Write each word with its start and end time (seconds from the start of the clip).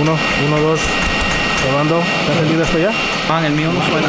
Uno, 0.00 0.16
uno, 0.46 0.60
dos. 0.60 0.80
Probando. 1.62 1.98
¿Está 2.20 2.32
encendido 2.34 2.62
esto 2.62 2.78
ya? 2.78 2.90
Ah, 3.28 3.44
el 3.46 3.52
mío 3.52 3.70
no 3.72 3.80
suena. 3.86 4.08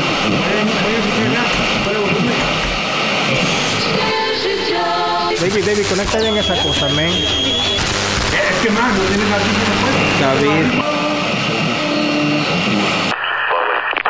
David, 5.41 5.65
David, 5.65 5.85
conecta 5.89 6.19
bien 6.19 6.37
esa 6.37 6.55
cosa, 6.61 6.89
men. 6.89 7.09
Es 7.09 8.61
que 8.63 8.69
más, 8.71 8.93
no 8.93 9.03
tienes 9.05 9.29
la 9.29 10.27
David. 10.27 10.81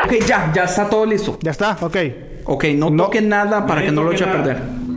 Ok, 0.05 0.25
ya, 0.27 0.51
ya 0.53 0.63
está 0.63 0.89
todo 0.89 1.05
listo. 1.05 1.37
Ya 1.41 1.51
está, 1.51 1.77
ok. 1.79 1.97
Ok, 2.45 2.65
no, 2.75 2.91
toquen 2.95 3.29
nada 3.29 3.65
para 3.67 3.81
No 3.81 3.85
que 3.85 3.91
no 3.91 4.03
lo 4.03 4.11
toque 4.11 4.15
eche 4.15 4.23
a 4.23 4.27
nada. 4.27 4.43
perder. 4.43 4.88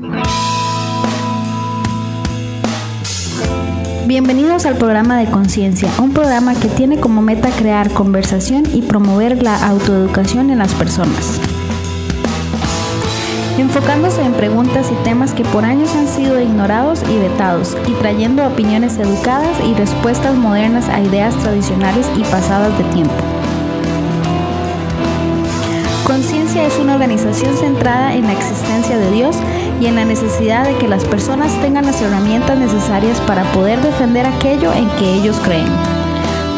Bienvenidos 4.05 4.67
al 4.67 4.77
programa 4.77 5.17
de 5.17 5.31
Conciencia, 5.31 5.89
un 6.01 6.13
programa 6.13 6.57
que 6.57 6.67
tiene 6.67 6.99
como 6.99 7.23
meta 7.23 7.51
crear 7.51 7.89
conversación 7.93 8.65
y 8.75 8.83
promover 8.83 9.41
la 9.45 9.65
autoeducación 9.69 10.51
en 10.51 10.59
las 10.59 10.75
personas. 10.75 11.41
Enfocándose 13.59 14.21
en 14.23 14.33
preguntas 14.33 14.91
y 14.91 15.05
temas 15.05 15.33
que 15.33 15.45
por 15.45 15.65
años 15.65 15.95
han 15.95 16.09
sido 16.09 16.41
ignorados 16.41 17.05
y 17.09 17.17
vetados, 17.17 17.77
y 17.87 17.93
trayendo 17.93 18.45
opiniones 18.45 18.99
educadas 18.99 19.57
y 19.65 19.73
respuestas 19.75 20.35
modernas 20.35 20.89
a 20.89 21.01
ideas 21.01 21.37
tradicionales 21.37 22.11
y 22.19 22.23
pasadas 22.25 22.77
de 22.79 22.85
tiempo. 22.93 23.42
Conciencia 26.13 26.67
es 26.67 26.77
una 26.79 26.93
organización 26.93 27.57
centrada 27.57 28.15
en 28.15 28.27
la 28.27 28.35
existencia 28.35 28.99
de 28.99 29.11
Dios 29.13 29.35
y 29.81 29.87
en 29.87 29.95
la 29.95 30.05
necesidad 30.05 30.67
de 30.67 30.77
que 30.77 30.87
las 30.87 31.07
personas 31.07 31.59
tengan 31.63 31.87
las 31.87 32.03
herramientas 32.03 32.59
necesarias 32.59 33.19
para 33.23 33.51
poder 33.53 33.81
defender 33.81 34.27
aquello 34.27 34.75
en 34.75 34.91
que 34.99 35.15
ellos 35.15 35.39
creen. 35.43 35.65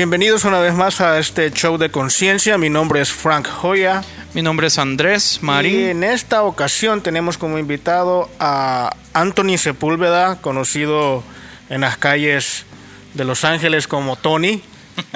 Bienvenidos 0.00 0.46
una 0.46 0.60
vez 0.60 0.72
más 0.72 1.02
a 1.02 1.18
este 1.18 1.50
show 1.50 1.76
de 1.76 1.90
conciencia. 1.90 2.56
Mi 2.56 2.70
nombre 2.70 3.02
es 3.02 3.12
Frank 3.12 3.46
Joya. 3.46 4.02
Mi 4.32 4.40
nombre 4.40 4.68
es 4.68 4.78
Andrés 4.78 5.40
Y 5.42 5.44
Marín. 5.44 5.88
en 5.88 6.04
esta 6.04 6.42
ocasión 6.42 7.02
tenemos 7.02 7.36
como 7.36 7.58
invitado 7.58 8.30
a 8.38 8.96
Anthony 9.12 9.58
Sepúlveda, 9.58 10.40
conocido 10.40 11.22
en 11.68 11.82
las 11.82 11.98
calles 11.98 12.64
de 13.12 13.26
Los 13.26 13.44
Ángeles 13.44 13.86
como 13.86 14.16
Tony. 14.16 14.62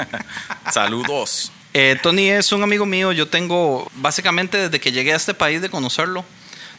Saludos. 0.70 1.50
Eh, 1.72 1.98
Tony 2.02 2.28
es 2.28 2.52
un 2.52 2.62
amigo 2.62 2.84
mío. 2.84 3.10
Yo 3.12 3.27
tengo, 3.27 3.90
básicamente 3.94 4.58
desde 4.58 4.80
que 4.80 4.92
llegué 4.92 5.14
a 5.14 5.16
este 5.16 5.33
país 5.33 5.62
de 5.62 5.70
conocerlo, 5.70 6.27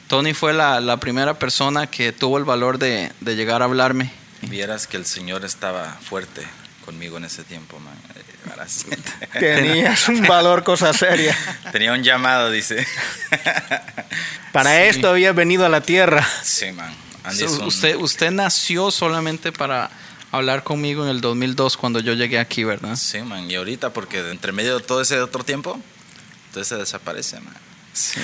Tony 0.07 0.35
fue 0.35 0.53
la, 0.53 0.79
la 0.79 0.97
primera 0.97 1.39
persona 1.39 1.87
que 1.87 2.11
tuvo 2.11 2.37
el 2.37 2.43
valor 2.43 2.77
de, 2.77 3.11
de 3.21 3.35
llegar 3.35 3.63
a 3.63 3.65
hablarme. 3.65 4.11
Vieras 4.43 4.85
que 4.85 4.95
el 4.95 5.07
Señor 5.07 5.43
estaba 5.43 5.97
fuerte 6.07 6.45
conmigo 6.85 7.17
en 7.17 7.25
ese 7.25 7.43
tiempo, 7.43 7.79
man. 7.79 7.95
Eh. 8.15 8.21
Tenías 9.39 10.07
un 10.07 10.21
valor 10.23 10.63
cosa 10.63 10.93
seria. 10.93 11.35
Tenía 11.71 11.91
un 11.93 12.03
llamado, 12.03 12.51
dice. 12.51 12.85
Para 14.51 14.71
Sí. 14.71 14.81
esto 14.89 15.09
habías 15.09 15.35
venido 15.35 15.65
a 15.65 15.69
la 15.69 15.81
tierra. 15.81 16.25
Sí, 16.43 16.71
man. 16.71 16.93
Usted, 17.65 17.95
usted 17.95 18.29
nació 18.31 18.91
solamente 18.91 19.51
para 19.51 19.89
hablar 20.31 20.63
conmigo 20.63 21.03
en 21.03 21.09
el 21.09 21.21
2002 21.21 21.75
cuando 21.75 21.99
yo 21.99 22.13
llegué 22.13 22.37
aquí, 22.39 22.63
¿verdad? 22.63 22.95
Sí, 22.95 23.19
man. 23.21 23.49
Y 23.49 23.55
ahorita, 23.55 23.89
porque 23.91 24.21
de 24.21 24.31
entre 24.31 24.51
medio 24.51 24.77
de 24.77 24.83
todo 24.83 25.01
ese 25.01 25.19
otro 25.19 25.43
tiempo, 25.43 25.79
entonces 26.47 26.67
se 26.67 26.75
desaparece, 26.75 27.39
man. 27.39 27.55
Sí. 27.93 28.19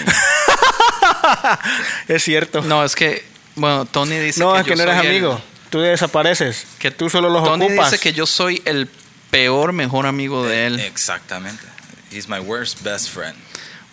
Es 2.07 2.23
cierto. 2.23 2.61
No, 2.61 2.83
es 2.85 2.95
que, 2.95 3.25
bueno, 3.55 3.85
Tony 3.85 4.17
dice 4.19 4.39
No, 4.39 4.53
que 4.53 4.59
es 4.59 4.63
que 4.65 4.69
yo 4.71 4.75
no 4.77 4.83
eres 4.83 5.01
el- 5.03 5.09
amigo. 5.09 5.41
Tú 5.71 5.79
desapareces. 5.79 6.67
que 6.77 6.91
tú 6.91 7.09
solo 7.09 7.29
los 7.29 7.43
Tony 7.43 7.65
ocupas. 7.65 7.89
dice 7.91 8.01
que 8.03 8.13
yo 8.13 8.27
soy 8.27 8.61
el 8.65 8.87
peor 9.31 9.73
mejor 9.73 10.05
amigo 10.05 10.45
de 10.45 10.67
él. 10.67 10.79
Exactamente. 10.79 11.63
He's 12.11 12.27
my 12.29 12.39
worst 12.39 12.81
best 12.83 13.09
friend. 13.09 13.35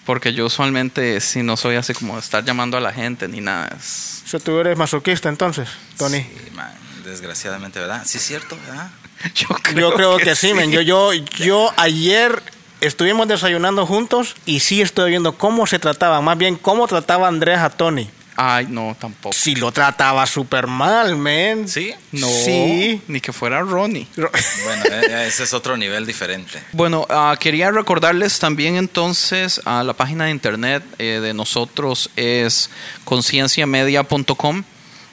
Porque 0.04 0.32
yo 0.34 0.46
usualmente 0.46 1.20
si 1.20 1.42
no 1.42 1.56
soy 1.56 1.76
así 1.76 1.94
como 1.94 2.18
estar 2.18 2.44
llamando 2.44 2.76
a 2.76 2.80
la 2.80 2.92
gente 2.92 3.28
ni 3.28 3.40
nada. 3.40 3.68
Es- 3.78 4.22
O 4.26 4.28
sea, 4.28 4.40
tú 4.40 4.58
eres 4.58 4.76
masoquista 4.76 5.28
entonces, 5.28 5.68
Tony. 5.96 6.20
Sí, 6.22 6.50
man. 6.52 6.72
Desgraciadamente, 7.04 7.78
¿verdad? 7.78 8.02
Sí, 8.04 8.18
es 8.18 8.24
cierto, 8.26 8.58
¿verdad? 8.66 8.90
Yo 9.34 9.48
Yo 9.74 9.94
creo 9.94 10.16
que, 10.18 10.34
sí, 10.34 10.52
men. 10.54 10.70
Yo, 10.72 10.80
yo, 10.82 11.12
yo 11.12 11.72
ayer 11.76 12.42
estuvimos 12.80 13.26
desayunando 13.28 13.86
juntos 13.86 14.34
y 14.46 14.60
sí 14.60 14.80
estoy 14.82 15.10
viendo 15.10 15.32
cómo 15.36 15.66
se 15.66 15.78
trataba, 15.78 16.20
más 16.20 16.36
bien 16.38 16.56
cómo 16.56 16.86
trataba 16.86 17.26
Andrés 17.28 17.58
a 17.58 17.70
Tony. 17.70 18.10
Ay, 18.40 18.68
no, 18.70 18.96
tampoco. 19.00 19.34
Si 19.34 19.56
lo 19.56 19.72
trataba 19.72 20.24
súper 20.24 20.68
mal, 20.68 21.16
men. 21.16 21.66
Sí. 21.68 21.92
No, 22.12 22.28
Sí. 22.28 23.02
ni 23.08 23.20
que 23.20 23.32
fuera 23.32 23.62
Ronnie. 23.62 24.06
Bueno, 24.16 24.84
eh, 24.92 25.26
ese 25.26 25.42
es 25.42 25.52
otro 25.52 25.76
nivel 25.76 26.06
diferente. 26.06 26.62
Bueno, 26.70 27.04
ah, 27.10 27.36
quería 27.40 27.72
recordarles 27.72 28.38
también 28.38 28.76
entonces 28.76 29.60
a 29.64 29.82
la 29.82 29.92
página 29.92 30.26
de 30.26 30.30
internet 30.30 30.84
eh, 30.98 31.18
de 31.20 31.34
nosotros 31.34 32.10
es 32.14 32.70
concienciamedia.com 33.04 34.62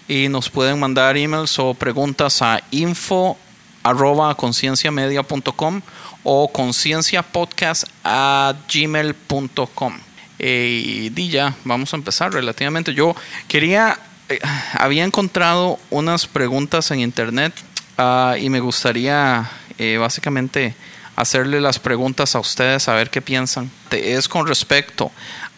y 0.07 0.27
nos 0.29 0.49
pueden 0.51 0.79
mandar 0.79 1.17
emails 1.17 1.57
o 1.57 1.73
preguntas 1.73 2.43
a 2.43 2.61
info 2.69 3.37
arroba 3.81 4.35
concienciamedia.com 4.35 5.81
o 6.23 6.47
concienciapodcast 6.51 7.85
a 8.03 8.53
gmail.com. 8.71 10.04
Eh, 10.39 11.11
y 11.15 11.29
ya, 11.29 11.55
vamos 11.63 11.93
a 11.93 11.97
empezar 11.97 12.33
relativamente. 12.33 12.93
Yo 12.93 13.15
quería, 13.47 13.99
eh, 14.29 14.39
había 14.73 15.03
encontrado 15.03 15.79
unas 15.89 16.27
preguntas 16.27 16.91
en 16.91 16.99
internet 16.99 17.53
ah, 17.97 18.35
y 18.39 18.49
me 18.49 18.59
gustaría 18.59 19.49
eh, 19.77 19.97
básicamente 19.97 20.75
hacerle 21.15 21.61
las 21.61 21.79
preguntas 21.79 22.35
a 22.35 22.39
ustedes 22.39 22.87
a 22.87 22.93
ver 22.93 23.09
qué 23.09 23.21
piensan. 23.21 23.71
Es 23.91 24.27
con 24.27 24.47
respecto 24.47 25.11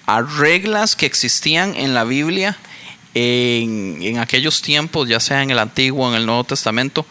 a 0.06 0.22
reglas 0.22 0.96
que 0.96 1.06
existían 1.06 1.76
en 1.76 1.94
la 1.94 2.04
Biblia 2.04 2.58
en, 3.14 3.98
en 4.02 4.20
aquellos 4.20 4.62
tiempos, 4.62 5.10
ya 5.10 5.20
sea 5.20 5.42
en 5.42 5.50
el 5.50 5.58
Antiguo 5.58 6.06
o 6.06 6.10
en 6.12 6.18
el 6.18 6.26
Nuevo 6.28 6.44
Testamento, 6.44 7.06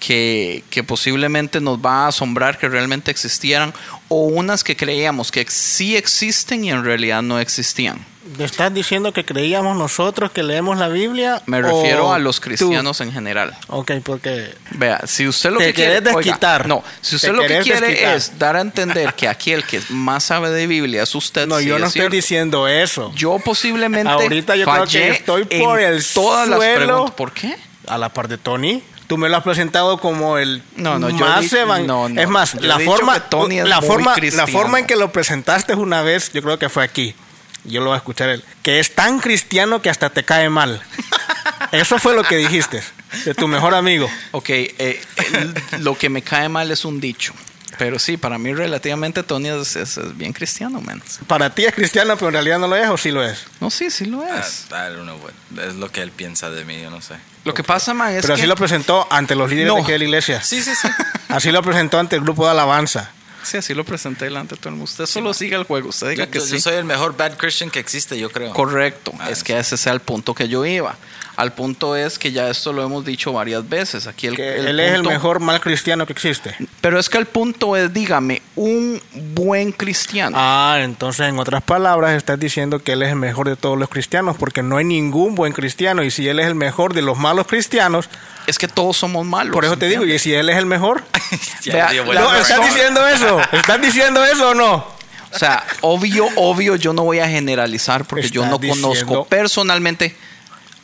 que, 0.00 0.62
que 0.70 0.84
posiblemente 0.84 1.60
nos 1.60 1.78
va 1.78 2.04
a 2.04 2.08
asombrar 2.08 2.58
que 2.58 2.68
realmente 2.68 3.10
existieran, 3.10 3.72
o 4.08 4.26
unas 4.26 4.62
que 4.64 4.76
creíamos 4.76 5.30
que 5.32 5.44
sí 5.48 5.96
existen 5.96 6.64
y 6.64 6.70
en 6.70 6.84
realidad 6.84 7.22
no 7.22 7.38
existían. 7.40 8.04
¿Me 8.38 8.44
estás 8.44 8.74
diciendo 8.74 9.12
que 9.12 9.24
creíamos 9.24 9.76
nosotros 9.76 10.32
que 10.32 10.42
leemos 10.42 10.78
la 10.78 10.88
Biblia? 10.88 11.40
Me 11.46 11.62
refiero 11.62 12.12
a 12.12 12.18
los 12.18 12.36
tú? 12.40 12.42
cristianos 12.48 13.00
en 13.00 13.12
general. 13.12 13.56
Ok, 13.68 13.92
porque 14.02 14.52
Vea, 14.72 15.00
si 15.06 15.28
usted 15.28 15.50
lo 15.52 15.58
Te 15.58 15.66
que 15.66 15.74
quiere, 15.74 15.92
querés 16.00 16.08
oiga, 16.08 16.18
desquitar. 16.32 16.66
no, 16.66 16.82
si 17.00 17.14
usted 17.14 17.28
Te 17.28 17.34
lo 17.34 17.42
que 17.42 17.60
quiere 17.60 17.86
desquitar. 17.86 18.16
es 18.16 18.36
dar 18.36 18.56
a 18.56 18.62
entender 18.62 19.14
que 19.14 19.28
aquí 19.28 19.52
el 19.52 19.62
que 19.64 19.80
más 19.90 20.24
sabe 20.24 20.50
de 20.50 20.66
Biblia 20.66 21.04
es 21.04 21.14
usted. 21.14 21.46
no, 21.46 21.60
sí 21.60 21.66
yo 21.66 21.78
no 21.78 21.84
es 21.86 21.90
estoy 21.90 22.00
cierto. 22.00 22.16
diciendo 22.16 22.66
eso. 22.68 23.12
Yo 23.14 23.38
posiblemente 23.38 24.10
Ahorita 24.10 24.56
yo 24.56 24.66
creo 24.66 24.86
que 24.86 25.08
estoy 25.10 25.44
por 25.44 25.78
el 25.80 26.04
todas 26.04 26.48
las 26.48 26.58
suelo. 26.58 26.84
preguntas. 26.84 27.14
¿Por 27.14 27.32
qué? 27.32 27.54
A 27.86 27.96
la 27.96 28.08
par 28.08 28.26
de 28.26 28.38
Tony. 28.38 28.82
Tú 29.06 29.16
me 29.18 29.28
lo 29.28 29.36
has 29.36 29.42
presentado 29.44 29.98
como 29.98 30.36
el 30.38 30.62
No, 30.76 30.98
no, 30.98 31.10
yo 31.10 31.18
más 31.26 31.40
di- 31.42 31.48
evan- 31.56 31.86
no, 31.86 32.08
no. 32.08 32.20
Es 32.20 32.28
más, 32.28 32.54
Yo 32.54 32.60
la 32.60 32.78
forma, 32.80 33.20
Tony 33.20 33.60
la 33.62 33.80
forma, 33.80 34.14
la 34.32 34.46
forma 34.48 34.78
en 34.80 34.86
que 34.86 34.96
lo 34.96 35.12
presentaste 35.12 35.74
una 35.74 36.02
vez, 36.02 36.32
yo 36.32 36.42
creo 36.42 36.58
que 36.58 36.68
fue 36.68 36.82
aquí. 36.82 37.14
Yo 37.64 37.80
lo 37.80 37.86
voy 37.86 37.94
a 37.94 37.98
escuchar 37.98 38.28
él. 38.28 38.44
Que 38.62 38.78
es 38.80 38.94
tan 38.94 39.18
cristiano 39.20 39.80
que 39.82 39.90
hasta 39.90 40.10
te 40.10 40.24
cae 40.24 40.48
mal. 40.50 40.80
Eso 41.72 41.98
fue 41.98 42.14
lo 42.14 42.22
que 42.24 42.36
dijiste 42.36 42.82
de 43.24 43.34
tu 43.34 43.48
mejor 43.48 43.74
amigo. 43.74 44.08
Ok, 44.32 44.48
eh, 44.50 45.00
el- 45.32 45.54
lo 45.84 45.96
que 45.96 46.08
me 46.08 46.22
cae 46.22 46.48
mal 46.48 46.70
es 46.70 46.84
un 46.84 47.00
dicho. 47.00 47.32
Pero 47.78 47.98
sí, 47.98 48.16
para 48.16 48.38
mí 48.38 48.54
relativamente 48.54 49.22
Tony 49.22 49.48
es, 49.48 49.76
es- 49.76 49.98
es 49.98 50.16
bien 50.16 50.32
cristiano, 50.32 50.80
man. 50.80 51.02
Para 51.26 51.54
ti 51.54 51.64
es 51.64 51.74
cristiano, 51.74 52.14
pero 52.16 52.28
en 52.28 52.32
realidad 52.34 52.58
no 52.58 52.68
lo 52.68 52.76
es 52.76 52.88
o 52.88 52.96
sí 52.96 53.10
lo 53.10 53.22
es. 53.22 53.44
No, 53.60 53.70
sí, 53.70 53.90
sí 53.90 54.06
lo 54.06 54.22
es. 54.24 54.66
I 54.70 54.92
don't 54.94 55.02
know 55.02 55.18
what- 55.18 55.64
es 55.68 55.74
lo 55.74 55.90
que 55.92 56.00
él 56.02 56.10
piensa 56.10 56.48
de 56.50 56.64
mí, 56.64 56.80
yo 56.80 56.90
no 56.90 57.02
sé. 57.02 57.14
Lo 57.44 57.52
que 57.54 57.62
pasa, 57.62 57.92
man, 57.94 58.14
es 58.14 58.22
Pero 58.22 58.34
que... 58.34 58.40
así 58.40 58.46
lo 58.48 58.56
presentó 58.56 59.06
ante 59.10 59.34
los 59.34 59.50
líderes 59.50 59.68
No. 59.68 59.76
de 59.76 59.82
aquí 59.82 59.92
de 59.92 59.98
la 59.98 60.04
iglesia. 60.04 60.42
Sí, 60.42 60.62
sí, 60.62 60.72
sí. 60.80 60.88
Así 61.28 61.50
lo 61.50 61.60
presentó 61.62 61.98
ante 61.98 62.16
el 62.16 62.22
grupo 62.22 62.44
de 62.44 62.52
alabanza. 62.52 63.10
Sí, 63.42 63.56
así 63.58 63.74
lo 63.74 63.84
presenté 63.84 64.24
delante 64.24 64.54
de 64.56 64.58
todo 64.60 64.70
el 64.70 64.74
mundo. 64.76 64.90
Usted 64.90 65.06
solo 65.06 65.32
siga 65.32 65.56
el 65.56 65.62
juego. 65.64 65.90
Usted 65.90 66.08
diga 66.10 66.24
Yo, 66.24 66.30
que 66.32 66.38
yo- 66.40 66.44
sí. 66.46 66.52
yo 66.54 66.58
soy 66.60 66.74
el 66.74 66.84
mejor 66.84 67.16
bad 67.16 67.36
Christian 67.36 67.70
que 67.70 67.78
existe, 67.78 68.18
yo 68.18 68.28
creo. 68.30 68.52
Correcto, 68.52 69.12
Ah, 69.20 69.30
es 69.30 69.38
sí. 69.38 69.44
que 69.44 69.56
ese 69.58 69.76
es 69.76 69.86
el 69.86 70.00
punto 70.00 70.34
que 70.34 70.48
yo 70.48 70.64
iba. 70.66 70.96
Al 71.36 71.52
punto 71.52 71.96
es 71.96 72.18
que 72.18 72.32
ya 72.32 72.48
esto 72.48 72.72
lo 72.72 72.82
hemos 72.82 73.04
dicho 73.04 73.30
varias 73.30 73.68
veces. 73.68 74.06
Aquí 74.06 74.26
el, 74.26 74.36
Que 74.36 74.56
el 74.56 74.68
él 74.68 74.80
es 74.80 74.94
el 74.94 75.02
mejor 75.02 75.38
mal 75.38 75.60
cristiano 75.60 76.06
que 76.06 76.14
existe. 76.14 76.56
Pero 76.80 76.98
es 76.98 77.10
que 77.10 77.18
el 77.18 77.26
punto 77.26 77.76
es, 77.76 77.92
dígame, 77.92 78.40
un 78.54 79.02
buen 79.34 79.72
cristiano. 79.72 80.34
Ah, 80.40 80.78
entonces 80.80 81.28
en 81.28 81.38
otras 81.38 81.62
palabras 81.62 82.16
estás 82.16 82.38
diciendo 82.38 82.78
que 82.78 82.92
él 82.92 83.02
es 83.02 83.10
el 83.10 83.16
mejor 83.16 83.48
de 83.48 83.56
todos 83.56 83.78
los 83.78 83.90
cristianos 83.90 84.36
porque 84.38 84.62
no 84.62 84.78
hay 84.78 84.86
ningún 84.86 85.34
buen 85.34 85.52
cristiano 85.52 86.02
y 86.02 86.10
si 86.10 86.26
él 86.26 86.40
es 86.40 86.46
el 86.46 86.54
mejor 86.54 86.94
de 86.94 87.02
los 87.02 87.18
malos 87.18 87.46
cristianos, 87.46 88.08
Es 88.46 88.58
que 88.58 88.68
todos 88.68 88.96
somos 88.96 89.26
malos. 89.26 89.52
por 89.52 89.66
eso 89.66 89.76
te 89.76 89.88
digo, 89.88 90.06
y 90.06 90.18
si 90.18 90.32
él 90.32 90.48
es 90.48 90.56
el 90.56 90.66
mejor, 90.66 91.02
Ya, 91.64 91.92
no, 91.92 92.34
¿estás 92.34 92.62
diciendo 92.62 93.06
eso? 93.06 93.40
¿Estás 93.52 93.80
diciendo 93.80 94.24
eso 94.24 94.50
o 94.50 94.54
no? 94.54 94.96
O 95.34 95.38
sea, 95.38 95.64
obvio, 95.82 96.28
obvio, 96.36 96.76
yo 96.76 96.94
no 96.94 97.02
voy 97.02 97.18
a 97.18 97.28
generalizar 97.28 98.06
porque 98.06 98.30
yo 98.30 98.46
no 98.46 98.58
conozco 98.58 99.26
personalmente 99.26 100.16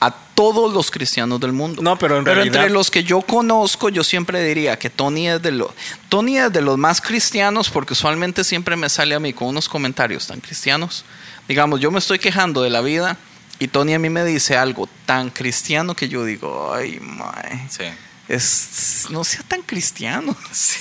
a 0.05 0.11
todos 0.35 0.73
los 0.73 0.91
cristianos 0.91 1.39
del 1.41 1.53
mundo. 1.53 1.81
No, 1.83 1.97
pero 1.99 2.19
en 2.19 2.25
realidad- 2.25 2.47
entre 2.47 2.71
los 2.71 2.91
que 2.91 3.05
yo 3.05 3.21
conozco, 3.23 3.89
yo 3.89 4.03
siempre 4.03 4.43
diría 4.43 4.79
que 4.79 4.91
Tony 4.91 5.29
es 5.29 5.41
de 5.43 5.53
los 5.53 5.71
Tony 6.09 6.39
es 6.39 6.53
de 6.53 6.61
los 6.61 6.77
más 6.79 7.01
cristianos 7.01 7.71
porque 7.71 7.93
usualmente 7.93 8.43
siempre 8.45 8.75
me 8.77 8.89
sale 8.89 9.15
a 9.15 9.21
mí 9.21 9.33
con 9.33 9.49
unos 9.49 9.69
comentarios 9.69 10.27
tan 10.27 10.41
cristianos. 10.41 11.05
Digamos, 11.49 11.81
yo 11.81 11.91
me 11.91 11.99
estoy 11.99 12.19
quejando 12.19 12.63
de 12.63 12.71
la 12.71 12.81
vida 12.81 13.17
y 13.59 13.69
Tony 13.69 13.95
a 13.95 13.99
mí 13.99 14.11
me 14.11 14.25
dice 14.25 14.57
algo 14.57 14.89
tan 15.07 15.31
cristiano 15.31 15.95
que 15.95 16.09
yo 16.09 16.25
digo, 16.25 16.73
ay, 16.75 16.99
mae, 17.01 17.67
Sí. 17.71 17.85
es 18.29 19.07
no 19.11 19.23
sea 19.25 19.43
tan 19.47 19.63
cristiano. 19.63 20.35
Sí. 20.53 20.79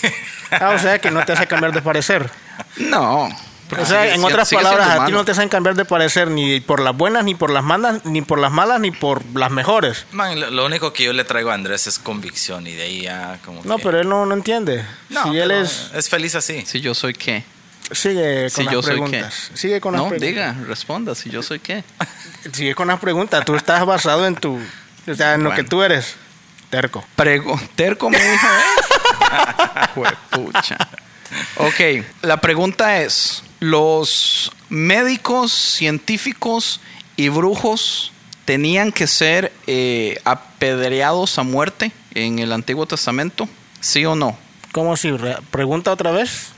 Ah, 0.51 0.69
o 0.75 0.79
sea 0.79 0.99
que 0.99 1.11
no 1.11 1.23
te 1.25 1.33
hace 1.33 1.45
cambiar 1.47 1.73
de 1.73 1.81
parecer. 1.81 2.29
No. 2.77 3.29
O 3.79 3.85
sea, 3.85 4.03
Sigue- 4.03 4.15
en 4.15 4.23
otras 4.23 4.49
palabras, 4.49 4.99
a 4.99 5.05
ti 5.05 5.11
no 5.11 5.23
te 5.25 5.31
hacen 5.31 5.47
cambiar 5.49 5.75
de 5.75 5.85
parecer 5.85 6.29
ni 6.29 6.59
por 6.59 6.79
las 6.81 6.95
buenas, 6.95 7.23
ni 7.23 7.35
por 7.35 7.49
las 7.49 7.63
malas, 7.63 8.03
ni 8.05 8.21
por 8.21 8.39
las 8.39 8.51
malas, 8.51 8.79
ni 8.79 8.91
por 8.91 9.23
las 9.33 9.49
mejores. 9.51 10.05
Man, 10.11 10.39
lo, 10.39 10.49
lo 10.51 10.65
único 10.65 10.91
que 10.93 11.03
yo 11.03 11.13
le 11.13 11.23
traigo 11.23 11.51
a 11.51 11.53
Andrés 11.53 11.87
es 11.87 11.99
convicción 11.99 12.67
y 12.67 12.73
de 12.73 12.83
ahí 12.83 13.01
ya 13.03 13.39
como 13.45 13.61
No, 13.63 13.77
que- 13.77 13.83
pero 13.83 13.99
él 14.01 14.09
no, 14.09 14.25
no 14.25 14.33
entiende. 14.33 14.85
No, 15.09 15.23
si 15.31 15.37
él 15.37 15.51
es... 15.51 15.91
es 15.93 16.09
feliz 16.09 16.35
así. 16.35 16.63
Si 16.65 16.81
yo 16.81 16.93
soy 16.93 17.13
qué. 17.13 17.43
Sigue 17.91 18.43
con 18.43 18.49
Si 18.51 18.63
las 18.63 18.73
yo 18.73 18.81
soy 18.81 18.95
qué. 18.95 19.01
preguntas. 19.01 19.51
Sigue 19.53 19.81
con 19.81 19.93
las 19.93 20.01
No, 20.01 20.09
preguntas. 20.09 20.29
diga, 20.29 20.55
responda, 20.67 21.13
si 21.15 21.29
yo 21.29 21.43
soy 21.43 21.59
qué. 21.59 21.83
Sigue 22.53 22.73
con 22.75 22.87
las 22.87 22.99
preguntas. 22.99 23.43
Tú 23.45 23.55
estás 23.55 23.85
basado 23.85 24.25
en 24.27 24.35
tu... 24.35 24.55
O 25.07 25.15
sea, 25.15 25.33
en 25.33 25.43
lo 25.43 25.49
Bueno. 25.49 25.63
que 25.63 25.69
tú 25.69 25.81
eres. 25.83 26.15
Terco. 26.69 27.03
Prego, 27.17 27.59
terco 27.75 28.09
me 28.09 28.17
dijo, 28.17 28.47
¿eh? 28.47 29.87
Juepucha. 29.95 30.77
Ok, 31.57 32.05
la 32.21 32.37
pregunta 32.41 33.01
es, 33.01 33.43
¿los 33.61 34.51
médicos, 34.69 35.51
científicos 35.53 36.81
y 37.15 37.29
brujos 37.29 38.11
tenían 38.43 38.91
que 38.91 39.07
ser 39.07 39.53
eh, 39.67 40.19
apedreados 40.25 41.37
a 41.39 41.43
muerte 41.43 41.91
en 42.13 42.39
el 42.39 42.51
Antiguo 42.51 42.85
Testamento? 42.85 43.47
¿Sí 43.79 44.03
o 44.05 44.15
no? 44.15 44.37
¿Cómo 44.73 44.97
si? 44.97 45.11
Re- 45.11 45.37
Pregunta 45.51 45.91
otra 45.91 46.11
vez. 46.11 46.49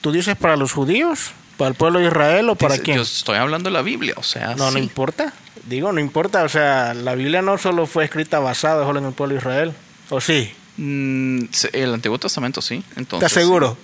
¿Tú 0.00 0.10
dices 0.10 0.34
para 0.36 0.56
los 0.56 0.72
judíos? 0.72 1.30
¿Para 1.58 1.68
el 1.68 1.74
pueblo 1.74 1.98
de 2.00 2.06
Israel 2.06 2.48
o 2.48 2.56
para 2.56 2.74
Dice- 2.74 2.84
quién? 2.84 2.96
Yo 2.96 3.02
estoy 3.02 3.36
hablando 3.36 3.68
de 3.68 3.74
la 3.74 3.82
Biblia, 3.82 4.14
o 4.16 4.22
sea, 4.22 4.54
No, 4.56 4.70
no 4.70 4.78
importa. 4.78 5.32
Digo, 5.68 5.92
no 5.92 6.00
importa. 6.00 6.42
O 6.44 6.48
sea, 6.48 6.94
la 6.94 7.14
Biblia 7.14 7.42
no 7.42 7.56
solo 7.58 7.86
fue 7.86 8.04
escrita 8.04 8.40
basada 8.40 8.84
solo 8.84 8.98
en 8.98 9.04
el 9.06 9.12
pueblo 9.12 9.34
de 9.34 9.38
Israel. 9.40 9.72
¿O 10.08 10.20
sí? 10.20 10.50
Mm, 10.78 11.44
el 11.74 11.94
Antiguo 11.94 12.18
Testamento 12.18 12.62
sí. 12.62 12.82
Entonces, 12.96 13.26
¿Estás 13.28 13.32
seguro? 13.42 13.76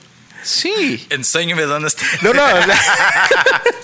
Sí. 0.43 1.07
Enséñame 1.11 1.63
dónde 1.63 1.89
está. 1.89 2.05
No, 2.23 2.33
no. 2.33 2.43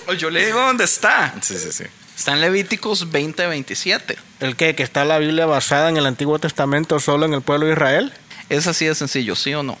o 0.07 0.13
Yo 0.13 0.29
le 0.29 0.45
digo 0.45 0.59
dónde 0.59 0.83
está. 0.85 1.33
Sí, 1.41 1.57
sí, 1.57 1.71
sí. 1.71 1.83
Está 2.17 2.33
en 2.33 2.41
Levíticos 2.41 3.11
20-27. 3.11 4.15
¿El 4.39 4.55
qué? 4.55 4.73
¿Que 4.75 4.83
está 4.83 5.03
la 5.03 5.17
Biblia 5.19 5.45
basada 5.45 5.89
en 5.89 5.97
el 5.97 6.05
Antiguo 6.05 6.39
Testamento 6.39 6.99
solo 6.99 7.25
en 7.25 7.33
el 7.33 7.41
pueblo 7.41 7.65
de 7.65 7.73
Israel? 7.73 8.13
Es 8.49 8.67
así 8.67 8.85
de 8.85 8.95
sencillo, 8.95 9.35
¿sí 9.35 9.53
o 9.53 9.63
no? 9.63 9.77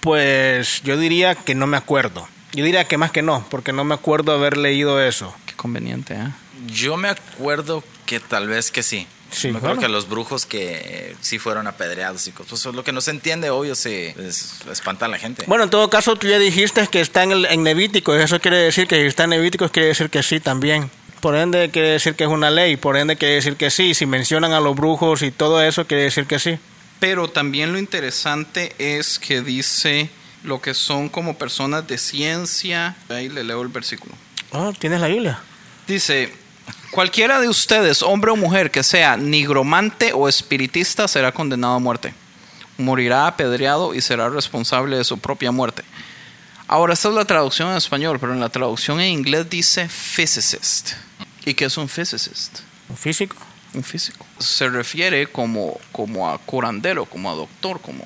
Pues 0.00 0.82
yo 0.82 0.96
diría 0.96 1.34
que 1.34 1.54
no 1.54 1.66
me 1.66 1.76
acuerdo. 1.76 2.28
Yo 2.52 2.64
diría 2.64 2.84
que 2.84 2.98
más 2.98 3.10
que 3.10 3.22
no, 3.22 3.46
porque 3.50 3.72
no 3.72 3.84
me 3.84 3.94
acuerdo 3.94 4.32
haber 4.32 4.56
leído 4.56 5.00
eso. 5.02 5.34
Qué 5.46 5.54
conveniente, 5.54 6.14
¿eh? 6.14 6.28
Yo 6.66 6.96
me 6.96 7.08
acuerdo 7.08 7.82
que 8.06 8.20
tal 8.20 8.48
vez 8.48 8.70
que 8.70 8.82
sí. 8.82 9.06
Sí, 9.30 9.48
me 9.48 9.58
acuerdo 9.58 9.76
bueno. 9.76 9.80
que 9.88 9.92
los 9.92 10.08
brujos 10.08 10.44
que 10.46 10.72
eh, 10.84 11.16
sí 11.20 11.38
fueron 11.38 11.66
apedreados 11.66 12.26
y 12.26 12.32
cosas. 12.32 12.62
Pues, 12.62 12.74
lo 12.74 12.82
que 12.84 12.92
no 12.92 13.00
se 13.00 13.10
entiende, 13.12 13.50
obvio, 13.50 13.74
se 13.74 14.10
es- 14.18 14.54
espanta 14.70 15.06
a 15.06 15.08
la 15.08 15.18
gente. 15.18 15.44
Bueno, 15.46 15.64
en 15.64 15.70
todo 15.70 15.88
caso, 15.90 16.16
tú 16.16 16.26
ya 16.28 16.38
dijiste 16.38 16.86
que 16.88 17.00
está 17.00 17.22
en, 17.22 17.32
el, 17.32 17.44
en 17.46 17.62
Levítico. 17.64 18.14
Eso 18.14 18.40
quiere 18.40 18.56
decir 18.58 18.86
que 18.88 18.96
si 18.96 19.06
está 19.06 19.24
en 19.24 19.30
Levítico, 19.30 19.68
quiere 19.68 19.88
decir 19.88 20.10
que 20.10 20.22
sí 20.22 20.40
también. 20.40 20.90
Por 21.20 21.36
ende, 21.36 21.70
quiere 21.70 21.88
decir 21.90 22.14
que 22.14 22.24
es 22.24 22.30
una 22.30 22.50
ley. 22.50 22.76
Por 22.76 22.96
ende, 22.96 23.16
quiere 23.16 23.34
decir 23.34 23.56
que 23.56 23.70
sí. 23.70 23.94
Si 23.94 24.06
mencionan 24.06 24.52
a 24.52 24.60
los 24.60 24.74
brujos 24.74 25.22
y 25.22 25.30
todo 25.30 25.62
eso, 25.62 25.86
quiere 25.86 26.04
decir 26.04 26.26
que 26.26 26.38
sí. 26.38 26.58
Pero 26.98 27.28
también 27.28 27.72
lo 27.72 27.78
interesante 27.78 28.74
es 28.78 29.18
que 29.18 29.42
dice 29.42 30.10
lo 30.42 30.60
que 30.62 30.72
son 30.74 31.08
como 31.10 31.36
personas 31.38 31.86
de 31.86 31.98
ciencia. 31.98 32.96
Ahí 33.10 33.28
le 33.28 33.44
leo 33.44 33.60
el 33.62 33.68
versículo. 33.68 34.14
Oh, 34.52 34.72
¿tienes 34.78 35.00
la 35.00 35.06
Biblia? 35.08 35.40
Dice, 35.86 36.32
cualquiera 36.90 37.40
de 37.40 37.48
ustedes, 37.48 38.02
hombre 38.02 38.30
o 38.30 38.36
mujer, 38.36 38.70
que 38.70 38.82
sea 38.82 39.16
nigromante 39.16 40.12
o 40.12 40.28
espiritista, 40.28 41.08
será 41.08 41.32
condenado 41.32 41.74
a 41.74 41.78
muerte. 41.78 42.14
Morirá 42.78 43.26
apedreado 43.26 43.94
y 43.94 44.00
será 44.00 44.28
responsable 44.28 44.96
de 44.96 45.04
su 45.04 45.18
propia 45.18 45.52
muerte. 45.52 45.82
Ahora, 46.66 46.94
esta 46.94 47.08
es 47.08 47.14
la 47.14 47.24
traducción 47.24 47.70
en 47.70 47.76
español, 47.76 48.18
pero 48.20 48.32
en 48.32 48.40
la 48.40 48.48
traducción 48.48 49.00
en 49.00 49.08
inglés 49.08 49.50
dice 49.50 49.88
physicist. 49.88 50.92
¿Y 51.44 51.54
qué 51.54 51.64
es 51.64 51.76
un 51.76 51.88
physicist? 51.88 52.60
¿Un 52.88 52.96
físico? 52.96 53.36
Un 53.74 53.82
físico. 53.82 54.26
Se 54.38 54.68
refiere 54.68 55.26
como, 55.26 55.80
como 55.92 56.30
a 56.30 56.38
curandero, 56.38 57.06
como 57.06 57.30
a 57.30 57.34
doctor, 57.34 57.80
como... 57.80 58.04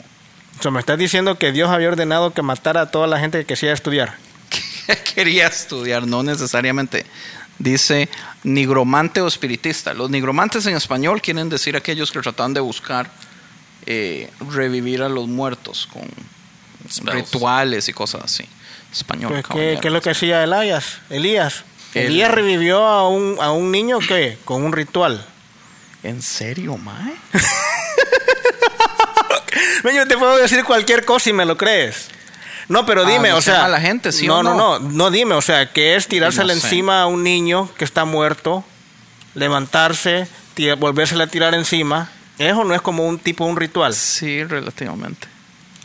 O 0.59 0.63
sea, 0.63 0.71
me 0.71 0.81
estás 0.81 0.99
diciendo 0.99 1.39
que 1.39 1.53
Dios 1.53 1.69
había 1.71 1.89
ordenado 1.89 2.33
que 2.33 2.43
matara 2.43 2.83
a 2.83 2.91
toda 2.91 3.07
la 3.07 3.19
gente 3.19 3.39
que 3.39 3.55
quisiera 3.55 3.75
estudiar. 3.75 4.17
quería 5.15 5.47
estudiar, 5.47 6.07
no 6.07 6.23
necesariamente. 6.23 7.07
Dice 7.59 8.09
nigromante 8.43 9.21
o 9.21 9.29
espiritista. 9.29 9.95
Los 9.95 10.11
nigromantes 10.11 10.67
en 10.67 10.77
español 10.77 11.23
quieren 11.23 11.49
decir 11.49 11.77
aquellos 11.77 12.11
que 12.11 12.21
tratan 12.21 12.55
de 12.55 12.61
buscar 12.61 13.11
eh, 13.87 14.31
revivir 14.51 15.03
a 15.03 15.09
los 15.09 15.29
muertos 15.29 15.89
con 15.93 16.09
Spells. 16.91 17.15
rituales 17.15 17.89
y 17.89 17.93
cosas 17.93 18.23
así. 18.25 18.45
Español. 18.93 19.43
Pues, 19.49 19.81
¿qué, 19.81 19.89
es 19.89 19.93
lo 19.93 20.01
que 20.01 20.11
hacía 20.11 20.43
Elías? 20.43 20.99
Elías. 21.11 21.65
El- 21.95 22.07
Elías 22.07 22.31
revivió 22.31 22.85
a 22.87 23.09
un, 23.09 23.37
a 23.41 23.53
un 23.53 23.71
niño, 23.71 23.99
¿qué? 24.01 24.39
Con 24.45 24.65
un 24.65 24.73
ritual. 24.73 25.25
¿En 26.03 26.23
serio, 26.23 26.77
Mae? 26.77 27.15
Yo 29.95 30.09
te 30.09 30.19
puedo 30.19 30.37
decir 30.37 30.65
cualquier 30.65 31.05
cosa 31.05 31.31
y 31.31 31.33
me 31.33 31.45
lo 31.45 31.57
crees. 31.57 32.09
No, 32.69 32.87
pero 32.87 33.03
Ah, 33.05 33.09
dime, 33.11 33.31
no 33.31 33.37
o 33.37 33.43
sea 33.43 33.55
sea. 33.55 33.63
mala 33.65 33.81
gente, 33.81 34.11
¿sí 34.13 34.27
no, 34.27 34.39
o 34.39 34.43
no, 34.43 34.55
no? 34.55 34.79
no, 34.79 34.89
no, 34.91 35.11
dime, 35.11 35.35
o 35.35 35.43
sea, 35.43 35.71
que 35.73 35.97
es 35.97 36.09
No 36.09 36.53
sé. 36.55 36.67
encima 36.67 37.03
a 37.03 37.07
un 37.07 37.23
niño 37.23 37.69
que 37.77 37.85
está 37.85 38.05
muerto, 38.05 38.65
levantarse, 39.35 40.29
volvérsele 40.79 41.25
a 41.25 41.27
tirar 41.27 41.55
encima. 41.55 42.11
Eso 42.39 42.65
no 42.65 42.75
es 42.75 42.81
como 42.83 43.07
un 43.07 43.19
tipo, 43.19 43.45
un 43.45 43.57
ritual. 43.57 43.95
Sí, 43.95 44.43
relativamente. 44.45 45.29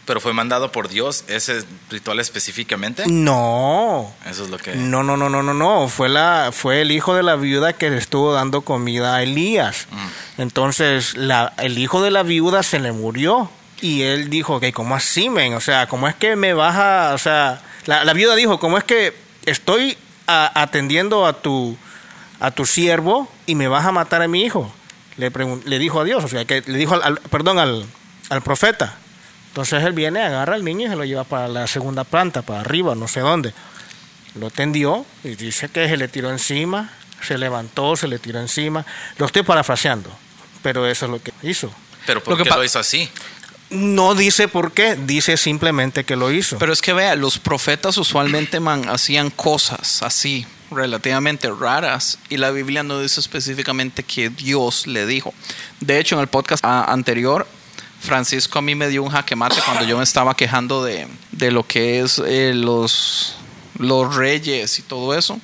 Pero 0.06 0.20
fue 0.20 0.34
mandado 0.34 0.72
por 0.72 0.88
Dios 0.90 1.24
ese 1.28 1.64
ritual 1.92 2.20
específicamente. 2.20 3.04
No. 3.06 4.12
Eso 4.26 4.44
es 4.46 4.50
lo 4.50 4.58
que. 4.58 4.76
No, 4.76 5.04
no, 5.04 5.16
no, 5.16 5.30
no, 5.30 5.44
no, 5.44 5.54
no. 5.54 5.88
Fue 5.88 6.10
la, 6.10 6.50
fue 6.52 6.82
el 6.82 6.90
hijo 6.92 7.14
de 7.14 7.22
la 7.22 7.36
viuda 7.36 7.74
que 7.74 7.92
le 7.92 7.98
estuvo 8.00 8.34
dando 8.34 8.62
comida 8.62 9.16
a 9.16 9.22
Elías. 9.22 9.86
Entonces, 10.40 11.16
la, 11.16 11.54
el 11.60 11.78
hijo 11.78 12.02
de 12.02 12.10
la 12.10 12.24
viuda 12.24 12.64
se 12.64 12.80
le 12.80 12.92
murió. 12.92 13.52
Y 13.82 14.02
él 14.04 14.30
dijo, 14.30 14.56
ok, 14.58 14.66
¿cómo 14.74 14.96
así, 14.96 15.30
men? 15.30 15.54
O 15.54 15.62
sea, 15.62 15.88
¿cómo 15.88 16.08
es 16.08 16.16
que 16.16 16.36
me 16.36 16.54
vas 16.54 16.76
a...? 16.76 17.14
O 17.14 17.18
sea, 17.18 17.62
la, 17.86 18.04
la 18.04 18.14
viuda 18.14 18.36
dijo, 18.36 18.60
¿cómo 18.60 18.78
es 18.78 18.84
que 18.84 19.14
estoy 19.46 19.98
a- 20.28 20.52
atendiendo 20.62 21.26
a 21.26 21.34
tu, 21.42 21.78
a 22.40 22.52
tu 22.52 22.66
siervo 22.66 23.32
y 23.46 23.56
me 23.56 23.68
vas 23.68 23.86
a 23.86 23.92
matar 23.92 24.22
a 24.22 24.28
mi 24.28 24.44
hijo? 24.44 24.74
Le, 25.18 25.32
pregun- 25.32 25.64
le 25.66 25.80
dijo 25.80 26.00
a 26.02 26.04
Dios, 26.04 26.24
o 26.24 26.28
sea, 26.28 26.46
que 26.46 26.62
le 26.66 26.78
dijo, 26.78 26.94
al, 26.96 27.04
al- 27.04 27.20
perdón, 27.30 27.58
al, 27.60 27.86
al 28.30 28.42
profeta. 28.42 28.96
Entonces 29.50 29.84
él 29.84 29.94
viene, 29.94 30.22
agarra 30.22 30.56
al 30.56 30.64
niño 30.64 30.88
y 30.88 30.90
se 30.90 30.96
lo 30.96 31.06
lleva 31.06 31.24
para 31.24 31.48
la 31.48 31.66
segunda 31.68 32.04
planta, 32.04 32.42
para 32.42 32.60
arriba, 32.62 32.96
no 32.96 33.08
sé 33.08 33.22
dónde. 33.22 33.54
Lo 34.36 34.52
tendió 34.52 35.06
y 35.24 35.30
dice 35.36 35.70
que 35.70 35.88
se 35.90 35.98
le 35.98 36.08
tiró 36.08 36.30
encima, 36.30 36.92
se 37.22 37.38
levantó, 37.38 37.96
se 37.96 38.08
le 38.08 38.20
tiró 38.20 38.40
encima. 38.40 38.86
Lo 39.18 39.26
estoy 39.26 39.42
parafraseando, 39.44 40.10
pero 40.62 40.86
eso 40.86 41.06
es 41.06 41.12
lo 41.12 41.22
que 41.24 41.34
hizo. 41.42 41.72
Pero 42.06 42.22
¿por 42.24 42.34
Lo 42.34 42.38
que 42.38 42.44
qué 42.44 42.50
lo 42.56 42.64
hizo 42.64 42.78
así? 42.80 43.10
No 43.70 44.16
dice 44.16 44.48
por 44.48 44.72
qué, 44.72 44.96
dice 44.96 45.38
simplemente 45.38 46.04
que 46.04 46.16
lo 46.16 46.32
hizo. 46.32 46.58
Pero 46.58 46.74
es 46.74 46.82
que 46.82 46.94
vea, 46.94 47.16
los 47.16 47.38
profetas 47.38 47.98
usualmente 47.98 48.60
hacían 48.88 49.30
cosas 49.30 50.02
así, 50.02 50.46
relativamente 50.72 51.50
raras, 51.52 52.18
y 52.30 52.38
la 52.38 52.50
Biblia 52.50 52.82
no 52.82 53.00
dice 53.00 53.20
específicamente 53.20 54.04
que 54.04 54.30
Dios 54.30 54.88
le 54.88 55.06
dijo. 55.06 55.34
De 55.82 56.00
hecho, 56.00 56.16
en 56.16 56.22
el 56.22 56.28
podcast 56.28 56.64
ah, 56.66 56.86
anterior, 56.88 57.46
Francisco 58.00 58.60
a 58.60 58.62
mí 58.62 58.74
me 58.76 58.88
dio 58.88 59.04
un 59.04 59.10
jaque 59.10 59.36
mate 59.36 59.58
cuando 59.64 59.84
yo 59.84 59.98
me 59.98 60.04
estaba 60.04 60.36
quejando 60.36 60.84
de, 60.84 61.08
de 61.32 61.52
lo 61.52 61.68
que 61.68 62.00
es 62.00 62.20
eh, 62.26 62.54
los, 62.56 63.36
los 63.78 64.16
reyes 64.16 64.80
y 64.80 64.82
todo 64.82 65.16
eso. 65.16 65.40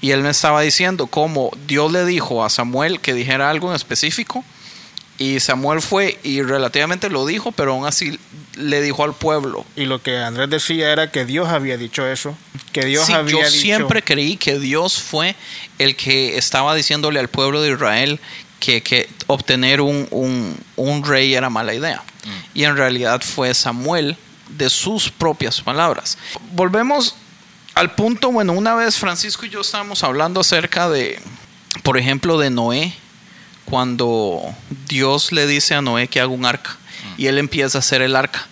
Y 0.00 0.10
él 0.10 0.22
me 0.22 0.30
estaba 0.30 0.62
diciendo 0.62 1.06
cómo 1.06 1.50
Dios 1.66 1.92
le 1.92 2.04
dijo 2.04 2.44
a 2.44 2.50
Samuel 2.50 3.00
que 3.00 3.14
dijera 3.14 3.50
algo 3.50 3.70
en 3.70 3.76
específico. 3.76 4.44
Y 5.22 5.38
Samuel 5.40 5.80
fue 5.82 6.18
y 6.24 6.42
relativamente 6.42 7.08
lo 7.10 7.24
dijo, 7.26 7.52
pero 7.52 7.72
aún 7.74 7.86
así 7.86 8.18
le 8.56 8.80
dijo 8.82 9.04
al 9.04 9.14
pueblo. 9.14 9.64
Y 9.76 9.84
lo 9.84 10.02
que 10.02 10.18
Andrés 10.18 10.50
decía 10.50 10.90
era 10.92 11.10
que 11.12 11.24
Dios 11.24 11.48
había 11.48 11.76
dicho 11.76 12.06
eso. 12.06 12.36
Que 12.72 12.84
Dios 12.84 13.06
Sí, 13.06 13.12
había 13.12 13.30
yo 13.32 13.38
dicho. 13.38 13.50
siempre 13.50 14.02
creí 14.02 14.36
que 14.36 14.58
Dios 14.58 15.00
fue 15.00 15.36
el 15.78 15.94
que 15.96 16.36
estaba 16.38 16.74
diciéndole 16.74 17.20
al 17.20 17.28
pueblo 17.28 17.62
de 17.62 17.70
Israel 17.72 18.18
que, 18.58 18.82
que 18.82 19.08
obtener 19.26 19.80
un, 19.80 20.08
un- 20.10 20.56
un 20.76 21.04
rey 21.04 21.34
era 21.34 21.50
mala 21.50 21.74
idea. 21.74 22.02
Y 22.54 22.64
en 22.64 22.76
realidad 22.76 23.20
fue 23.22 23.52
Samuel 23.54 24.16
de 24.48 24.70
sus 24.70 25.10
propias 25.10 25.60
palabras. 25.60 26.18
Volvemos 26.52 27.14
al 27.74 27.94
punto, 27.94 28.30
bueno, 28.32 28.52
una 28.52 28.74
vez 28.74 28.96
Francisco 28.96 29.46
y 29.46 29.50
yo 29.50 29.60
estábamos 29.60 30.02
hablando 30.04 30.40
acerca 30.40 30.88
de, 30.88 31.20
por 31.82 31.96
ejemplo, 31.98 32.38
de 32.38 32.50
Noé, 32.50 32.92
cuando 33.64 34.42
Dios 34.88 35.32
le 35.32 35.46
dice 35.46 35.74
a 35.74 35.82
Noé 35.82 36.08
que 36.08 36.20
haga 36.20 36.28
un 36.28 36.44
arca 36.44 36.76
y 37.16 37.26
él 37.26 37.38
empieza 37.38 37.78
a 37.78 37.80
hacer 37.80 38.02
el 38.02 38.16
arca. 38.16 38.46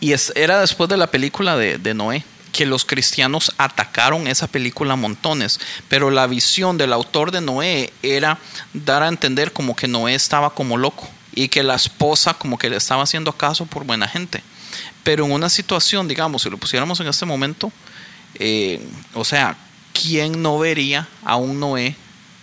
Y 0.00 0.12
es, 0.12 0.32
era 0.36 0.60
después 0.60 0.88
de 0.88 0.96
la 0.96 1.06
película 1.06 1.56
de, 1.56 1.78
de 1.78 1.94
Noé 1.94 2.24
que 2.52 2.66
los 2.66 2.84
cristianos 2.84 3.52
atacaron 3.58 4.26
esa 4.26 4.46
película 4.46 4.94
a 4.94 4.96
montones, 4.96 5.60
pero 5.88 6.10
la 6.10 6.26
visión 6.26 6.78
del 6.78 6.94
autor 6.94 7.30
de 7.30 7.42
Noé 7.42 7.92
era 8.02 8.38
dar 8.72 9.02
a 9.02 9.08
entender 9.08 9.52
como 9.52 9.76
que 9.76 9.88
Noé 9.88 10.14
estaba 10.14 10.54
como 10.54 10.78
loco 10.78 11.06
y 11.34 11.48
que 11.48 11.62
la 11.62 11.74
esposa 11.74 12.34
como 12.34 12.58
que 12.58 12.70
le 12.70 12.76
estaba 12.76 13.02
haciendo 13.02 13.32
caso 13.32 13.66
por 13.66 13.84
buena 13.84 14.08
gente. 14.08 14.42
Pero 15.04 15.26
en 15.26 15.32
una 15.32 15.50
situación, 15.50 16.08
digamos, 16.08 16.42
si 16.42 16.50
lo 16.50 16.56
pusiéramos 16.56 16.98
en 17.00 17.08
este 17.08 17.26
momento, 17.26 17.70
eh, 18.36 18.84
o 19.14 19.24
sea, 19.24 19.56
¿quién 19.92 20.40
no 20.40 20.58
vería 20.58 21.06
a 21.24 21.36
un 21.36 21.60
Noé 21.60 21.94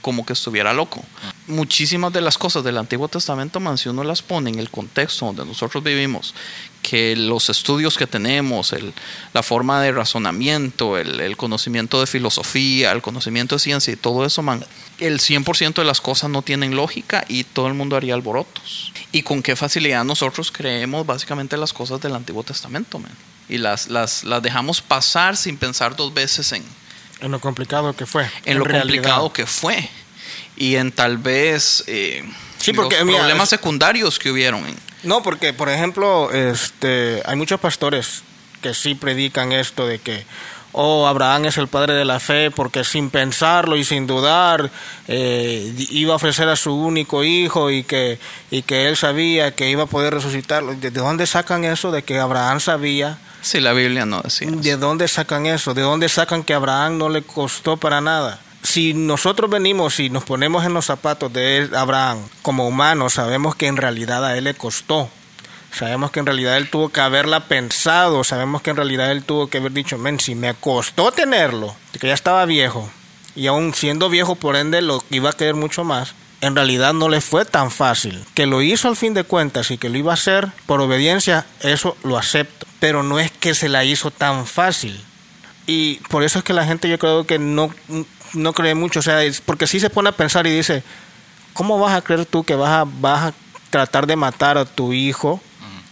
como 0.03 0.23
que 0.23 0.33
estuviera 0.33 0.73
loco? 0.73 1.03
Muchísimas 1.47 2.13
de 2.13 2.21
las 2.21 2.37
cosas 2.37 2.63
del 2.63 2.77
Antiguo 2.77 3.07
Testamento, 3.07 3.59
man, 3.59 3.79
si 3.79 3.89
uno 3.89 4.03
las 4.03 4.21
pone 4.21 4.51
en 4.51 4.59
el 4.59 4.69
contexto 4.69 5.25
donde 5.25 5.45
nosotros 5.45 5.83
vivimos, 5.83 6.35
que 6.83 7.15
los 7.15 7.49
estudios 7.49 7.97
que 7.97 8.05
tenemos, 8.05 8.75
la 9.33 9.41
forma 9.41 9.81
de 9.81 9.93
razonamiento, 9.93 10.97
el, 10.97 11.21
el 11.21 11.37
conocimiento 11.37 11.99
de 11.99 12.05
filosofía, 12.05 12.91
el 12.91 13.01
conocimiento 13.01 13.55
de 13.55 13.59
ciencia 13.59 13.93
y 13.93 13.95
todo 13.95 14.25
eso, 14.25 14.43
man, 14.43 14.63
el 14.99 15.19
100% 15.19 15.75
de 15.75 15.85
las 15.85 16.01
cosas 16.01 16.29
no 16.29 16.41
tienen 16.41 16.75
lógica 16.75 17.25
y 17.27 17.45
todo 17.45 17.67
el 17.67 17.73
mundo 17.73 17.95
haría 17.95 18.13
alborotos. 18.13 18.91
Y 19.11 19.23
con 19.23 19.41
qué 19.41 19.55
facilidad 19.55 20.03
nosotros 20.03 20.51
creemos 20.51 21.05
básicamente 21.05 21.57
las 21.57 21.73
cosas 21.73 22.01
del 22.01 22.13
Antiguo 22.13 22.43
Testamento, 22.43 22.99
man. 22.99 23.11
Y 23.49 23.57
las, 23.57 23.87
las, 23.87 24.23
las 24.23 24.41
dejamos 24.41 24.81
pasar 24.81 25.37
sin 25.37 25.57
pensar 25.57 25.95
dos 25.95 26.13
veces 26.13 26.51
en, 26.51 26.63
En 27.23 27.31
lo 27.31 27.39
complicado 27.39 27.95
que 27.95 28.05
fue. 28.05 28.29
en 28.45 28.59
lo 28.59 28.65
realidad. 28.65 28.83
complicado 28.83 29.33
que 29.33 29.45
fue. 29.47 29.89
Y 30.55 30.75
en 30.75 30.91
tal 30.91 31.17
vez 31.17 31.83
eh, 31.87 32.23
Sí, 32.63 32.71
porque, 32.71 32.95
los 32.97 33.05
mira, 33.05 33.19
problemas 33.19 33.49
secundarios 33.49 34.19
que 34.19 34.31
hubieron. 34.31 34.63
No, 35.03 35.21
porque, 35.21 35.51
por 35.51 35.67
ejemplo, 35.67 36.31
este, 36.31 37.21
hay 37.25 37.35
muchos 37.35 37.59
pastores 37.59 38.23
que 38.61 38.73
sí 38.73 38.95
predican 38.95 39.51
esto 39.51 39.85
de 39.85 39.99
que, 39.99 40.25
oh, 40.71 41.05
Abraham 41.07 41.43
es 41.43 41.57
el 41.57 41.67
padre 41.67 41.93
de 41.93 42.05
la 42.05 42.21
fe, 42.21 42.51
porque 42.51 42.85
sin 42.85 43.09
pensarlo 43.09 43.75
y 43.75 43.83
sin 43.83 44.07
dudar, 44.07 44.71
eh, 45.09 45.73
iba 45.89 46.13
a 46.13 46.15
ofrecer 46.15 46.47
a 46.47 46.55
su 46.55 46.73
único 46.73 47.25
hijo 47.25 47.69
y 47.69 47.83
que, 47.83 48.17
y 48.49 48.61
que 48.61 48.87
él 48.87 48.95
sabía 48.95 49.53
que 49.55 49.69
iba 49.69 49.83
a 49.83 49.87
poder 49.87 50.13
resucitarlo. 50.13 50.73
¿De 50.73 50.89
dónde 50.91 51.27
sacan 51.27 51.65
eso 51.65 51.91
de 51.91 52.03
que 52.03 52.17
Abraham 52.17 52.61
sabía? 52.61 53.17
Sí, 53.43 53.59
la 53.59 53.73
Biblia 53.73 54.05
no 54.05 54.21
decía. 54.21 54.47
¿De 54.49 54.77
dónde 54.77 55.07
sacan 55.09 55.45
eso? 55.45 55.73
¿De 55.73 55.81
dónde 55.81 56.07
sacan 56.07 56.43
que 56.43 56.53
Abraham 56.53 56.97
no 56.97 57.09
le 57.09 57.23
costó 57.23 57.75
para 57.75 57.99
nada? 57.99 58.39
Si 58.63 58.93
nosotros 58.93 59.51
venimos 59.51 59.99
y 59.99 60.09
nos 60.09 60.23
ponemos 60.23 60.65
en 60.65 60.73
los 60.73 60.85
zapatos 60.85 61.31
de 61.33 61.69
Abraham 61.75 62.19
como 62.41 62.65
humanos, 62.65 63.13
sabemos 63.13 63.55
que 63.55 63.67
en 63.67 63.75
realidad 63.75 64.25
a 64.25 64.37
él 64.37 64.45
le 64.45 64.53
costó. 64.53 65.09
Sabemos 65.73 66.11
que 66.11 66.21
en 66.21 66.25
realidad 66.25 66.55
él 66.55 66.69
tuvo 66.69 66.87
que 66.87 67.01
haberla 67.01 67.41
pensado. 67.41 68.23
Sabemos 68.23 68.61
que 68.61 68.69
en 68.69 68.77
realidad 68.77 69.11
él 69.11 69.25
tuvo 69.25 69.47
que 69.47 69.57
haber 69.57 69.73
dicho, 69.73 69.97
men, 69.97 70.21
si 70.21 70.35
me 70.35 70.53
costó 70.53 71.11
tenerlo, 71.11 71.75
que 71.99 72.07
ya 72.07 72.13
estaba 72.13 72.45
viejo, 72.45 72.89
y 73.35 73.47
aún 73.47 73.73
siendo 73.73 74.09
viejo, 74.09 74.35
por 74.35 74.55
ende, 74.55 74.81
lo 74.81 75.03
iba 75.09 75.31
a 75.31 75.33
querer 75.33 75.55
mucho 75.55 75.83
más. 75.83 76.15
En 76.39 76.55
realidad 76.55 76.93
no 76.93 77.09
le 77.09 77.19
fue 77.19 77.43
tan 77.43 77.71
fácil. 77.71 78.23
Que 78.33 78.45
lo 78.45 78.61
hizo 78.61 78.87
al 78.87 78.95
fin 78.95 79.13
de 79.13 79.25
cuentas 79.25 79.69
y 79.71 79.77
que 79.77 79.89
lo 79.89 79.97
iba 79.97 80.11
a 80.11 80.15
hacer 80.15 80.49
por 80.65 80.79
obediencia, 80.79 81.45
eso 81.61 81.97
lo 82.03 82.17
acepto. 82.17 82.67
Pero 82.83 83.01
no 83.01 83.17
es 83.17 83.31
que 83.31 83.55
se 83.55 83.69
la 83.69 83.85
hizo 83.85 84.11
tan 84.11 84.45
fácil. 84.45 85.01
Y 85.65 86.01
por 86.09 86.21
eso 86.21 86.39
es 86.39 86.43
que 86.43 86.51
la 86.51 86.65
gente 86.65 86.89
yo 86.89 86.99
creo 86.99 87.25
que 87.25 87.39
no, 87.39 87.73
no 88.33 88.51
cree 88.51 88.75
mucho. 88.75 88.99
O 88.99 89.01
sea, 89.01 89.23
es 89.23 89.39
porque 89.39 89.67
sí 89.67 89.79
se 89.79 89.89
pone 89.89 90.09
a 90.09 90.11
pensar 90.11 90.45
y 90.47 90.51
dice, 90.51 90.83
¿cómo 91.53 91.79
vas 91.79 91.95
a 91.95 92.01
creer 92.01 92.25
tú 92.25 92.43
que 92.43 92.55
vas 92.55 92.71
a, 92.71 92.83
vas 92.83 93.31
a 93.31 93.33
tratar 93.69 94.05
de 94.05 94.17
matar 94.17 94.57
a 94.57 94.65
tu 94.65 94.91
hijo, 94.91 95.41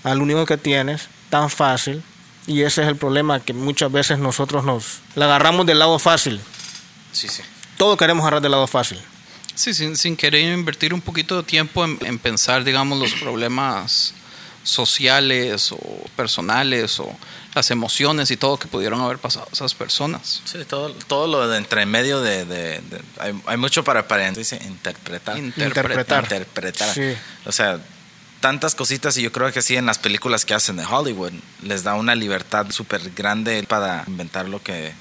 al 0.03 0.21
único 0.21 0.45
que 0.45 0.57
tienes, 0.57 1.07
tan 1.29 1.49
fácil? 1.49 2.03
Y 2.45 2.63
ese 2.63 2.81
es 2.81 2.89
el 2.89 2.97
problema, 2.97 3.39
que 3.39 3.53
muchas 3.53 3.89
veces 3.89 4.19
nosotros 4.19 4.65
nos 4.65 4.99
la 5.15 5.27
agarramos 5.27 5.65
del 5.65 5.79
lado 5.79 5.97
fácil. 5.97 6.41
Sí, 7.13 7.29
sí. 7.29 7.41
Todo 7.77 7.95
queremos 7.95 8.23
agarrar 8.23 8.41
del 8.41 8.51
lado 8.51 8.67
fácil. 8.67 8.99
Sí, 9.55 9.73
sin, 9.73 9.95
sin 9.95 10.17
querer 10.17 10.53
invertir 10.53 10.93
un 10.93 10.99
poquito 10.99 11.37
de 11.37 11.43
tiempo 11.43 11.85
en, 11.85 11.97
en 12.01 12.19
pensar, 12.19 12.65
digamos, 12.65 12.99
los 12.99 13.13
problemas 13.13 14.13
sociales 14.63 15.71
o 15.71 15.77
personales 16.15 16.99
o 16.99 17.11
las 17.55 17.69
emociones 17.71 18.31
y 18.31 18.37
todo 18.37 18.57
que 18.57 18.67
pudieron 18.67 19.01
haber 19.01 19.17
pasado 19.17 19.47
esas 19.51 19.73
personas. 19.73 20.41
Sí, 20.45 20.59
todo, 20.67 20.93
todo 21.07 21.27
lo 21.27 21.47
de 21.47 21.57
entre 21.57 21.85
medio 21.85 22.21
de... 22.21 22.45
de- 22.45 22.79
de- 22.81 23.01
hay, 23.19 23.33
hay 23.45 23.57
mucho 23.57 23.83
para, 23.83 24.07
para 24.07 24.29
dice, 24.31 24.59
interpretar. 24.65 25.37
Interpretar. 25.37 26.23
Interpretar. 26.23 26.93
Sí. 26.93 27.13
O 27.45 27.51
sea, 27.51 27.79
tantas 28.39 28.73
cositas 28.75 29.17
y 29.17 29.23
yo 29.23 29.31
creo 29.31 29.51
que 29.51 29.61
sí 29.61 29.75
en 29.75 29.85
las 29.85 29.99
películas 29.99 30.45
que 30.45 30.53
hacen 30.53 30.77
de 30.77 30.85
Hollywood 30.85 31.33
les 31.63 31.83
da 31.83 31.95
una 31.95 32.15
libertad 32.15 32.67
súper 32.71 33.11
grande 33.11 33.61
para 33.67 34.03
inventar 34.07 34.47
lo 34.47 34.61
que 34.63 34.93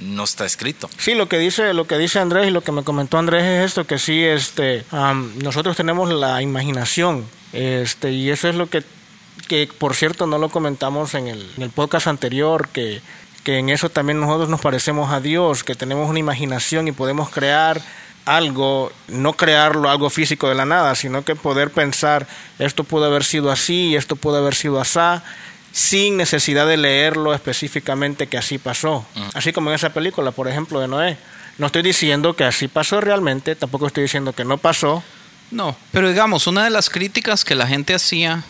no 0.00 0.24
está 0.24 0.44
escrito. 0.44 0.90
Sí, 0.98 1.14
lo 1.14 1.28
que 1.28 1.38
dice, 1.38 1.72
lo 1.72 1.86
que 1.86 1.96
dice 1.98 2.18
Andrés 2.18 2.48
y 2.48 2.50
lo 2.50 2.62
que 2.62 2.72
me 2.72 2.82
comentó 2.84 3.16
Andrés 3.16 3.44
es 3.44 3.66
esto 3.66 3.86
que 3.86 3.98
sí, 3.98 4.22
este, 4.22 4.84
am, 4.90 5.32
nosotros 5.38 5.76
tenemos 5.76 6.12
la 6.12 6.42
imaginación, 6.42 7.24
este, 7.52 8.10
y 8.12 8.30
eso 8.30 8.48
es 8.48 8.56
lo 8.56 8.68
que, 8.68 8.82
que 9.46 9.68
por 9.78 9.94
cierto 9.94 10.26
no 10.26 10.38
lo 10.38 10.48
comentamos 10.48 11.14
en 11.14 11.28
el, 11.28 11.50
en 11.56 11.62
el 11.62 11.70
podcast 11.70 12.06
anterior, 12.06 12.68
que, 12.68 13.00
que 13.44 13.58
en 13.58 13.68
eso 13.68 13.90
también 13.90 14.20
nosotros 14.20 14.48
nos 14.48 14.60
parecemos 14.60 15.12
a 15.12 15.20
Dios, 15.20 15.64
que 15.64 15.74
tenemos 15.74 16.08
una 16.08 16.18
imaginación 16.18 16.88
y 16.88 16.92
podemos 16.92 17.30
crear 17.30 17.80
algo, 18.24 18.90
no 19.08 19.34
crearlo 19.34 19.90
algo 19.90 20.10
físico 20.10 20.48
de 20.48 20.54
la 20.54 20.64
nada, 20.64 20.94
sino 20.94 21.24
que 21.24 21.36
poder 21.36 21.70
pensar 21.70 22.26
esto 22.58 22.84
pudo 22.84 23.04
haber 23.04 23.24
sido 23.24 23.50
así, 23.50 23.96
esto 23.96 24.16
pudo 24.16 24.38
haber 24.38 24.54
sido 24.54 24.80
así, 24.80 24.98
sin 25.72 26.16
necesidad 26.16 26.66
de 26.66 26.76
leerlo 26.76 27.34
específicamente 27.34 28.28
que 28.28 28.38
así 28.38 28.58
pasó. 28.58 29.04
Así 29.34 29.52
como 29.52 29.70
en 29.70 29.74
esa 29.74 29.90
película, 29.90 30.30
por 30.30 30.48
ejemplo, 30.48 30.80
de 30.80 30.88
Noé. 30.88 31.18
No 31.58 31.66
estoy 31.66 31.82
diciendo 31.82 32.34
que 32.34 32.44
así 32.44 32.68
pasó 32.68 33.00
realmente, 33.00 33.56
tampoco 33.56 33.86
estoy 33.86 34.04
diciendo 34.04 34.32
que 34.32 34.44
no 34.44 34.58
pasó. 34.58 35.02
No, 35.50 35.76
pero 35.92 36.08
digamos, 36.08 36.46
una 36.46 36.64
de 36.64 36.70
las 36.70 36.90
críticas 36.90 37.44
que 37.44 37.54
la 37.54 37.66
gente 37.66 37.94
hacía 37.94 38.44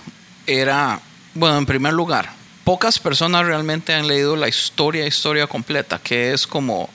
era, 0.47 1.01
bueno, 1.35 1.59
en 1.59 1.67
primer 1.67 1.93
lugar, 1.93 2.31
pocas 2.65 2.99
personas 2.99 3.47
realmente 3.47 3.95
han 3.95 4.09
leído 4.09 4.37
la 4.37 4.49
historia, 4.49 5.07
historia 5.07 5.47
completa, 5.47 5.99
que 5.99 6.33
es 6.33 6.47
como, 6.47 6.89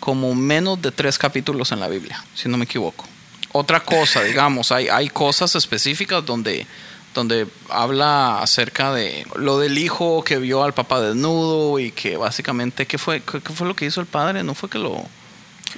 como 0.00 0.34
menos 0.34 0.80
de 0.80 0.92
tres 0.92 1.18
capítulos 1.18 1.72
en 1.72 1.80
la 1.80 1.88
Biblia, 1.88 2.22
si 2.34 2.48
no 2.48 2.56
me 2.56 2.64
equivoco. 2.64 3.04
Otra 3.52 3.80
cosa, 3.80 4.22
digamos, 4.22 4.70
hay, 4.72 4.88
hay 4.88 5.08
cosas 5.08 5.54
específicas 5.54 6.24
donde, 6.24 6.66
donde 7.14 7.46
habla 7.70 8.42
acerca 8.42 8.92
de 8.92 9.26
lo 9.36 9.58
del 9.58 9.78
hijo 9.78 10.22
que 10.22 10.38
vio 10.38 10.62
al 10.62 10.74
papá 10.74 11.00
desnudo 11.00 11.78
y 11.78 11.90
que 11.90 12.16
básicamente, 12.16 12.86
¿qué 12.86 12.98
fue, 12.98 13.22
qué, 13.22 13.40
fue 13.40 13.66
lo 13.66 13.74
que 13.74 13.86
hizo 13.86 14.00
el 14.00 14.06
padre? 14.06 14.42
No 14.42 14.54
fue 14.54 14.68
que 14.68 14.78
lo, 14.78 15.02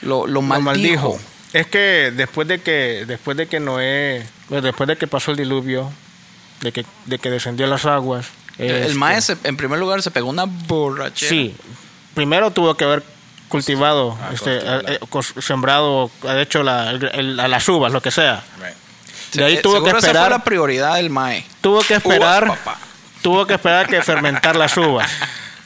lo, 0.02 0.26
lo 0.26 0.42
Lo 0.42 0.42
maldijo. 0.42 1.20
Es 1.52 1.66
que 1.66 2.12
después 2.14 2.46
de 2.46 2.60
que 2.60 3.04
después 3.06 3.36
de 3.36 3.46
que 3.46 3.58
Noé, 3.58 4.26
después 4.50 4.86
de 4.86 4.96
que 4.96 5.06
pasó 5.06 5.30
el 5.30 5.38
diluvio, 5.38 5.90
de 6.60 6.72
que 6.72 6.84
de 7.06 7.18
que 7.18 7.30
descendió 7.30 7.66
las 7.66 7.84
aguas, 7.86 8.26
El 8.58 8.70
este, 8.70 8.94
maestro, 8.94 9.36
en 9.44 9.56
primer 9.56 9.78
lugar, 9.78 10.02
se 10.02 10.10
pegó 10.10 10.28
una 10.28 10.44
borrachera. 10.46 11.28
Sí, 11.30 11.54
primero 12.14 12.50
tuvo 12.50 12.74
que 12.74 12.84
haber 12.84 13.02
cultivado, 13.48 14.18
Ah, 14.20 14.30
este, 14.34 14.58
cultivado. 14.58 14.82
eh, 14.88 14.98
eh, 15.36 15.42
sembrado, 15.42 16.10
ha 16.26 16.40
hecho 16.40 16.62
la, 16.62 16.90
el- 16.90 17.10
el- 17.14 17.40
a 17.40 17.48
las 17.48 17.68
uvas, 17.68 17.92
lo 17.92 18.02
que 18.02 18.10
sea. 18.10 18.42
De 19.32 19.44
ahí 19.44 19.54
Eh, 19.56 19.60
tuvo 19.62 19.74
que 19.74 19.78
seguro 19.80 19.98
esa 19.98 20.00
fue 20.00 20.08
esperar, 20.08 20.30
la 20.30 20.42
prioridad 20.44 20.94
del 20.96 21.10
MAE. 21.10 21.44
tuvo 21.60 21.80
que 21.80 21.94
esperar, 21.94 22.44
Uvas. 22.44 22.58
Tuvo 23.22 23.46
que 23.46 23.54
esperar 23.54 23.84
a 23.84 23.88
que 23.88 24.00
fermentar 24.02 24.56
las 24.56 24.76
uvas. 24.76 25.10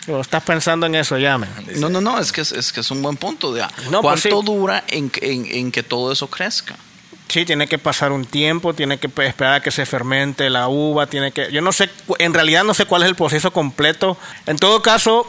O 0.09 0.21
estás 0.21 0.43
pensando 0.43 0.87
en 0.87 0.97
eso, 0.97 1.17
llame. 1.17 1.47
No, 1.77 1.89
no, 1.89 2.01
no, 2.01 2.19
es 2.19 2.33
que 2.33 2.41
es, 2.41 2.51
es 2.51 2.73
que 2.73 2.81
es 2.81 2.91
un 2.91 3.03
buen 3.03 3.17
punto. 3.17 3.53
De, 3.53 3.61
No, 3.89 4.03
pues 4.03 4.23
¿Cuánto 4.23 4.41
sí. 4.41 4.47
dura 4.47 4.83
en, 4.89 5.09
que- 5.11 5.33
en, 5.33 5.47
en 5.47 5.71
que 5.71 5.83
todo 5.85 6.11
eso 6.13 6.27
crezca? 6.29 6.75
Sí, 7.33 7.47
tiene 7.47 7.67
que 7.67 7.79
pasar 7.79 8.13
un 8.13 8.27
tiempo, 8.27 8.75
tiene 8.75 8.99
que 8.99 9.09
pe- 9.09 9.27
esperar 9.27 9.55
a 9.55 9.61
que 9.63 9.71
se 9.71 9.87
fermente 9.87 10.51
la 10.51 10.69
uva, 10.69 11.07
tiene 11.07 11.33
que... 11.33 11.51
Yo 11.51 11.63
no 11.63 11.73
sé, 11.73 11.89
en 12.19 12.35
realidad 12.35 12.63
no 12.63 12.75
sé 12.75 12.85
cuál 12.85 13.05
es 13.05 13.09
el 13.09 13.15
proceso 13.15 13.55
completo. 13.55 14.19
En 14.45 14.59
todo 14.59 14.83
caso, 14.83 15.27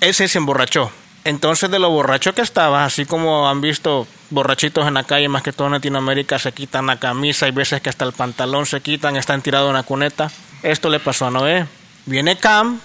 él 0.00 0.14
se 0.14 0.24
emborrachó. 0.38 0.90
Entonces, 1.24 1.70
de 1.70 1.78
lo 1.78 1.90
borracho 1.90 2.34
que 2.34 2.40
estaba, 2.40 2.86
así 2.86 3.04
como 3.04 3.46
han 3.46 3.60
visto 3.60 4.06
borrachitos 4.30 4.88
en 4.88 4.94
la 4.94 5.04
calle, 5.04 5.28
más 5.28 5.42
que 5.42 5.52
todo 5.52 5.66
en 5.66 5.74
Latinoamérica, 5.74 6.38
se 6.38 6.52
quitan 6.52 6.86
la 6.86 6.98
camisa, 6.98 7.44
hay 7.44 7.52
veces 7.52 7.82
que 7.82 7.90
hasta 7.90 8.06
el 8.06 8.14
pantalón 8.14 8.64
se 8.64 8.80
quitan, 8.80 9.16
están 9.16 9.42
tirados 9.42 9.68
en 9.68 9.74
la 9.74 9.82
cuneta. 9.82 10.30
Esto 10.62 10.88
le 10.88 10.98
pasó 10.98 11.26
a 11.26 11.30
Noé. 11.30 11.66
Viene 12.06 12.38
Cam, 12.38 12.80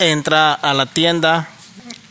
entra 0.00 0.52
a 0.52 0.74
la 0.74 0.86
tienda 0.86 1.48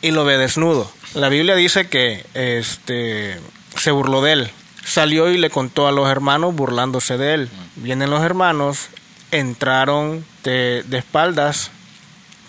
y 0.02 0.12
lo 0.12 0.24
ve 0.24 0.38
desnudo. 0.38 0.90
La 1.14 1.28
Biblia 1.28 1.56
dice 1.56 1.90
que 1.90 2.26
este 2.34 3.38
se 3.76 3.92
burló 3.92 4.22
de 4.22 4.32
él. 4.32 4.52
Salió 4.86 5.30
y 5.30 5.38
le 5.38 5.50
contó 5.50 5.88
a 5.88 5.92
los 5.92 6.10
hermanos 6.10 6.56
burlándose 6.56 7.18
de 7.18 7.34
él. 7.34 7.50
Vienen 7.76 8.10
los 8.10 8.22
hermanos, 8.22 8.90
entraron 9.32 10.26
de, 10.44 10.84
de 10.86 10.98
espaldas 10.98 11.72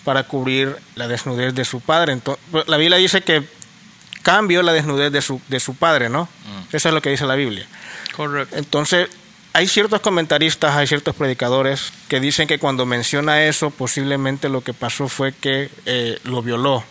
para 0.03 0.23
cubrir 0.23 0.77
la 0.95 1.07
desnudez 1.07 1.53
de 1.55 1.65
su 1.65 1.81
padre. 1.81 2.13
Entonces, 2.13 2.43
la 2.67 2.77
Biblia 2.77 2.97
dice 2.97 3.21
que 3.21 3.43
cambió 4.25 4.63
la 4.63 4.73
desnudez 4.73 5.11
de 5.11 5.21
su, 5.21 5.41
de 5.49 5.59
su 5.59 5.75
padre, 5.75 6.09
¿no? 6.09 6.27
Eso 6.71 6.89
es 6.89 6.93
lo 6.95 7.01
que 7.01 7.09
dice 7.09 7.25
la 7.25 7.35
Biblia. 7.35 7.67
Correcto. 8.15 8.55
Entonces, 8.55 9.09
hay 9.53 9.67
ciertos 9.67 10.01
comentaristas, 10.01 10.75
hay 10.75 10.87
ciertos 10.87 11.15
predicadores 11.15 11.93
que 12.07 12.19
dicen 12.19 12.47
que 12.47 12.59
cuando 12.59 12.85
menciona 12.85 13.43
eso, 13.43 13.69
posiblemente 13.69 14.49
lo 14.49 14.61
que 14.61 14.73
pasó 14.73 15.07
fue 15.07 15.31
que 15.31 15.69
eh, 15.85 16.19
lo 16.23 16.41
violó. 16.41 16.83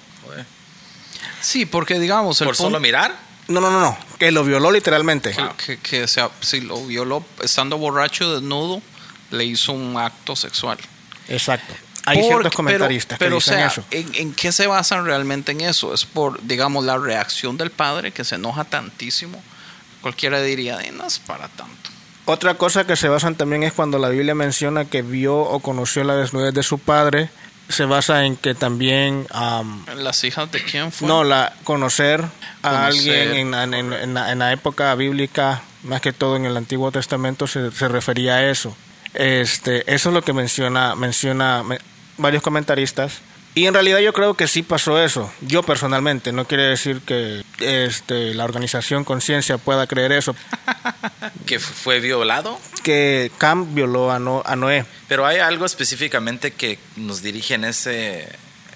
Sí, 1.40 1.66
porque 1.66 1.98
digamos, 1.98 2.40
el 2.40 2.46
¿Por 2.46 2.56
solo 2.56 2.80
mirar? 2.80 3.14
No, 3.48 3.60
no, 3.60 3.70
no, 3.70 3.80
no, 3.80 3.98
que 4.18 4.30
lo 4.32 4.42
violó 4.44 4.70
literalmente. 4.70 5.32
que, 5.32 5.48
que, 5.66 5.78
que 5.78 6.08
sea- 6.08 6.30
si 6.40 6.60
lo 6.60 6.84
violó 6.86 7.24
estando 7.42 7.76
borracho, 7.78 8.32
desnudo, 8.34 8.80
le 9.30 9.44
hizo 9.44 9.72
un 9.72 9.96
acto 9.98 10.34
sexual. 10.36 10.78
Exacto. 11.28 11.74
Hay 12.06 12.22
ciertos 12.22 12.52
comentaristas 12.52 13.18
pero, 13.18 13.38
pero, 13.38 13.38
que 13.38 13.44
dicen 13.44 13.54
o 13.66 13.70
sea, 13.70 13.82
eso. 13.82 13.84
¿en, 13.90 14.14
en 14.28 14.34
qué 14.34 14.52
se 14.52 14.66
basan 14.66 15.04
realmente 15.06 15.52
en 15.52 15.62
eso? 15.62 15.94
Es 15.94 16.04
por, 16.04 16.42
digamos, 16.42 16.84
la 16.84 16.98
reacción 16.98 17.56
del 17.56 17.70
padre 17.70 18.12
que 18.12 18.24
se 18.24 18.34
enoja 18.34 18.64
tantísimo. 18.64 19.42
Cualquiera 20.02 20.42
diría, 20.42 20.80
"Eh, 20.82 20.92
no 20.92 21.06
es 21.06 21.18
para 21.18 21.48
tanto. 21.48 21.90
Otra 22.26 22.54
cosa 22.56 22.86
que 22.86 22.96
se 22.96 23.08
basan 23.08 23.36
también 23.36 23.62
es 23.62 23.72
cuando 23.72 23.98
la 23.98 24.08
Biblia 24.10 24.34
menciona 24.34 24.84
que 24.86 25.00
vio 25.02 25.36
o 25.36 25.60
conoció 25.60 26.04
la 26.04 26.14
desnudez 26.16 26.52
de 26.54 26.62
su 26.62 26.78
padre, 26.78 27.30
se 27.68 27.84
basa 27.84 28.24
en 28.24 28.36
que 28.36 28.54
también 28.54 29.26
am, 29.30 29.84
¿Las 29.96 30.22
hijas 30.24 30.50
de 30.52 30.62
quién 30.62 30.92
fue? 30.92 31.08
no 31.08 31.24
la 31.24 31.52
conocer 31.64 32.22
a 32.62 32.70
Conocer. 32.70 33.28
alguien 33.28 33.34
en, 33.34 33.50
la- 33.50 33.64
en- 33.64 33.92
en 33.92 34.14
la, 34.14 34.32
en 34.32 34.38
la 34.38 34.52
época 34.52 34.94
bíblica, 34.94 35.62
más 35.82 36.00
que 36.00 36.12
todo 36.12 36.36
en 36.36 36.44
el 36.44 36.56
Antiguo 36.56 36.90
Testamento 36.92 37.46
se, 37.46 37.70
se 37.70 37.88
refería 37.88 38.34
a 38.36 38.50
eso. 38.50 38.76
Este, 39.14 39.82
eso 39.92 40.08
es 40.10 40.14
lo 40.14 40.22
que 40.22 40.32
menciona 40.32 40.94
menciona 40.94 41.62
me- 41.62 41.78
varios 42.18 42.42
comentaristas. 42.42 43.20
Y 43.56 43.66
en 43.66 43.74
realidad 43.74 44.00
yo 44.00 44.12
creo 44.12 44.34
que 44.34 44.48
sí 44.48 44.62
pasó 44.64 45.00
eso. 45.02 45.32
Yo 45.40 45.62
personalmente, 45.62 46.32
no 46.32 46.46
quiere 46.46 46.64
decir 46.64 47.00
que 47.02 47.44
este, 47.60 48.34
la 48.34 48.44
organización 48.44 49.04
Conciencia 49.04 49.58
pueda 49.58 49.86
creer 49.86 50.10
eso. 50.12 50.34
¿Que 51.46 51.60
fu- 51.60 51.72
fue 51.72 52.00
violado? 52.00 52.58
Que 52.82 53.30
Cam 53.38 53.74
violó 53.74 54.10
a, 54.10 54.18
No- 54.18 54.42
a 54.44 54.56
Noé. 54.56 54.84
Pero 55.08 55.24
hay 55.24 55.38
algo 55.38 55.66
específicamente 55.66 56.50
que 56.52 56.78
nos 56.96 57.22
dirige 57.22 57.54
en 57.54 57.64
ese, 57.64 58.28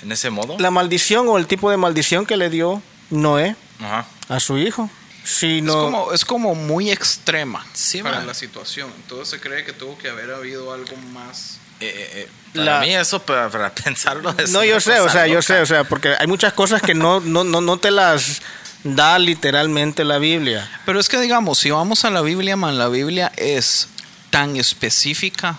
en 0.03 0.13
ese 0.13 0.31
modo. 0.31 0.57
La 0.61 0.71
maldición 0.71 1.27
o 1.29 1.39
el 1.39 1.47
tipo 1.49 1.71
de 1.73 1.77
maldición 1.77 2.25
que 2.25 2.37
le 2.37 2.49
dio 2.49 2.81
Noé 3.11 3.57
Ajá. 3.81 4.07
a 4.29 4.39
su 4.39 4.59
hijo. 4.59 4.89
Si 5.25 5.59
es, 5.59 5.65
como, 5.67 6.13
es 6.13 6.25
como 6.25 6.55
muy 6.55 6.91
extrema 6.91 7.67
Sí, 7.75 8.01
para 8.03 8.19
man. 8.19 8.29
la 8.29 8.35
situación. 8.35 8.91
Entonces 9.03 9.29
se 9.29 9.41
cree 9.41 9.65
que 9.65 9.73
tuvo 9.73 9.99
que 9.99 10.09
haber 10.09 10.31
habido 10.31 10.73
algo 10.73 10.97
más. 11.13 11.59
Eh, 11.81 11.87
eh, 11.87 12.11
eh, 12.15 12.29
para 12.55 12.65
La- 12.65 12.81
mí 12.81 12.95
eso, 12.95 13.21
para, 13.23 13.49
para 13.51 13.73
pensarlo 13.75 14.35
es 14.39 14.51
No, 14.51 14.65
yo 14.65 14.81
sé, 14.81 15.01
o 15.01 15.09
sea, 15.09 15.27
yo 15.27 15.43
sé, 15.43 15.61
o 15.61 15.67
sea, 15.67 15.85
porque 15.85 16.15
hay 16.19 16.27
muchas 16.27 16.53
cosas 16.53 16.83
que 16.83 16.95
no, 16.95 17.21
no, 17.21 17.45
no, 17.45 17.61
no 17.61 17.77
te 17.79 17.91
las 17.91 18.43
da 18.85 19.19
literalmente 19.19 20.05
la 20.05 20.19
Biblia. 20.19 20.69
Pero 20.87 20.99
es 21.01 21.09
que 21.09 21.19
digamos, 21.21 21.59
si 21.59 21.71
vamos 21.71 22.05
a 22.05 22.11
la 22.11 22.21
Biblia, 22.23 22.57
man, 22.57 22.79
la 22.79 22.89
Biblia 22.89 23.33
es 23.37 23.89
tan 24.31 24.57
específica. 24.57 25.59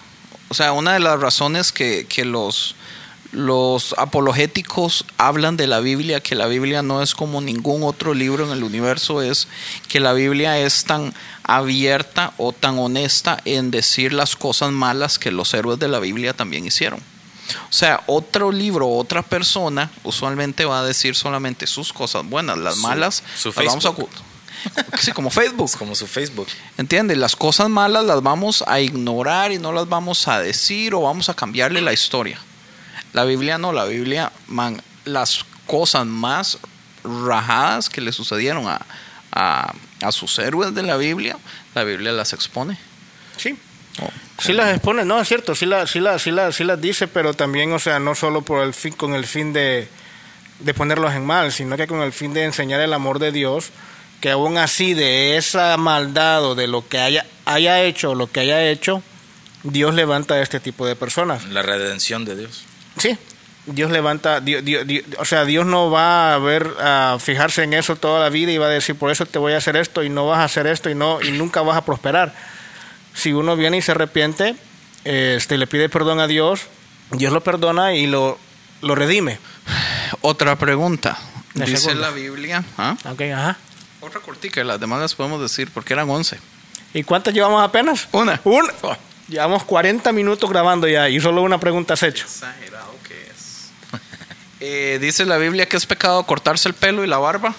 O 0.49 0.53
sea, 0.53 0.71
una 0.73 0.93
de 0.93 0.99
las 0.99 1.19
razones 1.19 1.71
que, 1.71 2.05
que 2.08 2.25
los, 2.25 2.75
los 3.32 3.94
apologéticos 3.98 5.06
hablan 5.18 5.56
de 5.58 5.68
la 5.68 5.80
Biblia, 5.80 6.22
que 6.22 6.36
la 6.36 6.48
Biblia 6.48 6.82
no 6.82 7.02
es 7.02 7.13
como 7.13 7.42
ningún 7.42 7.84
otro 7.84 8.13
libro 8.13 8.46
en 8.46 8.52
el 8.52 8.63
universo, 8.63 9.22
es 9.22 9.48
que 9.88 10.00
la 10.00 10.13
Biblia 10.13 10.58
es 10.60 10.86
tan 10.86 11.13
abierta 11.44 12.34
o 12.38 12.54
tan 12.54 12.80
honesta 12.80 13.39
en 13.46 13.72
decir 13.72 14.13
las 14.13 14.36
cosas 14.36 14.72
malas 14.72 15.20
que 15.20 15.32
los 15.32 15.54
héroes 15.54 15.80
de 15.80 15.88
la 15.88 16.00
Biblia 16.00 16.34
también 16.34 16.65
hicieron. 16.65 17.00
O 17.00 17.74
sea, 17.74 18.04
otro 18.08 18.52
libro, 18.52 18.89
otra 18.89 19.22
persona, 19.24 19.89
usualmente 20.04 20.65
va 20.65 20.82
a 20.82 20.86
decir 20.86 21.15
solamente 21.15 21.65
sus 21.68 21.92
cosas 21.94 22.28
buenas, 22.28 22.58
las 22.58 22.76
Su- 22.76 22.82
malas, 22.82 23.24
su 23.38 23.50
las 23.50 23.65
vamos 23.65 23.86
a. 23.86 23.94
Sí, 25.00 25.13
como 25.13 25.30
Facebook. 25.30 25.70
Es 25.70 25.78
como 25.78 25.96
su 25.96 26.06
Facebook. 26.06 26.48
¿Entiendes? 26.78 27.18
Las 27.18 27.36
cosas 27.36 27.70
malas 27.70 28.04
las 28.04 28.22
vamos 28.22 28.63
a 28.68 28.82
ignorar 28.82 29.52
y 29.54 29.58
no 29.58 29.72
las 29.72 29.88
vamos 29.88 30.28
a 30.28 30.42
decir 30.42 30.94
o 30.94 31.02
vamos 31.02 31.30
a 31.30 31.34
cambiarle 31.34 31.80
la 31.82 31.94
historia. 31.94 32.39
La 33.13 33.26
Biblia 33.26 33.58
no, 33.58 33.74
la 33.74 33.86
Biblia, 33.86 34.32
man, 34.48 34.82
las 35.06 35.45
cosas 35.65 36.06
más 36.06 36.58
rajadas 37.04 37.89
que 37.89 38.02
le 38.02 38.12
sucedieron 38.12 38.67
a, 38.67 38.82
a, 39.32 39.74
a 40.02 40.12
sus 40.12 40.38
héroes 40.39 40.74
de 40.74 40.84
la 40.84 40.98
Biblia, 40.98 41.38
la 41.76 41.84
Biblia 41.84 42.12
las 42.12 42.34
expone. 42.34 42.78
Sí. 43.38 43.58
Oh, 44.02 44.10
Sí 44.41 44.54
las 44.54 44.74
expone, 44.74 45.04
no, 45.04 45.19
es 45.19 45.28
cierto, 45.28 45.54
sí, 45.54 45.65
la, 45.65 45.86
sí, 45.86 46.00
la, 46.00 46.17
sí, 46.17 46.32
la, 46.32 46.52
sí 46.54 46.63
las 46.63 46.80
dice, 46.80 47.08
pero 47.08 47.34
también, 47.34 47.74
o 47.74 47.80
sea, 47.80 48.00
no 48.00 48.15
solo 48.15 48.41
por 48.41 48.63
el 48.63 48.74
fin, 48.74 48.93
con 48.93 49.13
el 49.13 49.26
fin 49.26 49.52
de, 49.52 49.89
de 50.60 50.74
ponerlos 50.74 51.13
en 51.13 51.26
mal, 51.26 51.52
sino 51.52 51.76
que 51.76 51.88
con 51.88 52.02
el 52.02 52.13
fin 52.13 52.34
de 52.34 52.45
enseñar 52.45 52.80
el 52.80 52.93
amor 52.93 53.19
de 53.19 53.34
Dios, 53.34 53.72
que 54.22 54.32
aún 54.32 54.58
así 54.58 54.93
de 54.93 55.36
esa 55.36 55.76
maldad 55.78 56.43
o 56.45 56.56
de 56.56 56.67
lo 56.67 56.88
que 56.88 57.00
haya, 57.00 57.26
haya 57.45 57.82
hecho 57.82 58.12
o 58.12 58.15
lo 58.15 58.32
que 58.32 58.39
haya 58.39 58.69
hecho, 58.69 59.04
Dios 59.63 59.93
levanta 59.93 60.36
a 60.36 60.41
este 60.41 60.62
tipo 60.62 60.86
de 60.86 60.95
personas. 60.95 61.45
La 61.48 61.62
redención 61.62 62.24
de 62.24 62.38
Dios. 62.38 62.63
Sí, 62.99 63.17
Dios 63.65 63.91
levanta, 63.91 64.39
Dios, 64.39 64.63
Dios- 64.63 64.85
Dios- 64.88 65.05
o 65.17 65.25
sea, 65.25 65.45
Dios 65.45 65.65
no 65.65 65.89
va 65.91 66.33
a 66.33 66.38
ver, 66.39 66.71
a 66.81 67.17
fijarse 67.19 67.63
en 67.63 67.73
eso 67.73 67.95
toda 67.95 68.19
la 68.19 68.29
vida 68.29 68.51
y 68.51 68.57
va 68.57 68.67
a 68.67 68.69
decir, 68.69 68.95
por 68.95 69.12
eso 69.12 69.25
te 69.25 69.39
voy 69.39 69.53
a 69.53 69.57
hacer 69.57 69.75
esto 69.75 70.03
y 70.03 70.09
no 70.09 70.27
vas 70.27 70.39
a 70.39 70.43
hacer 70.45 70.67
esto 70.67 70.89
y 70.89 70.95
no 70.95 71.21
y 71.21 71.31
nunca 71.31 71.62
vas 71.62 71.77
a 71.77 71.85
prosperar. 71.85 72.33
Si 73.13 73.33
uno 73.33 73.55
viene 73.55 73.77
y 73.77 73.81
se 73.81 73.91
arrepiente, 73.91 74.55
este, 75.03 75.57
le 75.57 75.67
pide 75.67 75.89
perdón 75.89 76.19
a 76.19 76.27
Dios, 76.27 76.62
Dios 77.12 77.33
lo 77.33 77.41
perdona 77.41 77.93
y 77.95 78.07
lo, 78.07 78.38
lo 78.81 78.95
redime. 78.95 79.39
Otra 80.21 80.55
pregunta. 80.57 81.17
La 81.55 81.65
Dice 81.65 81.77
segunda. 81.77 82.07
la 82.09 82.13
Biblia. 82.13 82.63
¿ah? 82.77 82.95
Ok, 83.12 83.21
ajá. 83.33 83.57
Otra 84.01 84.21
cortica, 84.21 84.63
las 84.63 84.79
demás 84.79 84.99
las 85.01 85.15
podemos 85.15 85.41
decir 85.41 85.69
porque 85.73 85.93
eran 85.93 86.09
11. 86.09 86.39
¿Y 86.93 87.03
cuántas 87.03 87.33
llevamos 87.33 87.62
apenas? 87.63 88.07
Una. 88.12 88.39
Una. 88.43 88.71
Oh, 88.81 88.95
llevamos 89.27 89.63
40 89.65 90.12
minutos 90.13 90.49
grabando 90.49 90.88
ya 90.88 91.09
y 91.09 91.19
solo 91.19 91.41
una 91.41 91.59
pregunta 91.59 91.95
has 91.95 92.03
hecho. 92.03 92.25
Exagerado. 92.25 92.68
Eh, 94.60 94.98
dice 95.02 95.26
la 95.26 95.38
Biblia 95.38 95.67
que 95.67 95.78
es 95.78 95.86
pecado 95.86 96.24
cortarse 96.24 96.67
el 96.67 96.76
pelo 96.76 97.04
y 97.04 97.08
la 97.08 97.17
barba. 97.17 97.56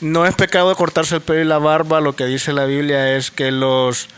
No 0.00 0.26
es 0.26 0.34
pecado 0.34 0.74
cortarse 0.76 1.16
el 1.16 1.20
pelo 1.20 1.40
y 1.40 1.44
la 1.44 1.58
barba. 1.58 2.00
Lo 2.00 2.14
que 2.14 2.26
dice 2.26 2.52
la 2.52 2.64
Biblia 2.66 3.16
es 3.16 3.30
que 3.30 3.50
los. 3.50 4.08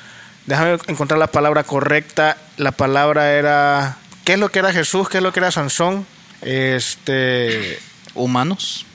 Déjame 0.46 0.78
encontrar 0.86 1.18
la 1.18 1.28
palabra 1.28 1.64
correcta. 1.64 2.36
La 2.56 2.72
palabra 2.72 3.32
era. 3.32 3.98
¿Qué 4.24 4.34
es 4.34 4.38
lo 4.38 4.50
que 4.50 4.58
era 4.58 4.72
Jesús? 4.72 5.08
¿Qué 5.08 5.18
es 5.18 5.22
lo 5.22 5.32
que 5.32 5.40
era 5.40 5.50
Sansón? 5.50 6.06
Este. 6.42 7.78
Humanos. 8.14 8.86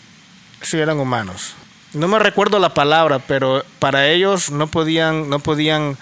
Sí, 0.61 0.77
eran 0.77 0.99
humanos. 0.99 1.55
No 1.93 2.07
me 2.07 2.19
recuerdo 2.19 2.59
la 2.59 2.73
palabra, 2.73 3.19
pero 3.19 3.65
para 3.79 4.07
ellos 4.07 4.49
no 4.51 4.67
podían, 4.67 5.29
no 5.29 5.39
podían 5.39 5.97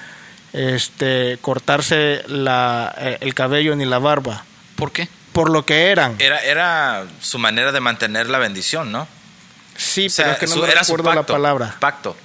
este, 0.53 1.39
cortarse 1.41 2.23
la, 2.27 2.93
eh, 2.97 3.17
el 3.21 3.33
cabello 3.33 3.75
ni 3.75 3.85
la 3.85 3.97
barba. 3.97 4.43
¿Por 4.75 4.91
qué? 4.91 5.09
Por 5.39 5.51
lo 5.51 5.65
que 5.65 5.87
eran. 5.91 6.15
Era, 6.19 6.39
era 6.39 7.05
su 7.21 7.39
manera 7.39 7.71
de 7.71 7.79
mantener 7.79 8.29
la 8.29 8.39
bendición, 8.39 8.91
¿no? 8.91 9.07
Sí, 9.77 10.07
O 10.07 10.09
sea, 10.09 10.25
pero 10.25 10.33
es 10.33 10.39
que 10.39 10.47
no 10.47 10.53
su- 10.55 10.61
me 10.61 10.71
era 10.71 10.83
su 10.83 10.97
recuerdo 10.97 11.19
pacto. 11.21 11.33
la 11.33 11.37
palabra. 11.37 11.75
Pacto. 11.79 12.17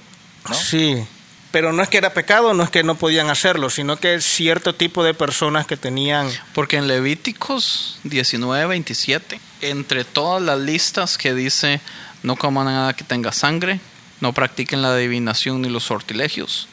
¿no? 0.49 0.53
Sí, 0.53 1.05
pero 1.51 1.71
no 1.71 1.81
es 1.81 1.87
que 1.89 1.97
era 1.97 2.13
pecado, 2.13 2.53
no 2.53 2.63
es 2.63 2.69
que 2.69 2.83
no 2.83 2.95
podían 2.95 3.29
hacerlo, 3.29 3.69
sino 3.69 3.95
que 3.97 4.19
cierto 4.19 4.75
tipo 4.75 5.03
de 5.05 5.13
personas 5.13 5.65
que 5.65 5.77
tenían... 5.77 6.29
Porque 6.53 6.75
en 6.77 6.87
Levíticos 6.87 7.97
19, 8.03 8.65
27, 8.67 9.39
entre 9.61 10.03
todas 10.03 10.41
las 10.41 10.59
listas 10.59 11.17
que 11.17 11.33
dice 11.33 11.79
no 12.23 12.35
coman 12.35 12.65
nada 12.65 12.93
que 12.93 13.03
tenga 13.05 13.31
sangre, 13.31 13.79
no 14.19 14.33
practiquen 14.33 14.81
la 14.81 14.89
adivinación 14.89 15.61
ni 15.61 15.69
los 15.69 15.83
sortilegios, 15.85 16.67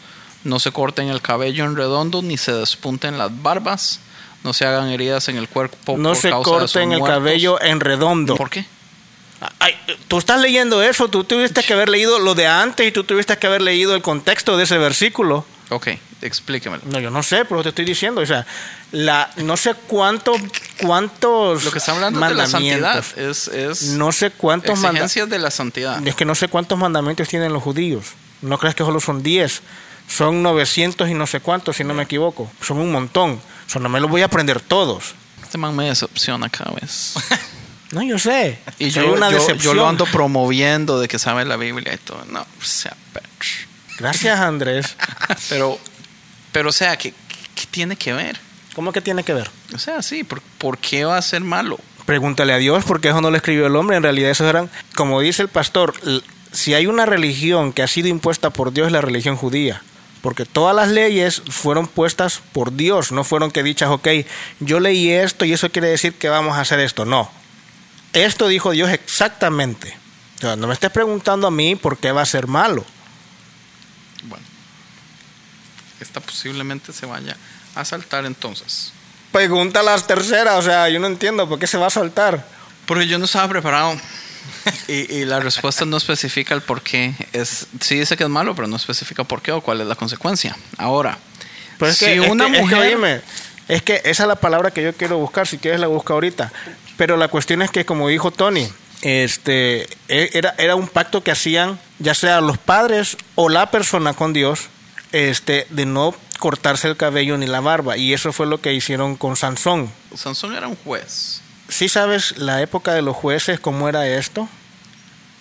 no 0.45 0.59
se 0.59 0.73
corten 0.73 1.09
el 1.09 1.23
cabello 1.23 1.65
en 1.65 1.77
redondo 1.77 2.21
ni 2.23 2.37
se 2.37 2.53
despunten 2.53 3.19
las 3.19 3.31
barbas, 3.43 4.01
No 4.45 4.53
se 4.53 4.67
hagan 4.67 4.89
heridas 4.89 5.29
en 5.29 5.37
el 5.37 5.49
cuerpo. 5.49 5.97
No 5.97 6.11
por 6.11 6.17
se 6.17 6.31
causa 6.31 6.51
de 6.51 6.61
sus 6.63 6.73
corten 6.73 6.93
el 6.93 6.99
muertos. 6.99 7.19
cabello 7.19 7.63
en 7.63 7.81
redondo. 7.81 8.37
¿Por 8.37 8.51
qué? 8.51 8.67
Ay, 9.59 9.75
tú 10.09 10.19
estás 10.19 10.41
leyendo 10.41 10.83
eso, 10.83 11.09
tú 11.09 11.25
tuviste 11.25 11.63
que 11.63 11.73
haber 11.73 11.89
leído 11.89 12.19
lo 12.21 12.35
de 12.35 12.47
antes 12.47 12.87
y 12.87 12.93
tú 12.93 13.03
tuviste 13.05 13.37
que 13.39 13.47
haber 13.47 13.61
leído 13.63 13.95
el 13.95 14.03
contexto 14.03 14.57
de 14.57 14.65
ese 14.65 14.79
versículo. 14.79 15.45
Ok, 15.71 15.89
explíquemelo. 16.21 16.83
No, 16.87 17.01
yo 17.01 17.11
no 17.11 17.23
sé, 17.23 17.45
pero 17.45 17.63
te 17.63 17.71
estoy 17.71 17.85
diciendo, 17.85 18.21
o 18.21 18.27
sea, 18.27 18.47
la, 18.93 19.31
no 19.39 19.57
sé 19.57 19.75
cuántos, 19.75 20.41
cuántos 20.81 21.65
Lo 21.65 21.73
que 21.73 21.79
está 21.79 21.93
hablando 21.93 22.21
de 22.21 22.35
la 22.35 22.47
santidad 22.47 23.05
es, 23.17 23.49
es 23.49 23.83
no 23.95 24.13
sé 24.13 24.31
cuántos 24.31 24.75
mandamientos, 24.79 25.11
exigencias 25.11 25.31
de 25.31 25.39
la 25.39 25.51
santidad. 25.51 26.07
es 26.07 26.15
que 26.15 26.25
no 26.25 26.35
sé 26.35 26.49
cuántos 26.49 26.79
mandamientos 26.79 27.27
tienen 27.29 27.53
los 27.53 27.63
judíos. 27.63 28.05
No 28.43 28.59
crees 28.59 28.75
que 28.75 28.85
solo 28.85 29.01
son 29.01 29.23
10, 29.23 29.63
son 30.13 30.43
900 30.43 31.09
y 31.09 31.15
no 31.15 31.27
sé 31.27 31.41
cuántos, 31.41 31.77
si 31.77 31.85
no 31.85 31.95
me 31.95 32.03
equivoco. 32.03 32.51
Son 32.61 32.79
un 32.79 32.93
montón. 32.93 33.41
O 33.67 33.71
sea, 33.71 33.81
no 33.81 33.89
me 33.89 33.99
los 33.99 34.11
voy 34.11 34.21
a 34.21 34.27
aprender 34.27 34.61
todos. 34.61 35.15
Este 35.43 35.57
man 35.57 35.75
me 35.75 35.87
decepciona 35.87 36.49
cada 36.49 36.73
vez. 36.73 37.15
No, 37.93 38.03
yo 38.03 38.19
sé. 38.19 38.59
Y 38.79 38.89
yo, 38.89 39.13
una 39.13 39.29
yo, 39.29 39.37
yo 39.37 39.41
decepción. 39.43 39.77
lo 39.77 39.87
ando 39.87 40.07
promoviendo 40.07 40.99
de 40.99 41.09
que 41.09 41.19
sabe 41.19 41.45
la 41.45 41.59
Biblia 41.59 41.93
y 41.93 41.99
todo. 41.99 42.25
No, 42.31 42.41
o 42.41 42.65
sea, 42.65 42.97
pero, 43.13 43.27
Gracias, 43.99 44.41
Andrés. 44.41 44.97
pero, 45.51 45.79
pero, 46.53 46.71
o 46.71 46.73
sea, 46.73 46.97
¿qué, 46.97 47.13
qué 47.55 47.67
tiene 47.71 47.97
que 47.97 48.15
ver? 48.15 48.41
¿Cómo 48.75 48.93
que 48.93 49.03
tiene 49.03 49.25
que 49.25 49.35
ver? 49.35 49.51
O 49.75 49.79
sea, 49.79 50.01
sí, 50.01 50.25
¿por, 50.25 50.41
por 50.57 50.79
qué 50.79 51.05
va 51.05 51.19
a 51.19 51.23
ser 51.23 51.43
malo? 51.43 51.79
Pregúntale 52.07 52.55
a 52.55 52.57
Dios 52.57 52.83
porque 52.87 53.09
eso 53.09 53.21
no 53.21 53.31
lo 53.31 53.37
escribió 53.37 53.67
el 53.67 53.77
hombre. 53.77 53.99
En 53.99 54.03
realidad, 54.03 54.31
esos 54.31 54.49
eran, 54.49 54.71
como 54.95 55.21
dice 55.21 55.43
el 55.43 55.49
pastor, 55.49 55.93
si 56.51 56.73
hay 56.73 56.87
una 56.87 57.05
religión 57.05 57.75
que 57.75 57.83
ha 57.83 57.89
sido 57.89 58.09
impuesta 58.09 58.49
por 58.49 58.73
Dios, 58.73 58.87
es 58.87 58.93
la 58.95 59.03
religión 59.03 59.37
judía. 59.37 59.83
Porque 60.23 60.47
todas 60.47 60.75
las 60.75 60.89
leyes 60.89 61.43
fueron 61.51 61.89
puestas 61.89 62.41
por 62.53 62.75
Dios, 62.75 63.13
no 63.13 63.25
fueron 63.25 63.51
que 63.51 63.63
dichas, 63.63 63.91
ok, 63.91 64.09
yo 64.61 64.81
leí 64.81 65.11
esto 65.11 65.45
y 65.45 65.53
eso 65.53 65.71
quiere 65.71 65.89
decir 65.89 66.15
que 66.15 66.29
vamos 66.29 66.57
a 66.57 66.61
hacer 66.61 66.79
esto. 66.81 67.05
No. 67.05 67.31
Esto 68.13 68.47
dijo 68.47 68.71
Dios 68.71 68.91
exactamente. 68.91 69.97
O 70.39 70.41
sea, 70.41 70.57
no 70.57 70.69
me 70.69 70.75
estés 70.75 70.91
preguntando 70.91 71.49
a 71.49 71.51
mí 71.51 71.75
por 71.75 71.99
qué 71.99 72.13
va 72.13 72.23
a 72.23 72.27
ser 72.27 72.47
malo. 72.47 72.85
Bueno, 74.25 74.45
esta 76.01 76.21
posiblemente 76.21 76.93
se 76.93 77.05
vaya 77.07 77.37
a 77.75 77.85
saltar 77.85 78.25
entonces. 78.25 78.93
Pregunta 79.33 79.81
a 79.81 79.83
las 79.83 80.07
terceras, 80.07 80.55
o 80.57 80.63
sea, 80.63 80.89
yo 80.89 81.01
no 81.01 81.09
entiendo 81.09 81.49
por 81.49 81.59
qué 81.59 81.67
se 81.67 81.79
va 81.79 81.89
a 81.89 81.91
saltar. 81.91 82.47
Porque 82.87 83.07
yo 83.07 83.19
no 83.19 83.25
estaba 83.25 83.49
preparado. 83.49 83.99
Y, 84.89 85.13
y 85.15 85.25
la 85.25 85.41
respuesta 85.41 85.85
no 85.85 85.97
especifica 85.97 86.55
el 86.55 86.63
por 86.63 86.83
qué. 86.83 87.15
Es, 87.33 87.67
sí 87.81 87.99
dice 87.99 88.17
que 88.17 88.25
es 88.25 88.31
malo, 88.31 88.55
pero 88.55 88.69
no 88.69 88.77
especifica 88.77 89.25
por 89.25 89.43
qué 89.43 89.53
o 89.53 89.61
cuál 89.61 89.81
es 89.81 89.87
la 89.87 89.95
consecuencia. 89.95 90.57
Ahora, 90.79 91.19
Pero 91.79 91.91
es 91.91 91.99
si 91.99 92.05
que, 92.07 92.15
es 92.17 92.29
una 92.31 92.47
que- 92.47 92.51
es 92.53 92.57
que, 92.59 92.63
mujer... 92.63 92.95
oíme, 92.97 93.21
es 93.69 93.83
que 93.83 94.03
esa 94.05 94.23
es 94.25 94.29
la 94.29 94.37
palabra 94.37 94.71
que 94.71 94.83
yo 94.83 94.93
quiero 94.95 95.19
buscar, 95.19 95.47
si 95.47 95.59
quieres 95.59 95.81
la 95.81 95.87
busco 95.87 96.13
ahorita. 96.13 96.53
Pero 96.97 97.17
la 97.17 97.29
cuestión 97.29 97.63
es 97.63 97.71
que, 97.71 97.85
como 97.85 98.09
dijo 98.09 98.31
Tony, 98.31 98.69
este, 99.03 99.83
e- 100.09 100.31
era, 100.33 100.55
era 100.59 100.75
un 100.77 100.89
pacto 100.89 101.23
que 101.23 101.31
hacían 101.31 101.79
ya 101.99 102.15
sea 102.15 102.41
los 102.41 102.59
padres 102.59 103.17
o 103.35 103.49
la 103.49 103.71
persona 103.71 104.15
con 104.15 104.33
Dios, 104.33 104.69
este, 105.13 105.67
de 105.71 105.87
no 105.87 106.15
cortarse 106.39 106.89
el 106.89 106.97
cabello 106.97 107.37
ni 107.39 107.47
la 107.47 107.61
barba. 107.61 107.97
Y 107.97 108.13
eso 108.13 108.33
fue 108.33 108.47
lo 108.47 108.61
que 108.61 108.73
hicieron 108.73 109.17
con 109.17 109.37
Sansón. 109.37 109.93
Sansón 110.17 110.55
era 110.57 110.67
un 110.69 110.77
juez. 110.77 111.42
¿Sí 111.73 111.89
sabes 111.89 112.37
la 112.39 112.61
época 112.63 112.93
de 112.95 113.03
los 113.03 113.17
jueces, 113.17 113.59
cómo 113.61 113.89
era 113.89 114.07
esto? 114.07 114.49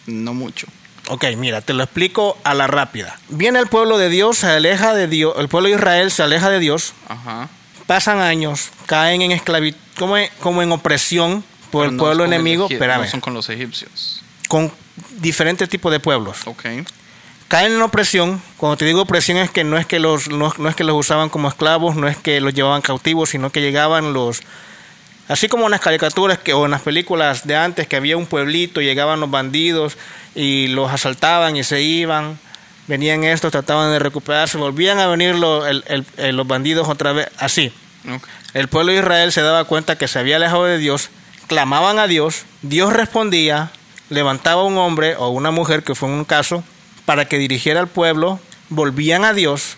No 0.08 0.34
mucho. 0.34 0.68
Ok, 1.10 1.26
mira, 1.38 1.62
te 1.62 1.74
lo 1.74 1.84
explico 1.84 2.38
a 2.44 2.54
la 2.54 2.68
rápida. 2.68 3.20
Viene 3.30 3.60
el 3.60 3.68
pueblo 3.68 3.98
de 3.98 4.10
Dios, 4.10 4.38
se 4.38 4.48
aleja 4.48 4.94
de 4.94 5.08
Dios, 5.08 5.34
el 5.38 5.50
pueblo 5.50 5.68
de 5.70 5.76
Israel 5.76 6.10
se 6.12 6.24
aleja 6.24 6.50
de 6.50 6.60
Dios, 6.60 6.94
Ajá. 7.10 7.50
pasan 7.86 8.20
años, 8.22 8.70
caen 8.86 9.22
en 9.22 9.32
esclavitud, 9.32 9.78
como, 9.98 10.18
en- 10.18 10.30
como 10.40 10.62
en 10.62 10.72
opresión 10.72 11.44
por 11.72 11.82
Pero 11.84 11.90
el 11.92 11.98
no 11.98 12.04
pueblo 12.04 12.24
el 12.26 12.34
enemigo, 12.34 12.68
espérame, 12.70 13.02
No 13.04 13.08
son 13.10 13.20
con 13.22 13.34
los 13.34 13.50
egipcios. 13.50 14.22
con 14.48 14.72
diferentes 15.18 15.68
tipos 15.70 15.92
de 15.92 16.00
pueblos. 16.00 16.38
Ok. 16.46 16.64
Caen 17.50 17.74
en 17.74 17.82
opresión, 17.82 18.42
cuando 18.56 18.78
te 18.78 18.86
digo 18.86 19.02
opresión 19.02 19.38
es 19.38 19.50
que 19.52 19.66
no 19.66 19.78
es 19.78 19.86
que 19.86 20.00
los 20.00 20.30
no, 20.30 20.54
no 20.58 20.70
es 20.70 20.76
que 20.76 20.86
los 20.86 20.96
usaban 20.96 21.28
como 21.30 21.50
esclavos, 21.50 21.96
no 21.98 22.08
es 22.08 22.16
que 22.16 22.40
los 22.40 22.54
llevaban 22.54 22.82
cautivos, 22.82 23.30
sino 23.32 23.50
que 23.50 23.60
llegaban 23.60 24.14
los 24.14 24.42
así 25.32 25.48
como 25.48 25.66
en 25.66 25.72
las 25.72 25.82
caricaturas 25.82 26.38
que 26.38 26.54
o 26.54 26.66
en 26.66 26.72
las 26.72 26.82
películas 26.82 27.48
de 27.48 27.56
antes 27.56 27.88
que 27.88 27.96
había 27.96 28.18
un 28.18 28.26
pueblito, 28.26 28.82
llegaban 28.82 29.20
los 29.20 29.32
bandidos 29.32 29.98
y 30.36 30.68
los 30.68 30.92
asaltaban 30.92 31.56
y 31.56 31.64
se 31.64 31.82
iban. 31.82 32.40
Venían 32.88 33.24
estos, 33.24 33.52
trataban 33.52 33.92
de 33.92 34.00
recuperarse, 34.00 34.58
volvían 34.58 35.00
a 35.00 35.08
venir 35.08 35.36
los, 35.36 35.68
el- 35.68 35.84
el- 35.88 36.06
el- 36.18 36.36
los 36.36 36.48
bandidos 36.48 36.90
otra 36.90 37.14
vez, 37.14 37.30
así. 37.38 37.72
El 38.54 38.68
pueblo 38.68 38.92
de 38.92 39.00
Israel 39.00 39.32
se 39.32 39.42
daba 39.42 39.64
cuenta 39.66 39.98
que 39.98 40.08
se 40.08 40.20
había 40.20 40.36
alejado 40.38 40.66
de 40.66 40.78
Dios, 40.78 41.10
clamaban 41.48 42.00
a 42.00 42.08
Dios, 42.08 42.44
Dios 42.64 42.92
respondía, 42.92 43.72
levantaba 44.10 44.64
un 44.64 44.78
hombre 44.78 45.16
o 45.16 45.30
una 45.30 45.52
mujer, 45.52 45.84
que 45.84 45.96
fue 45.96 46.10
un 46.10 46.26
caso, 46.26 46.64
para 47.06 47.26
que 47.26 47.38
dirigiera 47.38 47.80
al 47.80 47.88
pueblo, 47.88 48.40
volvían 48.70 49.24
a 49.24 49.34
Dios, 49.34 49.78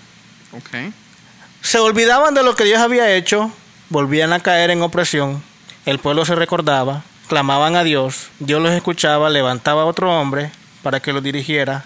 se 1.62 1.78
olvidaban 1.80 2.34
de 2.34 2.44
lo 2.44 2.56
que 2.56 2.64
Dios 2.64 2.80
había 2.80 3.12
hecho, 3.16 3.52
volvían 3.94 4.34
a 4.34 4.40
caer 4.42 4.72
en 4.72 4.82
opresión, 4.82 5.44
el 5.86 6.00
pueblo 6.00 6.26
se 6.26 6.34
recordaba, 6.36 7.04
clamaban 7.28 7.76
a 7.76 7.84
Dios, 7.84 8.28
Dios 8.40 8.62
los 8.62 8.72
escuchaba, 8.74 9.30
levantaba 9.30 9.84
a 9.84 9.86
otro 9.86 10.12
hombre 10.20 10.52
para 10.82 11.00
que 11.00 11.14
los 11.14 11.24
dirigiera, 11.24 11.86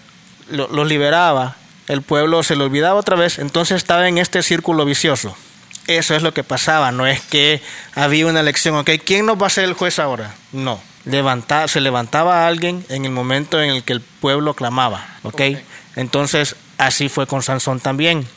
lo- 0.50 0.70
los 0.70 0.88
liberaba, 0.88 1.58
el 1.88 2.02
pueblo 2.02 2.42
se 2.44 2.56
le 2.56 2.64
olvidaba 2.64 3.00
otra 3.00 3.16
vez, 3.18 3.40
entonces 3.40 3.78
estaba 3.78 4.08
en 4.08 4.18
este 4.18 4.42
círculo 4.42 4.86
vicioso. 4.86 5.36
Eso 5.88 6.16
es 6.16 6.24
lo 6.24 6.34
que 6.34 6.44
pasaba, 6.44 6.92
no 6.92 7.06
es 7.08 7.22
que 7.22 7.62
había 7.96 8.26
una 8.28 8.40
elección, 8.42 8.76
ok, 8.76 8.90
¿quién 9.06 9.26
nos 9.26 9.42
va 9.42 9.48
a 9.48 9.52
ser 9.52 9.66
el 9.66 9.74
juez 9.74 10.00
ahora? 10.00 10.34
No, 10.52 10.82
Levanta- 11.06 11.68
se 11.70 11.80
levantaba 11.82 12.44
a 12.44 12.48
alguien 12.48 12.86
en 12.90 13.06
el 13.06 13.12
momento 13.12 13.62
en 13.62 13.70
el 13.70 13.84
que 13.84 13.94
el 13.94 14.02
pueblo 14.02 14.54
clamaba, 14.54 15.06
ok. 15.24 15.34
Ok. 15.34 15.42
Entonces 15.96 16.56
así 16.78 17.08
fue 17.10 17.26
con 17.28 17.42
Sansón 17.44 17.80
también, 17.80 18.28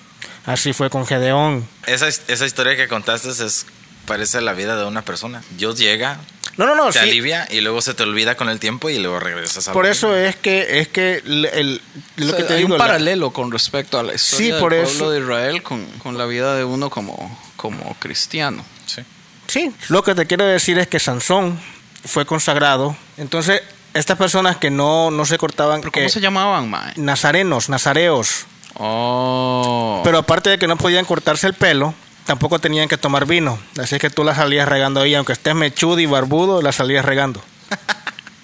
así 0.52 0.72
fue 0.72 0.90
con 0.90 1.06
Gedeón. 1.06 1.66
Esa, 1.86 2.08
esa 2.08 2.46
historia 2.46 2.76
que 2.76 2.88
contaste 2.88 3.28
es 3.30 3.66
parece 4.06 4.40
la 4.40 4.52
vida 4.52 4.76
de 4.76 4.84
una 4.84 5.02
persona. 5.02 5.42
Dios 5.56 5.78
llega, 5.78 6.18
No, 6.56 6.66
no, 6.66 6.74
no, 6.74 6.86
te 6.86 6.94
sí, 6.94 6.98
alivia 6.98 7.46
y 7.50 7.60
luego 7.60 7.80
se 7.80 7.94
te 7.94 8.02
olvida 8.02 8.34
con 8.36 8.48
el 8.48 8.58
tiempo 8.58 8.90
y 8.90 8.98
luego 8.98 9.20
regresas 9.20 9.68
a 9.68 9.72
por 9.72 9.86
eso 9.86 10.08
mismo. 10.08 10.22
es 10.24 10.36
que 10.36 10.80
es 10.80 10.88
que 10.88 11.22
el, 11.24 11.44
el- 11.46 11.82
lo 12.16 12.26
O 12.26 12.28
sea, 12.30 12.36
que 12.38 12.44
te 12.44 12.52
hay 12.54 12.58
digo 12.60 12.72
un 12.74 12.78
la- 12.78 12.84
paralelo 12.84 13.30
con 13.32 13.50
respecto 13.52 13.98
a 13.98 14.02
la 14.02 14.14
historia 14.14 14.46
Sí, 14.46 14.50
del 14.52 14.60
por 14.60 14.70
pueblo 14.70 14.88
eso- 14.88 15.10
de 15.10 15.20
Israel 15.20 15.62
con, 15.62 15.84
con 15.98 16.18
la 16.18 16.26
vida 16.26 16.54
de 16.56 16.64
uno 16.64 16.90
como, 16.90 17.38
como 17.56 17.94
cristiano. 18.00 18.64
Sí. 18.86 19.02
Sí, 19.46 19.72
lo 19.88 20.02
que 20.02 20.14
te 20.14 20.26
quiero 20.26 20.44
decir 20.44 20.78
es 20.78 20.86
que 20.88 20.98
Sansón 20.98 21.60
fue 22.04 22.24
consagrado. 22.26 22.96
Entonces, 23.16 23.62
estas 23.94 24.16
personas 24.16 24.56
que 24.56 24.70
no, 24.70 25.10
no 25.10 25.24
se 25.26 25.38
cortaban, 25.38 25.80
¿Pero 25.80 25.92
que, 25.92 26.00
cómo 26.00 26.08
se 26.08 26.20
llamaban, 26.20 26.68
mae? 26.70 26.92
nazarenos, 26.96 27.68
nazareos, 27.68 28.46
Oh. 28.76 30.00
pero 30.04 30.18
aparte 30.18 30.50
de 30.50 30.59
que 30.59 30.66
no 30.66 30.76
podían 30.76 31.04
cortarse 31.04 31.46
el 31.46 31.54
pelo, 31.54 31.94
tampoco 32.24 32.59
tenían 32.59 32.88
que 32.88 32.96
tomar 32.96 33.26
vino. 33.26 33.59
Así 33.78 33.96
es 33.96 34.00
que 34.00 34.11
tú 34.11 34.24
la 34.24 34.35
salías 34.35 34.68
regando 34.68 35.00
ahí, 35.00 35.14
aunque 35.14 35.33
estés 35.33 35.54
mechudo 35.54 35.98
y 36.00 36.06
barbudo, 36.06 36.62
la 36.62 36.72
salías 36.72 37.04
regando. 37.04 37.42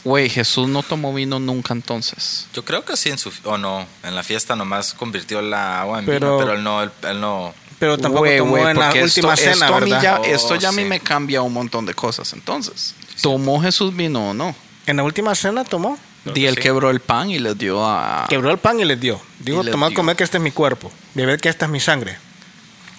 Güey, 0.04 0.28
Jesús 0.28 0.68
no 0.68 0.84
tomó 0.84 1.12
vino 1.12 1.40
nunca 1.40 1.74
entonces. 1.74 2.46
Yo 2.54 2.64
creo 2.64 2.84
que 2.84 2.96
sí 2.96 3.08
en 3.10 3.18
su 3.18 3.32
o 3.42 3.58
no, 3.58 3.84
en 4.04 4.14
la 4.14 4.22
fiesta 4.22 4.54
nomás 4.54 4.94
convirtió 4.94 5.42
la 5.42 5.80
agua 5.80 5.98
en 5.98 6.06
Pero- 6.06 6.36
vino, 6.36 6.38
pero 6.38 6.56
él 6.56 6.62
no, 6.62 6.80
él, 6.82 6.92
él 7.02 7.20
no. 7.20 7.52
Pero 7.80 7.98
tampoco 7.98 8.20
Güey, 8.20 8.38
tomó 8.38 8.50
güey, 8.52 8.66
en 8.70 8.78
la 8.78 8.84
porque 8.86 9.02
última 9.02 9.34
esto, 9.34 9.52
cena, 9.52 9.66
esto 9.66 9.80
¿verdad? 9.80 10.00
ya, 10.02 10.20
Oh, 10.20 10.24
esto 10.24 10.54
ya 10.54 10.68
a 10.68 10.72
mí 10.72 10.82
sí. 10.84 10.88
me 10.88 11.00
cambia 11.00 11.42
un 11.42 11.52
montón 11.52 11.86
de 11.86 11.94
cosas 11.94 12.32
entonces. 12.34 12.94
¿Tomó 13.20 13.60
Jesús 13.60 13.96
vino 13.96 14.30
o 14.30 14.32
no? 14.34 14.54
En 14.86 14.96
la 14.98 15.02
última 15.02 15.34
cena 15.34 15.64
tomó. 15.64 15.98
Y 16.34 16.46
él 16.46 16.54
sí. 16.56 16.60
quebró 16.62 16.90
el 16.90 17.00
pan 17.00 17.30
y 17.30 17.38
les 17.38 17.56
dio 17.56 17.84
a... 17.86 18.26
Quebró 18.28 18.50
el 18.50 18.58
pan 18.58 18.80
y 18.80 18.84
les 18.84 18.98
dio. 19.00 19.20
Digo, 19.38 19.60
Y 19.62 19.64
les 19.66 19.72
tomad, 19.72 19.88
dio. 19.88 19.96
comer 19.96 20.16
que 20.16 20.24
este 20.24 20.38
es 20.38 20.42
mi 20.42 20.50
cuerpo. 20.50 20.90
Beber 21.14 21.38
que 21.40 21.48
esta 21.48 21.66
es 21.66 21.70
mi 21.70 21.80
sangre. 21.80 22.18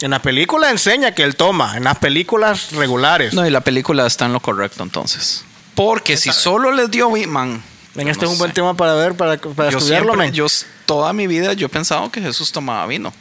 En 0.02 0.12
la 0.12 0.22
película 0.22 0.70
enseña 0.70 1.14
que 1.14 1.24
él 1.24 1.36
toma. 1.36 1.76
En 1.76 1.84
las 1.86 1.98
películas 1.98 2.72
regulares. 2.72 3.34
No, 3.34 3.46
y 3.46 3.50
la 3.50 3.62
película 3.62 4.06
está 4.06 4.26
en 4.26 4.34
lo 4.34 4.40
correcto 4.40 4.84
entonces. 4.84 5.44
Porque 5.76 6.18
si 6.18 6.32
solo 6.32 6.72
les 6.72 6.90
dio 6.90 7.12
vino, 7.12 7.32
man, 7.32 7.64
Ven, 7.96 8.08
este 8.08 8.26
no 8.26 8.32
es 8.32 8.34
un 8.34 8.40
buen 8.40 8.52
sé. 8.52 8.56
tema 8.56 8.76
para 8.76 8.94
ver, 8.94 9.16
para, 9.16 9.38
para 9.38 9.72
yo 9.72 9.78
estudiarlo, 9.80 10.14
siempre, 10.14 10.32
yo 10.36 10.46
toda 10.86 11.14
mi 11.14 11.26
vida 11.28 11.54
yo 11.54 11.66
he 11.66 11.70
pensado 11.70 12.12
que 12.12 12.22
Jesús 12.22 12.52
tomaba 12.52 12.86
vino. 12.88 13.12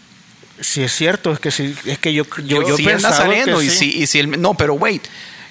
Sí, 0.61 0.83
es 0.83 0.93
cierto, 0.95 1.33
es 1.33 1.39
que 1.39 1.51
sí, 1.51 1.75
es 1.85 1.99
que 1.99 2.15
yo, 2.15 2.25
yo, 2.45 2.67
yo 2.67 2.77
sí 2.77 2.85
nazareno 2.87 3.59
que 3.59 3.65
y 3.67 3.71
sí. 3.71 3.91
si, 3.93 4.03
y 4.03 4.07
si 4.07 4.19
el- 4.21 4.41
no, 4.41 4.55
pero 4.55 4.73
wait, 4.75 5.03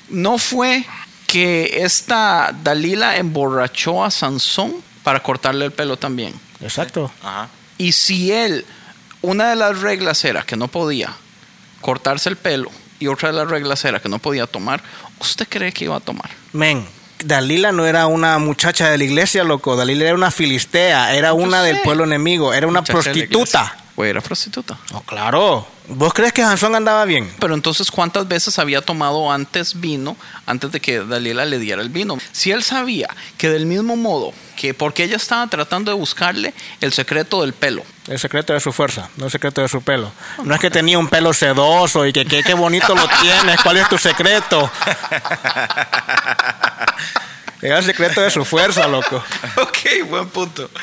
no 0.10 0.38
fue 0.40 0.84
que 1.28 1.84
esta 1.84 2.56
Dalila 2.64 3.18
emborrachó 3.18 4.04
a 4.04 4.12
Sansón 4.12 4.76
para 5.04 5.22
cortarle 5.22 5.66
el 5.66 5.72
pelo 5.72 5.98
también. 5.98 6.34
Exacto. 6.62 7.12
Ajá. 7.22 7.50
Y 7.78 7.92
si 7.92 8.32
él, 8.32 8.66
una 9.22 9.50
de 9.50 9.56
las 9.56 9.82
reglas 9.82 10.24
era 10.26 10.44
que 10.44 10.56
no 10.56 10.68
podía 10.68 11.14
cortarse 11.82 12.30
el 12.30 12.38
pelo 12.38 12.72
y 13.00 13.08
otra 13.08 13.30
de 13.30 13.36
las 13.36 13.50
reglas 13.50 13.84
era 13.86 14.00
que 14.00 14.10
no 14.10 14.20
podía 14.20 14.48
tomar, 14.48 14.82
¿usted 15.20 15.48
cree 15.48 15.72
que 15.72 15.86
iba 15.86 15.98
a 15.98 16.00
tomar? 16.00 16.30
Men, 16.54 16.88
Dalila 17.24 17.72
no 17.72 17.86
era 17.86 18.08
una 18.08 18.38
muchacha 18.40 18.90
de 18.90 18.98
la 18.98 19.04
iglesia, 19.04 19.44
loco. 19.44 19.76
Dalila 19.76 20.06
era 20.06 20.16
una 20.16 20.32
filistea, 20.32 21.16
era 21.16 21.30
Yo 21.30 21.36
una 21.36 21.64
del 21.64 21.82
pueblo 21.82 22.04
enemigo, 22.04 22.54
era 22.54 22.68
una 22.68 22.82
Muchacha 22.82 22.98
de 22.98 23.06
la 23.08 23.14
prostituta. 23.14 23.78
O 23.96 24.04
era 24.04 24.22
prostituta. 24.22 24.78
No, 24.92 25.02
claro. 25.02 25.68
¿Vos 25.88 26.14
crees 26.14 26.34
que 26.34 26.42
Sansón 26.42 26.76
andaba 26.76 27.06
bien? 27.06 27.32
Pero 27.40 27.54
entonces, 27.54 27.92
¿cuántas 27.92 28.28
veces 28.28 28.58
había 28.60 28.82
tomado 28.82 29.32
antes 29.32 29.80
vino 29.80 30.18
antes 30.48 30.72
de 30.72 30.80
que 30.82 31.00
Dalila 31.00 31.46
le 31.46 31.60
diera 31.60 31.82
el 31.82 31.90
vino? 31.90 32.18
Si 32.32 32.52
él 32.52 32.64
sabía 32.64 33.08
que 33.38 33.50
del 33.50 33.66
mismo 33.68 33.96
modo 33.96 34.34
que 34.58 34.74
porque 34.74 35.04
ella 35.04 35.18
estaba 35.18 35.46
tratando 35.48 35.92
de 35.92 35.98
buscarle 35.98 36.54
el 36.82 36.92
secreto 36.92 37.42
del 37.42 37.54
pelo. 37.54 37.84
El 38.08 38.18
secreto 38.20 38.54
de 38.54 38.60
su 38.60 38.72
fuerza, 38.74 39.10
no 39.18 39.26
el 39.26 39.32
secreto 39.32 39.62
de 39.62 39.68
su 39.68 39.82
pelo. 39.82 40.12
No 40.44 40.56
es 40.56 40.62
que 40.62 40.72
tenía 40.72 40.98
un 40.98 41.08
pelo 41.08 41.34
sedoso 41.34 42.06
y 42.06 42.14
que 42.14 42.26
que- 42.26 42.42
qué 42.44 42.54
bonito 42.56 42.96
lo 42.96 43.08
tienes, 43.22 43.62
¿cuál 43.62 43.78
es 43.78 43.88
tu 43.90 43.98
secreto? 43.98 44.72
Era 47.62 47.80
el 47.80 47.86
secreto 47.86 48.22
de 48.22 48.30
su 48.32 48.44
fuerza, 48.46 48.88
loco. 48.88 49.24
ok, 49.58 50.08
buen 50.10 50.30
punto. 50.30 50.70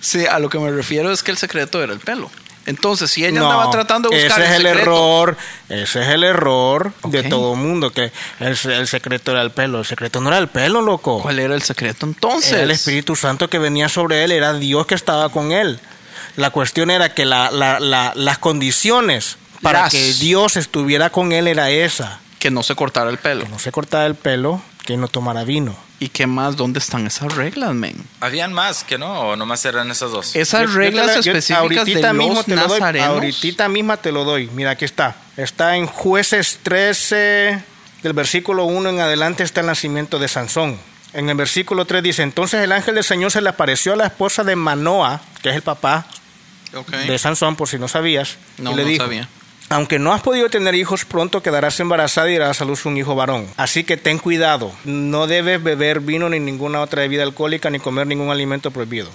sí, 0.00 0.26
a 0.26 0.38
lo 0.38 0.48
que 0.48 0.58
me 0.58 0.70
refiero 0.70 1.12
es 1.12 1.22
que 1.22 1.30
el 1.30 1.36
secreto 1.38 1.82
era 1.82 1.92
el 1.92 2.00
pelo. 2.00 2.30
Entonces, 2.66 3.10
si 3.10 3.24
ella 3.24 3.40
andaba 3.40 3.70
tratando 3.70 4.10
de 4.10 4.22
buscar 4.22 4.42
ese 4.42 4.52
es 4.52 4.60
el 4.60 4.66
error, 4.66 5.36
ese 5.70 6.02
es 6.02 6.08
el 6.08 6.22
error 6.24 6.92
de 7.04 7.22
todo 7.24 7.54
mundo, 7.56 7.90
que 7.90 8.12
el, 8.38 8.58
el 8.70 8.86
secreto 8.86 9.32
era 9.32 9.40
el 9.42 9.50
pelo. 9.50 9.78
El 9.78 9.86
secreto 9.86 10.20
no 10.20 10.28
era 10.28 10.38
el 10.38 10.48
pelo, 10.48 10.82
loco. 10.82 11.22
¿Cuál 11.22 11.38
era 11.38 11.54
el 11.54 11.62
secreto 11.62 12.04
entonces? 12.06 12.52
Era 12.52 12.62
el 12.62 12.70
Espíritu 12.70 13.16
Santo 13.16 13.48
que 13.48 13.58
venía 13.58 13.88
sobre 13.88 14.24
él, 14.24 14.30
era 14.32 14.52
Dios 14.52 14.86
que 14.86 14.94
estaba 14.94 15.30
con 15.30 15.52
él. 15.52 15.80
La 16.36 16.50
cuestión 16.50 16.90
era 16.90 17.12
que 17.14 17.24
la- 17.24 17.50
la- 17.50 17.80
la- 17.80 18.12
las 18.14 18.38
condiciones 18.38 19.36
para 19.62 19.82
Las- 19.82 19.92
que 19.92 20.12
Dios 20.14 20.56
estuviera 20.56 21.10
con 21.10 21.32
él 21.32 21.48
era 21.48 21.70
esa. 21.70 22.20
Que 22.38 22.50
no 22.50 22.62
se 22.62 22.74
cortara 22.74 23.10
el 23.10 23.18
pelo. 23.18 23.42
Que 23.44 23.48
no 23.48 23.58
se 23.58 23.72
cortara 23.72 24.06
el 24.06 24.14
pelo, 24.14 24.62
que 24.84 24.96
no 24.98 25.08
tomara 25.08 25.44
vino. 25.44 25.76
¿Y 26.02 26.08
qué 26.08 26.26
más? 26.26 26.56
¿Dónde 26.56 26.78
están 26.78 27.06
esas 27.06 27.34
reglas, 27.34 27.74
men? 27.74 27.94
¿Habían 28.20 28.54
más 28.54 28.84
que 28.84 28.96
no? 28.96 29.20
¿O 29.20 29.36
nomás 29.36 29.62
eran 29.66 29.90
esas 29.90 30.10
dos? 30.10 30.34
Esas 30.34 30.62
Yo- 30.62 30.68
yo 30.68 30.74
reglas 30.78 31.06
la- 31.06 31.20
yo 31.20 31.32
específicas 31.32 31.84
de 31.84 32.12
mismo 32.14 32.34
los 32.36 32.46
te 32.46 32.56
lo 32.56 32.66
doy, 32.68 32.80
ahorita 33.00 33.68
misma 33.68 33.96
te 33.98 34.10
lo 34.10 34.24
doy. 34.24 34.48
Mira, 34.54 34.70
aquí 34.70 34.86
está. 34.86 35.16
Está 35.36 35.76
en 35.76 35.86
Jueces 35.86 36.58
13, 36.62 37.62
del 38.02 38.12
versículo 38.14 38.64
1 38.64 38.88
en 38.88 39.00
adelante 39.00 39.42
está 39.42 39.60
el 39.60 39.66
nacimiento 39.66 40.18
de 40.18 40.28
Sansón. 40.28 40.78
En 41.12 41.28
el 41.28 41.36
versículo 41.36 41.84
3 41.84 42.02
dice, 42.02 42.22
entonces 42.22 42.62
el 42.62 42.72
ángel 42.72 42.94
del 42.94 43.04
Señor 43.04 43.30
se 43.30 43.42
le 43.42 43.50
apareció 43.50 43.92
a 43.92 43.96
la 43.96 44.06
esposa 44.06 44.42
de 44.42 44.56
Manoa, 44.56 45.20
que 45.42 45.50
es 45.50 45.56
el 45.56 45.62
papá 45.62 46.06
Ok. 46.74 46.88
de 46.92 47.18
Sansón, 47.18 47.56
por 47.56 47.68
si 47.68 47.78
no 47.78 47.88
sabías, 47.88 48.36
No, 48.56 48.72
y 48.72 48.74
le 48.76 48.82
no 48.84 48.88
dijo, 48.88 49.04
sabía. 49.04 49.28
Aunque 49.70 49.98
no 49.98 50.12
has 50.12 50.20
podido 50.20 50.50
tener 50.50 50.74
hijos, 50.74 51.04
pronto 51.04 51.42
quedarás 51.42 51.80
embarazada 51.80 52.30
y 52.30 52.36
darás 52.36 52.60
a 52.60 52.64
luz 52.66 52.84
un 52.84 52.96
hijo 52.98 53.14
varón. 53.14 53.46
Así 53.56 53.84
que 53.84 53.96
ten 53.96 54.18
cuidado, 54.18 54.72
no 54.84 55.26
debes 55.26 55.62
beber 55.62 56.00
vino 56.00 56.28
ni 56.28 56.38
ninguna 56.40 56.80
otra 56.80 57.00
bebida 57.02 57.22
alcohólica 57.22 57.70
ni 57.70 57.78
comer 57.78 58.06
ningún 58.06 58.30
alimento 58.30 58.70
prohibido. 58.70 59.08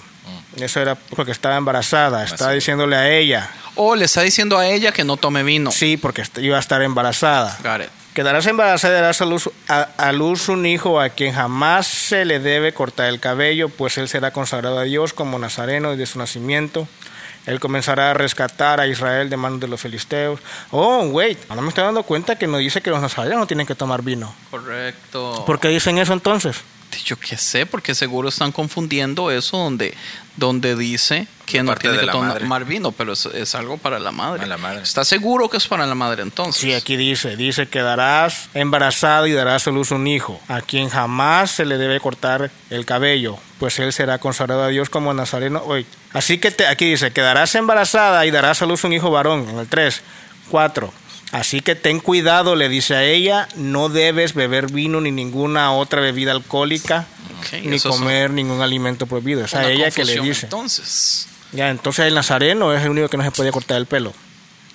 Eso 0.56 0.80
era 0.80 0.94
porque 0.94 1.32
estaba 1.32 1.56
embarazada, 1.56 2.24
estaba 2.24 2.52
diciéndole 2.52 2.96
a 2.96 3.10
ella, 3.10 3.50
O 3.74 3.94
le 3.94 4.06
está 4.06 4.22
diciendo 4.22 4.56
a 4.56 4.66
ella 4.66 4.90
que 4.90 5.04
no 5.04 5.18
tome 5.18 5.42
vino. 5.42 5.70
sí, 5.70 5.98
porque 5.98 6.24
iba 6.38 6.56
a 6.56 6.60
estar 6.60 6.80
embarazada. 6.82 7.58
Got 7.62 7.82
it. 7.86 7.90
Quedarás 8.14 8.46
embarazada 8.46 8.94
y 8.94 9.00
darás 9.02 9.20
a 9.20 9.26
luz, 9.26 9.50
a, 9.68 9.82
a 9.98 10.12
luz 10.12 10.48
un 10.48 10.64
hijo 10.64 10.98
a 10.98 11.10
quien 11.10 11.34
jamás 11.34 11.86
se 11.86 12.24
le 12.24 12.38
debe 12.38 12.72
cortar 12.72 13.08
el 13.10 13.20
cabello, 13.20 13.68
pues 13.68 13.98
él 13.98 14.08
será 14.08 14.30
consagrado 14.30 14.78
a 14.78 14.84
Dios 14.84 15.12
como 15.12 15.38
nazareno 15.38 15.90
desde 15.90 16.06
su 16.06 16.18
nacimiento. 16.18 16.88
Él 17.46 17.60
comenzará 17.60 18.10
a 18.10 18.14
rescatar 18.14 18.80
a 18.80 18.86
Israel 18.86 19.30
de 19.30 19.36
manos 19.36 19.60
de 19.60 19.68
los 19.68 19.80
filisteos. 19.80 20.40
Oh, 20.70 21.02
wait, 21.04 21.38
ahora 21.48 21.62
me 21.62 21.68
estoy 21.68 21.84
dando 21.84 22.02
cuenta 22.02 22.36
que 22.36 22.46
no 22.46 22.58
dice 22.58 22.80
que 22.80 22.90
los 22.90 23.00
nazarenos 23.00 23.38
no 23.38 23.46
tienen 23.46 23.66
que 23.66 23.74
tomar 23.74 24.02
vino. 24.02 24.34
Correcto. 24.50 25.44
¿Por 25.46 25.60
qué 25.60 25.68
dicen 25.68 25.98
eso 25.98 26.12
entonces? 26.12 26.56
Yo 27.04 27.16
qué 27.18 27.36
sé, 27.36 27.66
porque 27.66 27.94
seguro 27.94 28.28
están 28.28 28.52
confundiendo 28.52 29.30
eso 29.30 29.58
donde, 29.58 29.94
donde 30.36 30.76
dice 30.76 31.26
que 31.44 31.62
no 31.62 31.74
tiene 31.76 31.98
que 31.98 32.06
tomar 32.06 32.42
madre. 32.44 32.64
vino, 32.64 32.90
pero 32.92 33.12
es, 33.12 33.26
es 33.26 33.54
algo 33.54 33.76
para 33.76 33.98
la 33.98 34.12
madre. 34.12 34.38
Para 34.38 34.48
la 34.48 34.56
madre. 34.56 34.82
¿Está 34.82 35.04
seguro 35.04 35.48
que 35.48 35.58
es 35.58 35.66
para 35.66 35.86
la 35.86 35.94
madre 35.94 36.22
entonces? 36.22 36.60
Sí, 36.60 36.72
aquí 36.72 36.96
dice, 36.96 37.36
dice 37.36 37.68
que 37.68 37.80
darás 37.80 38.48
embarazada 38.54 39.28
y 39.28 39.32
darás 39.32 39.66
a 39.68 39.70
luz 39.70 39.90
un 39.90 40.06
hijo, 40.06 40.40
a 40.48 40.62
quien 40.62 40.88
jamás 40.88 41.50
se 41.50 41.64
le 41.64 41.78
debe 41.78 42.00
cortar 42.00 42.50
el 42.70 42.86
cabello, 42.86 43.38
pues 43.58 43.78
él 43.78 43.92
será 43.92 44.18
consagrado 44.18 44.64
a 44.64 44.68
Dios 44.68 44.88
como 44.90 45.12
nazareno 45.14 45.62
hoy. 45.64 45.86
Así 46.16 46.38
que 46.38 46.50
te- 46.50 46.66
aquí 46.66 46.86
dice, 46.90 47.10
quedarás 47.12 47.54
embarazada 47.54 48.24
y 48.26 48.30
darás 48.30 48.62
a 48.62 48.66
luz 48.66 48.84
un 48.84 48.92
hijo 48.92 49.10
varón, 49.10 49.48
en 49.50 49.58
el 49.58 49.68
3, 49.68 50.00
4. 50.50 50.92
Así 51.32 51.60
que 51.60 51.74
ten 51.74 52.00
cuidado, 52.00 52.56
le 52.56 52.68
dice 52.68 52.94
a 52.94 53.02
ella, 53.02 53.48
no 53.56 53.88
debes 53.88 54.32
beber 54.34 54.70
vino 54.72 55.00
ni 55.00 55.10
ninguna 55.10 55.72
otra 55.72 56.00
bebida 56.00 56.30
alcohólica, 56.32 57.06
ni 57.64 57.78
comer 57.90 58.30
ningún 58.30 58.62
alimento 58.62 59.06
prohibido. 59.06 59.44
Es 59.44 59.54
a 59.54 59.68
ella 59.68 59.90
que 59.90 60.04
le 60.04 60.12
dice. 60.22 60.46
Entonces, 60.46 61.28
Ya, 61.52 61.68
entonces 61.70 62.06
el 62.06 62.14
nazareno 62.14 62.72
es 62.74 62.82
el 62.82 62.90
único 62.90 63.08
que 63.08 63.16
no 63.16 63.22
se 63.24 63.30
podía 63.30 63.52
cortar 63.52 63.76
el 63.76 63.86
pelo. 63.86 64.12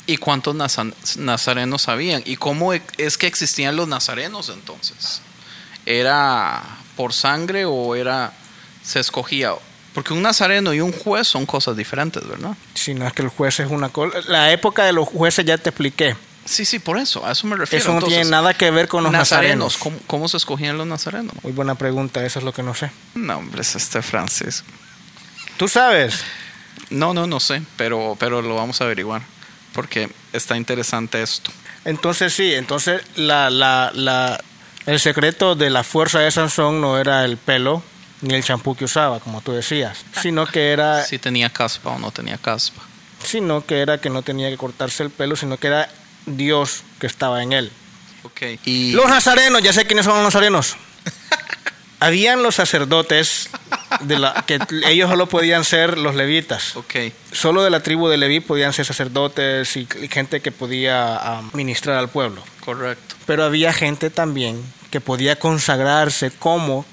¿y 0.07 0.17
cuántos 0.17 0.55
naza- 0.55 0.91
nazarenos 1.17 1.87
habían? 1.87 2.21
¿Y 2.25 2.35
cómo 2.35 2.73
e- 2.73 2.81
es 2.97 3.17
que 3.17 3.27
existían 3.27 3.75
los 3.75 3.87
nazarenos 3.87 4.49
entonces? 4.49 5.21
¿Era 5.85 6.63
por 6.97 7.13
sangre 7.13 7.65
o 7.65 7.95
era 7.95 8.33
se 8.83 8.99
escogía? 8.99 9.53
Porque 9.93 10.13
un 10.13 10.21
nazareno 10.21 10.73
y 10.73 10.79
un 10.79 10.93
juez 10.93 11.27
son 11.27 11.45
cosas 11.45 11.75
diferentes, 11.75 12.25
¿verdad? 12.27 12.55
Si 12.73 12.93
no 12.93 13.05
es 13.05 13.13
que 13.13 13.23
el 13.23 13.27
juez 13.27 13.59
es 13.59 13.69
una 13.69 13.89
cosa. 13.89 14.19
La 14.27 14.51
época 14.51 14.85
de 14.85 14.93
los 14.93 15.07
jueces 15.07 15.45
ya 15.45 15.57
te 15.57 15.69
expliqué. 15.69 16.15
Sí, 16.45 16.65
sí, 16.65 16.79
por 16.79 16.97
eso, 16.97 17.25
a 17.25 17.33
eso 17.33 17.45
me 17.45 17.55
refiero. 17.55 17.83
Eso 17.83 17.91
no 17.91 17.97
Entonces, 17.97 18.19
tiene 18.19 18.31
nada 18.31 18.53
que 18.53 18.71
ver 18.71 18.87
con 18.87 19.03
los 19.03 19.11
nazarenos. 19.11 19.77
¿cómo, 19.77 19.99
cómo 20.07 20.27
se 20.27 20.37
escogían 20.37 20.77
los 20.77 20.87
nazarenos? 20.87 21.33
Muy 21.43 21.51
buena 21.51 21.75
pregunta, 21.75 22.25
eso 22.25 22.39
es 22.39 22.45
lo 22.45 22.53
que 22.53 22.63
no 22.63 22.73
sé. 22.73 22.91
No, 23.13 23.37
hombre, 23.37 23.61
es 23.61 23.75
este 23.75 24.01
Francis. 24.01 24.63
¿Tú 25.57 25.67
sabes? 25.67 26.23
No, 26.89 27.13
no, 27.13 27.27
no 27.27 27.39
sé, 27.39 27.61
pero, 27.77 28.15
pero 28.19 28.41
lo 28.41 28.55
vamos 28.55 28.81
a 28.81 28.85
averiguar. 28.85 29.21
Porque 29.73 30.09
está 30.33 30.57
interesante 30.57 31.21
esto. 31.21 31.51
Entonces 31.85 32.33
sí, 32.33 32.53
entonces 32.53 33.01
la, 33.15 33.49
la, 33.49 33.91
la, 33.93 34.43
el 34.85 34.99
secreto 34.99 35.55
de 35.55 35.69
la 35.69 35.83
fuerza 35.83 36.19
de 36.19 36.31
Sansón 36.31 36.81
no 36.81 36.97
era 36.97 37.23
el 37.25 37.37
pelo 37.37 37.83
ni 38.21 38.33
el 38.33 38.43
champú 38.43 38.75
que 38.75 38.85
usaba, 38.85 39.19
como 39.19 39.41
tú 39.41 39.51
decías, 39.51 40.03
sino 40.21 40.45
que 40.45 40.71
era, 40.71 41.03
Si 41.05 41.17
tenía 41.19 41.49
caspa 41.49 41.91
o 41.91 41.99
no 41.99 42.11
tenía 42.11 42.37
caspa. 42.37 42.81
sino 43.23 43.65
que 43.65 43.79
era 43.81 43.99
que 43.99 44.09
no 44.09 44.21
tenía 44.21 44.49
que 44.49 44.57
cortarse 44.57 45.03
el 45.03 45.09
pelo, 45.09 45.35
sino 45.35 45.57
que 45.57 45.67
era 45.67 45.89
Dios 46.25 46.83
que 46.99 47.07
estaba 47.07 47.41
en 47.43 47.53
él. 47.53 47.71
Ok. 48.23 48.41
Y 48.65 48.91
Los 48.93 49.09
nazarenos, 49.09 49.61
ya 49.61 49.73
sé 49.73 49.85
quiénes 49.85 50.05
son 50.05 50.15
los 50.15 50.23
nazarenos. 50.23 50.75
Habían 51.99 52.41
los 52.41 52.55
sacerdotes 52.55 53.49
de 54.01 54.17
la, 54.17 54.43
que 54.47 54.59
ellos 54.87 55.09
solo 55.09 55.27
podían 55.27 55.63
ser 55.63 55.99
los 55.99 56.15
levitas. 56.15 56.75
Ok. 56.75 56.95
Solo 57.31 57.63
de 57.63 57.69
la 57.69 57.81
tribu 57.81 58.07
de 58.07 58.17
Leví 58.17 58.39
podían 58.39 58.73
ser 58.73 58.85
sacerdotes 58.85 59.75
y, 59.77 59.87
y 60.01 60.07
gente 60.07 60.41
que 60.41 60.51
podía 60.51 61.15
ah, 61.15 61.43
ministrar 61.53 61.97
al 61.97 62.09
pueblo. 62.09 62.43
Correcto. 62.65 63.15
Pero 63.27 63.43
había 63.43 63.71
gente 63.71 64.09
también 64.09 64.63
que 64.89 64.99
podía 64.99 65.37
consagrarse 65.37 66.31
como 66.31 66.85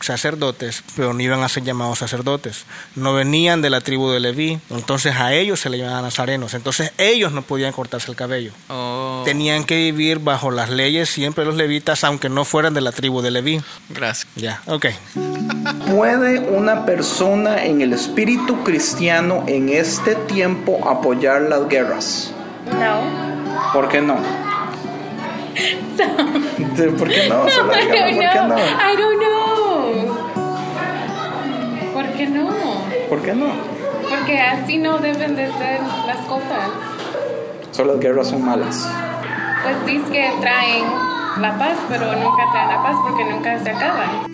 sacerdotes, 0.00 0.82
pero 0.96 1.12
no 1.12 1.20
iban 1.22 1.42
a 1.42 1.48
ser 1.48 1.64
llamados 1.64 1.98
sacerdotes. 1.98 2.64
No 2.96 3.14
venían 3.14 3.62
de 3.62 3.70
la 3.70 3.80
tribu 3.80 4.10
de 4.10 4.20
Leví, 4.20 4.60
entonces 4.70 5.16
a 5.16 5.32
ellos 5.34 5.60
se 5.60 5.70
les 5.70 5.80
llamaban 5.80 6.04
nazarenos. 6.04 6.54
Entonces 6.54 6.92
ellos 6.98 7.32
no 7.32 7.42
podían 7.42 7.72
cortarse 7.72 8.10
el 8.10 8.16
cabello. 8.16 8.52
Oh, 8.68 9.22
Tenían 9.24 9.64
que 9.64 9.76
vivir 9.76 10.18
bajo 10.18 10.50
las 10.50 10.70
leyes 10.70 11.08
siempre 11.10 11.44
los 11.44 11.54
levitas, 11.56 12.04
aunque 12.04 12.28
no 12.28 12.44
fueran 12.44 12.74
de 12.74 12.80
la 12.80 12.92
tribu 12.92 13.20
de 13.22 13.30
Leví. 13.30 13.60
gracias. 13.88 14.26
Ya, 14.36 14.62
ok. 14.66 14.86
¿Puede 15.94 16.40
una 16.40 16.84
persona 16.86 17.64
en 17.64 17.80
el 17.80 17.92
espíritu 17.92 18.62
cristiano 18.64 19.44
en 19.46 19.68
este 19.68 20.14
tiempo 20.14 20.88
apoyar 20.88 21.42
las 21.42 21.68
guerras? 21.68 22.32
No. 22.78 23.00
¿Por 23.72 23.88
qué 23.88 24.00
no? 24.00 24.16
¿Por 26.98 27.08
qué 27.08 27.28
no? 27.28 27.44
No, 27.44 27.48
I 27.48 27.50
don't 27.50 27.68
¿Por 27.68 27.88
qué 28.30 28.38
know. 28.38 28.48
no? 28.48 28.58
I 28.58 28.96
don't 28.96 29.18
know. 29.20 29.39
¿Por 32.20 32.26
qué 32.26 32.26
no? 32.26 32.48
¿Por 33.08 33.22
qué 33.22 33.32
no? 33.34 33.46
Porque 34.10 34.38
así 34.38 34.76
no 34.76 34.98
deben 34.98 35.36
de 35.36 35.46
ser 35.46 35.80
las 36.06 36.18
cosas. 36.26 36.68
Solo 37.70 37.92
las 37.94 38.00
guerras 38.02 38.28
son 38.28 38.44
malas. 38.44 38.86
Pues 39.62 39.86
dices 39.86 40.10
que 40.10 40.30
traen 40.40 40.84
la 41.40 41.56
paz, 41.58 41.78
pero 41.88 42.04
nunca 42.16 42.44
traen 42.52 42.68
la 42.68 42.82
paz 42.82 42.96
porque 43.02 43.24
nunca 43.24 43.58
se 43.62 43.70
acaban. 43.70 44.26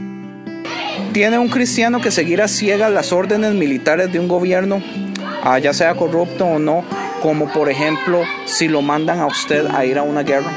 ¿Tiene 1.12 1.38
un 1.38 1.48
cristiano 1.48 2.00
que 2.00 2.10
seguir 2.10 2.42
a 2.42 2.48
ciegas 2.48 2.90
las 2.90 3.12
órdenes 3.12 3.54
militares 3.54 4.12
de 4.12 4.18
un 4.18 4.26
gobierno, 4.26 4.82
ah, 5.44 5.58
ya 5.60 5.72
sea 5.72 5.94
corrupto 5.94 6.44
o 6.44 6.58
no, 6.58 6.82
como 7.22 7.46
por 7.52 7.70
ejemplo 7.70 8.22
si 8.46 8.66
lo 8.66 8.82
mandan 8.82 9.20
a 9.20 9.26
usted 9.26 9.66
a 9.72 9.84
ir 9.84 9.96
a 9.98 10.02
una 10.02 10.22
guerra? 10.24 10.50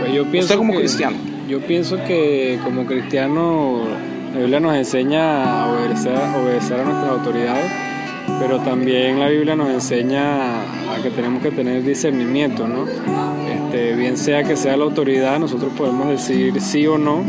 Pues 0.00 0.12
yo 0.12 0.24
pienso 0.30 0.46
Usted 0.48 0.56
como 0.58 0.72
que- 0.74 0.80
cristiano. 0.80 1.16
Yo 1.48 1.60
pienso 1.60 1.96
que 2.04 2.58
como 2.62 2.84
cristiano 2.84 3.84
la 4.32 4.38
Biblia 4.38 4.60
nos 4.60 4.76
enseña 4.76 5.62
a 5.62 5.72
obedecer, 5.72 6.18
obedecer 6.42 6.80
a 6.80 6.84
nuestras 6.84 7.10
autoridades, 7.10 7.70
pero 8.40 8.60
también 8.60 9.18
la 9.18 9.28
Biblia 9.28 9.56
nos 9.56 9.70
enseña 9.70 10.62
a 10.62 11.02
que 11.02 11.10
tenemos 11.10 11.42
que 11.42 11.50
tener 11.50 11.82
discernimiento, 11.82 12.66
¿no? 12.68 12.86
Este, 13.48 13.94
bien 13.94 14.16
sea 14.16 14.44
que 14.44 14.56
sea 14.56 14.76
la 14.76 14.84
autoridad, 14.84 15.38
nosotros 15.38 15.72
podemos 15.76 16.08
decir 16.08 16.60
sí 16.60 16.86
o 16.86 16.98
no 16.98 17.22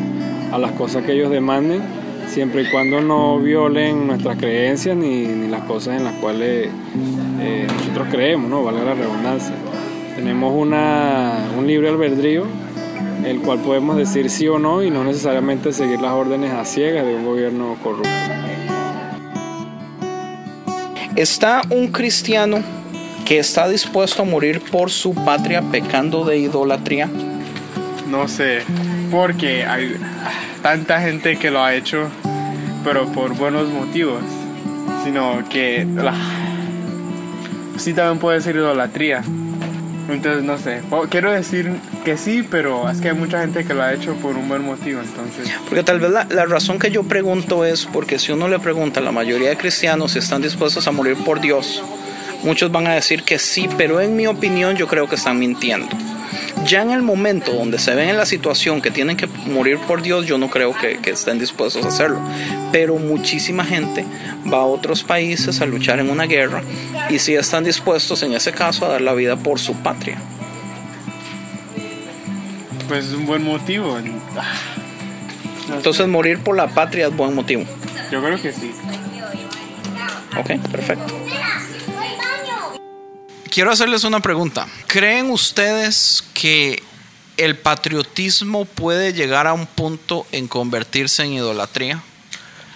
a 0.51 0.57
las 0.57 0.71
cosas 0.73 1.03
que 1.03 1.13
ellos 1.13 1.29
demanden 1.31 1.81
siempre 2.27 2.63
y 2.63 2.65
cuando 2.69 3.01
no 3.01 3.39
violen 3.39 4.07
nuestras 4.07 4.37
creencias 4.37 4.95
ni, 4.95 5.47
las 5.47 5.63
cosas 5.63 5.97
en 5.97 6.03
las 6.03 6.13
cuales 6.15 6.69
eh, 7.41 7.67
nosotros 7.67 8.07
creemos, 8.11 8.49
¿no? 8.49 8.63
Valga 8.63 8.83
la 8.83 8.93
redundancia. 8.93 9.55
Tenemos 10.15 10.53
una, 10.55 11.49
un 11.57 11.65
libre 11.65 11.89
albedrío, 11.89 12.43
el 13.25 13.39
cual 13.41 13.59
podemos 13.59 13.97
decir 13.97 14.29
sí 14.29 14.47
o 14.47 14.59
no 14.59 14.83
y 14.83 14.89
no 14.91 15.03
necesariamente 15.03 15.71
seguir 15.73 15.99
las 16.01 16.11
órdenes 16.11 16.51
a 16.53 16.65
ciegas 16.65 17.05
de 17.05 17.15
un 17.15 17.25
gobierno 17.25 17.75
corrupto. 17.83 18.09
¿Está 21.15 21.61
un 21.69 21.89
cristiano 21.89 22.59
que 23.25 23.39
está 23.39 23.67
dispuesto 23.67 24.21
a 24.21 24.25
morir 24.25 24.61
por 24.71 24.89
su 24.89 25.13
patria 25.13 25.61
pecando 25.61 26.23
de 26.23 26.37
idolatría? 26.37 27.09
No 28.09 28.27
sé, 28.27 28.59
porque 29.11 29.65
hay 29.65 29.95
tanta 30.63 31.01
gente 31.01 31.37
que 31.37 31.51
lo 31.51 31.63
ha 31.63 31.75
hecho, 31.75 32.07
pero 32.83 33.05
por 33.07 33.35
buenos 33.35 33.67
motivos, 33.69 34.21
sino 35.03 35.43
que 35.49 35.85
la- 35.95 36.15
sí 37.77 37.93
también 37.93 38.19
puede 38.19 38.41
ser 38.41 38.55
idolatría. 38.55 39.21
Entonces, 40.13 40.43
no 40.43 40.57
sé, 40.57 40.81
O- 40.91 41.03
quiero 41.07 41.31
decir 41.31 41.71
que 42.05 42.17
sí, 42.17 42.43
pero 42.49 42.89
es 42.89 42.99
que 43.01 43.09
hay 43.09 43.15
mucha 43.15 43.41
gente 43.41 43.63
que 43.65 43.73
lo 43.73 43.83
ha 43.83 43.93
hecho 43.93 44.13
por 44.15 44.35
un 44.35 44.47
buen 44.49 44.63
motivo, 44.63 45.01
entonces... 45.01 45.49
Porque 45.67 45.83
tal 45.83 45.99
vez 45.99 46.11
la, 46.11 46.25
la 46.29 46.45
razón 46.45 46.79
que 46.79 46.91
yo 46.91 47.03
pregunto 47.03 47.65
es 47.65 47.85
porque 47.85 48.19
si 48.19 48.31
uno 48.31 48.47
le 48.47 48.59
pregunta 48.59 48.99
a 48.99 49.03
la 49.03 49.11
mayoría 49.11 49.49
de 49.49 49.57
cristianos 49.57 50.13
si 50.13 50.19
están 50.19 50.41
dispuestos 50.41 50.87
a 50.87 50.91
morir 50.91 51.15
por 51.25 51.39
Dios, 51.41 51.83
muchos 52.43 52.71
van 52.71 52.87
a 52.87 52.93
decir 52.93 53.23
que 53.23 53.37
sí, 53.39 53.69
pero 53.77 54.01
en 54.01 54.15
mi 54.15 54.27
opinión 54.27 54.75
yo 54.75 54.87
creo 54.87 55.07
que 55.07 55.15
están 55.15 55.37
mintiendo. 55.39 55.87
Ya 56.65 56.81
en 56.81 56.91
el 56.91 57.01
momento 57.01 57.53
donde 57.53 57.79
se 57.79 57.95
ven 57.95 58.09
en 58.09 58.17
la 58.17 58.25
situación 58.25 58.81
que 58.81 58.91
tienen 58.91 59.15
que 59.17 59.27
morir 59.47 59.77
por 59.87 60.01
Dios, 60.01 60.25
yo 60.25 60.37
no 60.37 60.49
creo 60.49 60.75
que, 60.75 60.97
que 60.97 61.11
estén 61.11 61.39
dispuestos 61.39 61.85
a 61.85 61.87
hacerlo. 61.87 62.19
Pero 62.71 62.97
muchísima 62.97 63.63
gente 63.63 64.05
va 64.51 64.59
a 64.59 64.65
otros 64.65 65.03
países 65.03 65.61
a 65.61 65.65
luchar 65.65 65.99
en 65.99 66.09
una 66.09 66.25
guerra 66.25 66.63
y 67.09 67.19
sí 67.19 67.35
están 67.35 67.63
dispuestos 67.63 68.23
en 68.23 68.33
ese 68.33 68.51
caso 68.51 68.85
a 68.85 68.89
dar 68.89 69.01
la 69.01 69.13
vida 69.13 69.35
por 69.35 69.59
su 69.59 69.75
patria. 69.75 70.17
Pues 72.87 73.05
es 73.05 73.13
un 73.13 73.25
buen 73.25 73.43
motivo. 73.43 73.97
Entonces 75.71 76.07
morir 76.07 76.39
por 76.39 76.55
la 76.55 76.67
patria 76.67 77.07
es 77.07 77.15
buen 77.15 77.35
motivo. 77.35 77.63
Yo 78.11 78.21
creo 78.23 78.41
que 78.41 78.51
sí. 78.51 78.71
Ok, 80.37 80.59
perfecto. 80.71 81.13
Quiero 83.49 83.71
hacerles 83.71 84.03
una 84.03 84.19
pregunta. 84.19 84.67
¿Creen 84.87 85.31
ustedes 85.31 86.23
que 86.33 86.81
el 87.37 87.57
patriotismo 87.57 88.65
puede 88.65 89.13
llegar 89.13 89.47
a 89.47 89.53
un 89.53 89.65
punto 89.65 90.25
en 90.31 90.47
convertirse 90.47 91.23
en 91.23 91.33
idolatría? 91.33 92.03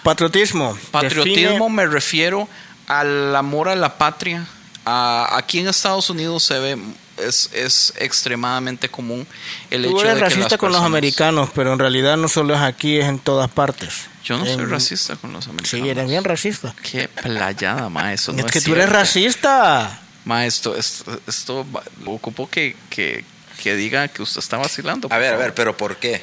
Patriotismo. 0.04 0.78
Patriotismo 0.92 1.66
define- 1.66 1.70
me 1.70 1.86
refiero 1.86 2.48
al 2.86 3.34
amor 3.34 3.68
a 3.68 3.74
la 3.74 3.98
patria. 3.98 4.46
A- 4.84 5.36
aquí 5.36 5.58
en 5.58 5.66
Estados 5.68 6.08
Unidos 6.10 6.44
se 6.44 6.58
ve, 6.60 6.78
es, 7.16 7.48
es 7.52 7.92
extremadamente 7.96 8.88
común 8.88 9.26
el 9.70 9.82
Tú 9.84 9.88
hecho 9.88 10.00
eres 10.02 10.14
de 10.14 10.18
que 10.20 10.24
racista 10.26 10.48
las 10.50 10.58
con 10.58 10.72
los 10.72 10.82
americanos, 10.82 11.48
pero 11.54 11.72
en 11.72 11.78
realidad 11.78 12.16
no 12.16 12.28
solo 12.28 12.54
es 12.54 12.60
aquí, 12.60 12.98
es 12.98 13.06
en 13.06 13.18
todas 13.18 13.50
partes. 13.50 14.06
Yo 14.24 14.38
no 14.38 14.44
soy 14.46 14.64
racista 14.66 15.16
con 15.16 15.32
los 15.32 15.46
americanos. 15.48 15.84
Sí, 15.84 15.88
eres 15.90 16.06
bien 16.08 16.24
racista. 16.24 16.74
Qué 16.82 17.08
playada, 17.08 17.88
ma, 17.88 18.12
eso 18.12 18.32
no 18.32 18.38
es 18.40 18.46
es 18.46 18.52
que 18.52 18.60
tú 18.60 18.72
eres 18.72 18.84
cierto. 18.84 18.98
racista. 18.98 20.00
Ma, 20.24 20.46
esto, 20.46 20.74
esto, 20.76 21.66
ocupo 22.06 22.48
que, 22.48 22.74
que, 22.90 23.24
que 23.62 23.76
diga 23.76 24.08
que 24.08 24.22
usted 24.22 24.38
está 24.40 24.56
vacilando. 24.56 25.08
A 25.10 25.18
ver, 25.18 25.34
a 25.34 25.36
ver, 25.36 25.54
pero 25.54 25.76
¿por 25.76 25.96
qué? 25.96 26.22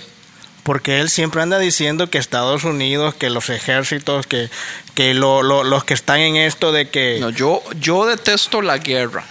Porque 0.63 0.99
él 0.99 1.09
siempre 1.09 1.41
anda 1.41 1.57
diciendo 1.57 2.09
que 2.09 2.17
Estados 2.19 2.63
Unidos, 2.63 3.15
que 3.15 3.29
los 3.29 3.49
ejércitos, 3.49 4.27
que, 4.27 4.49
que 4.95 5.13
lo- 5.15 5.41
lo- 5.41 5.63
los 5.63 5.83
que 5.83 5.93
están 5.95 6.19
en 6.19 6.35
esto 6.35 6.71
de 6.71 6.89
que... 6.89 7.17
No, 7.19 7.29
yo, 7.31 7.63
yo 7.79 8.05
detesto 8.05 8.61
la 8.61 8.77
guerra. 8.77 9.25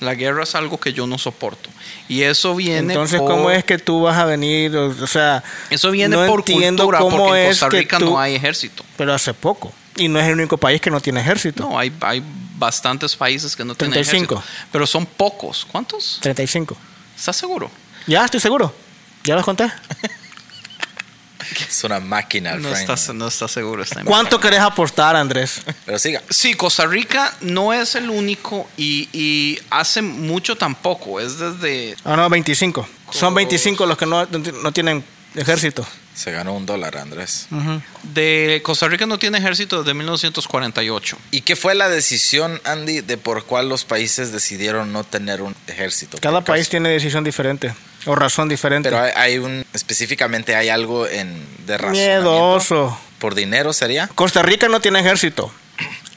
La 0.00 0.14
guerra 0.14 0.42
es 0.44 0.54
algo 0.54 0.78
que 0.80 0.92
yo 0.92 1.06
no 1.06 1.18
soporto. 1.18 1.70
Y 2.08 2.22
eso 2.22 2.54
viene 2.54 2.92
Entonces, 2.92 3.20
por, 3.20 3.30
¿cómo 3.30 3.50
es 3.50 3.64
que 3.64 3.78
tú 3.78 4.02
vas 4.02 4.18
a 4.18 4.24
venir? 4.24 4.74
O 4.76 5.06
sea, 5.06 5.42
Eso 5.70 5.90
viene 5.90 6.16
no 6.16 6.26
por 6.26 6.40
entiendo 6.40 6.84
cultura, 6.84 6.98
cómo 6.98 7.16
porque 7.26 7.44
en 7.44 7.50
es 7.50 7.58
Costa 7.60 7.68
que 7.70 7.76
Rica 7.78 7.98
tú- 7.98 8.06
no 8.06 8.18
hay 8.20 8.34
ejército. 8.34 8.84
Pero 8.96 9.12
hace 9.14 9.32
poco. 9.34 9.72
Y 9.96 10.08
no 10.08 10.18
es 10.18 10.26
el 10.26 10.32
único 10.34 10.56
país 10.58 10.80
que 10.80 10.90
no 10.90 11.00
tiene 11.00 11.20
ejército. 11.20 11.62
No, 11.62 11.78
hay, 11.78 11.92
hay 12.00 12.22
bastantes 12.56 13.14
países 13.16 13.54
que 13.54 13.64
no 13.64 13.74
tienen 13.74 13.92
35. 13.92 14.34
ejército. 14.34 14.66
Pero 14.72 14.86
son 14.86 15.06
pocos. 15.06 15.66
¿Cuántos? 15.70 16.18
35. 16.22 16.76
¿Estás 17.16 17.36
seguro? 17.36 17.70
Ya, 18.06 18.24
estoy 18.24 18.40
seguro. 18.40 18.74
Ya 19.24 19.34
los 19.36 19.44
conté. 19.44 19.70
Es 21.68 21.84
una 21.84 22.00
máquina, 22.00 22.56
No 22.56 22.68
Frank. 22.68 22.80
estás, 22.80 23.14
no 23.14 23.28
estás 23.28 23.50
seguro. 23.50 23.82
está 23.82 24.02
¿Cuánto 24.04 24.38
querés 24.40 24.60
apostar, 24.60 25.16
Andrés? 25.16 25.62
Pero 25.86 25.98
siga. 25.98 26.22
Sí, 26.30 26.54
Costa 26.54 26.86
Rica 26.86 27.34
no 27.40 27.72
es 27.72 27.94
el 27.94 28.10
único 28.10 28.68
y, 28.76 29.08
y 29.12 29.58
hace 29.70 30.02
mucho 30.02 30.56
tampoco. 30.56 31.20
Es 31.20 31.38
desde... 31.38 31.96
Ah, 32.04 32.16
no, 32.16 32.28
25. 32.28 32.88
Son 33.10 33.34
25 33.34 33.86
los 33.86 33.96
que 33.98 34.06
no, 34.06 34.26
no 34.26 34.72
tienen 34.72 35.04
ejército. 35.34 35.86
Se 36.14 36.30
ganó 36.30 36.54
un 36.54 36.64
dólar, 36.64 36.96
Andrés. 36.96 37.48
De 38.04 38.60
Costa 38.64 38.86
Rica 38.86 39.04
no 39.04 39.18
tiene 39.18 39.38
ejército 39.38 39.80
desde 39.80 39.94
1948. 39.94 41.18
¿Y 41.32 41.40
qué 41.40 41.56
fue 41.56 41.74
la 41.74 41.88
decisión, 41.88 42.60
Andy, 42.64 43.00
de 43.00 43.16
por 43.16 43.44
cuál 43.44 43.68
los 43.68 43.84
países 43.84 44.30
decidieron 44.30 44.92
no 44.92 45.02
tener 45.02 45.42
un 45.42 45.56
ejército? 45.66 46.16
Cada 46.20 46.40
¿Por 46.40 46.44
país 46.54 46.66
caso? 46.66 46.70
tiene 46.72 46.90
decisión 46.90 47.24
diferente 47.24 47.74
o 48.06 48.14
razón 48.14 48.48
diferente. 48.48 48.90
Pero 48.90 49.02
hay, 49.02 49.12
hay 49.16 49.38
un... 49.38 49.64
Específicamente 49.72 50.54
hay 50.54 50.68
algo 50.68 51.06
en... 51.06 51.46
De 51.66 51.78
razonamiento? 51.78 52.30
Miedoso. 52.30 52.98
¿Por 53.18 53.34
dinero 53.34 53.72
sería? 53.72 54.08
Costa 54.08 54.42
Rica 54.42 54.68
no 54.68 54.80
tiene 54.80 55.00
ejército. 55.00 55.50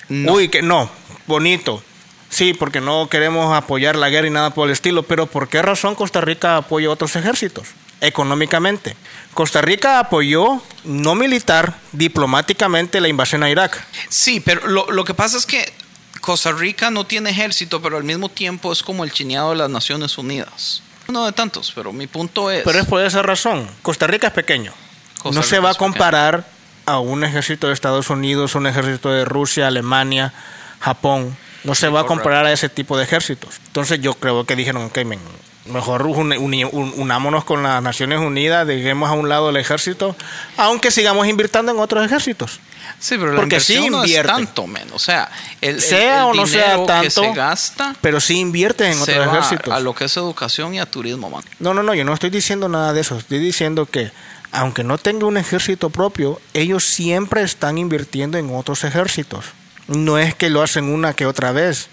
No. 0.09 0.33
Uy, 0.33 0.49
que 0.49 0.61
no, 0.61 0.89
bonito. 1.25 1.83
Sí, 2.29 2.53
porque 2.53 2.81
no 2.81 3.07
queremos 3.09 3.55
apoyar 3.55 3.95
la 3.95 4.09
guerra 4.09 4.27
y 4.27 4.31
nada 4.31 4.49
por 4.49 4.67
el 4.67 4.73
estilo, 4.73 5.03
pero 5.03 5.27
¿por 5.27 5.47
qué 5.47 5.61
razón 5.61 5.95
Costa 5.95 6.19
Rica 6.19 6.57
apoya 6.57 6.89
otros 6.89 7.15
ejércitos? 7.15 7.69
Económicamente. 8.01 8.95
Costa 9.33 9.61
Rica 9.61 9.99
apoyó, 9.99 10.61
no 10.83 11.15
militar, 11.15 11.77
diplomáticamente 11.93 12.99
la 12.99 13.07
invasión 13.07 13.43
a 13.43 13.49
Irak. 13.49 13.81
Sí, 14.09 14.41
pero 14.41 14.67
lo, 14.67 14.91
lo 14.91 15.05
que 15.05 15.13
pasa 15.13 15.37
es 15.37 15.45
que 15.45 15.71
Costa 16.19 16.51
Rica 16.51 16.91
no 16.91 17.05
tiene 17.05 17.29
ejército, 17.29 17.81
pero 17.81 17.97
al 17.97 18.03
mismo 18.03 18.29
tiempo 18.29 18.73
es 18.73 18.83
como 18.83 19.03
el 19.03 19.11
chineado 19.11 19.51
de 19.51 19.55
las 19.57 19.69
Naciones 19.69 20.17
Unidas. 20.17 20.83
Uno 21.07 21.25
de 21.25 21.31
tantos, 21.31 21.71
pero 21.73 21.93
mi 21.93 22.07
punto 22.07 22.51
es... 22.51 22.63
Pero 22.63 22.79
es 22.79 22.85
por 22.85 23.01
esa 23.01 23.21
razón. 23.21 23.67
Costa 23.81 24.07
Rica 24.07 24.27
es 24.27 24.33
pequeño. 24.33 24.73
Costa 25.21 25.39
no 25.39 25.43
se 25.43 25.59
va 25.59 25.69
a 25.69 25.73
pequeño. 25.73 25.91
comparar 25.91 26.45
a 26.85 26.99
un 26.99 27.23
ejército 27.23 27.67
de 27.67 27.73
Estados 27.73 28.09
Unidos, 28.09 28.55
un 28.55 28.67
ejército 28.67 29.09
de 29.11 29.25
Rusia, 29.25 29.67
Alemania, 29.67 30.33
Japón. 30.79 31.35
No 31.63 31.75
se 31.75 31.89
va 31.89 32.01
a 32.01 32.05
comparar 32.05 32.45
a 32.45 32.51
ese 32.51 32.69
tipo 32.69 32.97
de 32.97 33.03
ejércitos. 33.03 33.59
Entonces 33.67 33.99
yo 33.99 34.13
creo 34.13 34.45
que 34.45 34.55
dijeron, 34.55 34.85
ok, 34.85 34.97
men, 35.05 35.19
mejor 35.65 36.03
un- 36.05 36.93
unámonos 36.95 37.43
con 37.43 37.63
las 37.63 37.81
Naciones 37.81 38.19
Unidas, 38.19 38.65
dejemos 38.67 39.09
a 39.09 39.13
un 39.13 39.27
lado 39.27 39.49
el 39.49 39.57
ejército, 39.57 40.15
aunque 40.55 40.91
sigamos 40.91 41.27
invirtiendo 41.27 41.71
en 41.73 41.79
otros 41.79 42.05
ejércitos. 42.05 42.59
Sí, 42.99 43.15
pero 43.17 43.31
la 43.31 43.37
Porque 43.39 43.59
sí 43.59 43.75
inversión 43.75 43.91
no 43.91 44.03
es 44.03 44.25
tanto, 44.25 44.67
men. 44.67 44.87
O 44.93 44.99
sea, 44.99 45.29
el, 45.61 45.81
Sea 45.81 46.21
el 46.21 46.25
o 46.25 46.33
no 46.33 46.47
sea 46.47 46.77
que 46.77 46.85
tanto, 46.85 47.21
se 47.23 47.33
gasta 47.33 47.95
Pero 48.01 48.19
sí 48.19 48.39
invierten 48.39 48.93
en 48.93 49.01
otros 49.01 49.17
ejércitos. 49.17 49.73
a 49.73 49.79
lo 49.79 49.93
que 49.93 50.05
es 50.05 50.17
educación 50.17 50.73
y 50.73 50.79
a 50.79 50.85
turismo, 50.85 51.29
man. 51.29 51.43
No, 51.59 51.73
no, 51.73 51.83
no, 51.83 51.93
yo 51.93 52.03
no 52.03 52.13
estoy 52.13 52.29
diciendo 52.29 52.69
nada 52.69 52.93
de 52.93 53.01
eso. 53.01 53.17
Estoy 53.17 53.39
diciendo 53.39 53.85
que, 53.85 54.11
aunque 54.51 54.83
no 54.83 54.97
tenga 54.97 55.25
un 55.25 55.37
ejército 55.37 55.89
propio, 55.89 56.39
ellos 56.53 56.83
siempre 56.83 57.41
están 57.43 57.77
invirtiendo 57.77 58.37
en 58.37 58.53
otros 58.55 58.83
ejércitos. 58.83 59.45
No 59.87 60.17
es 60.17 60.35
que 60.35 60.49
lo 60.49 60.61
hacen 60.61 60.85
una 60.85 61.13
que 61.13 61.25
otra 61.25 61.51
vez. 61.51 61.89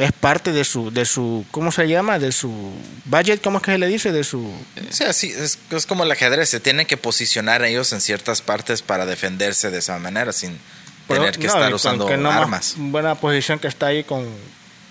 Es 0.00 0.12
parte 0.12 0.52
de 0.52 0.64
su, 0.64 0.90
de 0.90 1.04
su, 1.04 1.44
¿cómo 1.50 1.70
se 1.70 1.86
llama? 1.86 2.18
De 2.18 2.32
su 2.32 2.72
budget, 3.04 3.42
¿cómo 3.42 3.58
es 3.58 3.64
que 3.64 3.72
se 3.72 3.78
le 3.78 3.86
dice? 3.86 4.12
De 4.12 4.24
su... 4.24 4.40
O 4.46 4.92
sea, 4.92 5.12
sí, 5.12 5.30
es, 5.30 5.58
es 5.70 5.86
como 5.86 6.04
el 6.04 6.10
ajedrez. 6.10 6.48
Se 6.48 6.58
tienen 6.58 6.86
que 6.86 6.96
posicionar 6.96 7.62
ellos 7.64 7.92
en 7.92 8.00
ciertas 8.00 8.40
partes 8.40 8.80
para 8.80 9.04
defenderse 9.04 9.70
de 9.70 9.78
esa 9.78 9.98
manera 9.98 10.32
sin 10.32 10.58
tener 11.06 11.38
que 11.38 11.46
No, 11.46 11.54
estar 11.54 11.74
usando 11.74 12.06
que 12.06 12.16
no 12.16 12.30
más 12.30 12.40
armas. 12.40 12.74
Buena 12.78 13.14
posición 13.14 13.58
que 13.58 13.68
está 13.68 13.86
ahí 13.86 14.04
con 14.04 14.26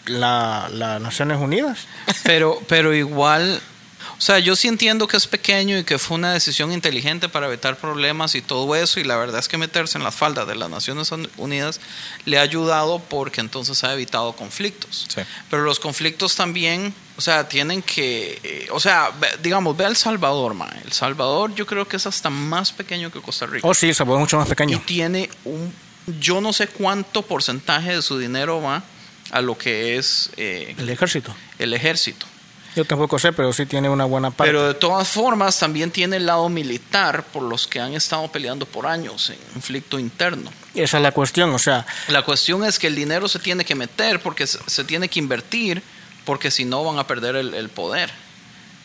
la, 0.06 0.69
las 0.72 1.02
Naciones 1.02 1.39
Unidas. 1.39 1.88
Pero, 2.24 2.62
pero 2.67 2.93
igual, 2.93 3.62
o 4.17 4.21
sea, 4.21 4.39
yo 4.39 4.55
sí 4.55 4.67
entiendo 4.67 5.07
que 5.07 5.17
es 5.17 5.27
pequeño 5.27 5.77
y 5.77 5.83
que 5.83 5.97
fue 5.99 6.15
una 6.15 6.33
decisión 6.33 6.71
inteligente 6.71 7.29
para 7.29 7.47
evitar 7.47 7.77
problemas 7.77 8.35
y 8.35 8.41
todo 8.41 8.75
eso. 8.75 8.99
Y 8.99 9.03
la 9.03 9.15
verdad 9.17 9.39
es 9.39 9.47
que 9.47 9.57
meterse 9.57 9.97
en 9.97 10.03
las 10.03 10.15
faldas 10.15 10.47
de 10.47 10.55
las 10.55 10.69
Naciones 10.69 11.09
Unidas 11.38 11.79
le 12.25 12.38
ha 12.38 12.41
ayudado 12.41 12.99
porque 12.99 13.41
entonces 13.41 13.83
ha 13.83 13.93
evitado 13.93 14.33
conflictos. 14.33 15.06
Sí. 15.13 15.21
Pero 15.50 15.63
los 15.63 15.79
conflictos 15.79 16.35
también, 16.35 16.93
o 17.17 17.21
sea, 17.21 17.47
tienen 17.50 17.81
que, 17.81 18.39
eh, 18.43 18.67
o 18.71 18.79
sea, 18.79 19.12
ve- 19.19 19.37
digamos, 19.41 19.75
ve 19.77 19.85
a 19.85 19.87
El 19.87 19.95
Salvador, 19.95 20.54
ma. 20.54 20.69
El 20.83 20.91
Salvador 20.91 21.54
yo 21.56 21.65
creo 21.65 21.87
que 21.87 21.97
es 21.97 22.06
hasta 22.06 22.29
más 22.29 22.71
pequeño 22.71 23.12
que 23.12 23.21
Costa 23.21 23.45
Rica. 23.45 23.67
Oh, 23.67 23.73
sí, 23.73 23.93
se 23.93 24.06
puede 24.06 24.19
mucho 24.19 24.37
más 24.37 24.47
y 24.47 24.50
pequeño. 24.50 24.81
tiene 24.85 25.29
un, 25.45 25.73
yo 26.19 26.41
no 26.41 26.54
sé 26.54 26.67
cuánto 26.67 27.21
porcentaje 27.21 27.95
de 27.95 28.02
su 28.02 28.17
dinero 28.17 28.62
va 28.62 28.83
a 29.31 29.41
lo 29.41 29.58
que 29.58 29.97
es 29.97 30.31
eh, 30.37 30.73
El 30.77 30.89
ejército. 30.89 31.35
el 31.60 31.73
ejército. 31.73 32.25
Yo 32.80 32.86
tampoco 32.86 33.19
sé, 33.19 33.34
pero 33.34 33.52
sí 33.52 33.65
tiene 33.65 33.90
una 33.90 34.06
buena 34.06 34.32
parte. 34.32 34.50
Pero 34.50 34.65
de 34.65 34.73
todas 34.73 35.06
formas 35.06 35.60
también 35.60 35.92
tiene 35.92 36.15
el 36.15 36.25
lado 36.25 36.48
militar 36.48 37.25
por 37.25 37.44
los 37.44 37.67
que 37.67 37.82
han 37.82 37.94
estado 37.94 38.32
peleando 38.32 38.65
por 38.65 38.88
años 38.88 39.30
en 39.32 39.38
conflicto 39.52 40.00
interno. 40.00 40.50
Esa 40.73 40.96
es 40.96 41.04
la 41.04 41.12
cuestión, 41.12 41.50
o 41.50 41.60
sea, 41.60 41.86
La 42.08 42.21
cuestión 42.21 42.63
es 42.63 42.80
que 42.80 42.88
el 42.88 42.96
dinero 42.96 43.27
se 43.27 43.40
tiene 43.40 43.65
que 43.65 43.75
meter 43.75 44.21
porque 44.21 44.48
se, 44.48 44.84
tiene 44.86 45.10
que 45.10 45.19
invertir 45.19 45.84
porque 46.23 46.52
si 46.52 46.63
no 46.63 46.82
van 46.86 47.00
a 47.00 47.06
perder 47.06 47.36
el, 47.36 47.54
el 47.54 47.67
poder. 47.67 48.12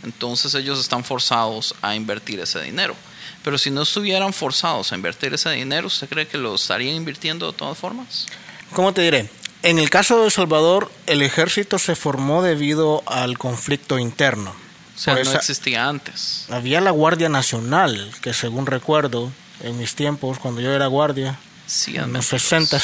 Entonces 0.03 0.53
ellos 0.57 0.81
están 0.81 1.05
forzados 1.05 1.77
a 1.81 1.95
invertir 1.95 2.41
ese 2.41 2.61
dinero. 2.63 2.97
Pero 3.45 3.59
si 3.59 3.71
no 3.71 3.83
estuvieran 3.83 4.33
forzados 4.33 4.91
a 4.91 4.97
invertir 4.97 5.33
ese 5.35 5.51
dinero, 5.51 5.87
¿usted 5.87 6.09
cree 6.09 6.27
que 6.27 6.37
lo 6.37 6.57
estarían 6.57 6.97
invirtiendo 6.97 7.53
de 7.53 7.57
todas 7.57 7.79
formas? 7.79 8.27
¿cómo 8.73 8.93
te 8.93 9.03
diré? 9.03 9.31
En 9.65 9.79
el 9.79 9.89
caso 9.91 10.19
de 10.21 10.27
El 10.27 10.31
Salvador, 10.31 10.91
el 11.07 11.23
ejército 11.23 11.79
se 11.79 11.97
formó 11.97 12.43
debido 12.43 13.03
al 13.07 13.39
conflicto 13.39 13.99
interno. 13.99 14.51
O 14.95 14.99
sea, 14.99 15.15
Por 15.15 15.25
no 15.25 15.31
esa- 15.31 15.39
existía 15.41 15.89
antes. 15.89 16.45
Había 16.51 16.81
la 16.81 16.91
Guardia 16.91 17.29
Nacional, 17.29 18.13
que 18.21 18.35
según 18.35 18.67
recuerdo, 18.67 19.33
en 19.63 19.79
mis 19.79 19.95
tiempos, 19.95 20.39
cuando 20.39 20.61
yo 20.61 20.73
era 20.73 20.87
guardia, 20.87 21.39
Sí, 21.67 21.97
en 21.97 22.13
los 22.13 22.27
60. 22.27 22.79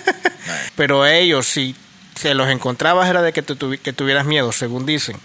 Pero 0.76 1.04
ellos, 1.06 1.46
si 1.46 1.74
te 2.22 2.34
los 2.34 2.48
encontrabas, 2.48 3.08
era 3.10 3.20
de 3.20 3.32
que, 3.32 3.42
te 3.42 3.54
tuvi- 3.58 3.80
que 3.80 3.92
tuvieras 3.92 4.24
miedo, 4.26 4.52
según 4.52 4.86
dicen. 4.86 5.18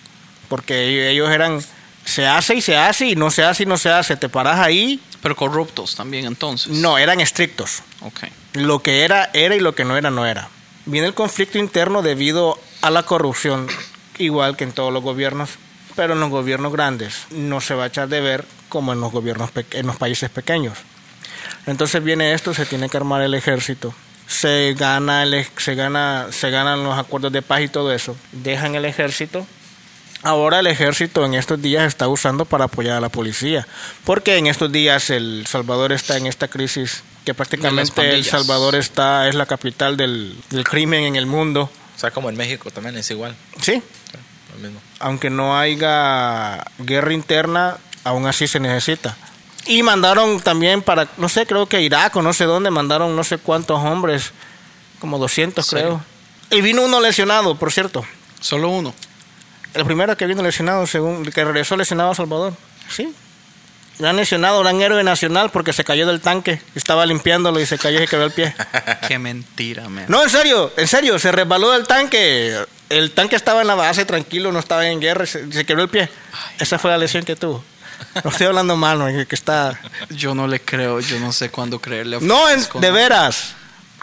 Porque 0.50 1.10
ellos 1.12 1.30
eran, 1.30 1.64
se 2.06 2.26
hace 2.26 2.56
y 2.56 2.62
se 2.62 2.76
hace, 2.76 3.06
y 3.06 3.16
no 3.16 3.30
se 3.30 3.44
hace 3.44 3.64
y 3.64 3.66
no 3.68 3.78
se 3.78 3.90
hace. 3.92 4.16
Te 4.18 4.30
paras 4.30 4.60
ahí. 4.60 5.00
Pero 5.22 5.36
corruptos 5.36 5.96
también 5.96 6.26
entonces. 6.26 6.70
No, 6.74 6.98
eran 6.98 7.22
estrictos. 7.22 7.84
Ok. 8.02 8.22
Lo 8.54 8.82
que 8.82 9.06
era, 9.06 9.30
era 9.34 9.56
y 9.56 9.60
lo 9.60 9.76
que 9.76 9.86
no 9.86 9.96
era, 9.96 10.10
no 10.10 10.26
era. 10.26 10.50
Viene 10.86 11.08
el 11.08 11.14
conflicto 11.14 11.60
interno 11.60 12.02
debido 12.02 12.58
a 12.82 12.90
la 12.90 13.04
corrupción, 13.04 13.68
igual 14.18 14.58
que 14.58 14.64
en 14.64 14.72
todos 14.72 14.92
los 14.92 15.04
gobiernos, 15.04 15.52
pero 15.96 16.14
en 16.14 16.20
los 16.20 16.30
gobiernos 16.30 16.72
grandes 16.72 17.28
no 17.30 17.62
se 17.62 17.76
va 17.76 17.84
a 17.84 17.88
echar 17.88 18.08
de 18.08 18.22
ver 18.22 18.46
como 18.68 18.92
en 18.94 19.00
los 19.00 19.12
gobiernos 19.12 19.52
en 19.72 19.86
los 19.86 19.98
países 19.98 20.30
pequeños. 20.30 20.78
Entonces 21.68 22.04
viene 22.04 22.34
esto, 22.34 22.54
se 22.54 22.66
tiene 22.66 22.90
que 22.90 22.98
armar 22.98 23.22
el 23.22 23.36
ejército, 23.36 23.94
se 24.26 24.74
gana 24.78 25.22
el, 25.22 25.46
se 25.58 25.76
gana, 25.76 26.28
se 26.32 26.50
ganan 26.50 26.84
los 26.84 26.98
acuerdos 26.98 27.32
de 27.32 27.44
paz 27.44 27.62
y 27.62 27.68
todo 27.68 27.94
eso, 27.94 28.16
dejan 28.32 28.74
el 28.74 28.86
ejército. 28.86 29.46
Ahora 30.24 30.60
el 30.60 30.68
ejército 30.68 31.26
en 31.26 31.34
estos 31.34 31.62
días 31.62 31.86
está 31.88 32.08
usando 32.08 32.46
para 32.46 32.66
apoyar 32.66 32.98
a 32.98 33.02
la 33.02 33.10
policía, 33.10 33.68
porque 34.04 34.38
en 34.38 34.48
estos 34.48 34.72
días 34.72 35.10
el 35.12 35.46
Salvador 35.48 35.92
está 35.92 36.18
en 36.18 36.28
esta 36.28 36.48
crisis 36.48 37.04
que 37.26 37.34
prácticamente 37.34 38.14
el. 38.14 38.26
Salvador 38.26 38.76
está 38.76 39.28
es 39.28 39.36
la 39.36 39.46
capital 39.46 39.98
del, 39.98 40.36
del 40.50 40.64
crimen 40.64 41.04
en 41.04 41.16
el 41.16 41.26
mundo. 41.26 41.70
O 41.96 42.00
sea, 42.00 42.12
como 42.12 42.30
en 42.30 42.36
México 42.38 42.72
también 42.72 42.98
es 42.98 43.10
igual. 43.12 43.36
Sí, 43.62 43.82
Lo 44.56 44.60
mismo. 44.60 44.82
aunque 45.00 45.30
no 45.30 45.58
haya 45.58 46.64
guerra 46.80 47.14
interna, 47.14 47.78
aún 48.04 48.26
así 48.28 48.48
se 48.48 48.60
necesita. 48.60 49.16
Y 49.68 49.84
mandaron 49.84 50.40
también 50.42 50.82
para, 50.82 51.08
no 51.18 51.30
sé, 51.30 51.46
creo 51.46 51.68
que 51.68 51.82
Irak 51.82 52.16
o 52.16 52.24
no 52.24 52.34
sé 52.34 52.46
dónde, 52.46 52.72
mandaron 52.72 53.16
no 53.16 53.24
sé 53.24 53.38
cuántos 53.38 53.80
hombres, 53.80 54.32
como 55.00 55.20
200 55.20 55.64
Sí. 55.66 55.76
creo. 55.76 56.04
Y 56.50 56.62
vino 56.62 56.82
uno 56.84 57.00
lesionado, 57.00 57.56
por 57.56 57.72
cierto. 57.72 58.04
Solo 58.40 58.70
uno. 58.70 58.96
El 59.76 59.86
primero 59.86 60.18
que 60.18 60.26
vino 60.26 60.42
lesionado, 60.42 60.88
según 60.88 61.24
que 61.24 61.44
regresó 61.46 61.78
lesionado 61.78 62.12
a 62.12 62.16
Salvador. 62.16 62.54
Sí. 62.90 63.14
Lo 64.02 64.10
han 64.10 64.16
lesionado, 64.16 64.60
gran 64.62 64.82
héroe 64.82 65.04
nacional 65.04 65.52
porque 65.52 65.74
se 65.74 65.84
cayó 65.84 66.08
del 66.08 66.22
tanque. 66.22 66.60
Estaba 66.74 67.06
limpiándolo 67.06 67.60
y 67.60 67.66
se 67.68 67.78
cayó 67.78 67.98
y 67.98 68.02
se 68.02 68.08
quebró 68.08 68.26
el 68.26 68.32
pie. 68.32 68.54
Qué 69.08 69.20
mentira, 69.20 69.88
man. 69.90 70.06
No, 70.08 70.24
en 70.24 70.30
serio, 70.30 70.74
en 70.76 70.88
serio, 70.88 71.20
se 71.20 71.32
resbaló 71.32 71.70
del 71.72 71.86
tanque. 71.86 72.58
El 72.90 73.12
tanque 73.12 73.36
estaba 73.36 73.62
en 73.62 73.68
la 73.68 73.76
base 73.76 74.04
tranquilo, 74.06 74.52
no 74.52 74.58
estaba 74.60 74.88
en 74.88 75.00
guerra, 75.00 75.24
y 75.24 75.28
se, 75.28 75.52
se 75.52 75.66
quebró 75.66 75.84
el 75.84 75.90
pie. 75.90 76.10
Esa 76.58 76.80
fue 76.80 76.90
la 76.90 76.98
lesión 76.98 77.24
que 77.24 77.36
tuvo. 77.36 77.64
No 78.24 78.32
estoy 78.32 78.48
hablando 78.48 78.76
mal, 78.76 78.98
no, 78.98 79.06
que 79.28 79.36
está. 79.36 79.80
Yo 80.10 80.34
no 80.34 80.48
le 80.48 80.60
creo, 80.60 81.00
yo 81.00 81.20
no 81.20 81.32
sé 81.32 81.50
cuándo 81.52 81.80
creerle 81.80 82.18
a 82.18 82.20
No, 82.20 82.40
en- 82.50 82.54
Francisco, 82.56 82.80
de 82.80 82.92
veras. 82.92 83.54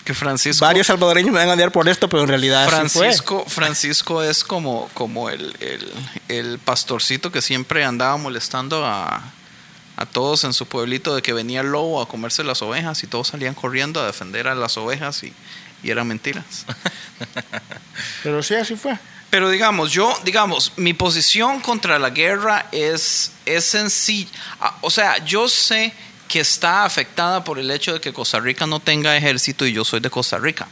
Que 0.05 0.15
Francisco. 0.15 0.65
Varios 0.65 0.87
salvadoreños 0.87 1.33
me 1.33 1.41
van 1.41 1.51
a 1.51 1.55
odiar 1.55 1.71
por 1.73 1.89
esto, 1.89 2.09
pero 2.09 2.23
en 2.23 2.29
realidad 2.29 2.63
así 2.65 2.89
fue. 2.89 3.03
Francisco, 3.03 3.45
Francisco 3.49 4.23
es 4.23 4.45
como, 4.45 4.89
como 4.95 5.29
el, 5.29 5.55
el, 5.61 5.93
el 6.29 6.59
pastorcito 6.61 7.31
que 7.33 7.43
siempre 7.43 7.85
andaba 7.85 8.17
molestando 8.17 8.87
a, 8.87 9.23
a 9.99 10.07
todos 10.07 10.45
en 10.45 10.53
su 10.53 10.67
pueblito 10.67 11.17
de 11.17 11.23
que 11.23 11.33
venía 11.33 11.61
el 11.61 11.73
lobo 11.73 12.01
a 12.01 12.07
comerse 12.07 12.45
las 12.45 12.63
ovejas 12.63 13.03
y 13.03 13.09
todos 13.09 13.27
salían 13.29 13.55
corriendo 13.55 14.01
a 14.01 14.07
defender 14.07 14.47
a 14.47 14.55
las 14.55 14.77
ovejas 14.77 15.25
y, 15.25 15.33
y 15.83 15.91
eran 15.91 16.07
mentiras. 16.07 16.65
Pero 18.23 18.41
sí, 18.45 18.55
así 18.55 18.77
fue. 18.77 18.97
Pero 19.29 19.51
digamos, 19.51 19.91
yo, 19.91 20.17
digamos, 20.25 20.73
mi 20.77 20.95
posición 20.95 21.59
contra 21.59 21.99
la 21.99 22.11
guerra 22.11 22.67
es, 22.71 23.33
es 23.45 23.65
sencilla. 23.65 24.31
Ah, 24.61 24.79
O 24.83 24.91
sea, 24.91 25.19
yo 25.25 25.49
sé 25.49 25.93
que 26.29 26.39
está 26.39 26.85
afectada 26.85 27.43
por 27.43 27.59
el 27.59 27.69
hecho 27.69 27.95
de 27.95 28.01
que 28.01 28.13
Costa 28.13 28.39
Rica 28.39 28.69
no 28.69 28.79
tenga 28.79 29.17
ejército 29.17 29.67
y 29.67 29.73
yo 29.73 29.85
soy 29.85 29.99
de 29.99 30.11
Costa 30.11 30.39
Rica. 30.39 30.69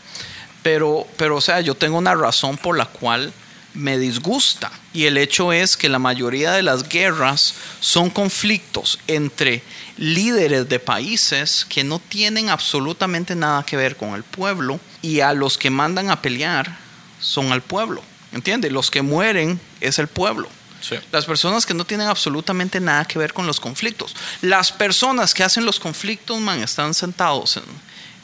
Pero, 0.62 1.05
pero 1.16 1.37
o 1.37 1.41
sea, 1.41 1.61
yo 1.62 1.74
tengo 1.74 1.99
una 1.99 2.14
razón 2.14 2.57
por 2.57 2.79
la 2.79 2.87
cual 2.87 3.33
me 3.77 3.99
disgusta. 3.99 4.70
Y 4.93 5.05
el 5.05 5.18
hecho 5.18 5.53
es 5.53 5.77
que 5.77 5.89
la 5.89 5.99
mayoría 5.99 6.53
de 6.53 6.62
las 6.62 6.89
guerras 6.89 7.55
son 7.81 8.11
conflictos 8.11 8.99
entre 9.07 9.62
líderes 9.99 10.68
de 10.68 10.79
países 10.79 11.64
que 11.68 11.85
no 11.85 11.99
tienen 11.99 12.49
absolutamente 12.49 13.35
nada 13.35 13.62
que 13.64 13.77
ver 13.77 13.97
con 13.97 14.14
el 14.14 14.22
pueblo 14.22 14.81
y 15.03 15.20
a 15.20 15.33
los 15.33 15.59
que 15.59 15.70
mandan 15.70 16.11
a 16.11 16.20
pelear 16.22 16.77
son 17.20 17.53
al 17.53 17.62
pueblo. 17.62 18.03
¿Entiendes? 18.33 18.72
Los 18.72 18.91
que 18.91 19.03
mueren 19.03 19.61
es 19.81 19.99
el 19.99 20.09
pueblo. 20.09 20.49
Sí. 20.81 20.97
Las 21.12 21.24
personas 21.24 21.64
que 21.64 21.74
no 21.74 21.85
tienen 21.85 22.07
absolutamente 22.09 22.81
nada 22.81 23.05
que 23.07 23.18
ver 23.18 23.33
con 23.33 23.47
los 23.47 23.59
conflictos. 23.61 24.14
Las 24.43 24.70
personas 24.72 25.33
que 25.33 25.43
hacen 25.43 25.64
los 25.64 25.81
conflictos, 25.81 26.39
man, 26.41 26.62
están 26.62 26.93
sentados 26.95 27.57
en, 27.57 27.64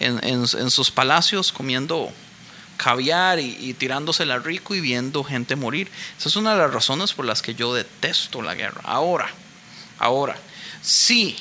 en- 0.00 0.24
en- 0.24 0.46
en 0.58 0.70
sus 0.70 0.90
palacios 0.90 1.50
comiendo 1.52 2.12
caviar 2.82 3.38
y, 3.38 3.56
y 3.60 3.74
tirándosela 3.74 4.38
rico 4.38 4.74
y 4.74 4.80
viendo 4.80 5.22
gente 5.22 5.54
morir. 5.54 5.90
Esa 6.18 6.28
es 6.28 6.36
una 6.36 6.52
de 6.52 6.58
las 6.58 6.72
razones 6.72 7.12
por 7.12 7.24
las 7.24 7.40
que 7.40 7.54
yo 7.54 7.72
detesto 7.72 8.42
la 8.42 8.54
guerra. 8.54 8.80
Ahora, 8.84 9.28
ahora, 9.98 10.36
si 10.80 11.36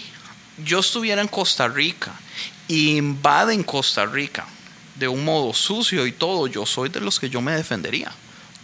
yo 0.63 0.79
estuviera 0.79 1.21
en 1.21 1.27
Costa 1.27 1.67
Rica 1.67 2.13
y 2.67 2.97
invaden 2.97 3.63
Costa 3.63 4.05
Rica 4.05 4.45
de 4.95 5.07
un 5.07 5.25
modo 5.25 5.53
sucio 5.53 6.05
y 6.05 6.11
todo, 6.11 6.45
yo 6.45 6.65
soy 6.65 6.89
de 6.89 7.01
los 7.01 7.19
que 7.19 7.29
yo 7.29 7.41
me 7.41 7.53
defendería. 7.53 8.11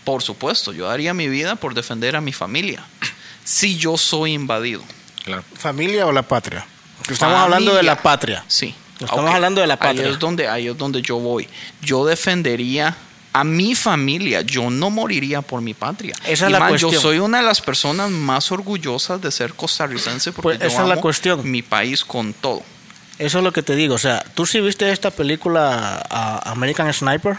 Por 0.04 0.22
supuesto, 0.22 0.72
yo 0.72 0.88
daría 0.88 1.14
mi 1.14 1.28
vida 1.28 1.56
por 1.56 1.74
defender 1.74 2.16
a 2.16 2.22
mi 2.22 2.32
familia. 2.32 2.86
Si 3.44 3.78
yo 3.78 3.98
soy 3.98 4.34
invadido. 4.34 4.84
Claro. 5.24 5.44
¿Familia 5.56 6.06
o 6.06 6.12
la 6.12 6.22
patria? 6.22 6.66
Estamos 7.10 7.38
hablando 7.38 7.74
de 7.74 7.84
la 7.84 8.02
patria. 8.02 8.44
Sí. 8.48 8.76
Estamos 9.00 9.34
hablando 9.34 9.62
de 9.62 9.68
la 9.68 9.78
patria. 9.78 10.06
Ahí 10.06 10.12
es, 10.14 10.20
donde, 10.20 10.48
ahí 10.48 10.68
es 10.68 10.78
donde 10.78 11.02
yo 11.02 11.18
voy. 11.20 11.48
Yo 11.82 12.06
defendería 12.06 12.96
a 13.34 13.44
mi 13.44 13.76
familia. 13.76 14.42
Yo 14.42 14.70
no 14.70 14.90
moriría 14.90 15.42
por 15.42 15.62
mi 15.62 15.74
patria. 15.74 16.16
Esa 16.26 16.46
es 16.48 16.52
la 16.52 16.68
cuestión. 16.68 16.92
Yo 16.92 17.00
soy 17.02 17.20
una 17.20 17.38
de 17.40 17.44
las 17.44 17.62
personas 17.62 18.10
más 18.10 18.52
orgullosas 18.52 19.22
de 19.22 19.32
ser 19.32 19.54
costarricense 19.54 20.32
porque 20.32 20.44
Pues 20.44 20.60
yo 20.60 20.66
esa 20.68 20.82
es 20.82 20.88
la 20.88 20.94
amo 20.94 21.02
cuestión. 21.02 21.50
mi 21.50 21.62
país 21.62 22.04
con 22.04 22.34
todo. 22.34 22.64
Eso 23.20 23.38
es 23.40 23.44
lo 23.44 23.52
que 23.54 23.64
te 23.64 23.76
digo. 23.76 23.96
O 23.96 24.00
sea, 24.00 24.24
¿tú 24.36 24.46
sí 24.46 24.60
viste 24.62 24.92
esta 24.92 25.12
película 25.12 26.04
a- 26.10 26.52
American 26.52 26.92
Sniper? 26.94 27.38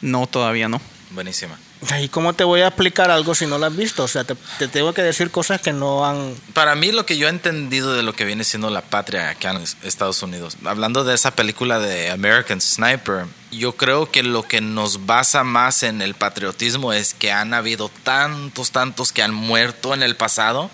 No, 0.00 0.26
todavía 0.26 0.68
no. 0.68 0.80
Buenísima. 1.10 1.58
¿Y 2.00 2.08
cómo 2.08 2.32
te 2.32 2.44
voy 2.44 2.60
a 2.60 2.68
explicar 2.68 3.10
algo 3.10 3.34
si 3.34 3.46
no 3.46 3.58
lo 3.58 3.66
has 3.66 3.76
visto? 3.76 4.04
O 4.04 4.08
sea, 4.08 4.22
te, 4.22 4.36
te 4.58 4.68
tengo 4.68 4.94
que 4.94 5.02
decir 5.02 5.30
cosas 5.30 5.60
que 5.60 5.72
no 5.72 6.06
han... 6.06 6.36
Para 6.54 6.76
mí 6.76 6.92
lo 6.92 7.04
que 7.04 7.16
yo 7.16 7.26
he 7.26 7.30
entendido 7.30 7.92
de 7.94 8.04
lo 8.04 8.14
que 8.14 8.24
viene 8.24 8.44
siendo 8.44 8.70
la 8.70 8.82
patria 8.82 9.30
acá 9.30 9.50
en 9.50 9.64
Estados 9.82 10.22
Unidos, 10.22 10.56
hablando 10.64 11.02
de 11.02 11.14
esa 11.14 11.32
película 11.32 11.80
de 11.80 12.10
American 12.10 12.60
Sniper, 12.60 13.26
yo 13.50 13.76
creo 13.76 14.10
que 14.10 14.22
lo 14.22 14.44
que 14.44 14.60
nos 14.60 15.06
basa 15.06 15.42
más 15.42 15.82
en 15.82 16.02
el 16.02 16.14
patriotismo 16.14 16.92
es 16.92 17.14
que 17.14 17.32
han 17.32 17.52
habido 17.52 17.90
tantos, 18.04 18.70
tantos 18.70 19.10
que 19.10 19.22
han 19.22 19.34
muerto 19.34 19.92
en 19.92 20.04
el 20.04 20.14
pasado 20.14 20.70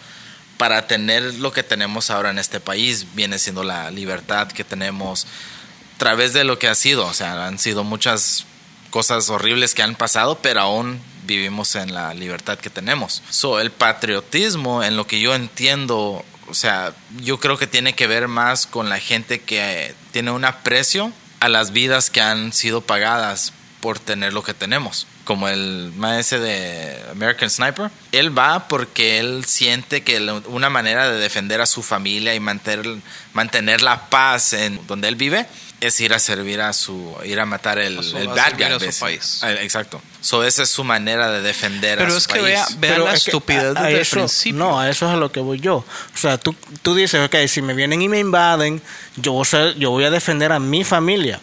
para 0.59 0.87
tener 0.87 1.35
lo 1.35 1.53
que 1.53 1.63
tenemos 1.63 2.11
ahora 2.11 2.31
en 2.31 2.39
este 2.39 2.61
país, 2.61 3.07
viene 3.15 3.39
siendo 3.39 3.65
la 3.65 3.91
libertad 3.91 4.49
que 4.49 4.65
tenemos 4.65 5.25
a 5.95 5.99
través 5.99 6.33
de 6.35 6.45
lo 6.45 6.59
que 6.59 6.69
ha 6.69 6.75
sido, 6.75 7.07
o 7.07 7.15
sea, 7.15 7.47
han 7.47 7.59
sido 7.59 7.83
muchas 7.83 8.45
cosas 8.91 9.29
horribles 9.31 9.75
que 9.75 9.83
han 9.83 9.95
pasado, 9.95 10.39
pero 10.41 10.61
aún 10.61 11.01
vivimos 11.25 11.75
en 11.77 11.95
la 11.95 12.15
libertad 12.15 12.59
que 12.59 12.71
tenemos. 12.71 13.23
So, 13.31 13.61
el 13.61 13.71
patriotismo, 13.71 14.83
en 14.83 14.97
lo 14.97 15.07
que 15.07 15.21
yo 15.21 15.35
entiendo, 15.35 16.25
o 16.49 16.55
sea, 16.55 16.95
yo 17.21 17.39
creo 17.39 17.59
que 17.59 17.67
tiene 17.67 17.95
que 17.95 18.07
ver 18.07 18.29
más 18.29 18.67
con 18.67 18.89
la 18.89 18.99
gente 18.99 19.41
que 19.41 19.95
tiene 20.11 20.31
un 20.31 20.45
aprecio 20.45 21.13
a 21.41 21.49
las 21.49 21.73
vidas 21.73 22.11
que 22.11 22.21
han 22.21 22.53
sido 22.53 22.81
pagadas 22.81 23.53
por 23.81 23.99
tener 23.99 24.33
lo 24.33 24.43
que 24.43 24.55
tenemos. 24.55 25.07
como 25.25 25.47
el 25.47 25.93
maestro 25.95 26.41
de 26.41 26.99
American 27.11 27.51
Sniper, 27.51 27.91
él 28.13 28.37
va 28.37 28.67
porque 28.67 29.19
él 29.19 29.45
siente 29.45 30.03
que 30.03 30.19
una 30.47 30.71
manera 30.71 31.11
de 31.11 31.21
defender 31.21 31.61
a 31.61 31.67
su 31.67 31.83
familia 31.83 32.35
y 32.35 32.41
mantener, 32.41 32.97
mantener 33.35 33.83
la 33.83 34.09
paz 34.09 34.55
en 34.55 34.81
donde 34.87 35.09
él 35.09 35.17
vive 35.17 35.47
es 35.81 36.01
ir 36.01 36.13
a 36.13 36.19
servir 36.19 36.61
a 36.61 36.73
su, 36.73 37.15
ir 37.25 37.39
a 37.39 37.47
matar 37.47 37.79
el, 37.79 37.99
A 37.99 38.03
su- 38.03 38.19
el 38.19 38.29
a 38.29 38.35
bad 38.35 38.55
guy. 38.57 38.65
a 38.65 38.93
su 38.93 38.99
país. 39.01 39.41
Ah, 39.43 39.53
Exacto. 39.53 40.01
So 40.21 40.43
esa 40.43 40.65
es 40.65 40.71
su 40.71 40.83
manera 40.83 41.31
de 41.31 41.41
defender 41.41 41.99
a 41.99 42.03
Pero 42.03 42.11
su 42.13 42.19
es 42.19 42.27
que 42.27 42.33
país. 42.41 42.45
vea, 42.47 42.67
vea 42.79 42.93
Pero 42.95 43.05
la 43.05 43.15
es 43.15 43.23
que 43.25 43.31
estupidez 43.31 43.65
a- 43.77 43.81
a 43.81 43.83
desde 43.85 43.91
el 43.95 44.01
eso- 44.01 44.17
principio. 44.17 44.59
No, 44.59 44.81
a 44.81 44.91
eso 44.91 45.07
es 45.07 45.13
a 45.13 45.17
lo 45.17 45.31
que 45.31 45.39
voy 45.41 45.61
yo. 45.61 45.77
O 45.77 46.17
sea, 46.17 46.37
tú, 46.39 46.55
tú 46.83 46.95
dices, 46.97 47.25
ok, 47.25 47.37
si 47.47 47.63
me 47.63 47.75
vienen 47.75 48.03
y 48.03 48.09
me 48.09 48.19
invaden, 48.19 48.83
yo, 49.17 49.33
voy 49.33 49.47
a 49.53 49.73
yo 49.75 49.91
voy 49.91 50.05
a 50.05 50.11
defender 50.11 50.51
a 50.53 50.59
mi 50.59 50.83
familia. 50.83 51.41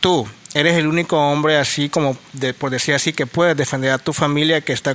Tú 0.00 0.28
eres 0.54 0.76
el 0.76 0.86
único 0.86 1.16
hombre 1.18 1.56
así 1.56 1.88
como, 1.88 2.18
de, 2.34 2.52
por 2.52 2.70
decir 2.70 2.94
así, 2.94 3.12
que 3.14 3.26
puedes 3.26 3.56
defender 3.56 3.90
a 3.92 3.98
tu 3.98 4.12
familia 4.12 4.60
que 4.60 4.72
está 4.74 4.94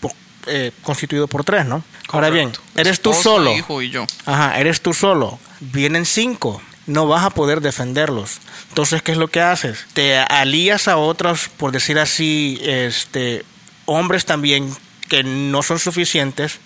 por- 0.00 0.12
eh, 0.46 0.72
constituido 0.82 1.28
por 1.28 1.44
tres, 1.44 1.64
¿no? 1.66 1.84
Ahora 2.08 2.30
bien, 2.30 2.50
Correcto. 2.50 2.80
eres 2.80 3.00
tú 3.00 3.10
Esposa, 3.10 3.22
solo. 3.30 3.56
hijo 3.56 3.80
y 3.82 3.90
yo. 3.90 4.04
Ajá, 4.26 4.58
eres 4.58 4.80
tú 4.80 4.92
solo. 4.92 5.38
Vienen 5.60 6.04
cinco. 6.04 6.60
No 6.86 7.06
vas 7.06 7.24
a 7.24 7.30
poder 7.30 7.60
defenderlos. 7.60 8.38
Entonces, 8.70 9.02
¿qué 9.02 9.12
es 9.12 9.18
lo 9.18 9.28
que 9.28 9.40
haces? 9.40 9.86
Te 9.92 10.18
alías 10.18 10.88
a 10.88 10.96
otros, 10.96 11.48
por 11.56 11.72
decir 11.72 11.98
así, 11.98 12.58
este, 12.62 13.44
hombres 13.86 14.24
también 14.24 14.74
que 15.08 15.22
no 15.22 15.62
son 15.62 15.78
suficientes. 15.78 16.58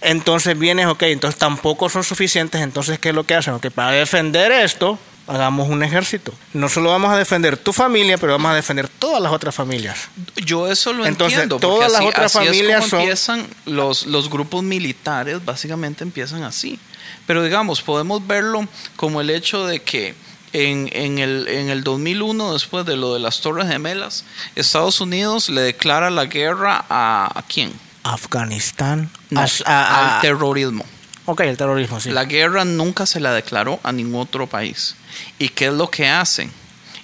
Entonces 0.00 0.58
vienes, 0.58 0.86
ok, 0.86 1.02
entonces 1.04 1.38
tampoco 1.38 1.88
son 1.88 2.04
suficientes. 2.04 2.60
Entonces, 2.60 2.98
¿qué 2.98 3.08
es 3.10 3.14
lo 3.14 3.24
que 3.24 3.34
hacen? 3.34 3.54
Ok, 3.54 3.68
para 3.70 3.90
defender 3.92 4.52
esto, 4.52 4.98
hagamos 5.26 5.68
un 5.68 5.82
ejército. 5.82 6.32
No 6.52 6.68
solo 6.68 6.90
vamos 6.90 7.10
a 7.12 7.16
defender 7.16 7.56
tu 7.56 7.72
familia, 7.72 8.16
pero 8.16 8.32
vamos 8.32 8.52
a 8.52 8.54
defender 8.54 8.88
todas 8.88 9.20
las 9.20 9.32
otras 9.32 9.54
familias. 9.54 10.08
Yo 10.36 10.70
eso 10.70 10.92
lo 10.92 11.04
Entonces, 11.04 11.38
entiendo. 11.38 11.58
porque 11.58 11.74
todas 11.74 11.92
las 11.92 12.02
otras 12.02 12.36
así 12.36 12.44
es 12.46 12.50
familias 12.52 12.78
como 12.80 12.90
son- 12.90 13.00
empiezan 13.00 13.46
los, 13.66 14.06
los 14.06 14.30
grupos 14.30 14.62
militares, 14.62 15.44
básicamente 15.44 16.04
empiezan 16.04 16.44
así. 16.44 16.78
Pero 17.26 17.42
digamos, 17.42 17.82
podemos 17.82 18.26
verlo 18.26 18.66
como 18.96 19.20
el 19.20 19.30
hecho 19.30 19.66
de 19.66 19.80
que 19.82 20.14
en, 20.52 20.88
en, 20.92 21.18
el, 21.18 21.46
en 21.48 21.68
el 21.68 21.84
2001, 21.84 22.54
después 22.54 22.86
de 22.86 22.96
lo 22.96 23.12
de 23.14 23.20
las 23.20 23.40
Torres 23.40 23.68
Gemelas, 23.68 24.24
Estados 24.56 25.00
Unidos 25.00 25.48
le 25.50 25.60
declara 25.60 26.08
la 26.10 26.24
guerra 26.26 26.84
a, 26.88 27.30
¿a 27.38 27.42
quién? 27.42 27.72
Afganistán. 28.02 29.10
No, 29.30 29.40
As- 29.40 29.62
a- 29.66 29.82
a- 29.84 30.14
al 30.16 30.20
terrorismo. 30.22 30.84
ok, 31.26 31.40
el 31.40 31.56
terrorismo, 31.56 32.00
sí. 32.00 32.10
La 32.10 32.24
guerra 32.24 32.64
nunca 32.64 33.04
se 33.06 33.20
la 33.20 33.32
declaró 33.32 33.80
a 33.82 33.92
ningún 33.92 34.20
otro 34.22 34.46
país. 34.46 34.94
¿Y 35.38 35.50
qué 35.50 35.66
es 35.66 35.72
lo 35.74 35.90
que 35.90 36.08
hacen? 36.08 36.50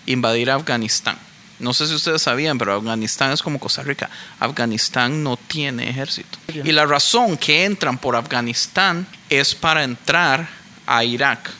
Invadir 0.06 0.50
Afganistán. 0.50 1.18
No 1.64 1.74
sé 1.74 1.88
si 1.88 1.94
ustedes 1.94 2.22
sabían, 2.22 2.58
pero 2.58 2.74
Afganistán 2.74 3.32
es 3.32 3.42
como 3.42 3.58
Costa 3.58 3.82
Rica. 3.82 4.08
Afganistán 4.38 5.22
no 5.24 5.36
tiene 5.36 5.88
ejército. 5.90 6.38
Y 6.48 6.70
la 6.72 6.86
razón 6.86 7.36
que 7.36 7.64
entran 7.64 7.98
por 7.98 8.14
Afganistán 8.14 9.06
es 9.30 9.54
para 9.54 9.82
entrar 9.82 10.46
a 10.86 11.02
Irak, 11.02 11.50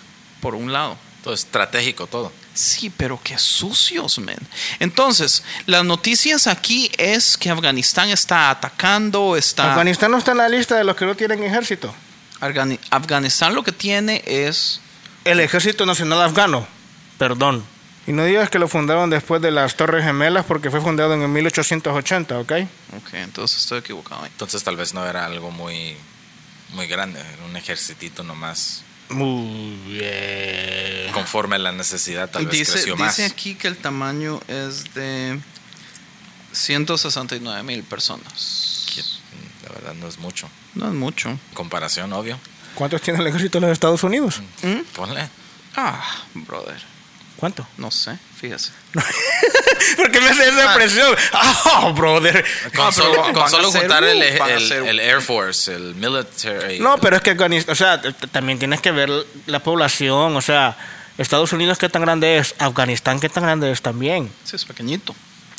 por 0.41 0.55
un 0.55 0.73
lado. 0.73 0.97
Todo 1.25 1.35
estratégico, 1.35 2.07
todo. 2.07 2.31
Sí, 2.53 2.93
pero 2.97 3.19
qué 3.25 3.37
sucios, 3.39 4.19
men. 4.19 4.37
Entonces, 4.79 5.43
las 5.67 5.85
noticias 5.85 6.47
aquí 6.47 6.91
es 6.99 7.37
que 7.37 7.51
Afganistán 7.51 8.11
está 8.11 8.51
atacando, 8.51 9.37
está... 9.37 9.71
Afganistán 9.73 10.13
no 10.13 10.19
está 10.19 10.33
en 10.33 10.39
la 10.39 10.49
lista 10.49 10.77
de 10.77 10.85
los 10.85 10.95
que 10.95 11.05
no 11.07 11.17
tienen 11.17 11.43
ejército. 11.43 11.93
Afgani- 12.41 12.79
Afganistán 12.91 13.55
lo 13.55 13.65
que 13.65 13.73
tiene 13.73 14.23
es 14.27 14.81
El 15.25 15.41
ejército 15.41 15.85
nacional 15.87 16.21
afgano, 16.23 16.67
perdón. 17.19 17.65
Y 18.07 18.13
no 18.13 18.25
digas 18.25 18.51
que 18.51 18.59
lo 18.59 18.69
fundaron 18.69 19.09
después 19.09 19.41
de 19.41 19.51
las 19.51 19.77
Torres 19.77 20.05
Gemelas 20.05 20.45
porque 20.45 20.71
fue 20.71 20.81
fundado 20.81 21.15
en 21.15 21.23
el 21.23 21.29
1880, 21.29 22.39
¿ok? 22.39 22.53
Ok, 22.99 23.15
entonces 23.15 23.63
estoy 23.63 23.79
equivocado 23.79 24.23
ahí. 24.23 24.31
Entonces 24.31 24.63
tal 24.63 24.77
vez 24.77 24.93
no 24.93 25.07
era 25.07 25.25
algo 25.25 25.51
muy, 25.51 25.97
muy 26.75 26.87
grande, 26.87 27.21
era 27.21 27.45
un 27.45 27.57
ejercitito 27.57 28.23
nomás. 28.23 28.83
Muy 29.09 29.77
bien. 29.87 31.13
Conforme 31.13 31.57
a 31.57 31.59
la 31.59 31.73
necesidad, 31.73 32.31
tal 32.31 32.47
vez 32.47 32.59
dice, 32.59 32.73
creció 32.73 32.97
más. 32.97 33.17
dice 33.17 33.31
aquí 33.31 33.55
que 33.55 33.69
el 33.69 33.77
tamaño 33.77 34.41
es 34.49 34.93
de 34.95 35.39
169 36.53 37.63
mil 37.63 37.83
personas. 37.85 38.87
Que, 38.95 39.03
La 39.67 39.75
verdad 39.75 39.95
no 39.95 40.09
es 40.09 40.19
mucho. 40.19 40.49
No 40.75 40.89
es 40.89 40.95
mucho. 40.95 41.31
En 41.31 41.41
comparación, 41.55 42.13
obvio. 42.13 42.39
¿Cuántos 42.75 43.01
tiene 43.03 43.21
el 43.21 43.27
ejército 43.29 43.59
de 43.61 43.67
los 43.69 43.73
Estados 43.73 44.03
Unidos? 44.03 44.43
Ponle. 44.95 45.29
Ah, 45.77 46.05
brother. 46.35 46.94
¿Cuánto? 47.45 47.67
No 47.77 47.91
sé, 47.91 48.17
fíjese. 48.41 48.71
¿Por 49.99 50.11
qué 50.11 50.19
me 50.19 50.31
hace 50.31 50.49
esa 50.49 50.65
expresión? 50.65 51.15
¡Ah, 51.35 51.93
brother! 51.95 52.43
Con 52.75 52.87
Ah, 52.87 52.91
solo, 52.91 53.21
van 53.21 53.35
con 53.35 53.51
solo 53.51 53.71
juntar 53.71 54.03
un- 54.03 54.09
el, 54.09 54.23
a 54.41 54.49
el- 54.55 54.73
el 54.73 54.99
Air 54.99 55.21
Force, 55.21 55.75
el 55.75 55.95
military. 55.95 56.81
No, 56.81 56.97
pero 56.97 57.17
es 57.17 57.23
que 57.23 57.33
Afganistán, 57.33 57.73
o 57.75 57.77
sea, 57.77 58.01
también 58.33 58.59
tienes 58.59 58.81
que 58.81 58.93
ver 58.93 59.11
la 59.45 59.59
población, 59.59 60.35
o 60.35 60.41
sea, 60.41 60.75
Estados 61.19 61.53
Unidos 61.53 61.77
qué 61.77 61.91
tan 61.91 62.01
grande 62.01 62.39
es, 62.39 62.55
Afganistán 62.59 63.21
qué 63.21 63.29
tan 63.29 63.45
grande 63.45 63.71
es 63.71 63.83
también, 63.83 64.33
Sí, 64.45 64.57
es 64.57 64.65
pequeñito. 64.65 65.15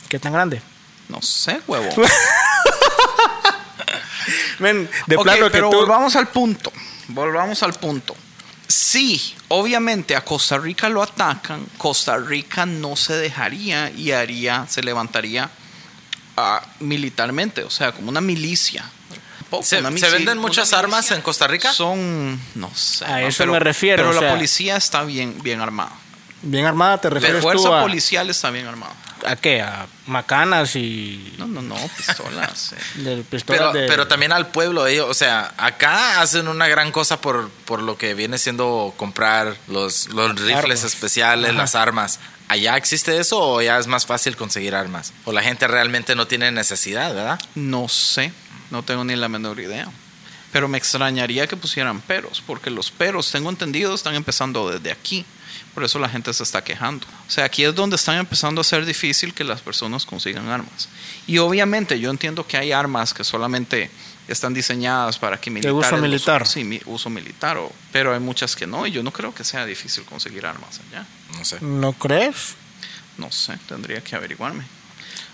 qué 0.10 0.18
tan 0.18 0.34
grande. 0.34 0.64
No 1.08 1.22
sé, 1.22 1.62
huevo. 1.68 1.88
Men, 4.58 4.90
de 5.06 5.18
plano 5.20 5.46
que 5.46 5.52
pero 5.52 5.70
tú... 5.70 5.78
volvamos 5.78 6.16
al 6.16 6.30
punto. 6.30 6.74
Volvamos 7.10 7.62
al 7.62 7.74
punto. 7.74 8.16
Sí, 8.68 9.35
obviamente 9.50 10.16
a 10.16 10.22
Costa 10.24 10.58
Rica 10.58 10.90
lo 10.90 11.02
atacan, 11.04 11.66
Costa 11.78 12.18
Rica 12.18 12.66
no 12.66 12.96
se 12.96 13.14
dejaría 13.14 13.92
y 13.92 14.12
haría, 14.12 14.66
se 14.70 14.82
levantaría 14.84 15.50
ah, 16.38 16.62
militarmente, 16.80 17.64
o 17.64 17.70
sea, 17.70 17.92
como 17.92 18.10
una 18.10 18.22
milicia. 18.22 18.84
Poco, 19.50 19.64
¿Se, 19.64 19.78
una 19.80 19.90
se 19.90 19.94
milicia- 19.96 20.12
venden 20.12 20.38
muchas 20.40 20.68
milicia. 20.70 20.80
armas 20.80 21.12
en 21.12 21.22
Costa 21.22 21.48
Rica? 21.48 21.72
Son, 21.72 22.40
no 22.56 22.72
sé. 22.76 23.06
A 23.06 23.20
¿no? 23.22 23.28
eso 23.28 23.46
me 23.46 23.60
refiero, 23.60 23.98
Pero 24.04 24.10
o 24.10 24.14
la 24.14 24.20
sea- 24.22 24.32
policía 24.32 24.76
está 24.76 25.04
bien, 25.04 25.36
bien 25.44 25.62
armada. 25.62 25.92
Bien 26.42 26.66
armada 26.66 27.00
te 27.00 27.10
La 27.10 27.14
refieres 27.16 27.42
fuerza 27.42 27.64
tú 27.70 27.74
a, 27.74 27.82
policial 27.82 28.30
está 28.30 28.50
bien 28.52 28.66
armada. 28.68 28.94
a 29.26 29.36
qué, 29.36 29.62
a 29.62 29.88
macanas 30.08 30.76
y 30.76 31.34
No, 31.38 31.48
no, 31.48 31.62
no, 31.62 31.76
pistolas. 31.98 32.74
eh. 32.74 33.00
de 33.02 33.24
pistolas 33.24 33.60
Pero, 33.72 33.74
de... 33.74 33.88
pero 33.88 34.08
también 34.08 34.32
al 34.32 34.48
pueblo, 34.48 34.86
ellos, 34.88 35.08
o 35.10 35.14
sea, 35.14 35.54
acá 35.58 36.22
hacen 36.22 36.48
una 36.48 36.68
gran 36.68 36.92
cosa 36.92 37.20
por, 37.22 37.50
por 37.66 37.82
lo 37.82 37.98
que 37.98 38.14
viene 38.14 38.38
siendo 38.38 38.94
comprar 38.98 39.56
los, 39.68 40.08
los 40.10 40.32
rifles 40.40 40.56
Armas. 40.58 40.84
especiales, 40.84 41.50
Ajá. 41.52 41.58
las 41.60 41.76
armas. 41.76 42.20
¿Allá 42.48 42.78
existe 42.78 43.18
eso 43.20 43.40
o 43.42 43.62
ya 43.62 43.80
es 43.80 43.88
más 43.88 44.06
fácil 44.06 44.36
conseguir 44.38 44.76
armas? 44.76 45.14
O 45.24 45.32
la 45.32 45.42
gente 45.42 45.68
realmente 45.68 46.14
no 46.16 46.28
tiene 46.28 46.52
necesidad, 46.52 47.14
¿verdad? 47.14 47.40
No 47.56 47.90
sé, 47.90 48.32
no 48.70 48.84
tengo 48.84 49.04
ni 49.04 49.16
la 49.16 49.28
menor 49.30 49.60
idea. 49.60 49.88
Pero 50.56 50.70
me 50.70 50.78
extrañaría 50.78 51.48
que 51.48 51.58
pusieran 51.58 52.00
peros, 52.00 52.42
porque 52.48 52.70
los 52.70 52.90
peros, 52.90 53.30
tengo 53.30 53.50
entendido, 53.50 53.94
están 53.94 54.16
empezando 54.16 54.70
desde 54.72 54.90
aquí. 54.90 55.26
Por 55.74 55.84
eso 55.84 56.00
la 56.00 56.08
gente 56.08 56.34
se 56.34 56.44
está 56.44 56.64
quejando. 56.64 57.06
O 57.28 57.30
sea, 57.30 57.44
aquí 57.44 57.66
es 57.66 57.76
donde 57.76 57.98
están 57.98 58.16
empezando 58.20 58.62
a 58.62 58.64
ser 58.64 58.86
difícil 58.86 59.34
que 59.34 59.44
las 59.44 59.60
personas 59.60 60.06
consigan 60.06 60.48
armas. 60.48 60.88
Y 61.28 61.40
obviamente 61.40 62.00
yo 62.00 62.10
entiendo 62.10 62.48
que 62.48 62.56
hay 62.56 62.72
armas 62.72 63.14
que 63.14 63.26
solamente 63.26 63.92
están 64.30 64.54
diseñadas 64.54 65.20
para 65.20 65.42
que 65.42 65.52
militares... 65.52 65.78
uso 65.88 65.92
los- 65.98 66.02
militar. 66.02 66.48
sí, 66.48 66.64
mi- 66.64 66.82
uso 66.86 67.10
militar. 67.10 67.58
o- 67.58 67.74
pero 67.92 68.14
hay 68.14 68.22
muchas 68.22 68.56
que 68.56 68.66
no, 68.66 68.88
y 68.88 68.92
yo 68.92 69.04
no 69.04 69.12
creo 69.12 69.36
que 69.36 69.44
sea 69.44 69.66
difícil 69.66 70.06
conseguir 70.06 70.46
armas 70.46 70.80
allá. 70.88 71.06
No 71.38 71.44
sé. 71.44 71.58
¿No 71.60 71.92
crees? 71.92 72.56
No 73.18 73.30
sé, 73.30 73.58
tendría 73.68 74.00
que 74.02 74.16
averiguarme. 74.16 74.64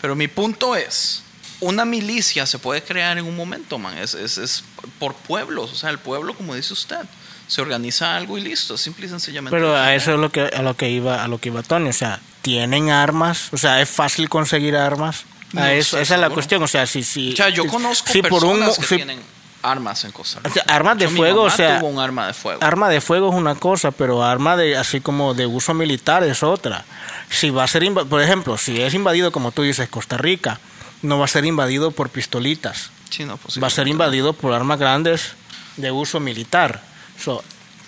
Pero 0.02 0.16
mi 0.16 0.28
punto 0.28 0.76
es, 0.76 1.22
una 1.62 1.86
milicia 1.86 2.46
se 2.46 2.60
puede 2.60 2.84
crear 2.84 3.18
en 3.18 3.26
un 3.26 3.36
momento, 3.36 3.78
man. 3.80 3.98
Es, 3.98 4.14
es, 4.14 4.38
es 4.38 4.64
por 5.00 5.14
pueblos. 5.16 5.72
O 5.72 5.76
sea, 5.76 5.90
el 5.90 6.00
pueblo, 6.00 6.34
como 6.36 6.56
dice 6.56 6.74
usted, 6.74 7.00
se 7.48 7.62
organiza 7.62 8.16
algo 8.16 8.38
y 8.38 8.42
listo. 8.42 8.78
Simple 8.78 9.06
y 9.06 9.10
sencillamente. 9.10 9.56
Pero 9.56 9.76
a 9.76 9.94
eso 9.96 10.14
es 10.14 10.20
lo 10.20 10.32
que 10.32 10.42
a 10.42 10.62
lo 10.62 10.76
que 10.76 10.90
iba 10.90 11.24
a 11.24 11.28
lo 11.28 11.40
que 11.40 11.50
iba 11.50 11.64
Tony, 11.64 11.90
o 11.90 11.94
sea, 11.94 12.20
tienen 12.42 12.90
armas, 12.90 13.50
o 13.54 13.58
sea, 13.58 13.82
es 13.82 13.90
fácil 13.90 14.28
conseguir 14.30 14.76
armas. 14.76 15.24
No 15.54 15.62
A 15.62 15.74
eso, 15.74 16.00
esa 16.00 16.16
es 16.16 16.22
la 16.22 16.30
cuestión, 16.30 16.64
o 16.64 16.68
sea, 16.68 16.86
si 16.86 17.04
si 17.04 17.34
O 17.34 17.36
sea, 17.36 17.50
yo 17.50 17.68
conozco 17.68 18.12
si 18.12 18.22
por 18.22 18.44
un 18.46 18.60
que 18.66 18.72
si- 18.84 18.96
tienen 18.96 19.22
armas 19.64 20.04
en 20.06 20.12
Costa 20.12 20.40
Rica. 20.40 20.50
O 20.50 20.54
sea, 20.54 20.64
armas 20.76 20.98
de 20.98 21.06
Yo, 21.06 21.12
mi 21.12 21.18
fuego, 21.18 21.44
mamá 21.44 21.54
o 21.54 21.58
sea, 21.58 21.80
tuvo 21.80 21.90
un 21.90 22.00
arma 22.00 22.28
de 22.28 22.34
fuego. 22.34 22.64
arma 22.64 22.90
de 22.90 23.02
fuego 23.02 23.30
es 23.30 23.36
una 23.36 23.56
cosa, 23.56 23.92
pero 23.92 24.24
arma 24.24 24.56
de 24.58 24.78
así 24.78 25.02
como 25.02 25.34
de 25.34 25.46
uso 25.46 25.74
militar 25.74 26.24
es 26.24 26.42
otra. 26.42 26.86
Si 27.30 27.50
va 27.50 27.66
a 27.66 27.68
ser 27.68 27.84
por 27.94 28.22
ejemplo, 28.22 28.58
si 28.58 28.82
es 28.82 28.94
invadido 28.94 29.32
como 29.32 29.52
tú 29.52 29.62
dices 29.64 29.88
Costa 29.90 30.18
Rica, 30.18 30.60
no 31.02 31.20
va 31.20 31.26
a 31.26 31.28
ser 31.28 31.46
invadido 31.46 31.92
por 31.92 32.10
pistolitas. 32.10 32.90
Sí, 33.10 33.26
no, 33.26 33.40
va 33.62 33.68
a 33.68 33.70
ser 33.72 33.88
invadido 33.88 34.34
por 34.34 34.54
armas 34.54 34.80
grandes 34.80 35.34
de 35.78 35.92
uso 35.92 36.20
militar. 36.20 36.82
So, 37.20 37.44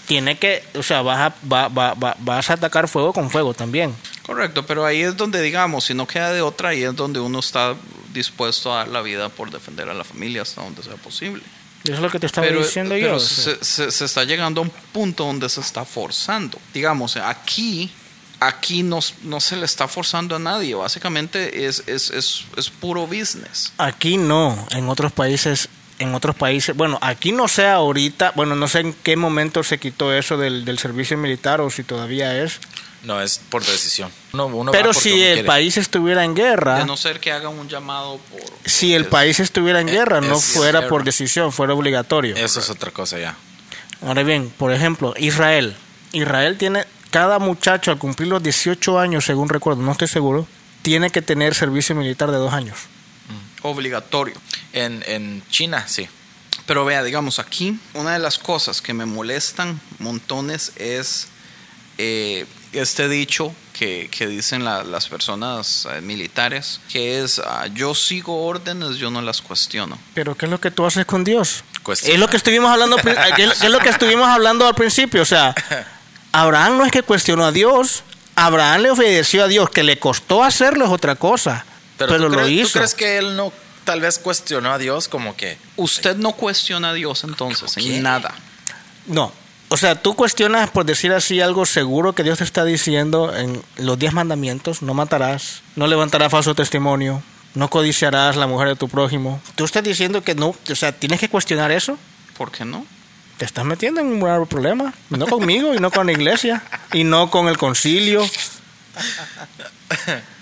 tiene 0.06 0.38
que, 0.38 0.64
o 0.76 0.84
sea, 0.84 1.02
vas 1.02 1.32
a, 1.32 1.48
va- 1.48 1.70
va- 1.70 1.94
va- 1.94 2.16
vas 2.20 2.50
a 2.50 2.54
atacar 2.54 2.88
fuego 2.88 3.14
con 3.14 3.30
fuego 3.32 3.54
también. 3.54 3.96
Correcto, 4.24 4.66
pero 4.66 4.86
ahí 4.86 5.02
es 5.02 5.16
donde, 5.18 5.42
digamos, 5.42 5.86
si 5.86 5.94
no 5.94 6.06
queda 6.08 6.32
de 6.32 6.42
otra, 6.42 6.70
ahí 6.70 6.84
es 6.84 6.96
donde 6.96 7.20
uno 7.20 7.40
está 7.40 7.76
dispuesto 8.14 8.74
a 8.74 8.78
dar 8.80 8.88
la 8.90 9.02
vida 9.02 9.30
por 9.30 9.50
defender 9.52 9.90
a 9.90 9.94
la 9.94 10.04
familia 10.04 10.42
hasta 10.42 10.62
donde 10.62 10.84
sea 10.84 10.96
posible. 10.96 11.42
Eso 11.84 11.94
es 11.96 12.00
lo 12.00 12.10
que 12.10 12.20
te 12.20 12.28
estaba 12.28 12.48
pero, 12.48 12.62
diciendo 12.62 12.96
pero 12.96 13.14
yo. 13.14 13.20
se, 13.20 13.64
se- 13.64 13.92
se 13.92 14.06
está 14.06 14.24
llegando 14.24 14.62
a 14.62 14.64
un 14.64 14.70
punto 14.70 15.26
donde 15.26 15.50
se 15.50 15.60
está 15.62 15.84
forzando. 15.84 16.58
Digamos, 16.74 17.18
aquí 17.18 17.92
aquí 18.48 18.84
no, 18.84 19.00
no 19.24 19.40
se 19.40 19.56
le 19.56 19.66
está 19.66 19.88
forzando 19.88 20.36
a 20.36 20.40
nadie. 20.40 20.76
Básicamente 20.76 21.66
es, 21.66 21.84
es, 21.88 22.10
es, 22.12 22.46
es 22.58 22.70
puro 22.70 23.08
business. 23.08 23.74
Aquí 23.78 24.18
no, 24.18 24.68
en 24.72 24.90
otros 24.90 25.12
países, 25.12 25.70
en 26.00 26.16
otros 26.16 26.36
países, 26.36 26.76
bueno, 26.76 26.98
aquí 27.02 27.32
no 27.32 27.48
sé 27.48 27.68
ahorita, 27.68 28.34
bueno, 28.36 28.56
no 28.56 28.68
sé 28.68 28.80
en 28.80 28.94
qué 28.94 29.16
momento 29.16 29.64
se 29.64 29.78
quitó 29.80 30.14
eso 30.14 30.38
del, 30.38 30.66
del 30.66 30.80
servicio 30.80 31.18
militar 31.18 31.62
o 31.62 31.70
si 31.70 31.84
todavía 31.84 32.42
es, 32.44 32.60
No, 33.04 33.22
es 33.22 33.40
por 33.50 33.64
decisión. 33.66 34.12
Uno- 34.34 34.48
uno 34.48 34.72
pero 34.72 34.94
si 34.94 35.10
el 35.24 35.34
quiere. 35.34 35.44
país 35.44 35.78
estuviera 35.78 36.24
en 36.24 36.34
De 36.34 36.42
guerra, 36.42 36.86
no 36.86 36.98
ser 36.98 37.20
que 37.20 37.32
hagan 37.32 37.58
un 37.58 37.68
llamado 37.70 38.18
por... 38.32 38.42
si 38.66 38.94
el 38.94 39.04
es- 39.04 39.08
país 39.10 39.40
estuviera 39.40 39.80
en 39.82 39.88
guerra, 39.88 40.22
no 40.22 40.38
es 40.38 40.44
fuera 40.46 40.80
guerra. 40.80 40.90
por 40.90 41.04
decisión, 41.04 41.52
fuera 41.52 41.74
obligatorio. 41.74 42.36
Eso 42.36 42.60
es 42.60 42.70
otra 42.70 42.92
cosa 42.92 43.20
ya. 43.20 43.36
Ahora 44.02 44.24
bien, 44.24 44.50
por 44.58 44.72
ejemplo, 44.74 45.14
Israel. 45.18 45.76
Israel 46.12 46.58
tiene, 46.58 46.86
cada 47.14 47.38
muchacho 47.38 47.92
al 47.92 48.00
cumplir 48.00 48.28
los 48.30 48.42
18 48.42 49.00
años, 49.00 49.24
según 49.26 49.48
recuerdo, 49.48 49.84
no 49.84 49.92
estoy 49.92 50.08
seguro, 50.08 50.48
tiene 50.82 51.12
que 51.12 51.22
tener 51.22 51.54
servicio 51.54 51.94
militar 51.96 52.32
de 52.32 52.38
dos 52.38 52.52
años. 52.54 52.78
Obligatorio. 53.62 54.36
En, 54.74 55.04
en 55.08 55.44
China, 55.50 55.86
sí. 55.88 56.10
Pero 56.66 56.86
vea, 56.86 57.04
digamos, 57.04 57.38
aquí 57.38 57.78
una 57.94 58.14
de 58.14 58.20
las 58.20 58.38
cosas 58.40 58.82
que 58.82 58.94
me 58.96 59.06
molestan 59.06 59.80
montones 60.00 60.72
es 60.78 61.28
eh, 62.00 62.46
este 62.72 63.08
dicho 63.08 63.54
que, 63.74 64.10
que 64.12 64.26
dicen 64.28 64.66
la- 64.66 64.84
las 64.84 65.08
personas 65.08 65.88
eh, 65.92 66.02
militares, 66.02 66.80
que 66.90 67.22
es 67.22 67.40
ah, 67.40 67.68
yo 67.68 67.94
sigo 67.94 68.46
órdenes, 68.46 68.98
yo 68.98 69.12
no 69.12 69.22
las 69.22 69.42
cuestiono. 69.42 70.00
Pero 70.16 70.36
¿qué 70.36 70.46
es 70.48 70.52
lo 70.52 70.60
que 70.60 70.72
tú 70.72 70.86
haces 70.86 71.06
con 71.06 71.24
Dios? 71.24 71.64
Cuestiona. 71.84 72.14
Es 72.16 72.20
lo 72.20 72.28
que 72.28 72.38
estuvimos 72.38 72.72
hablando, 72.72 72.98
pri- 72.98 73.14
¿qué 73.36 73.44
es 73.44 73.60
qué 73.60 73.66
es 73.68 73.72
lo 73.72 73.80
que 73.80 73.90
estuvimos 73.90 74.28
hablando 74.28 74.66
al 74.68 74.76
principio? 74.76 75.22
O 75.22 75.26
sea, 75.26 75.54
Abraham 76.34 76.78
no 76.78 76.86
es 76.86 76.92
que 76.92 77.04
cuestionó 77.04 77.46
a 77.46 77.52
Dios, 77.52 78.04
Abraham 78.36 78.82
le 78.82 78.92
obedeció 78.92 79.44
a 79.44 79.48
Dios, 79.48 79.70
que 79.70 79.84
le 79.84 79.98
costó 80.00 80.44
hacerlo 80.44 80.86
es 80.86 80.92
otra 80.92 81.16
cosa, 81.16 81.66
pero, 81.98 82.18
¿tú 82.18 82.24
lo 82.24 82.30
crees, 82.30 82.48
¿Tú 82.48 82.52
hizo. 82.52 82.80
crees 82.80 82.96
que 82.96 83.18
él 83.18 83.38
no 83.38 83.54
tal 83.84 84.02
vez 84.02 84.20
cuestionó 84.20 84.72
a 84.72 84.78
Dios 84.78 85.08
como 85.08 85.36
que... 85.36 85.58
Usted 85.76 86.16
no 86.16 86.34
cuestiona 86.34 86.90
a 86.90 86.94
Dios 86.94 87.24
entonces, 87.24 87.78
en 87.78 88.02
nada. 88.02 88.34
No. 89.06 89.32
O 89.70 89.78
sea, 89.78 90.02
tú 90.02 90.16
cuestionas, 90.16 90.70
por 90.70 90.86
decir 90.86 91.12
así, 91.12 91.42
algo 91.42 91.66
seguro 91.66 92.14
que 92.14 92.24
Dios 92.24 92.38
te 92.38 92.44
está 92.44 92.64
diciendo 92.64 93.36
en 93.36 93.62
los 93.78 93.98
diez 93.98 94.14
mandamientos. 94.14 94.82
No 94.82 94.94
matarás, 94.94 95.62
no 95.76 95.88
levantarás 95.88 96.32
falso 96.32 96.54
testimonio, 96.56 97.24
no 97.56 97.70
codiciarás 97.70 98.36
la 98.36 98.48
mujer 98.48 98.68
de 98.70 98.76
tu 98.76 98.88
prójimo. 98.88 99.42
Tú 99.56 99.66
estás 99.66 99.84
diciendo 99.84 100.24
que 100.24 100.36
no, 100.36 100.56
o 100.70 100.76
sea, 100.76 100.92
tienes 100.92 101.20
que 101.20 101.30
cuestionar 101.30 101.72
eso. 101.72 101.98
¿Por 102.38 102.52
qué 102.52 102.66
no? 102.66 102.86
Te 103.44 103.48
estás 103.48 103.66
metiendo 103.66 104.00
en 104.00 104.08
un 104.08 104.22
grave 104.22 104.46
problema. 104.46 104.94
No 105.10 105.28
conmigo 105.28 105.74
y 105.74 105.80
no 105.80 105.92
con 105.92 106.06
la 106.06 106.14
iglesia 106.14 106.64
y 106.94 107.04
no 107.04 107.30
con 107.30 107.50
el 107.50 107.58
concilio. 107.58 108.26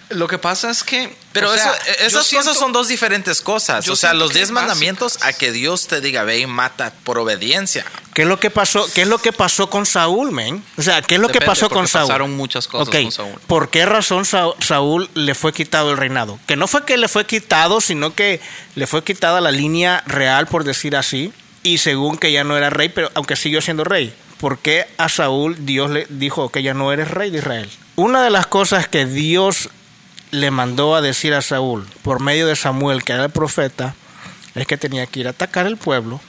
Lo 0.10 0.28
que 0.28 0.38
pasa 0.38 0.70
es 0.70 0.84
que... 0.84 1.16
Pero 1.32 1.50
o 1.50 1.54
sea, 1.56 1.72
eso- 1.72 1.86
yo 2.00 2.06
esas 2.06 2.28
siento- 2.28 2.46
cosas 2.50 2.60
son 2.60 2.72
dos 2.74 2.90
diferentes 2.90 3.42
cosas. 3.42 3.88
O 3.88 3.96
sea, 3.96 4.14
los 4.14 4.34
diez 4.36 4.52
mandamientos 4.52 5.14
básicas. 5.16 5.36
a 5.36 5.38
que 5.40 5.52
Dios 5.52 5.88
te 5.88 6.00
diga, 6.00 6.24
ve 6.26 6.38
y 6.40 6.46
mata 6.46 6.94
por 7.04 7.18
obediencia. 7.18 7.84
¿Qué 8.14 8.22
es 8.22 8.28
lo 8.28 8.40
que 8.40 8.52
pasó? 8.52 8.88
¿Qué 8.94 9.02
es 9.02 9.08
lo 9.08 9.18
que 9.18 9.34
pasó 9.34 9.68
con 9.68 9.88
Saúl, 9.88 10.32
men? 10.32 10.64
O 10.78 10.84
sea, 10.84 11.02
¿qué 11.02 11.16
es 11.16 11.22
lo 11.22 11.30
que 11.30 11.42
pasó 11.42 11.70
con 11.72 11.88
Saúl? 11.88 12.08
pasaron 12.10 12.38
muchas 12.38 12.68
cosas 12.68 12.90
con 12.94 13.12
Saúl. 13.12 13.40
¿Por 13.48 13.72
qué 13.72 13.88
razón 13.88 14.26
Sa- 14.26 14.52
Saúl 14.60 15.10
le 15.16 15.34
fue 15.34 15.54
quitado 15.54 15.90
el 15.92 15.98
reinado? 15.98 16.38
Que 16.46 16.56
no 16.56 16.68
fue 16.68 16.86
que 16.86 16.98
le 16.98 17.08
fue 17.08 17.26
quitado, 17.26 17.82
sino 17.82 18.14
que 18.14 18.42
le 18.76 18.86
fue 18.86 19.04
quitada 19.04 19.42
la 19.42 19.50
línea 19.52 20.04
real, 20.06 20.46
por 20.46 20.66
decir 20.66 20.96
así, 20.96 21.34
y 21.64 21.78
según 21.78 22.18
que 22.18 22.32
ya 22.32 22.44
no 22.44 22.58
era 22.58 22.70
rey, 22.70 22.90
pero 22.90 23.10
aunque 23.16 23.36
siguió 23.36 23.62
siendo 23.62 23.84
rey. 23.84 24.14
¿Por 24.40 24.58
qué 24.58 24.88
a 24.98 25.08
Saúl 25.08 25.66
Dios 25.68 25.92
le 25.92 26.08
dijo 26.10 26.50
que 26.50 26.64
ya 26.64 26.74
no 26.74 26.92
eres 26.92 27.12
rey 27.12 27.30
de 27.30 27.38
Israel? 27.40 27.70
Una 27.96 28.24
de 28.24 28.32
las 28.32 28.48
cosas 28.48 28.88
que 28.88 29.06
Dios 29.06 29.70
le 30.32 30.50
mandó 30.50 30.96
a 30.96 31.02
decir 31.02 31.34
a 31.36 31.42
Saúl 31.44 31.86
por 32.02 32.22
medio 32.22 32.48
de 32.48 32.56
Samuel, 32.56 33.04
que 33.04 33.12
era 33.14 33.26
el 33.26 33.30
profeta, 33.32 33.94
es 34.56 34.66
que 34.66 34.78
tenía 34.78 35.06
que 35.06 35.20
ir 35.20 35.28
a 35.28 35.32
atacar 35.32 35.68
el 35.68 35.78
pueblo, 35.78 36.20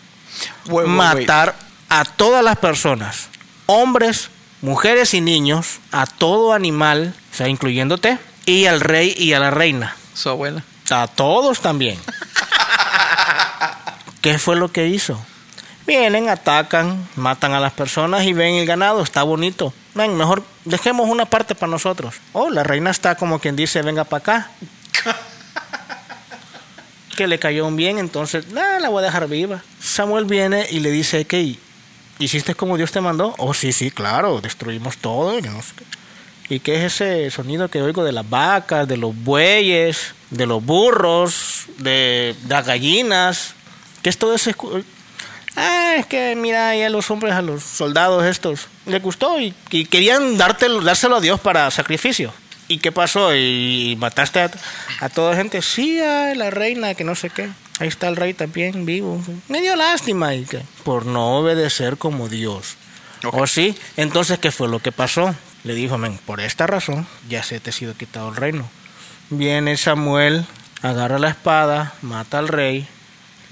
Wait, 0.67 0.87
wait, 0.87 0.87
wait. 0.87 0.97
matar 0.97 1.55
a 1.89 2.05
todas 2.05 2.45
las 2.45 2.59
personas, 2.59 3.29
hombres, 3.67 4.29
mujeres 4.61 5.15
y 5.15 5.21
niños, 5.23 5.79
a 5.91 6.05
todo 6.07 6.53
animal, 6.53 7.15
o 7.33 7.35
sea, 7.35 7.49
incluyéndote, 7.49 8.19
y 8.45 8.67
al 8.67 8.81
rey 8.81 9.15
y 9.17 9.33
a 9.33 9.41
la 9.41 9.51
reina, 9.51 9.97
Su 10.15 10.29
abuela. 10.29 10.65
a 10.91 11.07
todos 11.07 11.61
también. 11.61 11.99
¿Qué 14.23 14.39
fue 14.39 14.55
lo 14.55 14.71
que 14.71 14.87
hizo? 14.87 15.21
Vienen, 15.85 16.29
atacan, 16.29 17.09
matan 17.17 17.55
a 17.55 17.61
las 17.61 17.73
personas 17.73 18.23
y 18.23 18.33
ven 18.33 18.55
el 18.55 18.67
ganado, 18.67 19.03
está 19.03 19.25
bonito. 19.25 19.75
Ven, 19.95 20.17
mejor 20.17 20.45
dejemos 20.65 21.09
una 21.09 21.27
parte 21.27 21.57
para 21.57 21.73
nosotros. 21.73 22.15
Oh, 22.33 22.49
la 22.49 22.63
reina 22.63 22.93
está 22.93 23.17
como 23.17 23.41
quien 23.41 23.57
dice, 23.57 23.83
venga 23.83 24.05
para 24.05 24.21
acá. 24.21 24.51
que 27.17 27.27
le 27.27 27.41
cayó 27.41 27.67
un 27.67 27.75
bien, 27.75 27.99
entonces, 27.99 28.53
nada, 28.53 28.79
la 28.79 28.91
voy 28.91 29.03
a 29.03 29.07
dejar 29.07 29.29
viva. 29.29 29.61
Samuel 29.81 30.25
viene 30.25 30.69
y 30.71 30.79
le 30.79 30.93
dice, 30.93 31.25
¿qué? 31.25 31.57
¿Hiciste 32.21 32.55
como 32.55 32.77
Dios 32.77 32.93
te 32.93 33.01
mandó? 33.01 33.35
Oh, 33.39 33.53
sí, 33.53 33.73
sí, 33.73 33.91
claro, 33.91 34.41
destruimos 34.41 34.99
todo. 34.99 35.37
y 35.37 35.43
no 35.43 35.61
sé 35.63 35.73
qué. 35.77 35.85
¿Y 36.55 36.61
qué 36.61 36.77
es 36.77 37.01
ese 37.01 37.29
sonido 37.33 37.69
que 37.69 37.83
oigo 37.83 38.05
de 38.05 38.13
las 38.13 38.29
vacas, 38.31 38.87
de 38.87 38.99
los 38.99 39.17
bueyes, 39.17 40.15
de 40.31 40.47
los 40.47 40.65
burros, 40.65 41.67
de, 41.79 42.37
de 42.41 42.49
las 42.49 42.65
gallinas? 42.65 43.57
¿Qué 44.03 44.11
es 44.11 44.19
todo 44.19 44.35
ese... 44.35 44.55
Ah, 45.57 45.97
es 45.99 46.07
que 46.07 46.35
mira 46.35 46.71
ahí 46.71 46.83
a 46.83 46.91
los 46.91 47.11
hombres, 47.11 47.35
a 47.35 47.43
los 47.43 47.63
soldados 47.63 48.25
estos, 48.25 48.69
les 48.87 49.03
gustó 49.03 49.39
y, 49.39 49.55
y 49.71 49.85
querían 49.85 50.39
dártelo, 50.39 50.81
dárselo 50.81 51.17
a 51.17 51.21
Dios 51.21 51.41
para 51.41 51.71
sacrificio. 51.71 52.33
¿Y 52.69 52.79
qué 52.79 52.91
pasó? 52.91 53.35
¿Y 53.35 53.97
mataste 53.99 54.41
a, 54.41 54.51
a 55.01 55.09
toda 55.11 55.37
gente? 55.37 55.61
Sí, 55.61 56.01
a 56.01 56.35
la 56.35 56.49
reina, 56.49 56.95
que 56.95 57.05
no 57.05 57.15
sé 57.15 57.29
qué. 57.29 57.51
Ahí 57.81 57.89
está 57.89 58.09
el 58.09 58.17
rey 58.17 58.33
también 58.33 58.87
vivo. 58.87 59.23
Me 59.49 59.61
dio 59.61 59.77
lástima 59.77 60.35
y 60.35 60.45
que, 60.45 60.63
por 60.85 61.05
no 61.05 61.37
obedecer 61.39 61.99
como 61.99 62.29
Dios. 62.29 62.77
¿O 63.25 63.47
sí? 63.47 63.77
Entonces, 63.97 64.39
¿qué 64.39 64.51
fue 64.51 64.69
lo 64.69 64.79
que 64.79 64.91
pasó? 64.91 65.35
Le 65.65 65.75
dijo, 65.75 65.99
men, 65.99 66.19
por 66.25 66.41
esta 66.41 66.67
razón 66.67 67.07
ya 67.29 67.43
se 67.43 67.61
te 67.61 67.71
ha 67.71 67.73
sido 67.73 67.95
quitado 67.95 68.31
el 68.31 68.37
reino. 68.37 68.69
Viene 69.31 69.77
Samuel, 69.77 70.47
agarra 70.81 71.19
la 71.19 71.29
espada, 71.29 71.95
mata 72.03 72.39
al 72.39 72.49
rey. 72.49 72.89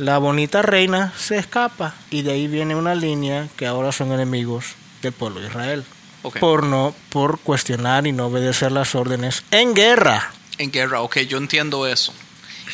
La 0.01 0.17
bonita 0.17 0.63
reina 0.63 1.13
se 1.19 1.37
escapa 1.37 1.95
y 2.11 2.23
de 2.23 2.33
ahí 2.33 2.49
viene 2.49 2.75
una 2.75 2.95
línea 2.95 3.49
que 3.59 3.67
ahora 3.67 3.93
son 3.93 4.13
enemigos 4.13 4.65
del 5.03 5.13
pueblo 5.13 5.41
de 5.41 5.49
Israel. 5.49 5.85
Ok. 6.23 6.39
Por 6.39 6.65
no, 6.65 6.95
por 7.11 7.39
cuestionar 7.39 8.07
y 8.07 8.13
no 8.13 8.29
obedecer 8.29 8.73
las 8.73 8.95
órdenes 8.95 9.45
en 9.51 9.75
guerra. 9.75 10.33
En 10.57 10.73
guerra, 10.73 11.03
ok, 11.03 11.19
yo 11.29 11.37
entiendo 11.37 11.87
eso. 11.87 12.15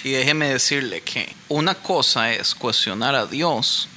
Y 0.05 0.11
déjeme 0.11 0.51
decirle 0.51 1.01
que 1.01 1.35
una 1.49 1.74
cosa 1.74 2.31
es 2.31 2.55
cuestionar 2.55 3.16
a 3.16 3.27
Dios 3.27 3.89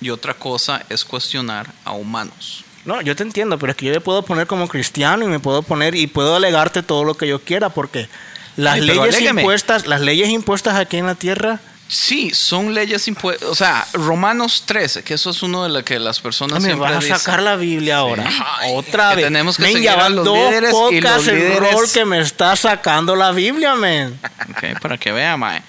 y 0.00 0.10
otra 0.10 0.34
cosa 0.34 0.80
es 0.88 1.04
cuestionar 1.04 1.72
a 1.84 1.90
humanos. 1.90 2.64
No, 2.84 3.02
yo 3.02 3.16
te 3.16 3.24
entiendo, 3.24 3.58
pero 3.58 3.72
es 3.72 3.76
que 3.76 3.86
yo 3.86 3.92
me 3.92 4.00
puedo 4.00 4.22
poner 4.22 4.46
como 4.46 4.68
cristiano 4.68 5.24
y 5.24 5.26
me 5.28 5.40
puedo 5.40 5.62
poner 5.62 5.96
y 5.96 6.06
puedo 6.06 6.36
alegarte 6.36 6.84
todo 6.84 7.02
lo 7.02 7.14
que 7.14 7.26
yo 7.26 7.40
quiera 7.40 7.70
porque 7.70 8.08
las 8.54 8.78
leyes 8.78 9.20
impuestas, 9.20 9.88
las 9.88 10.00
leyes 10.00 10.28
impuestas 10.28 10.76
aquí 10.76 10.98
en 10.98 11.06
la 11.06 11.16
tierra, 11.16 11.60
Sí, 11.90 12.32
son 12.34 12.74
leyes 12.74 13.08
impuestas. 13.08 13.48
O 13.48 13.54
sea, 13.54 13.86
Romanos 13.94 14.64
13, 14.66 15.02
que 15.04 15.14
eso 15.14 15.30
es 15.30 15.42
uno 15.42 15.62
de 15.64 15.70
lo 15.70 15.82
que 15.84 15.98
las 15.98 16.20
personas 16.20 16.60
me 16.60 16.68
siempre 16.68 16.88
vas 16.90 16.98
a 16.98 17.00
dicen. 17.00 17.18
sacar 17.18 17.42
la 17.42 17.56
Biblia 17.56 17.96
ahora. 17.98 18.30
Otra 18.74 19.10
que 19.10 19.16
vez. 19.16 19.24
tenemos 19.24 19.56
que 19.56 19.62
Men, 19.62 19.72
seguir 19.72 19.84
ya 19.86 19.94
a 19.94 19.96
van 19.96 20.16
los 20.16 20.24
dos 20.26 20.36
líderes 20.36 20.74
y 20.92 21.00
los 21.00 21.28
el 21.28 21.38
líderes- 21.38 21.72
rol 21.72 21.90
que 21.90 22.04
me 22.04 22.20
está 22.20 22.54
sacando 22.56 23.16
la 23.16 23.30
Biblia, 23.32 23.74
men. 23.74 24.20
Ok, 24.50 24.80
para 24.82 24.98
que 24.98 25.12
vea, 25.12 25.36
mae. 25.38 25.62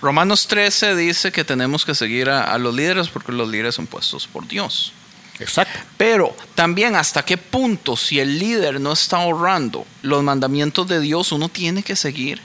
Romanos 0.00 0.46
13 0.48 0.96
dice 0.96 1.30
que 1.32 1.44
tenemos 1.44 1.84
que 1.84 1.94
seguir 1.94 2.30
a, 2.30 2.44
a 2.44 2.58
los 2.58 2.74
líderes 2.74 3.08
porque 3.08 3.32
los 3.32 3.48
líderes 3.48 3.74
son 3.74 3.86
puestos 3.86 4.26
por 4.26 4.46
Dios. 4.48 4.92
Exacto. 5.40 5.78
Pero 5.98 6.34
también 6.54 6.94
hasta 6.96 7.22
qué 7.24 7.36
punto 7.36 7.96
si 7.96 8.18
el 8.20 8.38
líder 8.38 8.80
no 8.80 8.92
está 8.92 9.16
ahorrando 9.18 9.86
los 10.02 10.22
mandamientos 10.22 10.86
de 10.88 11.00
Dios, 11.00 11.32
uno 11.32 11.48
tiene 11.50 11.82
que 11.82 11.96
seguir 11.96 12.38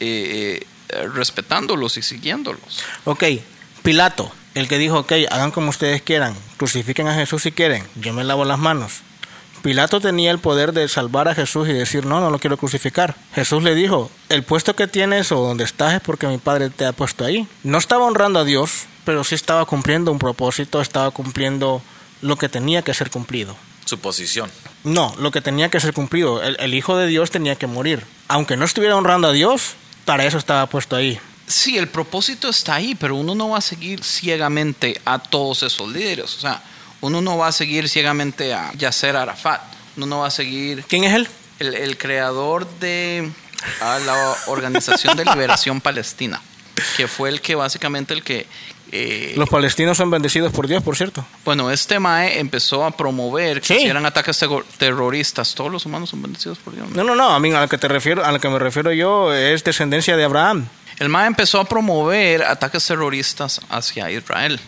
eh, 0.00 0.60
eh, 0.60 0.66
respetándolos 1.14 1.96
y 1.96 2.02
siguiéndolos. 2.02 2.82
Ok, 3.04 3.24
Pilato, 3.82 4.32
el 4.54 4.68
que 4.68 4.78
dijo, 4.78 5.00
ok, 5.00 5.12
hagan 5.30 5.50
como 5.50 5.70
ustedes 5.70 6.02
quieran, 6.02 6.34
crucifiquen 6.56 7.08
a 7.08 7.14
Jesús 7.14 7.42
si 7.42 7.52
quieren, 7.52 7.84
yo 7.96 8.12
me 8.12 8.24
lavo 8.24 8.44
las 8.44 8.58
manos. 8.58 9.02
Pilato 9.62 10.00
tenía 10.00 10.30
el 10.30 10.38
poder 10.38 10.72
de 10.72 10.88
salvar 10.88 11.28
a 11.28 11.34
Jesús 11.34 11.68
y 11.68 11.72
decir, 11.72 12.06
no, 12.06 12.20
no 12.20 12.30
lo 12.30 12.38
quiero 12.38 12.56
crucificar. 12.56 13.16
Jesús 13.34 13.62
le 13.62 13.74
dijo, 13.74 14.10
el 14.28 14.42
puesto 14.44 14.76
que 14.76 14.86
tienes 14.86 15.32
o 15.32 15.40
donde 15.40 15.64
estás 15.64 15.94
es 15.94 16.00
porque 16.00 16.28
mi 16.28 16.38
padre 16.38 16.70
te 16.70 16.86
ha 16.86 16.92
puesto 16.92 17.24
ahí. 17.24 17.46
No 17.64 17.78
estaba 17.78 18.04
honrando 18.04 18.38
a 18.38 18.44
Dios, 18.44 18.86
pero 19.04 19.24
sí 19.24 19.34
estaba 19.34 19.64
cumpliendo 19.64 20.12
un 20.12 20.18
propósito, 20.18 20.80
estaba 20.80 21.10
cumpliendo 21.10 21.82
lo 22.22 22.36
que 22.36 22.48
tenía 22.48 22.82
que 22.82 22.94
ser 22.94 23.10
cumplido. 23.10 23.56
Su 23.84 23.98
posición. 23.98 24.50
No, 24.84 25.14
lo 25.18 25.30
que 25.30 25.40
tenía 25.40 25.70
que 25.70 25.80
ser 25.80 25.92
cumplido. 25.92 26.42
El, 26.42 26.56
el 26.60 26.74
Hijo 26.74 26.96
de 26.96 27.06
Dios 27.06 27.30
tenía 27.30 27.56
que 27.56 27.66
morir. 27.66 28.04
Aunque 28.28 28.56
no 28.56 28.64
estuviera 28.64 28.96
honrando 28.96 29.28
a 29.28 29.32
Dios, 29.32 29.74
para 30.08 30.24
eso 30.24 30.38
estaba 30.38 30.66
puesto 30.66 30.96
ahí. 30.96 31.20
Sí, 31.46 31.76
el 31.76 31.86
propósito 31.86 32.48
está 32.48 32.76
ahí, 32.76 32.94
pero 32.94 33.14
uno 33.14 33.34
no 33.34 33.50
va 33.50 33.58
a 33.58 33.60
seguir 33.60 34.02
ciegamente 34.02 34.98
a 35.04 35.18
todos 35.18 35.62
esos 35.62 35.86
líderes. 35.92 36.34
O 36.34 36.40
sea, 36.40 36.62
uno 37.02 37.20
no 37.20 37.36
va 37.36 37.48
a 37.48 37.52
seguir 37.52 37.90
ciegamente 37.90 38.54
a 38.54 38.72
Yasser 38.72 39.14
Arafat. 39.16 39.60
uno 39.98 40.06
no 40.06 40.20
va 40.20 40.28
a 40.28 40.30
seguir 40.30 40.82
¿Quién 40.88 41.04
es 41.04 41.14
él? 41.14 41.28
el, 41.58 41.74
el 41.74 41.98
creador 41.98 42.66
de 42.80 43.30
ah, 43.82 43.98
la 44.06 44.34
Organización 44.46 45.14
de 45.14 45.26
Liberación 45.26 45.82
Palestina, 45.82 46.40
que 46.96 47.06
fue 47.06 47.28
el 47.28 47.42
que 47.42 47.54
básicamente 47.54 48.14
el 48.14 48.22
que... 48.22 48.46
eh, 48.92 49.34
Los 49.36 49.48
palestinos 49.48 49.96
son 49.96 50.10
bendecidos 50.10 50.52
por 50.52 50.66
Dios, 50.66 50.82
por 50.82 50.96
cierto. 50.96 51.24
bueno, 51.44 51.70
este 51.70 51.98
Mae 51.98 52.38
empezó 52.38 52.84
a 52.84 52.90
promover 52.90 53.60
que 53.60 53.66
Sí. 53.68 53.74
hicieran 53.76 54.06
ataques 54.06 54.38
terroristas. 54.78 55.54
Todos 55.54 55.70
los 55.70 55.84
humanos 55.86 56.10
son 56.10 56.22
bendecidos 56.22 56.58
por 56.58 56.74
Dios. 56.74 56.88
¿no? 56.90 56.96
No, 56.96 57.04
no, 57.04 57.14
no, 57.14 57.30
a 57.34 57.40
mí 57.40 57.52
a 57.52 57.60
lo 57.60 57.68
que 57.68 57.78
te 57.78 57.88
refiero, 57.88 58.24
a 58.24 58.32
lo 58.32 58.40
que 58.40 58.48
me 58.48 58.58
refiero 58.58 58.92
yo 58.92 59.32
es 59.34 59.64
descendencia 59.64 60.16
de 60.16 60.24
Abraham. 60.24 60.68
El 60.98 61.08
MAE 61.08 61.26
empezó 61.28 61.60
a 61.60 61.64
promover 61.64 62.42
ataques 62.42 62.84
terroristas 62.86 63.60
hacia 63.68 64.10
Israel. 64.10 64.58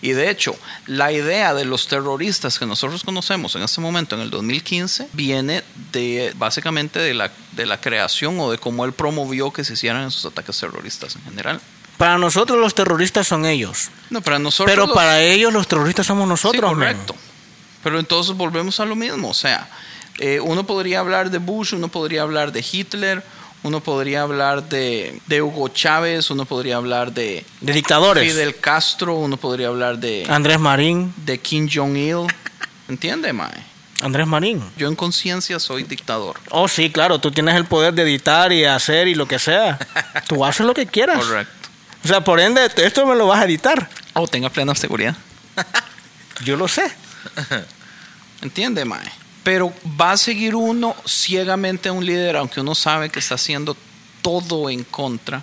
Y 0.00 0.10
de 0.12 0.30
hecho, 0.30 0.54
la 0.86 1.10
idea 1.10 1.54
de 1.54 1.64
los 1.64 1.88
terroristas 1.88 2.58
que 2.58 2.66
nosotros 2.66 3.02
conocemos 3.02 3.56
en 3.56 3.62
este 3.62 3.80
momento, 3.80 4.14
en 4.14 4.20
el 4.22 4.30
2015, 4.30 5.08
viene 5.12 5.64
de 5.90 6.32
básicamente 6.36 7.00
de 7.00 7.14
la, 7.14 7.32
de 7.52 7.66
la 7.66 7.80
creación 7.80 8.38
o 8.38 8.50
de 8.50 8.58
cómo 8.58 8.84
él 8.84 8.92
promovió 8.92 9.50
que 9.52 9.64
se 9.64 9.72
hicieran 9.72 10.06
esos 10.06 10.24
ataques 10.26 10.56
terroristas 10.60 11.16
en 11.16 11.22
general. 11.24 11.60
Para 11.96 12.18
nosotros 12.18 12.58
los 12.58 12.74
terroristas 12.74 13.28
son 13.28 13.46
ellos. 13.46 13.90
No, 14.10 14.20
para 14.22 14.38
nosotros. 14.38 14.72
Pero 14.72 14.86
los- 14.86 14.94
para 14.94 15.20
ellos 15.20 15.52
los 15.52 15.66
terroristas 15.68 16.06
somos 16.06 16.26
nosotros. 16.26 16.70
Sí, 16.70 16.74
correcto. 16.74 17.14
Pero 17.82 17.98
entonces 17.98 18.34
volvemos 18.36 18.78
a 18.80 18.84
lo 18.84 18.96
mismo. 18.96 19.30
O 19.30 19.34
sea, 19.34 19.68
eh, 20.18 20.40
uno 20.40 20.64
podría 20.66 21.00
hablar 21.00 21.30
de 21.30 21.38
Bush, 21.38 21.74
uno 21.74 21.88
podría 21.88 22.22
hablar 22.22 22.52
de 22.52 22.64
Hitler, 22.70 23.22
uno 23.64 23.80
podría 23.80 24.22
hablar 24.22 24.68
de, 24.68 25.20
de 25.26 25.42
Hugo 25.42 25.68
Chávez, 25.68 26.30
uno 26.30 26.44
podría 26.44 26.76
hablar 26.76 27.12
de 27.12 27.44
De 27.60 27.72
dictadores. 27.72 28.24
Fidel 28.32 28.56
Castro, 28.56 29.14
uno 29.14 29.36
podría 29.36 29.68
hablar 29.68 29.98
de, 29.98 30.26
Andrés 30.28 30.58
Marín. 30.58 31.12
de 31.18 31.38
Kim 31.38 31.68
Jong-il. 31.72 32.26
¿Entiende, 32.88 33.32
Mae? 33.32 33.50
Andrés 34.00 34.26
Marín. 34.26 34.60
Yo 34.76 34.88
en 34.88 34.96
conciencia 34.96 35.60
soy 35.60 35.84
dictador. 35.84 36.40
Oh, 36.50 36.66
sí, 36.66 36.90
claro, 36.90 37.20
tú 37.20 37.30
tienes 37.30 37.54
el 37.54 37.66
poder 37.66 37.94
de 37.94 38.02
editar 38.02 38.52
y 38.52 38.64
hacer 38.64 39.06
y 39.06 39.14
lo 39.14 39.26
que 39.28 39.38
sea. 39.38 39.78
Tú 40.28 40.44
haces 40.44 40.66
lo 40.66 40.74
que 40.74 40.86
quieras. 40.86 41.24
Correcto. 41.24 41.61
O 42.04 42.08
sea, 42.08 42.22
por 42.22 42.40
ende, 42.40 42.68
esto 42.76 43.06
me 43.06 43.14
lo 43.14 43.28
vas 43.28 43.40
a 43.40 43.44
editar. 43.44 43.88
O 44.14 44.26
tenga 44.26 44.50
plena 44.50 44.74
seguridad. 44.74 45.16
Yo 46.44 46.56
lo 46.56 46.68
sé. 46.68 46.90
¿Entiende, 48.42 48.84
Mae? 48.84 49.10
Pero 49.44 49.72
va 50.00 50.12
a 50.12 50.16
seguir 50.16 50.54
uno 50.54 50.94
ciegamente 51.06 51.88
a 51.88 51.92
un 51.92 52.04
líder, 52.04 52.36
aunque 52.36 52.60
uno 52.60 52.74
sabe 52.74 53.10
que 53.10 53.18
está 53.18 53.36
haciendo 53.36 53.76
todo 54.20 54.70
en 54.70 54.84
contra 54.84 55.42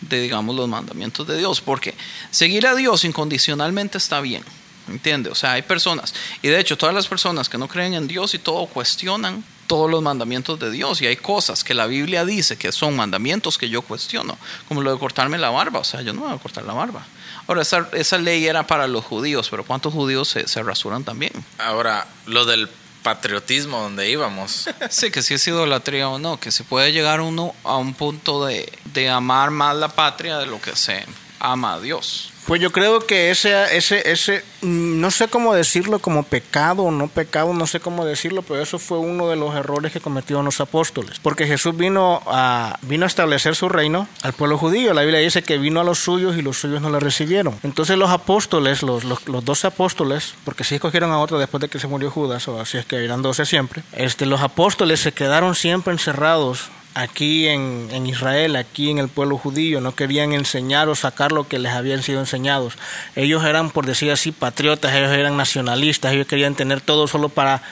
de, 0.00 0.20
digamos, 0.20 0.54
los 0.54 0.68
mandamientos 0.68 1.26
de 1.26 1.38
Dios. 1.38 1.60
Porque 1.60 1.94
seguir 2.30 2.66
a 2.66 2.74
Dios 2.74 3.04
incondicionalmente 3.04 3.98
está 3.98 4.20
bien. 4.20 4.44
¿Entiende? 4.88 5.30
O 5.30 5.34
sea, 5.34 5.52
hay 5.52 5.62
personas, 5.62 6.12
y 6.42 6.48
de 6.48 6.60
hecho 6.60 6.76
todas 6.76 6.94
las 6.94 7.06
personas 7.06 7.48
que 7.48 7.56
no 7.56 7.68
creen 7.68 7.94
en 7.94 8.06
Dios 8.06 8.34
y 8.34 8.38
todo 8.38 8.66
cuestionan 8.66 9.42
todos 9.66 9.90
los 9.90 10.02
mandamientos 10.02 10.58
de 10.58 10.70
Dios. 10.70 11.00
Y 11.02 11.06
hay 11.06 11.16
cosas 11.16 11.64
que 11.64 11.74
la 11.74 11.86
Biblia 11.86 12.24
dice 12.24 12.56
que 12.56 12.72
son 12.72 12.96
mandamientos 12.96 13.58
que 13.58 13.68
yo 13.68 13.82
cuestiono, 13.82 14.38
como 14.68 14.82
lo 14.82 14.92
de 14.92 14.98
cortarme 14.98 15.38
la 15.38 15.50
barba. 15.50 15.80
O 15.80 15.84
sea, 15.84 16.02
yo 16.02 16.12
no 16.12 16.22
me 16.22 16.26
voy 16.28 16.36
a 16.36 16.40
cortar 16.40 16.64
la 16.64 16.72
barba. 16.72 17.06
Ahora, 17.46 17.62
esa, 17.62 17.88
esa 17.92 18.18
ley 18.18 18.46
era 18.46 18.66
para 18.66 18.86
los 18.86 19.04
judíos, 19.04 19.48
pero 19.50 19.64
¿cuántos 19.64 19.92
judíos 19.92 20.28
se, 20.28 20.48
se 20.48 20.62
rasuran 20.62 21.04
también? 21.04 21.32
Ahora, 21.58 22.06
lo 22.26 22.44
del 22.44 22.68
patriotismo 23.04 23.80
donde 23.80 24.10
íbamos. 24.10 24.68
Sí, 24.90 25.10
que 25.10 25.22
si 25.22 25.34
es 25.34 25.46
idolatría 25.46 26.08
o 26.08 26.18
no, 26.18 26.40
que 26.40 26.50
se 26.50 26.64
puede 26.64 26.92
llegar 26.92 27.20
uno 27.20 27.54
a 27.62 27.76
un 27.76 27.94
punto 27.94 28.44
de, 28.46 28.72
de 28.92 29.10
amar 29.10 29.50
más 29.50 29.76
la 29.76 29.88
patria 29.88 30.38
de 30.38 30.46
lo 30.46 30.60
que 30.60 30.74
se 30.74 31.04
ama 31.38 31.74
a 31.74 31.80
Dios. 31.80 32.33
Pues 32.46 32.60
yo 32.60 32.70
creo 32.70 33.00
que 33.00 33.30
ese, 33.30 33.76
ese, 33.76 34.10
ese, 34.10 34.44
mm, 34.60 35.00
no 35.00 35.10
sé 35.10 35.28
cómo 35.28 35.54
decirlo, 35.54 35.98
como 35.98 36.24
pecado 36.24 36.82
o 36.82 36.90
no 36.90 37.08
pecado, 37.08 37.54
no 37.54 37.66
sé 37.66 37.80
cómo 37.80 38.04
decirlo, 38.04 38.42
pero 38.42 38.60
eso 38.60 38.78
fue 38.78 38.98
uno 38.98 39.28
de 39.28 39.36
los 39.36 39.54
errores 39.54 39.92
que 39.92 40.00
cometieron 40.00 40.44
los 40.44 40.60
apóstoles. 40.60 41.18
Porque 41.20 41.46
Jesús 41.46 41.74
vino 41.74 42.20
a, 42.26 42.78
vino 42.82 43.04
a 43.04 43.06
establecer 43.06 43.56
su 43.56 43.70
reino 43.70 44.08
al 44.22 44.34
pueblo 44.34 44.58
judío. 44.58 44.92
La 44.92 45.02
Biblia 45.02 45.20
dice 45.20 45.42
que 45.42 45.56
vino 45.56 45.80
a 45.80 45.84
los 45.84 46.00
suyos 46.00 46.36
y 46.36 46.42
los 46.42 46.58
suyos 46.58 46.82
no 46.82 46.90
le 46.90 47.00
recibieron. 47.00 47.58
Entonces 47.62 47.96
los 47.96 48.10
apóstoles, 48.10 48.82
los, 48.82 49.04
los, 49.04 49.26
los 49.26 49.64
apóstoles, 49.64 50.34
porque 50.44 50.64
sí 50.64 50.74
escogieron 50.74 51.12
a 51.12 51.20
otro 51.20 51.38
después 51.38 51.62
de 51.62 51.68
que 51.68 51.78
se 51.78 51.86
murió 51.86 52.10
Judas, 52.10 52.46
o 52.48 52.60
así 52.60 52.76
es 52.76 52.84
que 52.84 53.02
eran 53.02 53.22
doce 53.22 53.46
siempre, 53.46 53.82
este, 53.92 54.26
los 54.26 54.42
apóstoles 54.42 55.00
se 55.00 55.12
quedaron 55.12 55.54
siempre 55.54 55.92
encerrados 55.92 56.70
aquí 56.94 57.48
en, 57.48 57.88
en, 57.90 58.06
Israel, 58.06 58.56
aquí 58.56 58.90
en 58.90 58.98
el 58.98 59.08
pueblo 59.08 59.36
judío, 59.36 59.80
no 59.80 59.94
querían 59.94 60.32
enseñar 60.32 60.88
o 60.88 60.94
sacar 60.94 61.32
lo 61.32 61.48
que 61.48 61.58
les 61.58 61.72
habían 61.72 62.02
sido 62.02 62.20
enseñados. 62.20 62.74
Ellos 63.16 63.44
eran, 63.44 63.70
por 63.70 63.86
decir 63.86 64.10
así, 64.10 64.32
patriotas, 64.32 64.94
ellos 64.94 65.10
eran 65.10 65.36
nacionalistas, 65.36 66.12
ellos 66.12 66.26
querían 66.26 66.54
tener 66.54 66.80
todo 66.80 67.06
solo 67.06 67.28
para 67.28 67.62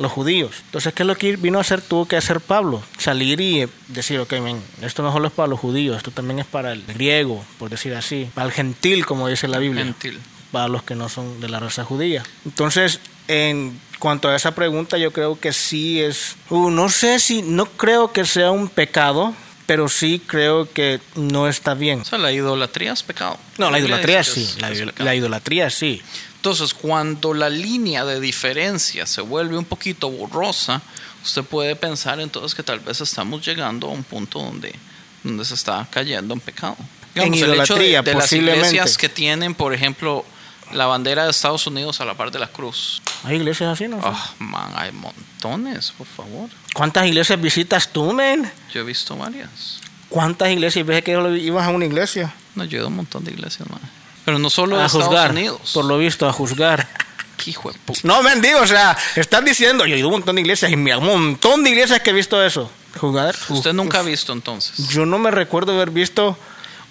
los 0.00 0.10
judíos. 0.10 0.56
Entonces, 0.66 0.94
¿qué 0.94 1.02
es 1.02 1.06
lo 1.06 1.14
que 1.14 1.36
vino 1.36 1.58
a 1.58 1.60
hacer? 1.60 1.82
Tuvo 1.82 2.06
que 2.06 2.16
hacer 2.16 2.40
Pablo, 2.40 2.82
salir 2.98 3.40
y 3.40 3.68
decir, 3.88 4.18
ok, 4.18 4.32
men, 4.40 4.62
esto 4.80 5.02
no 5.02 5.12
solo 5.12 5.28
es 5.28 5.34
para 5.34 5.48
los 5.48 5.60
judíos, 5.60 5.98
esto 5.98 6.10
también 6.10 6.38
es 6.38 6.46
para 6.46 6.72
el 6.72 6.84
griego, 6.86 7.44
por 7.58 7.70
decir 7.70 7.94
así, 7.94 8.30
para 8.34 8.46
el 8.46 8.52
gentil, 8.52 9.04
como 9.04 9.28
dice 9.28 9.46
la 9.46 9.58
Biblia, 9.58 9.84
Gentil. 9.84 10.18
para 10.50 10.68
los 10.68 10.82
que 10.82 10.94
no 10.94 11.08
son 11.08 11.40
de 11.40 11.48
la 11.48 11.60
raza 11.60 11.84
judía. 11.84 12.22
Entonces, 12.46 13.00
en 13.28 13.78
cuanto 14.00 14.28
a 14.28 14.34
esa 14.34 14.52
pregunta, 14.56 14.98
yo 14.98 15.12
creo 15.12 15.38
que 15.38 15.52
sí 15.52 16.00
es. 16.02 16.34
Uh, 16.48 16.70
no 16.70 16.88
sé 16.88 17.20
si. 17.20 17.42
No 17.42 17.66
creo 17.66 18.12
que 18.12 18.24
sea 18.26 18.50
un 18.50 18.68
pecado, 18.68 19.32
pero 19.66 19.88
sí 19.88 20.20
creo 20.26 20.68
que 20.72 21.00
no 21.14 21.46
está 21.46 21.74
bien. 21.74 22.00
O 22.00 22.04
sea, 22.04 22.18
la 22.18 22.32
idolatría 22.32 22.92
es 22.94 23.04
pecado. 23.04 23.38
No, 23.58 23.70
la 23.70 23.78
idolatría 23.78 24.24
sí. 24.24 24.42
es- 24.42 24.60
La, 24.98 25.12
es 25.12 25.18
idolatría 25.18 25.70
sí. 25.70 26.02
Entonces, 26.36 26.74
cuando 26.74 27.34
la 27.34 27.48
línea 27.50 28.04
de 28.04 28.18
diferencia 28.18 29.06
se 29.06 29.20
vuelve 29.20 29.56
un 29.58 29.64
poquito 29.66 30.10
borrosa, 30.10 30.80
usted 31.22 31.42
puede 31.44 31.76
pensar 31.76 32.18
entonces 32.18 32.54
que 32.54 32.62
tal 32.62 32.80
vez 32.80 33.00
estamos 33.00 33.44
llegando 33.46 33.86
a 33.88 33.90
un 33.90 34.02
punto 34.02 34.38
donde, 34.40 34.74
donde 35.22 35.44
se 35.44 35.52
está 35.54 35.86
cayendo 35.90 36.32
en 36.34 36.40
pecado. 36.40 36.76
En 37.14 37.24
el 37.24 37.34
hecho 37.34 37.44
de- 37.46 37.52
idolatría, 37.90 38.02
de, 38.02 38.14
las 38.14 38.22
posiblemente. 38.22 38.68
iglesias 38.68 38.96
que 38.96 39.08
tienen, 39.10 39.54
por 39.54 39.74
ejemplo, 39.74 40.24
la 40.72 40.86
bandera 40.86 41.24
de 41.24 41.30
Estados 41.30 41.66
Unidos 41.66 42.00
a 42.00 42.04
la 42.04 42.14
par 42.14 42.30
de 42.30 42.38
la 42.38 42.46
cruz. 42.46 43.02
¿Hay 43.24 43.36
iglesias 43.36 43.72
así, 43.72 43.88
no? 43.88 44.00
Ah, 44.02 44.30
man, 44.38 44.72
hay 44.76 44.92
montones, 44.92 45.92
por 45.96 46.06
favor. 46.06 46.48
¿Cuántas 46.74 47.06
iglesias 47.06 47.40
visitas 47.40 47.88
tú, 47.88 48.12
men? 48.12 48.50
Yo 48.72 48.80
he 48.80 48.84
visto 48.84 49.16
varias. 49.16 49.80
¿Cuántas 50.08 50.50
iglesias? 50.50 50.86
¿Ves 50.86 51.02
que 51.04 51.12
ibas 51.12 51.66
a 51.66 51.70
una 51.70 51.84
iglesia? 51.84 52.32
No, 52.54 52.64
yo 52.64 52.76
he 52.76 52.80
ido 52.80 52.86
a 52.86 52.88
un 52.88 52.96
montón 52.96 53.24
de 53.24 53.32
iglesias, 53.32 53.68
man. 53.70 53.80
Pero 54.24 54.38
no 54.38 54.50
solo 54.50 54.76
de 54.76 54.82
A 54.82 54.86
Estados 54.86 55.06
juzgar. 55.06 55.30
Unidos. 55.30 55.70
Por 55.72 55.84
lo 55.84 55.98
visto, 55.98 56.28
a 56.28 56.32
juzgar. 56.32 56.88
Qué 57.36 57.50
hijo 57.50 57.72
de 57.72 57.78
puta. 57.78 58.00
No, 58.04 58.22
men, 58.22 58.40
digo, 58.42 58.60
o 58.60 58.66
sea, 58.66 58.96
estás 59.16 59.44
diciendo, 59.44 59.86
yo 59.86 59.94
he 59.94 59.98
ido 59.98 60.08
a 60.08 60.10
un 60.10 60.16
montón 60.18 60.36
de 60.36 60.42
iglesias 60.42 60.70
y 60.70 60.76
me 60.76 60.94
un 60.96 61.06
montón 61.06 61.64
de 61.64 61.70
iglesias 61.70 62.00
que 62.00 62.10
he 62.10 62.12
visto 62.12 62.42
eso. 62.44 62.70
Jugar. 62.98 63.34
Usted 63.48 63.72
nunca 63.72 64.00
ha 64.00 64.02
visto 64.02 64.32
entonces. 64.32 64.88
Yo 64.88 65.06
no 65.06 65.18
me 65.18 65.30
recuerdo 65.30 65.72
haber 65.72 65.90
visto 65.90 66.36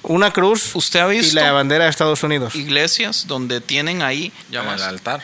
una 0.04 0.32
cruz 0.32 0.76
¿Usted 0.76 1.00
ha 1.02 1.14
y 1.14 1.18
visto 1.20 1.36
la 1.36 1.52
bandera 1.52 1.84
de 1.86 1.90
Estados 1.90 2.24
Unidos. 2.24 2.56
iglesias 2.56 3.26
donde 3.28 3.62
tienen 3.62 4.02
ahí 4.02 4.32
En 4.48 4.52
llamas, 4.54 4.82
el 4.82 4.88
altar. 4.88 5.24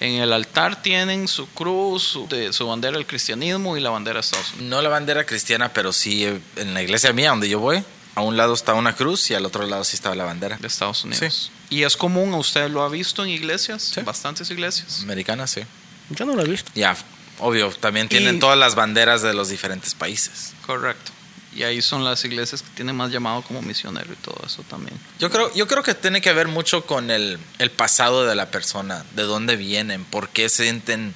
en 0.00 0.14
el 0.14 0.32
altar 0.32 0.82
tienen 0.82 1.28
su 1.28 1.46
cruz, 1.50 2.02
su, 2.02 2.26
de- 2.28 2.52
su 2.52 2.66
bandera 2.66 2.96
del 2.96 3.06
cristianismo 3.06 3.76
y 3.76 3.80
la 3.80 3.90
bandera 3.90 4.14
de 4.14 4.20
Estados 4.20 4.52
Unidos. 4.52 4.68
No 4.70 4.82
la 4.82 4.88
bandera 4.88 5.24
cristiana, 5.26 5.72
pero 5.72 5.92
sí 5.92 6.24
eh, 6.24 6.40
en 6.56 6.74
la 6.74 6.82
iglesia 6.82 7.12
mía 7.12 7.30
donde 7.30 7.48
yo 7.48 7.58
voy. 7.60 7.82
A 8.16 8.20
un 8.22 8.36
lado 8.36 8.54
está 8.54 8.74
una 8.74 8.94
cruz 8.94 9.28
y 9.30 9.34
al 9.34 9.44
otro 9.44 9.66
lado 9.66 9.82
sí 9.82 9.96
estaba 9.96 10.14
la 10.14 10.24
bandera. 10.24 10.56
De 10.58 10.68
Estados 10.68 11.02
Unidos. 11.04 11.50
Y 11.68 11.82
es 11.82 11.96
común, 11.96 12.32
¿usted 12.34 12.70
lo 12.70 12.82
ha 12.84 12.88
visto 12.88 13.24
en 13.24 13.30
iglesias? 13.30 13.92
Bastantes 14.04 14.48
iglesias. 14.52 15.00
Americana, 15.02 15.46
sí. 15.48 15.62
Yo 16.10 16.24
no 16.24 16.34
lo 16.36 16.42
he 16.42 16.48
visto. 16.48 16.70
Ya, 16.76 16.96
obvio, 17.40 17.70
también 17.72 18.08
tienen 18.08 18.36
Y- 18.36 18.38
todas 18.38 18.56
las 18.56 18.76
banderas 18.76 19.20
de 19.22 19.34
los 19.34 19.48
diferentes 19.48 19.94
países. 19.94 20.52
Correcto. 20.64 21.10
Y 21.54 21.62
ahí 21.62 21.80
son 21.82 22.04
las 22.04 22.24
iglesias 22.24 22.62
que 22.62 22.68
tienen 22.74 22.96
más 22.96 23.10
llamado 23.12 23.42
como 23.42 23.62
misionero 23.62 24.12
y 24.12 24.16
todo 24.16 24.36
eso 24.44 24.62
también. 24.64 24.98
Yo 25.20 25.30
creo, 25.30 25.52
yo 25.54 25.66
creo 25.68 25.82
que 25.82 25.94
tiene 25.94 26.20
que 26.20 26.32
ver 26.32 26.48
mucho 26.48 26.84
con 26.84 27.10
el, 27.10 27.38
el 27.58 27.70
pasado 27.70 28.26
de 28.26 28.34
la 28.34 28.50
persona, 28.50 29.04
de 29.14 29.22
dónde 29.22 29.54
vienen, 29.56 30.04
por 30.04 30.28
qué 30.30 30.48
se 30.48 30.64
sienten, 30.64 31.14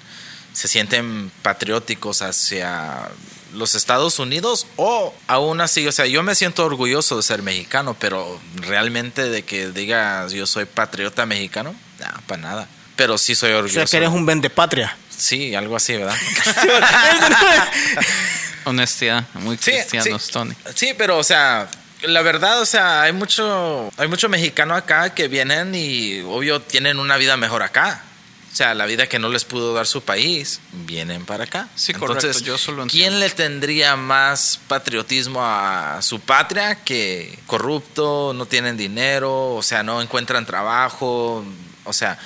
se 0.52 0.68
sienten 0.68 1.32
patrióticos 1.42 2.22
hacia 2.22 3.08
los 3.54 3.74
Estados 3.74 4.18
Unidos 4.18 4.66
o 4.76 5.14
aún 5.26 5.60
así, 5.60 5.86
o 5.88 5.92
sea, 5.92 6.06
yo 6.06 6.22
me 6.22 6.34
siento 6.34 6.64
orgulloso 6.64 7.16
de 7.16 7.22
ser 7.22 7.42
mexicano, 7.42 7.96
pero 7.98 8.38
realmente 8.56 9.28
de 9.28 9.42
que 9.42 9.70
diga 9.70 10.28
yo 10.28 10.46
soy 10.46 10.66
patriota 10.66 11.26
mexicano, 11.26 11.74
no, 11.98 12.20
para 12.26 12.42
nada. 12.42 12.68
Pero 12.94 13.16
sí 13.16 13.34
soy 13.34 13.52
O 13.52 13.58
orgulloso. 13.58 13.86
sea, 13.86 13.86
que 13.86 13.96
eres 14.04 14.10
un 14.14 14.26
vendepatria. 14.26 14.96
Sí, 15.16 15.54
algo 15.54 15.76
así, 15.76 15.96
¿verdad? 15.96 16.16
Honestidad, 18.68 19.24
muy 19.34 19.56
Sí, 19.56 19.72
cristianos, 19.72 20.22
sí. 20.22 20.32
Tony. 20.32 20.54
Sí, 20.74 20.94
pero 20.96 21.18
o 21.18 21.24
sea, 21.24 21.68
la 22.02 22.22
verdad, 22.22 22.60
o 22.60 22.66
sea, 22.66 23.02
hay 23.02 23.12
mucho, 23.12 23.90
hay 23.96 24.08
mucho 24.08 24.28
mexicano 24.28 24.74
acá 24.74 25.14
que 25.14 25.28
vienen 25.28 25.74
y 25.74 26.20
obvio 26.20 26.60
tienen 26.60 26.98
una 26.98 27.16
vida 27.16 27.36
mejor 27.36 27.62
acá. 27.62 28.02
O 28.50 28.56
sea, 28.58 28.74
la 28.74 28.86
vida 28.86 29.06
que 29.06 29.18
no 29.18 29.28
les 29.28 29.44
pudo 29.44 29.74
dar 29.74 29.86
su 29.86 30.02
país, 30.02 30.60
vienen 30.72 31.24
para 31.26 31.44
acá. 31.44 31.68
Sí, 31.76 31.92
correcto, 31.92 32.30
yo 32.40 32.54
eso 32.56 32.72
lo 32.72 32.86
¿quién 32.86 33.12
entiendo. 33.12 33.18
le 33.20 33.30
tendría 33.30 33.94
más 33.94 34.58
patriotismo 34.66 35.40
a 35.44 35.98
su 36.02 36.18
patria 36.18 36.76
que 36.82 37.38
corrupto, 37.46 38.32
no 38.34 38.46
tienen 38.46 38.76
dinero, 38.76 39.54
o 39.54 39.62
sea, 39.62 39.82
no 39.82 40.00
encuentran 40.02 40.46
trabajo? 40.46 41.44
O 41.84 41.92
sea, 41.92 42.18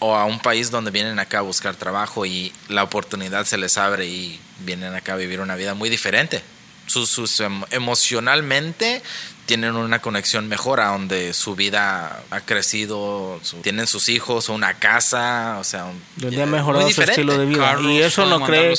o 0.00 0.14
a 0.14 0.24
un 0.26 0.38
país 0.40 0.70
donde 0.70 0.90
vienen 0.90 1.18
acá 1.18 1.38
a 1.38 1.42
buscar 1.42 1.74
trabajo 1.74 2.24
y 2.26 2.52
la 2.68 2.82
oportunidad 2.84 3.44
se 3.46 3.58
les 3.58 3.76
abre 3.78 4.06
y 4.06 4.40
vienen 4.60 4.94
acá 4.94 5.14
a 5.14 5.16
vivir 5.16 5.40
una 5.40 5.56
vida 5.56 5.74
muy 5.74 5.88
diferente. 5.90 6.42
Sus, 6.86 7.10
sus 7.10 7.40
em- 7.40 7.64
emocionalmente 7.70 9.02
tienen 9.46 9.76
una 9.76 10.00
conexión 10.00 10.46
mejor 10.46 10.80
a 10.80 10.88
donde 10.88 11.32
su 11.32 11.54
vida 11.54 12.22
ha 12.30 12.40
crecido, 12.42 13.40
su- 13.42 13.56
tienen 13.58 13.86
sus 13.86 14.08
hijos, 14.10 14.48
una 14.50 14.74
casa, 14.74 15.56
o 15.58 15.64
sea, 15.64 15.86
un- 15.86 16.02
donde 16.16 16.42
ha 16.42 16.46
muy 16.46 16.56
mejorado 16.56 16.82
su 16.82 16.88
diferente. 16.88 17.20
estilo 17.22 17.38
de 17.38 17.46
vida 17.46 17.76
y 17.80 17.98
eso 17.98 18.26
no 18.26 18.42
cree 18.44 18.74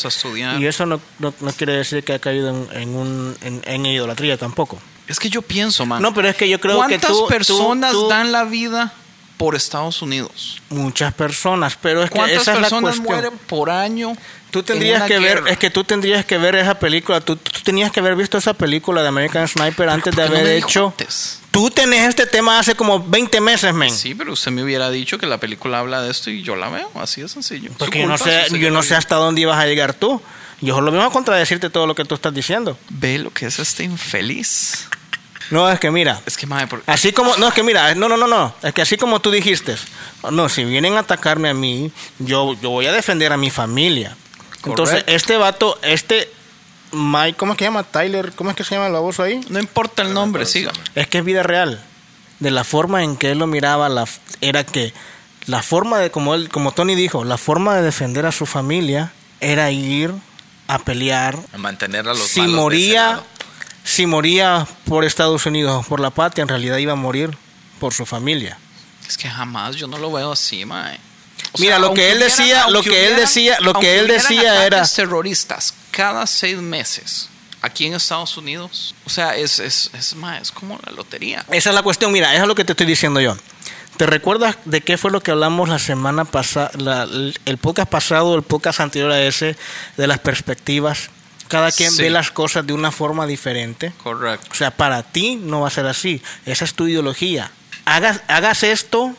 y 0.59 0.65
eso 0.65 0.85
no, 0.85 1.01
no, 1.19 1.33
no 1.39 1.51
quiere 1.53 1.73
decir 1.73 2.03
que 2.03 2.13
ha 2.13 2.19
caído 2.19 2.49
en, 2.49 2.81
en 2.81 2.89
un 2.95 3.37
en, 3.41 3.61
en 3.65 3.85
idolatría 3.85 4.37
tampoco 4.37 4.79
Es 5.07 5.19
que 5.19 5.29
yo 5.29 5.41
pienso, 5.41 5.85
man. 5.87 6.01
no 6.01 6.13
pero 6.13 6.29
es 6.29 6.35
que 6.35 6.47
yo 6.47 6.59
creo 6.59 6.75
que 6.83 6.99
¿Cuántas 6.99 7.11
tú, 7.11 7.19
tú- 7.21 7.27
personas 7.27 7.91
tú- 7.93 8.07
dan 8.07 8.31
la 8.31 8.43
vida 8.43 8.93
por 9.39 9.55
Estados 9.55 10.01
Unidos? 10.01 10.61
muchas 10.69 11.13
personas 11.13 11.77
pero 11.81 12.03
es 12.03 12.11
que 12.11 12.17
¿Cuántas 12.17 12.41
esa 12.41 12.51
es 12.51 12.57
la 12.57 12.69
personas 12.69 12.99
mueren 12.99 13.37
por 13.47 13.69
año? 13.69 14.13
Tú 14.51 14.59
en 14.59 14.65
tendrías 14.65 15.03
que 15.03 15.19
ver, 15.19 15.43
es 15.47 15.57
que 15.57 15.69
tú 15.69 15.83
tendrías 15.83 16.25
que 16.25 16.37
ver 16.37 16.55
esa 16.55 16.77
película, 16.77 17.21
tú, 17.21 17.37
tú 17.37 17.61
tenías 17.63 17.91
que 17.91 17.99
haber 17.99 18.15
visto 18.15 18.37
esa 18.37 18.53
película 18.53 19.01
de 19.01 19.07
American 19.07 19.47
Sniper 19.47 19.89
antes 19.89 20.13
de 20.13 20.21
¿Por 20.21 20.31
qué 20.31 20.33
no 20.33 20.39
haber 20.39 20.57
hecho. 20.57 20.87
antes? 20.87 21.39
Tú 21.51 21.69
tenés 21.69 22.09
este 22.09 22.25
tema 22.25 22.59
hace 22.59 22.75
como 22.75 22.99
20 22.99 23.41
meses, 23.41 23.73
men. 23.73 23.91
Sí, 23.91 24.15
pero 24.15 24.33
usted 24.33 24.51
me 24.51 24.63
hubiera 24.63 24.89
dicho 24.89 25.17
que 25.17 25.27
la 25.27 25.37
película 25.37 25.79
habla 25.79 26.01
de 26.01 26.11
esto 26.11 26.29
y 26.31 26.41
yo 26.41 26.55
la 26.55 26.69
veo, 26.69 26.91
así 26.95 27.21
de 27.21 27.29
sencillo. 27.29 27.71
Porque 27.77 28.01
yo 28.01 28.07
no 28.07 28.17
sé, 28.17 28.47
yo 28.59 28.71
no 28.71 28.83
sé 28.83 28.95
hasta 28.95 29.15
dónde 29.15 29.41
ibas 29.41 29.57
a 29.57 29.65
llegar 29.65 29.93
tú. 29.93 30.21
Yo 30.61 30.75
solo 30.75 30.91
vengo 30.91 31.05
a 31.05 31.11
contradecirte 31.11 31.69
todo 31.69 31.87
lo 31.87 31.95
que 31.95 32.03
tú 32.03 32.15
estás 32.15 32.33
diciendo. 32.33 32.77
Ve 32.89 33.17
lo 33.17 33.31
que 33.31 33.45
es 33.45 33.59
este 33.59 33.83
infeliz. 33.83 34.89
No, 35.51 35.69
es 35.69 35.79
que 35.79 35.89
mira, 35.91 36.21
Es 36.25 36.37
que, 36.37 36.45
madre, 36.45 36.67
por- 36.67 36.83
así 36.85 37.11
como, 37.11 37.35
no, 37.37 37.47
es 37.47 37.53
que 37.53 37.63
mira, 37.63 37.95
no, 37.95 38.07
no, 38.09 38.17
no, 38.17 38.27
no, 38.27 38.53
es 38.61 38.73
que 38.73 38.81
así 38.83 38.97
como 38.97 39.19
tú 39.19 39.31
dijiste, 39.31 39.75
no, 40.31 40.47
si 40.49 40.63
vienen 40.63 40.95
a 40.95 40.99
atacarme 40.99 41.49
a 41.49 41.53
mí, 41.53 41.91
yo, 42.19 42.53
yo 42.61 42.69
voy 42.69 42.85
a 42.85 42.91
defender 42.91 43.31
a 43.33 43.37
mi 43.37 43.49
familia. 43.49 44.15
Entonces, 44.65 45.03
este 45.07 45.37
vato, 45.37 45.79
este 45.81 46.29
Mike, 46.91 47.37
¿cómo 47.37 47.53
es 47.53 47.57
que 47.57 47.63
se 47.65 47.67
llama? 47.69 47.83
Tyler, 47.83 48.31
¿cómo 48.33 48.49
es 48.49 48.55
que 48.55 48.63
se 48.63 48.75
llama 48.75 48.87
el 48.87 48.93
baboso 48.93 49.23
ahí? 49.23 49.41
no 49.49 49.59
importa 49.59 50.01
el 50.01 50.13
nombre, 50.13 50.45
siga. 50.45 50.71
Es 50.95 51.07
que 51.07 51.19
es 51.19 51.23
vida 51.25 51.43
real. 51.43 51.81
De 52.39 52.51
la 52.51 52.63
forma 52.63 53.03
en 53.03 53.15
que 53.17 53.31
él 53.31 53.37
lo 53.39 53.47
miraba, 53.47 53.89
la, 53.89 54.05
era 54.41 54.63
que 54.63 54.93
la 55.45 55.61
forma 55.61 55.99
de, 55.99 56.09
como 56.11 56.35
él, 56.35 56.49
como 56.49 56.71
Tony 56.73 56.95
dijo, 56.95 57.23
la 57.25 57.37
forma 57.37 57.75
de 57.75 57.81
defender 57.83 58.25
a 58.25 58.31
su 58.31 58.45
familia 58.45 59.11
era 59.39 59.71
ir 59.71 60.13
a 60.67 60.79
pelear. 60.79 61.37
a 61.53 61.57
mantener 61.57 62.07
a 62.07 62.13
los 62.13 62.27
Si 62.27 62.39
malos 62.41 62.51
de 62.51 62.55
ese 62.55 62.61
moría, 62.61 63.05
lado. 63.07 63.23
Si 63.89 64.05
moría 64.05 64.67
por 64.85 65.03
Estados 65.03 65.45
Unidos 65.45 65.75
o 65.85 65.87
por 65.87 65.99
la 65.99 66.09
patria, 66.11 66.43
en 66.43 66.47
realidad 66.47 66.77
iba 66.77 66.93
a 66.93 66.95
morir 66.95 67.35
por 67.79 67.93
su 67.93 68.05
familia. 68.05 68.57
Es 69.07 69.17
que 69.17 69.29
jamás 69.29 69.75
yo 69.75 69.87
no 69.87 69.97
lo 69.97 70.11
veo 70.11 70.31
así, 70.31 70.65
mae. 70.65 70.99
Mira, 71.57 71.79
lo 71.79 71.93
que 71.93 72.11
él 72.11 72.17
hubieran- 72.17 72.37
decía- 72.37 72.67
lo 72.69 72.77
aunque 72.77 72.89
que 72.91 72.97
él 73.07 73.13
hubieran- 73.13 73.19
decía- 73.21 73.57
lo 73.61 73.73
que 73.73 73.99
él 73.99 74.07
decía 74.07 74.65
era- 74.65 74.85
terroristas 74.87 75.73
cada 75.91 76.27
seis 76.27 76.57
meses 76.57 77.29
aquí 77.61 77.87
en 77.87 77.95
Estados 77.95 78.37
Unidos. 78.37 78.93
O 79.05 79.09
sea, 79.09 79.35
es, 79.35 79.59
es, 79.59 79.89
es, 79.93 80.15
mae, 80.15 80.39
es 80.41 80.51
como 80.51 80.79
la 80.85 80.91
lotería. 80.91 81.43
Esa 81.51 81.69
es 81.69 81.75
la 81.75 81.81
cuestión, 81.81 82.11
mira, 82.11 82.33
eso 82.33 82.43
es 82.43 82.47
lo 82.47 82.55
que 82.55 82.63
te 82.65 82.73
estoy 82.73 82.85
diciendo 82.85 83.19
yo. 83.19 83.35
¿Te 83.97 84.05
recuerdas 84.05 84.57
de 84.65 84.81
qué 84.81 84.97
fue 84.97 85.11
lo 85.11 85.21
que 85.21 85.31
hablamos 85.31 85.67
la 85.67 85.79
semana 85.79 86.23
pasada, 86.23 86.71
el 87.45 87.57
podcast 87.57 87.89
pasado, 87.89 88.35
el 88.35 88.43
podcast 88.43 88.79
anterior 88.79 89.11
a 89.11 89.21
ese, 89.21 89.57
de 89.97 90.07
las 90.07 90.19
perspectivas? 90.19 91.09
Cada 91.49 91.71
quien 91.73 91.91
Sí. 91.91 92.03
ve 92.03 92.09
las 92.09 92.31
cosas 92.31 92.65
de 92.65 92.71
una 92.73 92.91
forma 92.91 93.25
diferente. 93.27 93.91
Correcto. 94.01 94.47
O 94.51 94.55
sea, 94.55 94.71
para 94.71 95.03
ti 95.03 95.35
no 95.35 95.59
va 95.61 95.67
a 95.67 95.71
ser 95.71 95.85
así. 95.87 96.21
Esa 96.45 96.63
es 96.63 96.73
tu 96.73 96.87
ideología. 96.87 97.51
Hagas, 97.85 98.21
hagas 98.29 98.63
esto, 98.63 99.13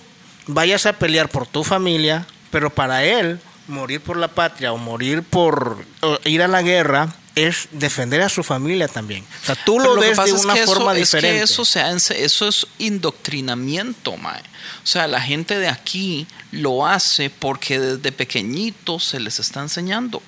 vayas 0.46 0.86
a 0.86 0.94
pelear 0.94 1.28
por 1.28 1.46
tu 1.46 1.64
familia, 1.64 2.24
pero 2.50 2.70
para 2.70 3.04
él, 3.04 3.40
morir 3.68 4.00
por 4.00 4.16
la 4.16 4.28
patria 4.28 4.72
o 4.72 4.78
morir 4.78 5.22
por 5.22 5.84
o 6.00 6.18
ir 6.24 6.42
a 6.42 6.48
la 6.48 6.62
guerra 6.62 7.08
es 7.34 7.68
defender 7.72 8.20
a 8.22 8.28
su 8.28 8.42
familia 8.42 8.88
también. 8.88 9.24
O 9.42 9.46
sea, 9.46 9.54
tú 9.64 9.78
lo 9.78 9.94
que 9.94 10.00
ves 10.00 10.10
de 10.10 10.16
pasa 10.16 10.34
es 10.36 10.44
una 10.44 10.54
que 10.54 10.62
eso- 10.62 10.74
forma 10.74 10.92
es 10.92 10.98
diferente. 10.98 11.38
que 11.38 11.44
eso, 11.44 11.64
se 11.64 11.80
hace- 11.80 12.24
eso 12.24 12.48
es 12.48 12.66
indoctrinamiento, 12.78 14.16
mae. 14.16 14.40
O 14.82 14.86
sea, 14.86 15.06
la 15.06 15.20
gente 15.20 15.58
de 15.58 15.68
aquí 15.68 16.26
lo 16.52 16.86
hace 16.86 17.30
porque 17.30 17.78
desde 17.78 18.12
pequeñito 18.12 18.98
se 18.98 19.20
les 19.20 19.38
está 19.38 19.60
enseñando. 19.60 20.22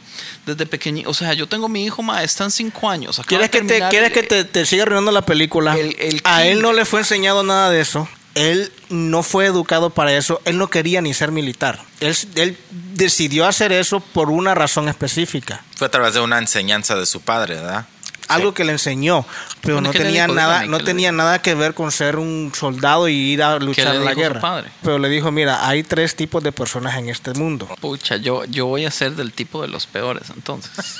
Desde 0.47 0.67
pequeñito, 0.67 1.11
o 1.11 1.15
sea, 1.15 1.33
yo 1.35 1.47
tengo 1.49 1.69
mi 1.69 1.85
hijo, 1.85 2.03
mae, 2.03 2.25
está 2.25 2.45
en 2.45 2.51
cinco 2.51 2.89
años. 2.89 3.21
¿Quieres 3.27 3.51
que, 3.51 3.63
te, 3.63 3.83
¿quieres 3.89 4.13
que 4.13 4.23
te, 4.23 4.45
te 4.45 4.67
siga 4.67 4.85
arruinando 4.85 5.11
la 5.13 5.23
película? 5.27 5.77
El- 5.77 5.97
el 5.99 6.21
a 6.25 6.45
él 6.47 6.63
no 6.63 6.73
le 6.73 6.85
fue 6.85 7.01
enseñado 7.01 7.43
nada 7.43 7.71
de 7.71 7.81
eso. 7.81 8.09
Él 8.35 8.73
no 8.89 9.23
fue 9.23 9.47
educado 9.47 9.91
para 9.91 10.13
eso. 10.15 10.41
Él 10.45 10.59
no 10.59 10.69
quería 10.69 11.03
ni 11.03 11.13
ser 11.13 11.33
militar. 11.33 11.81
Él, 12.01 12.17
él 12.35 12.59
decidió 12.71 13.47
hacer 13.47 13.73
eso 13.73 14.01
por 14.01 14.31
una 14.31 14.55
razón 14.55 14.89
específica. 14.89 15.63
Fue 15.77 15.87
a 15.87 15.91
través 15.91 16.15
de 16.15 16.21
una 16.21 16.39
enseñanza 16.39 16.97
de 16.97 17.07
su 17.07 17.21
padre, 17.21 17.57
¿verdad? 17.57 17.87
Algo 18.29 18.55
que 18.55 18.65
le 18.65 18.73
enseñó, 18.73 19.27
pero 19.61 19.83
no 19.83 19.91
¿qué 19.91 19.99
le 19.99 20.05
tenía 20.07 20.23
dijo? 20.25 20.35
nada, 20.35 20.65
no 20.65 20.79
¿qué 20.79 20.85
le 20.85 20.87
tenía 20.87 21.13
nada 21.13 21.43
que 21.43 21.55
ver 21.55 21.75
con 21.75 21.93
ser 21.93 22.17
un 22.17 22.53
soldado 22.55 23.07
y 23.09 23.15
ir 23.15 23.43
a 23.43 23.59
luchar 23.59 23.89
le 23.89 23.97
en 23.97 24.05
la 24.05 24.11
dijo 24.13 24.15
su 24.15 24.21
guerra. 24.21 24.41
padre? 24.41 24.71
Pero 24.83 24.99
le 24.99 25.09
dijo, 25.11 25.31
mira, 25.31 25.69
hay 25.69 25.83
tres 25.83 26.17
tipos 26.17 26.43
de 26.43 26.53
personas 26.53 26.97
en 26.97 27.11
este 27.11 27.35
mundo. 27.35 27.69
Pucha, 27.81 28.17
yo, 28.17 28.45
yo 28.47 28.67
voy 28.67 28.87
a 28.87 28.91
ser 28.91 29.17
del 29.17 29.33
tipo 29.33 29.61
de 29.61 29.69
los 29.69 29.87
peores, 29.87 30.31
entonces. 30.31 30.71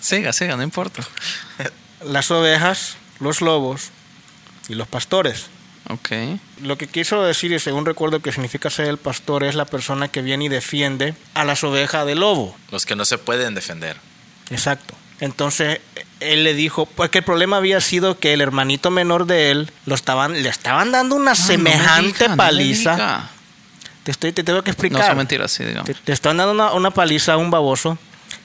siga, 0.00 0.32
siga, 0.32 0.56
no 0.56 0.62
importa. 0.62 1.02
Las 2.04 2.30
ovejas, 2.30 2.96
los 3.18 3.40
lobos 3.40 3.90
y 4.70 4.74
los 4.74 4.88
pastores. 4.88 5.46
Ok. 5.88 6.08
Lo 6.62 6.78
que 6.78 6.86
quiso 6.86 7.22
decir, 7.22 7.52
y 7.52 7.58
según 7.58 7.84
recuerdo 7.84 8.20
que 8.20 8.30
significa 8.32 8.70
ser 8.70 8.86
el 8.86 8.96
pastor, 8.98 9.42
es 9.44 9.54
la 9.54 9.64
persona 9.64 10.08
que 10.08 10.22
viene 10.22 10.44
y 10.44 10.48
defiende 10.48 11.14
a 11.34 11.44
las 11.44 11.64
ovejas 11.64 12.06
del 12.06 12.20
lobo. 12.20 12.56
Los 12.70 12.86
que 12.86 12.94
no 12.96 13.04
se 13.04 13.18
pueden 13.18 13.54
defender. 13.54 13.96
Exacto. 14.50 14.94
Entonces 15.20 15.80
él 16.20 16.44
le 16.44 16.54
dijo, 16.54 16.86
porque 16.86 17.18
el 17.18 17.24
problema 17.24 17.56
había 17.58 17.80
sido 17.80 18.18
que 18.18 18.32
el 18.32 18.40
hermanito 18.40 18.90
menor 18.90 19.26
de 19.26 19.50
él 19.50 19.70
lo 19.86 19.94
estaban, 19.94 20.42
le 20.42 20.48
estaban 20.48 20.92
dando 20.92 21.14
una 21.16 21.32
Ah, 21.32 21.34
no 21.34 21.40
me 21.40 21.46
semejante 21.46 22.28
no 22.28 22.36
paliza. 22.36 23.28
te 24.04 24.10
estoy, 24.12 24.32
te 24.32 24.42
tengo 24.44 24.62
que 24.62 24.70
No 24.70 24.72
explicar. 24.72 25.06
son 25.06 25.16
mentiras, 25.18 25.50
sí, 25.52 25.64
digamos. 25.64 25.86
Te, 25.86 25.94
te 25.94 26.12
están 26.12 26.36
dando 26.38 26.52
una, 26.52 26.72
una 26.72 26.90
paliza 26.90 27.34
a 27.34 27.36
un 27.36 27.50
baboso. 27.50 27.98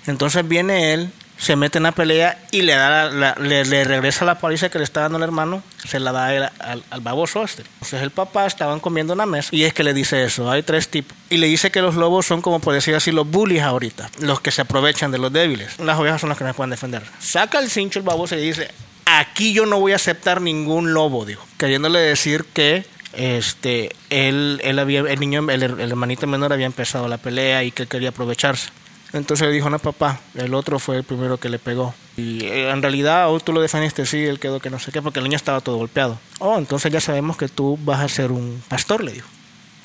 Entonces 0.07 0.47
viene 0.47 0.93
él, 0.93 1.11
se 1.37 1.55
mete 1.55 1.77
en 1.79 1.83
la 1.83 1.91
pelea 1.91 2.39
y 2.51 2.61
le 2.61 2.73
da 2.75 3.09
la- 3.09 3.11
la- 3.11 3.35
le, 3.45 3.65
le 3.65 3.83
regresa 3.83 4.23
la 4.25 4.39
paliza 4.39 4.69
que 4.69 4.77
le 4.77 4.83
está 4.83 5.01
dando 5.01 5.17
el 5.17 5.23
hermano, 5.23 5.61
se 5.87 5.99
la 5.99 6.11
da 6.11 6.27
al, 6.59 7.01
baboso 7.01 7.43
este. 7.43 7.63
Entonces 7.73 8.01
el 8.01 8.11
papá 8.11 8.45
estaban 8.45 8.79
comiendo 8.79 9.13
en 9.13 9.17
la 9.17 9.25
mesa 9.25 9.49
y 9.51 9.63
es 9.65 9.73
que 9.73 9.83
le 9.83 9.93
dice 9.93 10.23
eso, 10.23 10.49
hay 10.49 10.63
tres 10.63 10.87
tipos. 10.87 11.15
Y 11.29 11.37
le 11.37 11.47
dice 11.47 11.71
que 11.71 11.81
los 11.81 11.95
lobos 11.95 12.25
son 12.25 12.41
como 12.41 12.59
por 12.59 12.73
decir 12.73 12.95
así 12.95 13.11
los 13.11 13.29
bullies 13.29 13.63
ahorita, 13.63 14.09
los 14.21 14.39
que 14.41 14.51
se 14.51 14.61
aprovechan 14.61 15.11
de 15.11 15.17
los 15.17 15.31
débiles. 15.33 15.77
Las 15.79 15.99
ovejas 15.99 16.21
son 16.21 16.29
las 16.29 16.37
que 16.37 16.43
no 16.45 16.51
se 16.51 16.53
pueden 16.55 16.71
defender. 16.71 17.03
Saca 17.19 17.59
el 17.59 17.69
cincho 17.69 17.99
el 17.99 18.05
baboso 18.05 18.35
y 18.35 18.41
dice, 18.41 18.69
aquí 19.05 19.53
yo 19.53 19.65
no 19.65 19.79
voy 19.79 19.91
a 19.91 19.97
aceptar 19.97 20.39
ningún 20.41 20.93
lobo, 20.93 21.25
dijo, 21.25 21.45
queriéndole 21.57 21.99
decir 21.99 22.45
que 22.53 22.85
este 23.13 23.95
él, 24.09 24.59
él 24.63 24.77
había 24.79 24.99
el 25.01 25.19
niño 25.19 25.49
el 25.49 25.63
hermanito 25.63 26.27
menor 26.27 26.51
había 26.51 26.65
empezado 26.65 27.07
la 27.07 27.17
pelea 27.17 27.63
y 27.63 27.71
que 27.71 27.87
quería 27.87 28.09
aprovecharse 28.09 28.69
entonces 29.13 29.47
le 29.47 29.53
dijo 29.53 29.69
no 29.69 29.79
papá 29.79 30.19
el 30.35 30.53
otro 30.53 30.79
fue 30.79 30.97
el 30.97 31.03
primero 31.03 31.39
que 31.39 31.49
le 31.49 31.59
pegó 31.59 31.93
y 32.17 32.43
eh, 32.45 32.69
en 32.71 32.81
realidad 32.81 33.29
oh, 33.29 33.39
tú 33.39 33.53
lo 33.53 33.61
defendiste 33.61 34.05
sí 34.05 34.23
él 34.25 34.39
quedó 34.39 34.59
que 34.59 34.69
no 34.69 34.79
sé 34.79 34.91
qué 34.91 35.01
porque 35.01 35.19
el 35.19 35.23
niño 35.23 35.35
estaba 35.37 35.61
todo 35.61 35.77
golpeado 35.77 36.19
oh 36.39 36.57
entonces 36.57 36.91
ya 36.91 36.99
sabemos 37.01 37.37
que 37.37 37.47
tú 37.47 37.77
vas 37.81 37.99
a 38.01 38.09
ser 38.09 38.31
un 38.31 38.61
pastor 38.67 39.03
le 39.03 39.13
dijo 39.13 39.27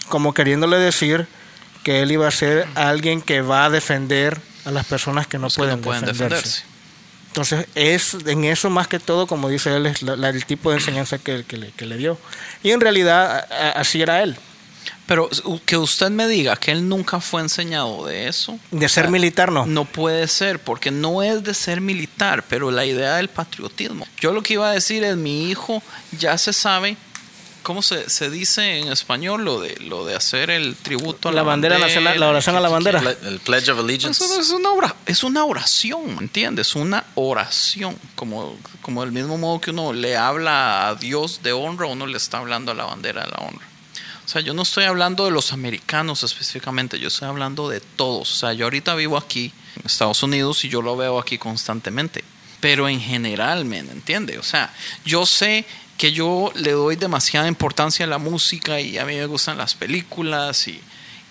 como 0.09 0.35
queriéndole 0.35 0.79
decir 0.79 1.27
que 1.85 2.03
él 2.03 2.13
iba 2.13 2.27
a 2.27 2.31
ser 2.31 2.67
alguien 2.75 3.23
que 3.23 3.41
va 3.41 3.65
a 3.67 3.71
defender 3.71 4.39
a 4.67 4.71
las 4.71 4.85
personas 4.87 5.27
que 5.27 5.39
no 5.39 5.49
pueden, 5.49 5.77
no 5.77 5.83
pueden 5.83 6.05
defenderse. 6.05 6.37
defenderse. 6.37 6.63
Entonces, 7.29 7.67
es 7.75 8.15
en 8.27 8.45
eso 8.45 8.69
más 8.71 8.89
que 8.89 8.99
todo, 8.99 9.27
como 9.27 9.49
dice 9.49 9.75
él, 9.75 9.87
es 9.87 10.03
la- 10.03 10.17
la- 10.17 10.29
el 10.31 10.45
tipo 10.45 10.71
de 10.71 10.77
enseñanza 10.79 11.17
que, 11.19 11.45
que 11.45 11.57
le, 11.57 11.71
que 11.71 11.87
le 11.87 11.97
dio. 11.97 12.19
Y 12.63 12.73
en 12.73 12.81
realidad, 12.81 13.47
a- 13.51 13.71
así 13.81 14.03
era 14.03 14.23
él. 14.23 14.37
Pero 15.11 15.29
que 15.67 15.77
usted 15.77 16.09
me 16.09 16.29
diga 16.29 16.55
que 16.55 16.71
él 16.71 16.89
nunca 16.89 17.19
fue 17.19 17.41
enseñado 17.41 18.07
de 18.07 18.29
eso. 18.29 18.61
De 18.71 18.89
ser 18.89 19.07
sea, 19.07 19.11
militar, 19.11 19.51
no. 19.51 19.67
No 19.67 19.85
puede 19.85 20.29
ser, 20.29 20.61
porque 20.61 20.93
no 20.93 21.25
es 21.25 21.43
de 21.43 21.53
ser 21.53 21.81
militar, 21.81 22.45
pero 22.49 22.71
la 22.71 22.87
idea 22.87 23.17
del 23.17 23.27
patriotismo. 23.27 24.07
Yo 24.21 24.33
lo 24.33 24.41
que 24.41 24.53
iba 24.53 24.71
a 24.71 24.73
decir 24.73 25.03
es, 25.03 25.17
mi 25.17 25.51
hijo 25.51 25.83
ya 26.17 26.39
se 26.39 26.53
sabe, 26.53 26.97
¿cómo 27.65 27.83
se, 27.83 28.09
se 28.09 28.31
dice 28.31 28.79
en 28.79 28.87
español 28.87 29.45
lo 29.45 29.61
de, 29.61 29.75
lo 29.81 30.07
de 30.07 30.15
hacer 30.15 30.49
el 30.49 30.77
tributo 30.77 31.29
a 31.29 31.33
la, 31.33 31.39
La 31.39 31.43
bandera 31.43 31.81
nacional, 31.81 32.21
la 32.21 32.29
oración 32.29 32.55
a 32.55 32.61
la 32.61 32.69
bandera. 32.69 33.03
El 33.25 33.41
Pledge 33.41 33.69
of 33.73 33.81
Allegiance. 33.81 34.23
Eso 34.23 34.33
no 34.33 34.41
es 34.41 34.51
una, 34.51 34.95
es 35.07 35.25
una 35.25 35.45
oración, 35.45 36.07
¿me 36.15 36.23
entiendes? 36.23 36.77
Una 36.77 37.05
oración. 37.17 37.99
Como, 38.15 38.57
como 38.81 39.01
del 39.03 39.11
mismo 39.11 39.39
modo 39.39 39.61
que 39.61 39.73
uno 39.73 39.93
le 39.93 40.17
habla 40.17 40.87
a 40.87 40.95
Dios 40.95 41.41
de 41.43 41.53
honra, 41.53 41.87
uno 41.87 42.07
le 42.07 42.17
está 42.17 42.39
hablando 42.39 42.71
a 42.71 42.77
la 42.77 42.85
bandera 42.85 43.25
de 43.25 43.31
la 43.33 43.39
honra. 43.39 43.70
O 44.31 44.33
sea, 44.33 44.43
yo 44.43 44.55
no 44.55 44.63
estoy 44.63 44.85
hablando 44.85 45.25
de 45.25 45.33
los 45.33 45.53
americanos 45.53 46.23
específicamente, 46.23 47.01
yo 47.01 47.09
estoy 47.09 47.27
hablando 47.27 47.69
de 47.69 47.81
todos. 47.81 48.31
O 48.31 48.35
sea, 48.37 48.53
yo 48.53 48.67
ahorita 48.67 48.95
vivo 48.95 49.17
aquí 49.17 49.53
en 49.75 49.87
Estados 49.87 50.23
Unidos 50.23 50.65
y 50.65 50.69
yo 50.69 50.83
lo 50.83 50.97
veo 50.97 51.19
aquí 51.19 51.37
constantemente. 51.37 52.23
Pero 52.61 52.89
en 52.89 53.01
general, 53.01 53.65
¿me 53.65 53.79
entiende? 53.81 54.39
O 54.39 54.45
sea, 54.45 54.73
yo 55.05 55.27
sé 55.27 55.65
que 55.99 56.13
yo 56.13 56.53
le 56.55 56.71
doy 56.71 56.95
demasiada 56.95 57.49
importancia 57.49 58.05
a 58.05 58.09
la 58.09 58.19
música 58.19 58.81
y 58.81 58.99
a 58.99 59.05
mí 59.05 59.17
me 59.17 59.27
gustan 59.27 59.59
las 59.59 59.75
películas 59.75 60.69
y, 60.69 60.81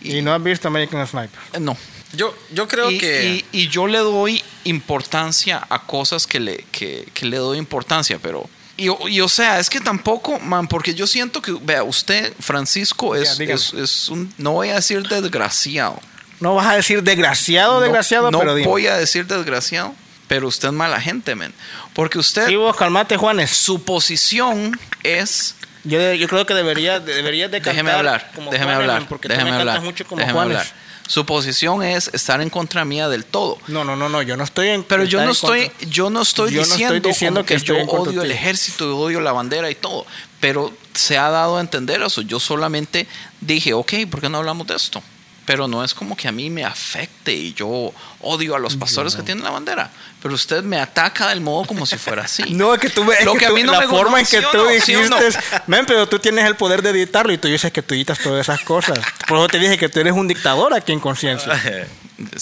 Y 0.01 0.21
no 0.21 0.33
has 0.33 0.43
visto 0.43 0.67
American 0.67 1.07
Sniper. 1.07 1.39
eh, 1.53 1.59
no. 1.61 1.77
Yo, 2.11 2.35
yo 2.51 2.67
creo 2.67 2.91
y, 2.91 2.97
que... 2.97 3.45
y- 3.53 3.61
y 3.61 3.67
yo 3.69 3.87
le 3.87 3.99
doy 3.99 4.43
importancia 4.65 5.65
a 5.69 5.83
cosas 5.85 6.27
que 6.27 6.41
le, 6.41 6.65
que, 6.71 7.07
que 7.13 7.25
le 7.27 7.37
doy 7.37 7.57
importancia, 7.59 8.19
pero... 8.21 8.49
Y, 8.79 8.89
y, 9.09 9.21
o 9.21 9.27
sea, 9.29 9.59
es 9.59 9.69
que 9.69 9.79
tampoco, 9.81 10.39
man, 10.39 10.67
porque 10.67 10.93
yo 10.93 11.05
siento 11.05 11.41
que, 11.41 11.51
vea, 11.61 11.83
usted, 11.83 12.33
Francisco, 12.39 13.15
es, 13.15 13.39
es, 13.39 13.73
es 13.73 14.09
un, 14.09 14.33
no 14.37 14.53
voy 14.53 14.69
a 14.69 14.75
decir 14.75 15.07
desgraciado. 15.07 15.99
No 16.39 16.55
vas 16.55 16.67
a 16.67 16.75
decir 16.75 17.03
desgraciado, 17.03 17.75
No- 17.75 17.81
desgraciado, 17.81 18.31
no 18.31 18.39
pero 18.39 18.55
dime. 18.55 18.67
voy 18.67 18.87
a 18.87 18.95
decir 18.97 19.27
desgraciado, 19.27 19.93
pero 20.27 20.47
usted 20.47 20.69
es 20.69 20.73
mala 20.73 21.01
gente, 21.01 21.35
men. 21.35 21.53
Porque 21.93 22.17
usted, 22.19 22.47
Sí, 22.47 22.55
vos 22.55 22.75
calmate, 22.77 23.17
Juanes. 23.17 23.49
su 23.51 23.83
posición 23.83 24.79
es 25.03 25.55
Yo, 25.83 26.13
yo 26.13 26.27
creo 26.27 26.45
que 26.45 26.53
debería, 26.53 26.99
deberías 26.99 27.51
de 27.51 27.59
Déjeme 27.59 27.77
cantar 27.91 27.95
hablar, 27.97 28.31
como 28.35 28.51
déjeme 28.51 28.71
Juanes, 28.73 28.81
hablar, 28.89 28.99
man, 29.01 29.09
porque 29.09 29.27
déjeme 29.27 29.49
tú 29.49 29.53
me 29.55 29.59
hablar, 29.61 29.75
cantas 29.75 29.83
mucho 29.91 30.05
como 30.07 30.19
déjeme 30.19 30.33
Juanes. 30.39 30.57
hablar. 30.57 30.73
Su 31.09 31.25
posición 31.25 31.81
es 31.81 32.11
estar 32.13 32.39
en 32.39 32.51
contra 32.51 32.85
mía 32.85 33.09
del 33.09 33.25
todo. 33.25 33.57
No, 33.67 33.83
no, 33.83 33.95
no, 33.95 34.09
no, 34.09 34.21
yo 34.21 34.37
no 34.37 34.43
estoy 34.43 34.67
en 34.67 34.83
Pero 34.83 35.05
yo 35.05 35.25
no 35.25 35.31
estoy, 35.31 35.69
contra. 35.69 35.89
yo 35.89 36.09
no 36.11 36.21
estoy 36.21 36.51
Yo 36.53 36.63
no 36.63 36.75
estoy 36.75 36.99
diciendo, 36.99 37.39
como 37.39 37.45
que 37.47 37.55
que, 37.55 37.63
yo 37.63 37.77
odio 37.77 38.21
el 38.21 38.29
ejército, 38.29 38.85
yo 38.85 38.95
odio 38.95 39.19
la 39.19 39.31
bandera 39.31 39.71
y 39.71 39.75
todo. 39.75 40.05
Pero 40.39 40.71
se 40.93 41.17
ha 41.17 41.31
dado 41.31 41.57
a 41.57 41.61
entender 41.61 41.99
eso. 42.03 42.21
Yo 42.21 42.39
solamente 42.39 43.07
dije, 43.41 43.73
ok, 43.73 43.91
¿por 44.07 44.21
qué 44.21 44.29
no 44.29 44.37
hablamos 44.37 44.67
de 44.67 44.75
esto? 44.75 45.01
Pero 45.49 45.67
no 45.67 45.83
es 45.83 45.95
como 45.95 46.15
que 46.15 46.27
a 46.27 46.31
mí 46.31 46.51
me 46.51 46.63
afecte 46.63 47.33
y 47.33 47.55
yo 47.55 47.91
odio 48.21 48.55
a 48.55 48.59
los 48.59 48.75
pastores 48.75 49.15
que 49.15 49.23
tienen 49.23 49.43
la 49.43 49.49
bandera. 49.49 49.89
Pero 50.21 50.35
usted 50.35 50.61
me 50.61 50.79
ataca 50.79 51.29
del 51.29 51.41
modo 51.41 51.65
como 51.65 51.87
si 51.87 51.97
fuera 51.97 52.25
así. 52.25 52.43
No, 52.53 52.75
es 52.75 52.79
que 52.79 52.89
tú 52.91 53.03
ves 53.03 53.25
Lo 53.25 53.33
que 53.33 53.39
que 53.39 53.45
a 53.45 53.49
tú- 53.49 53.55
mí 53.55 53.63
no 53.63 53.71
la 53.71 53.79
me 53.79 53.87
forma 53.87 54.19
en 54.19 54.27
¿sí 54.27 54.37
que 54.37 54.43
tú 54.43 54.57
no? 54.57 54.67
¿Sí 54.79 54.93
dijiste, 54.93 55.09
no? 55.09 55.17
men, 55.65 55.87
pero 55.87 56.07
tú 56.07 56.19
tienes 56.19 56.45
el 56.45 56.55
poder 56.55 56.83
de 56.83 56.91
editarlo 56.91 57.33
y 57.33 57.39
tú 57.39 57.47
dices 57.47 57.71
que 57.71 57.81
tú 57.81 57.95
editas 57.95 58.19
todas 58.19 58.41
esas 58.47 58.59
cosas. 58.61 58.99
Por 59.27 59.39
eso 59.39 59.47
te 59.47 59.57
dije 59.57 59.75
que 59.79 59.89
tú 59.89 59.99
eres 59.99 60.13
un 60.13 60.27
dictador 60.27 60.71
aquí 60.75 60.91
en 60.91 60.99
conciencia. 60.99 61.59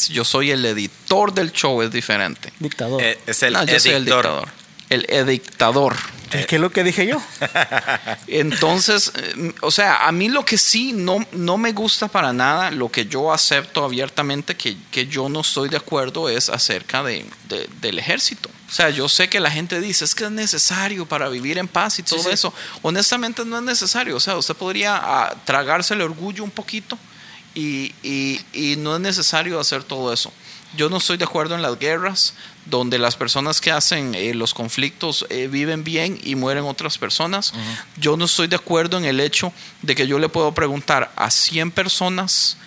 Yo 0.10 0.26
soy 0.26 0.52
el 0.52 0.66
editor 0.66 1.34
del 1.34 1.54
show, 1.54 1.82
es 1.84 1.90
diferente. 1.92 2.52
Dictador. 2.60 3.02
eh, 3.02 3.20
es 3.26 3.42
el 3.44 3.54
No, 3.54 3.64
yo 3.64 3.80
soy 3.80 3.92
el 3.92 4.02
editor. 4.04 4.24
dictador. 4.26 4.50
El 4.90 5.06
edictador. 5.10 5.96
¿Qué 6.30 6.56
es 6.58 6.62
lo 6.62 6.70
que 6.72 6.84
dije 6.84 7.08
yo? 7.08 7.22
Entonces, 8.28 9.12
eh, 9.16 9.54
o 9.62 9.72
sea, 9.72 10.08
a 10.08 10.12
mí 10.12 10.30
lo 10.30 10.44
que 10.44 10.58
sí 10.58 10.92
no, 10.94 11.26
no 11.32 11.58
me 11.58 11.72
gusta 11.72 12.08
para 12.08 12.34
nada, 12.34 12.72
lo 12.72 12.92
que 12.92 13.06
yo 13.06 13.32
acepto 13.32 13.84
abiertamente 13.86 14.56
que, 14.56 14.78
que 14.92 15.08
yo 15.08 15.30
no 15.30 15.42
estoy 15.42 15.70
de 15.70 15.78
acuerdo 15.78 16.30
es 16.30 16.50
acerca 16.50 17.04
de, 17.04 17.26
de- 17.48 17.70
del 17.82 18.00
ejército. 18.00 18.50
O 18.70 18.74
sea, 18.74 18.90
yo 18.90 19.08
sé 19.08 19.30
que 19.30 19.40
la 19.40 19.50
gente 19.50 19.80
dice, 19.80 20.04
es 20.04 20.14
que 20.14 20.26
es 20.26 20.32
necesario 20.32 21.06
para 21.06 21.30
vivir 21.30 21.58
en 21.58 21.70
paz 21.70 22.00
y 22.00 22.04
todo 22.04 22.30
eso. 22.30 22.54
Honestamente 22.82 23.46
no 23.46 23.58
es 23.58 23.64
necesario. 23.64 24.18
O 24.18 24.20
sea, 24.20 24.36
usted 24.36 24.56
podría 24.56 24.98
ah, 25.02 25.34
tragarse 25.46 25.94
el 25.94 26.02
orgullo 26.02 26.44
un 26.44 26.52
poquito 26.52 26.98
y, 27.56 27.94
y- 28.04 28.42
y 28.52 28.76
no 28.76 28.96
es 28.96 29.02
necesario 29.02 29.60
hacer 29.60 29.84
todo 29.84 30.12
eso. 30.12 30.34
Yo 30.76 30.90
no 30.90 30.98
estoy 30.98 31.16
de 31.16 31.24
acuerdo 31.24 31.56
en 31.56 31.62
las 31.62 31.80
guerras 31.80 32.34
donde 32.70 33.00
las 33.00 33.16
personas 33.16 33.62
que 33.62 33.72
hacen 33.72 34.16
eh, 34.16 34.34
los 34.34 34.54
conflictos 34.54 35.26
eh, 35.30 35.48
viven 35.48 35.84
bien 35.84 36.20
y 36.24 36.36
mueren 36.36 36.66
otras 36.66 36.98
personas. 36.98 37.54
Yo 37.98 38.18
no 38.18 38.26
estoy 38.26 38.48
de 38.48 38.56
acuerdo 38.56 38.98
en 38.98 39.06
el 39.06 39.20
hecho 39.20 39.54
de 39.82 39.96
que 39.96 40.08
yo 40.08 40.20
le 40.20 40.30
puedo 40.30 40.54
preguntar 40.54 41.12
a 41.16 41.32
100 41.32 41.72
personas 41.72 42.58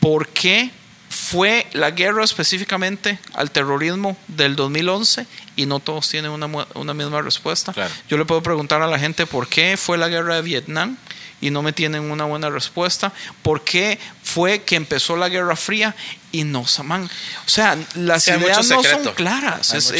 por 0.00 0.28
qué 0.28 0.70
fue 1.08 1.66
la 1.72 1.90
guerra 1.90 2.22
específicamente 2.22 3.18
al 3.34 3.50
terrorismo 3.50 4.16
del 4.28 4.56
2011 4.56 5.26
y 5.56 5.66
no 5.66 5.80
todos 5.80 6.08
tienen 6.08 6.30
una, 6.30 6.46
una 6.74 6.94
misma 6.94 7.22
respuesta. 7.22 7.72
Claro. 7.72 7.92
Yo 8.08 8.16
le 8.16 8.24
puedo 8.24 8.42
preguntar 8.42 8.82
a 8.82 8.86
la 8.86 8.98
gente 8.98 9.26
por 9.26 9.48
qué 9.48 9.76
fue 9.76 9.98
la 9.98 10.08
guerra 10.08 10.36
de 10.36 10.42
Vietnam 10.42 10.96
y 11.40 11.50
no 11.50 11.62
me 11.62 11.72
tienen 11.72 12.10
una 12.10 12.24
buena 12.24 12.50
respuesta. 12.50 13.12
¿Por 13.42 13.62
qué 13.62 13.98
fue 14.22 14.62
que 14.62 14.76
empezó 14.76 15.16
la 15.16 15.28
Guerra 15.28 15.56
Fría 15.56 15.94
y 16.32 16.44
no, 16.44 16.64
man? 16.84 17.08
O 17.46 17.48
sea, 17.48 17.76
las 17.94 18.24
Sí, 18.24 18.30
ideas 18.32 18.68
no 18.68 18.82
son 18.82 19.14
claras. 19.14 19.72
Es, 19.74 19.92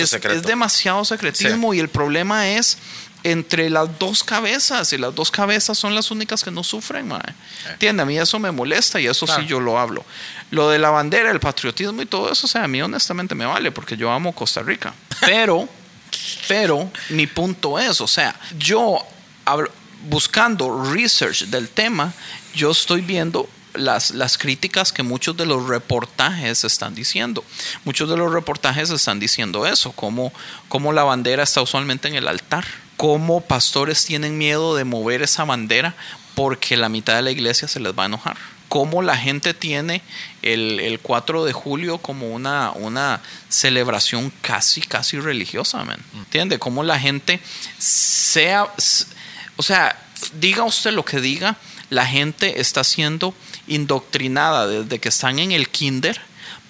demasiado 0.43 1.05
secretismo 1.05 1.75
y 1.75 1.79
el 1.81 1.89
problema 1.89 2.49
es 2.49 2.79
entre 3.25 3.69
las 3.69 3.99
dos 3.99 4.23
cabezas 4.23 4.93
y 4.93 4.99
las 4.99 5.13
dos 5.15 5.31
cabezas 5.33 5.77
son 5.77 5.93
las 5.95 6.11
únicas 6.13 6.45
que 6.45 6.51
no 6.53 6.63
sufren, 6.63 7.09
mae. 7.09 7.21
¿Entiende? 7.69 8.03
A 8.05 8.07
mí 8.07 8.17
eso 8.17 8.39
me 8.39 8.53
molesta 8.53 9.01
y 9.01 9.07
eso 9.07 9.27
Claro. 9.27 9.43
sí 9.43 9.49
yo 9.49 9.59
lo 9.61 9.79
hablo. 9.79 10.05
Lo 10.51 10.71
de 10.71 10.79
la 10.79 10.91
bandera, 10.91 11.31
el 11.31 11.41
patriotismo 11.41 12.01
y 12.01 12.07
todo 12.07 12.31
eso, 12.33 12.47
o 12.47 12.49
sea, 12.49 12.65
a 12.65 12.69
mí 12.69 12.81
honestamente 12.81 13.35
me 13.35 13.45
vale 13.45 13.73
porque 13.73 13.97
yo 13.97 14.11
amo 14.11 14.33
Costa 14.35 14.63
Rica. 14.63 14.95
Pero, 15.21 15.69
pero 16.47 16.91
mi 17.11 17.27
punto 17.27 17.79
es, 17.79 18.01
o 18.01 18.07
sea, 18.07 18.35
yo 18.57 18.99
hablo- 19.45 19.71
buscando 20.09 20.93
research 20.93 21.45
del 21.47 21.69
tema, 21.69 22.13
yo 22.55 22.71
estoy 22.71 23.01
viendo 23.01 23.49
las, 23.75 24.11
las 24.11 24.39
críticas 24.39 24.93
que 24.93 25.03
muchos 25.03 25.37
de 25.37 25.47
los 25.47 25.69
reportajes 25.69 26.65
están 26.65 26.95
diciendo. 26.95 27.45
Muchos 27.85 28.09
de 28.09 28.17
los 28.17 28.33
reportajes 28.33 28.91
están 28.91 29.21
diciendo 29.21 29.67
eso, 29.67 29.93
como, 29.93 30.33
como 30.69 30.93
la 30.93 31.05
bandera 31.05 31.43
está 31.43 31.63
usualmente 31.63 32.09
en 32.09 32.15
el 32.15 32.29
altar, 32.29 32.65
cómo 32.97 33.41
pastores 33.41 34.05
tienen 34.05 34.39
miedo 34.39 34.75
de 34.75 34.85
mover 34.85 35.23
esa 35.23 35.45
bandera 35.45 35.95
porque 36.35 36.77
la 36.77 36.89
mitad 36.89 37.17
de 37.17 37.23
la 37.23 37.31
iglesia 37.31 37.69
se 37.69 37.81
les 37.81 37.93
va 37.93 38.05
a 38.05 38.07
enojar. 38.07 38.37
Cómo 38.69 39.01
la 39.01 39.17
gente 39.17 39.55
tiene 39.55 40.03
el, 40.43 40.79
el 40.79 41.01
4 41.01 41.47
de 41.47 41.55
julio 41.55 41.99
como 41.99 42.29
una, 42.29 42.71
una 42.73 43.23
celebración 43.49 44.31
casi, 44.43 44.83
casi 44.83 45.19
religiosa, 45.19 45.83
man. 45.85 45.99
¿Entiende? 46.15 46.59
Cómo 46.59 46.83
la 46.83 47.01
gente 47.01 47.41
sea, 47.79 48.69
o 49.59 49.63
sea, 49.63 50.01
diga 50.35 50.63
usted 50.63 50.93
lo 50.93 51.05
que 51.05 51.21
diga, 51.21 51.57
la 51.91 52.07
gente 52.07 52.61
está 52.61 52.85
siendo 52.85 53.35
indoctrinada 53.67 54.69
desde 54.69 55.01
que 55.01 55.09
están 55.09 55.41
en 55.41 55.51
el 55.51 55.69
kinder 55.69 56.21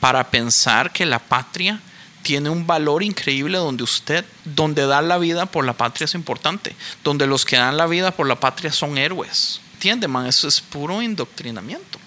para 0.01 0.31
pensar 0.31 0.91
que 0.91 1.05
la 1.05 1.19
patria 1.19 1.81
tiene 2.23 2.49
un 2.49 2.67
valor 2.67 3.03
increíble 3.03 3.59
donde 3.59 3.83
usted, 3.83 4.25
donde 4.45 4.87
dar 4.87 5.05
la 5.05 5.19
vida 5.19 5.45
por 5.45 5.67
la 5.67 5.75
patria 5.75 6.07
es 6.07 6.15
importante, 6.15 6.75
donde 7.05 7.27
los 7.27 7.45
que 7.45 7.57
dan 7.57 7.77
la 7.77 7.87
vida 7.87 8.11
por 8.11 8.27
la 8.27 8.41
patria 8.41 8.73
son 8.73 8.97
héroes. 8.97 9.61
¿Entiende, 9.75 10.09
man? 10.09 10.27
Eso 10.27 10.49
es 10.49 10.61
puro 10.61 11.03
indoctrinamiento. 11.03 11.99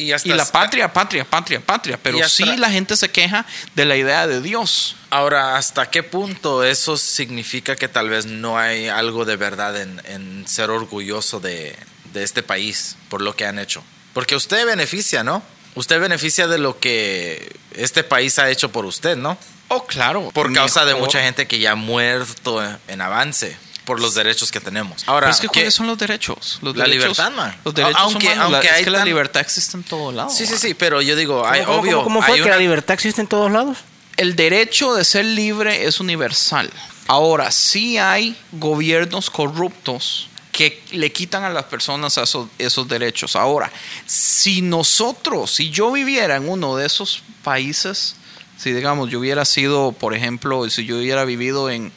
Y, 0.00 0.28
la 0.30 0.44
patria, 0.46 0.92
patria, 0.92 1.24
patria, 1.24 1.60
patria. 1.60 1.98
Pero 2.02 2.26
sí 2.28 2.44
la 2.56 2.70
gente 2.70 2.96
se 2.96 3.10
queja 3.10 3.44
de 3.74 3.84
la 3.84 3.96
idea 3.96 4.26
de 4.26 4.40
Dios. 4.40 4.96
Ahora, 5.10 5.56
¿hasta 5.56 5.90
qué 5.90 6.02
punto 6.02 6.64
eso 6.64 6.96
significa 6.96 7.76
que 7.76 7.88
tal 7.88 8.08
vez 8.08 8.26
no 8.26 8.58
hay 8.58 8.88
algo 8.88 9.24
de 9.24 9.36
verdad 9.36 9.80
en, 9.80 10.00
en 10.06 10.48
ser 10.48 10.70
orgulloso 10.70 11.40
de, 11.40 11.76
de 12.12 12.22
este 12.22 12.42
país 12.42 12.96
por 13.08 13.20
lo 13.20 13.36
que 13.36 13.44
han 13.44 13.58
hecho? 13.58 13.84
Porque 14.14 14.36
usted 14.36 14.64
beneficia, 14.64 15.22
¿no? 15.22 15.42
Usted 15.74 16.00
beneficia 16.00 16.48
de 16.48 16.58
lo 16.58 16.80
que 16.80 17.56
este 17.72 18.02
país 18.02 18.38
ha 18.38 18.50
hecho 18.50 18.72
por 18.72 18.86
usted, 18.86 19.16
¿no? 19.16 19.36
Oh, 19.68 19.86
claro. 19.86 20.30
Por 20.32 20.52
causa 20.52 20.84
de 20.84 20.94
mucha 20.94 21.22
gente 21.22 21.46
que 21.46 21.58
ya 21.58 21.72
ha 21.72 21.76
muerto 21.76 22.60
en 22.88 23.00
avance 23.00 23.56
por 23.90 24.00
los 24.00 24.14
derechos 24.14 24.52
que 24.52 24.60
tenemos. 24.60 25.02
Ahora, 25.08 25.26
Pero 25.26 25.34
es 25.34 25.40
que 25.40 25.48
¿qué- 25.48 25.52
¿cuáles 25.62 25.74
son 25.74 25.88
los 25.88 25.98
derechos? 25.98 26.60
Los 26.62 26.76
La 26.76 26.84
derechos- 26.84 27.02
libertad, 27.18 27.32
man. 27.32 27.56
Los 27.64 27.74
derechos 27.74 27.96
Aunque- 28.00 28.26
humanos. 28.28 28.50
La- 28.50 28.56
aunque 28.58 28.68
es 28.68 28.74
hay 28.74 28.84
que 28.84 28.90
la 28.90 29.04
libertad 29.04 29.40
existe 29.42 29.76
en 29.76 29.82
todo 29.82 30.12
lado. 30.12 30.30
Sí, 30.30 30.46
sí, 30.46 30.56
sí, 30.58 30.74
pero 30.74 31.02
yo 31.02 31.16
digo, 31.16 31.44
hay, 31.44 31.64
¿Cómo, 31.64 31.78
obvio, 31.80 31.92
cómo- 31.96 32.04
cómo 32.04 32.22
fue 32.22 32.34
hay 32.34 32.40
que 32.40 32.42
una- 32.46 32.54
la 32.54 32.60
libertad 32.60 32.94
existe 32.94 33.20
en 33.20 33.26
todos 33.26 33.50
lados? 33.50 33.78
El 34.16 34.36
derecho 34.36 34.94
de 34.94 35.04
ser 35.04 35.24
libre 35.24 35.86
es 35.86 35.98
universal. 35.98 36.70
Ahora, 37.08 37.50
sí 37.50 37.98
hay 37.98 38.36
gobiernos 38.52 39.28
corruptos 39.28 40.28
que 40.52 40.80
le 40.92 41.10
quitan 41.10 41.42
a 41.42 41.50
las 41.50 41.64
personas 41.64 42.16
esos, 42.16 42.46
esos 42.58 42.86
derechos. 42.86 43.34
Ahora, 43.34 43.72
si 44.06 44.62
nosotros, 44.62 45.50
si 45.50 45.70
yo 45.70 45.90
viviera 45.90 46.36
en 46.36 46.48
uno 46.48 46.76
de 46.76 46.86
esos 46.86 47.22
países, 47.42 48.14
si 48.58 48.72
digamos 48.72 49.08
yo 49.10 49.18
hubiera 49.20 49.44
sido, 49.46 49.92
por 49.92 50.14
ejemplo, 50.14 50.68
si 50.68 50.84
yo 50.84 50.98
hubiera 50.98 51.24
vivido 51.24 51.70
en, 51.70 51.90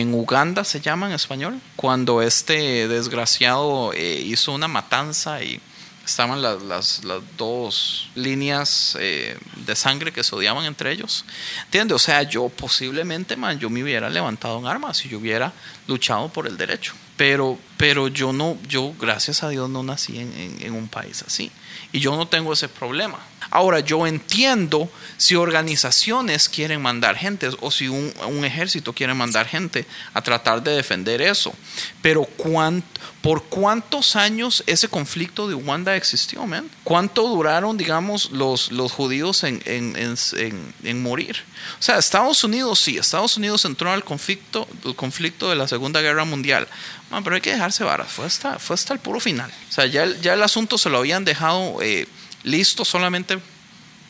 en 0.00 0.14
Uganda, 0.14 0.64
se 0.64 0.80
llama 0.80 1.06
en 1.06 1.12
español, 1.12 1.60
cuando 1.76 2.22
este 2.22 2.88
desgraciado 2.88 3.92
eh, 3.94 4.20
hizo 4.24 4.52
una 4.52 4.68
matanza 4.68 5.42
y 5.42 5.60
estaban 6.04 6.42
las, 6.42 6.62
las, 6.62 7.02
dos 7.38 8.10
líneas 8.14 8.96
eh, 9.00 9.38
de 9.56 9.74
sangre 9.76 10.12
que 10.12 10.22
se 10.22 10.34
odiaban 10.34 10.64
entre 10.66 10.92
ellos. 10.92 11.24
¿Entiendes? 11.66 11.96
O 11.96 11.98
sea, 11.98 12.22
yo 12.24 12.48
posiblemente, 12.48 13.36
man, 13.36 13.58
yo 13.58 13.70
me 13.70 13.82
hubiera 13.82 14.10
levantado 14.10 14.58
en 14.58 14.66
armas 14.66 15.04
y 15.06 15.08
yo 15.08 15.18
hubiera 15.18 15.52
luchado 15.86 16.28
por 16.28 16.46
el 16.46 16.56
derecho. 16.56 16.92
Pero 17.16 17.58
pero 17.76 18.08
yo 18.08 18.32
no, 18.32 18.58
yo 18.68 18.92
gracias 19.00 19.42
a 19.42 19.48
Dios 19.48 19.68
no 19.70 19.82
nací 19.82 20.18
en- 20.18 20.56
en 20.60 20.72
un 20.74 20.88
país 20.88 21.22
así. 21.26 21.50
Y 21.94 22.00
yo 22.00 22.16
no 22.16 22.26
tengo 22.26 22.52
ese 22.52 22.68
problema. 22.68 23.20
Ahora, 23.52 23.78
yo 23.78 24.04
entiendo 24.04 24.90
si 25.16 25.36
organizaciones 25.36 26.48
quieren 26.48 26.82
mandar 26.82 27.14
gente 27.14 27.50
o 27.60 27.70
si 27.70 27.86
un, 27.86 28.12
ejército 28.44 28.92
quiere 28.92 29.14
mandar 29.14 29.46
gente 29.46 29.86
a 30.12 30.20
tratar 30.20 30.60
de 30.60 30.72
defender 30.72 31.22
eso. 31.22 31.54
Pero 32.02 32.24
cuán- 32.24 32.82
¿por 33.24 33.42
cuántos 33.44 34.14
años 34.16 34.62
ese 34.66 34.86
conflicto 34.88 35.48
de 35.48 35.54
Uganda 35.54 35.96
existió, 35.96 36.46
man? 36.46 36.70
¿Cuánto 36.84 37.26
duraron, 37.26 37.76
digamos, 37.78 38.30
los, 38.30 38.70
los 38.70 38.92
judíos 38.92 39.42
en, 39.44 39.62
en- 39.64 39.96
en- 39.96 40.74
en- 40.84 41.02
morir? 41.02 41.38
O 41.80 41.82
sea, 41.82 41.96
Estados 41.98 42.44
Unidos 42.44 42.78
sí, 42.80 42.98
Estados 42.98 43.36
Unidos 43.38 43.64
entró 43.64 43.90
al 43.90 44.04
conflicto, 44.04 44.68
el 44.84 44.94
conflicto 44.94 45.48
de 45.48 45.56
la 45.56 45.66
Segunda 45.66 46.02
Guerra 46.02 46.26
Mundial. 46.26 46.68
Man, 47.10 47.24
pero 47.24 47.34
hay 47.36 47.40
que 47.42 47.52
dejarse 47.52 47.82
varas, 47.82 48.12
fue 48.12 48.26
hasta, 48.26 48.58
fue 48.58 48.74
hasta 48.74 48.92
el 48.92 49.00
puro 49.00 49.18
final. 49.20 49.50
O 49.70 49.72
sea, 49.72 49.86
ya, 49.86 50.06
ya 50.20 50.34
el 50.34 50.42
asunto 50.42 50.76
se 50.76 50.90
lo 50.90 50.98
habían 50.98 51.24
dejado 51.24 51.80
eh, 51.82 52.06
listo 52.42 52.84
solamente 52.84 53.38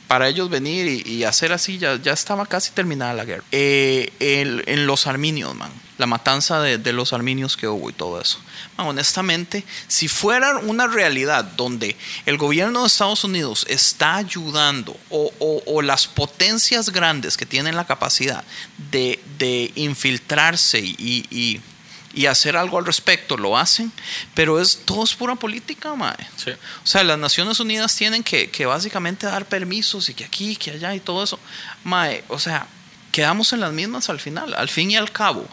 para 0.09 0.29
ellos 0.29 0.51
venir 0.51 1.03
y, 1.07 1.09
y 1.11 1.25
hacer 1.25 1.53
así, 1.53 1.79
ya, 1.79 1.97
ya 2.03 2.13
estaba 2.13 2.47
casi 2.47 2.73
terminada 2.73 3.15
la 3.15 3.25
guerra. 3.25 3.45
Eh, 3.53 4.13
el- 4.19 4.65
en 4.67 4.87
los 4.87 5.07
arminios, 5.07 5.55
man, 5.55 5.71
la 5.99 6.07
matanza 6.07 6.61
de, 6.61 6.79
de 6.79 6.93
los 6.93 7.13
arminios 7.13 7.57
que 7.57 7.69
hubo 7.69 7.89
y 7.89 7.93
todo 7.93 8.21
eso. 8.21 8.39
Man, 8.77 8.89
honestamente, 8.89 9.63
si 9.87 10.09
fuera 10.09 10.59
una 10.59 10.87
realidad 10.89 11.45
donde 11.45 11.97
el 12.27 12.37
gobierno 12.37 12.81
de 12.81 12.89
Estados 12.89 13.23
Unidos 13.25 13.65
está 13.69 14.17
ayudando 14.17 14.97
o, 15.11 15.33
o- 15.39 15.63
o 15.67 15.83
las 15.83 16.07
potencias 16.09 16.91
grandes 16.91 17.37
que 17.37 17.47
tienen 17.47 17.77
la 17.77 17.87
capacidad 17.87 18.43
de, 18.91 19.23
de 19.39 19.73
infiltrarse 19.77 20.81
y, 20.81 21.27
y- 21.31 21.61
y 22.17 22.27
hacer 22.27 22.57
algo 22.57 22.79
al 22.79 22.87
respecto, 22.87 23.37
lo 23.37 23.59
hacen, 23.59 23.91
pero 24.35 24.61
es 24.61 24.83
todo 24.85 25.03
es 25.03 25.15
pura 25.15 25.35
política, 25.35 25.97
mae. 25.97 26.15
Sí. 26.37 26.51
O 26.53 26.87
sea, 26.87 27.03
las 27.03 27.19
Naciones 27.19 27.59
Unidas 27.59 27.97
tienen 27.97 28.23
que, 28.23 28.51
que 28.51 28.67
básicamente 28.67 29.27
dar 29.27 29.47
permisos 29.47 30.09
y 30.09 30.15
que 30.15 30.25
aquí, 30.25 30.55
que 30.55 30.71
allá 30.71 30.95
y 30.95 31.01
todo 31.01 31.25
eso. 31.25 31.41
Mae, 31.83 32.23
o 32.29 32.39
sea, 32.39 32.69
quedamos 33.11 33.53
en 33.53 33.59
las 33.59 33.73
mismas 33.73 34.09
al 34.11 34.21
final. 34.21 34.55
Al 34.55 34.69
fin 34.69 34.93
y 34.93 34.97
al 34.97 35.11
cabo, 35.11 35.45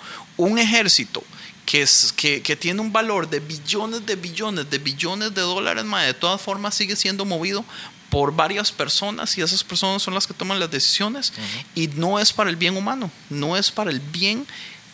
un 0.43 0.57
ejército 0.59 1.23
que, 1.65 1.81
es, 1.83 2.11
que, 2.15 2.41
que 2.41 2.55
tiene 2.55 2.81
un 2.81 2.91
valor 2.91 3.29
de 3.29 3.39
billones 3.39 4.05
de 4.05 4.15
billones 4.15 4.69
de 4.69 4.77
billones 4.79 5.33
de 5.33 5.41
dólares, 5.41 5.83
mae, 5.85 6.07
de 6.07 6.13
todas 6.13 6.41
formas 6.41 6.75
sigue 6.75 6.95
siendo 6.95 7.23
movido 7.25 7.63
por 8.09 8.35
varias 8.35 8.71
personas 8.71 9.37
y 9.37 9.41
esas 9.41 9.63
personas 9.63 10.01
son 10.01 10.13
las 10.13 10.27
que 10.27 10.33
toman 10.33 10.59
las 10.59 10.69
decisiones 10.69 11.31
y 11.75 11.87
no 11.87 12.19
es 12.19 12.33
para 12.33 12.49
el 12.49 12.55
bien 12.57 12.75
humano, 12.75 13.09
no 13.29 13.55
es 13.55 13.71
para 13.71 13.89
el 13.91 13.99
bien 13.99 14.45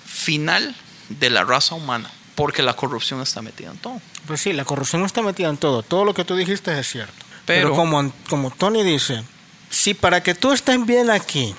final 0.05 0.75
de 1.09 1.29
la 1.29 1.43
raza 1.43 1.73
humana, 1.75 2.11
porque 2.35 2.61
la 2.61 2.75
corrupción 2.75 3.21
está 3.21 3.41
metida 3.41 3.71
en 3.71 3.77
todo. 3.77 3.99
Pues 4.27 4.41
sí, 4.41 4.53
la 4.53 4.65
corrupción 4.65 5.03
está 5.05 5.21
metida 5.21 5.47
en 5.49 5.57
todo. 5.57 5.81
Todo 5.81 6.05
lo 6.05 6.13
que 6.13 6.25
tú 6.25 6.35
dijiste 6.35 6.77
es 6.77 6.87
cierto. 6.87 7.13
Pero, 7.45 7.69
Pero- 7.69 7.75
como, 7.75 8.13
como 8.29 8.51
Tony 8.51 8.83
dice, 8.83 9.23
si 9.69 9.93
para 9.93 10.21
que 10.21 10.35
tú 10.35 10.51
estés 10.51 10.85
bien 10.85 11.09
aquí, 11.09 11.55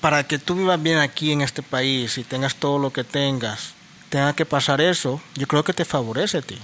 para 0.00 0.26
que 0.26 0.38
tú 0.38 0.54
vivas 0.54 0.82
bien 0.82 0.98
aquí 0.98 1.32
en 1.32 1.42
este 1.42 1.62
país 1.62 2.18
y 2.18 2.24
tengas 2.24 2.56
todo 2.56 2.78
lo 2.78 2.92
que 2.92 3.04
tengas, 3.04 3.74
tenga 4.08 4.34
que 4.34 4.46
pasar 4.46 4.80
eso, 4.80 5.20
yo 5.34 5.46
creo 5.46 5.64
que 5.64 5.72
te 5.72 5.84
favorece 5.84 6.38
a 6.38 6.42
ti. 6.42 6.58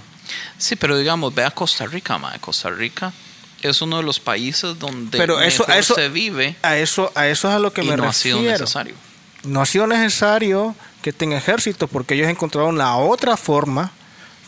Sí, 0.57 0.75
pero 0.75 0.97
digamos, 0.97 1.33
ve 1.33 1.43
a 1.43 1.51
Costa 1.51 1.85
Rica, 1.85 2.17
mae. 2.17 2.39
Costa 2.39 2.69
Rica 2.69 3.13
es 3.61 3.81
uno 3.81 3.97
de 3.97 4.03
los 4.03 4.19
países 4.19 4.77
donde 4.77 5.17
Pero 5.17 5.41
eso, 5.41 5.63
mejor 5.63 5.75
a 5.75 5.79
eso, 5.79 5.95
se 5.95 6.09
vive 6.09 6.55
a 6.61 6.77
eso, 6.77 7.11
a 7.15 7.27
eso 7.27 7.47
es 7.47 7.55
a 7.55 7.59
lo 7.59 7.71
que 7.71 7.83
y 7.83 7.87
me 7.87 7.97
no 7.97 8.05
ha 8.05 8.13
sido 8.13 8.41
necesario. 8.41 8.95
No 9.43 9.61
ha 9.61 9.65
sido 9.65 9.87
necesario 9.87 10.75
que 11.01 11.13
tenga 11.13 11.37
ejército 11.37 11.87
porque 11.87 12.15
ellos 12.15 12.27
encontraron 12.27 12.77
la 12.77 12.95
otra 12.97 13.37
forma 13.37 13.91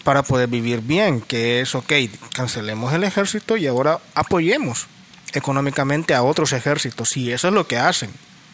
para 0.03 0.23
poder 0.23 0.49
vivir 0.49 0.81
bien, 0.81 1.21
que 1.21 1.61
es, 1.61 1.75
ok, 1.75 1.93
cancelemos 2.33 2.93
el 2.93 3.03
ejército 3.03 3.57
y 3.57 3.67
ahora 3.67 3.99
apoyemos 4.15 4.87
económicamente 5.33 6.15
a 6.15 6.23
otros 6.23 6.51
ejércitos. 6.53 7.15
Y 7.17 7.31
eso 7.31 7.47
es 7.49 7.53
lo 7.53 7.67
que 7.67 7.77
hacen. 7.77 8.11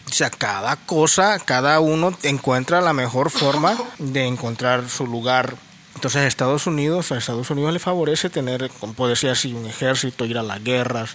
O 0.09 0.13
sea, 0.13 0.29
cada 0.29 0.75
cosa, 0.75 1.39
cada 1.39 1.79
uno 1.79 2.15
encuentra 2.23 2.79
la 2.81 2.93
mejor 2.93 3.31
forma 3.31 3.75
de 3.97 4.25
encontrar 4.27 4.87
su 4.89 5.05
lugar. 5.07 5.55
Entonces, 5.95 6.23
Estados 6.23 6.67
Unidos, 6.67 7.11
a 7.11 7.17
Estados 7.17 7.49
Unidos 7.49 7.73
le 7.73 7.79
favorece 7.79 8.29
tener, 8.29 8.69
como 8.79 8.93
puede 8.93 9.11
decir 9.11 9.29
así, 9.29 9.53
un 9.53 9.65
ejército, 9.65 10.25
ir 10.25 10.37
a 10.37 10.43
las 10.43 10.63
guerras, 10.63 11.11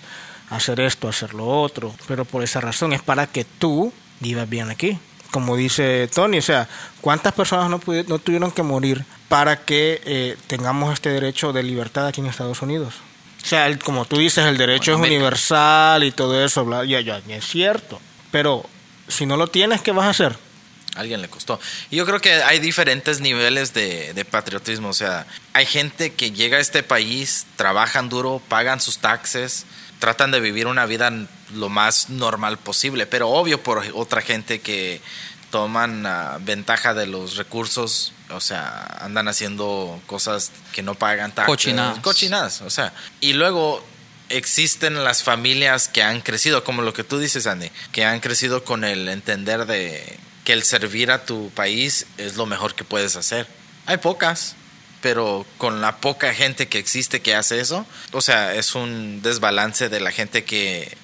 hacer 0.50 0.80
esto, 0.80 1.08
hacer 1.08 1.34
lo 1.34 1.46
otro. 1.46 1.94
Pero 2.08 2.24
por 2.24 2.42
esa 2.42 2.60
razón 2.60 2.92
es 2.92 3.00
para 3.02 3.26
que 3.26 3.44
tú 3.44 3.92
vivas 4.20 4.48
bien 4.48 4.70
aquí. 4.70 4.98
Como 5.30 5.54
dice 5.56 6.08
Tony, 6.12 6.38
o 6.38 6.42
sea, 6.42 6.68
¿cuántas 7.00 7.32
personas 7.32 7.70
no, 7.70 7.78
pudi- 7.80 8.04
no 8.08 8.18
tuvieron 8.18 8.50
que 8.50 8.64
morir 8.64 9.04
para 9.28 9.60
que 9.64 10.00
eh, 10.04 10.36
tengamos 10.48 10.92
este 10.92 11.10
derecho 11.10 11.52
de 11.52 11.62
libertad 11.62 12.08
aquí 12.08 12.20
en 12.20 12.26
Estados 12.26 12.60
Unidos? 12.62 12.94
O 13.40 13.46
sea, 13.46 13.68
el- 13.68 13.78
como 13.78 14.04
tú 14.06 14.16
dices, 14.18 14.44
el 14.46 14.58
derecho 14.58 14.92
Bueno, 14.92 15.04
es 15.04 15.10
universal 15.12 16.02
y 16.02 16.10
todo 16.10 16.44
eso, 16.44 16.64
bla, 16.64 16.84
ya, 16.84 17.00
ya, 17.00 17.18
es 17.28 17.46
cierto. 17.46 18.00
Pero 18.32 18.64
si 19.10 19.26
no 19.26 19.36
lo 19.36 19.48
tienes, 19.48 19.82
¿qué 19.82 19.92
vas 19.92 20.06
a 20.06 20.10
hacer? 20.10 20.50
alguien 20.96 21.22
le 21.22 21.28
costó. 21.28 21.60
Y 21.90 21.96
yo 21.96 22.06
creo 22.06 22.20
que 22.20 22.42
hay 22.42 22.58
diferentes 22.58 23.20
niveles 23.20 23.72
de, 23.74 24.12
de 24.12 24.24
patriotismo. 24.24 24.88
O 24.88 24.92
sea, 24.92 25.26
hay 25.52 25.66
gente 25.66 26.14
que 26.14 26.32
llega 26.32 26.58
a 26.58 26.60
este 26.60 26.82
país, 26.82 27.46
trabajan 27.56 28.08
duro, 28.08 28.42
pagan 28.48 28.80
sus 28.80 28.98
taxes, 28.98 29.66
tratan 29.98 30.30
de 30.30 30.40
vivir 30.40 30.66
una 30.66 30.86
vida 30.86 31.12
lo 31.54 31.68
más 31.68 32.10
normal 32.10 32.58
posible. 32.58 33.06
Pero 33.06 33.28
obvio 33.28 33.62
por 33.62 33.84
otra 33.94 34.20
gente 34.20 34.60
que 34.60 35.00
toman 35.50 36.06
ah, 36.06 36.38
ventaja 36.40 36.94
de 36.94 37.06
los 37.06 37.36
recursos, 37.36 38.12
o 38.30 38.40
sea, 38.40 38.84
andan 39.00 39.28
haciendo 39.28 40.00
cosas 40.06 40.52
que 40.72 40.82
no 40.82 40.94
pagan 40.94 41.32
taxes. 41.32 41.46
Cochinadas. 41.46 41.98
Cochinadas, 42.00 42.60
o 42.62 42.70
sea. 42.70 42.92
Y 43.20 43.32
luego 43.32 43.84
existen 44.30 45.04
las 45.04 45.22
familias 45.22 45.88
que 45.88 46.02
han 46.02 46.22
crecido, 46.22 46.64
como 46.64 46.82
lo 46.82 46.94
que 46.94 47.04
tú 47.04 47.18
dices, 47.18 47.46
Andy, 47.46 47.70
que 47.92 48.04
han 48.04 48.20
crecido 48.20 48.64
con 48.64 48.84
el 48.84 49.08
entender 49.08 49.66
de 49.66 50.18
que 50.44 50.52
el 50.54 50.62
servir 50.62 51.10
a 51.10 51.26
tu 51.26 51.50
país 51.50 52.06
es 52.16 52.36
lo 52.36 52.46
mejor 52.46 52.74
que 52.74 52.84
puedes 52.84 53.16
hacer. 53.16 53.46
Hay 53.86 53.98
pocas, 53.98 54.54
pero 55.02 55.44
con 55.58 55.80
la 55.80 55.98
poca 55.98 56.32
gente 56.32 56.68
que 56.68 56.78
existe 56.78 57.20
que 57.20 57.34
hace 57.34 57.60
eso, 57.60 57.86
o 58.12 58.20
sea, 58.20 58.54
es 58.54 58.74
un 58.74 59.20
desbalance 59.22 59.88
de 59.88 60.00
la 60.00 60.12
gente 60.12 60.44
que 60.44 60.96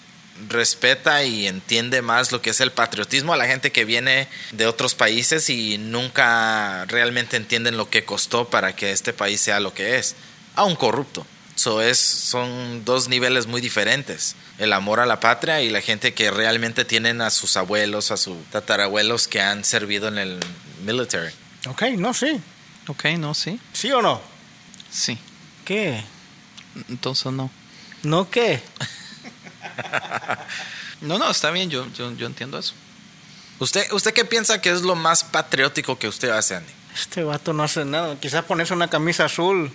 respeta 0.49 1.25
y 1.25 1.47
entiende 1.47 2.03
más 2.03 2.31
lo 2.31 2.43
que 2.43 2.51
es 2.51 2.61
el 2.61 2.71
patriotismo 2.71 3.33
a 3.33 3.39
la 3.39 3.47
gente 3.47 3.73
que 3.73 3.85
viene 3.85 4.29
de 4.53 4.67
otros 4.67 4.95
países 4.95 5.49
y 5.49 5.79
nunca 5.79 6.85
realmente 6.87 7.37
entienden 7.37 7.77
lo 7.77 7.89
que 7.89 8.05
costó 8.05 8.49
para 8.49 8.77
que 8.77 8.93
este 8.93 9.13
país 9.13 9.41
sea 9.41 9.61
lo 9.61 9.73
que 9.73 9.99
es, 9.99 10.15
aún 10.55 10.77
corrupto. 10.77 11.27
So 11.57 11.81
es, 11.81 11.99
son 11.99 12.85
dos 12.85 13.09
niveles 13.09 13.47
muy 13.47 13.61
diferentes. 13.61 14.37
El 14.59 14.73
amor 14.73 15.01
a 15.01 15.07
la 15.07 15.21
patria 15.21 15.63
y 15.63 15.71
la 15.71 15.81
gente 15.81 16.15
que 16.15 16.31
realmente 16.31 16.85
tienen 16.85 17.21
a 17.21 17.31
sus 17.31 17.57
abuelos, 17.57 18.11
a 18.11 18.17
sus 18.17 18.37
tatarabuelos 18.51 19.27
que 19.27 19.41
han 19.41 19.65
servido 19.65 20.09
en 20.09 20.19
el 20.19 20.41
military. 20.85 21.33
Ok, 21.67 21.83
no, 21.97 22.15
sí. 22.15 22.41
Ok, 22.87 23.07
no, 23.19 23.35
sí. 23.35 23.59
¿Sí 23.73 23.91
o 23.91 24.01
no? 24.01 24.21
Sí. 24.91 25.19
¿Qué? 25.65 26.05
Entonces 26.89 27.33
no. 27.33 27.51
¿No 28.03 28.31
qué? 28.31 28.63
No, 31.01 31.19
no, 31.19 31.31
está 31.31 31.51
bien, 31.51 31.69
yo, 31.69 31.87
yo, 31.93 32.11
yo 32.17 32.27
entiendo 32.27 32.59
eso. 32.59 32.73
¿Usted, 33.59 33.91
¿Usted 33.93 34.15
qué 34.15 34.25
piensa 34.25 34.61
que 34.61 34.71
es 34.71 34.83
lo 34.83 34.97
más 34.97 35.25
patriótico 35.25 35.99
que 35.99 36.09
usted 36.09 36.31
hace, 36.31 36.57
Andy? 36.57 36.73
Este 36.99 37.23
vato 37.23 37.53
no 37.53 37.63
hace 37.63 37.85
nada. 37.85 38.17
Quizás 38.19 38.43
ponerse 38.45 38.73
una 38.73 38.89
camisa 38.89 39.27
azul 39.27 39.71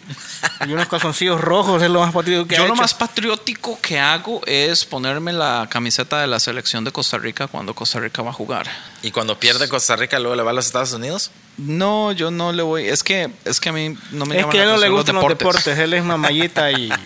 y 0.65 0.71
unos 0.71 0.87
calzoncillos 0.87 1.39
rojos 1.39 1.83
es 1.83 1.89
lo 1.91 1.99
más 1.99 2.11
patriótico 2.13 2.47
que 2.47 2.55
Yo 2.55 2.63
ha 2.63 2.67
lo 2.67 2.73
hecho. 2.73 2.81
más 2.81 2.95
patriótico 2.95 3.79
que 3.79 3.99
hago 3.99 4.41
es 4.47 4.85
ponerme 4.85 5.31
la 5.31 5.67
camiseta 5.69 6.19
de 6.19 6.25
la 6.25 6.39
selección 6.39 6.83
de 6.83 6.91
Costa 6.91 7.19
Rica 7.19 7.45
cuando 7.45 7.75
Costa 7.75 7.99
Rica 7.99 8.23
va 8.23 8.31
a 8.31 8.33
jugar. 8.33 8.67
¿Y 9.03 9.11
cuando 9.11 9.39
pierde 9.39 9.69
Costa 9.69 9.95
Rica 9.95 10.17
luego 10.17 10.35
le 10.35 10.41
va 10.41 10.49
a 10.49 10.53
los 10.53 10.65
Estados 10.65 10.93
Unidos? 10.93 11.29
No, 11.57 12.11
yo 12.11 12.31
no 12.31 12.53
le 12.53 12.63
voy. 12.63 12.87
Es 12.87 13.03
que, 13.03 13.31
es 13.45 13.59
que 13.59 13.69
a 13.69 13.73
mí 13.73 13.95
no 14.11 14.25
me 14.25 14.39
Es 14.39 14.47
que 14.47 14.59
a 14.59 14.63
él 14.63 14.69
no 14.69 14.77
le 14.77 14.89
gustan 14.89 15.15
los 15.15 15.27
deportes. 15.27 15.77
Él 15.77 15.93
es 15.93 16.03
mamallita 16.03 16.71
y... 16.71 16.91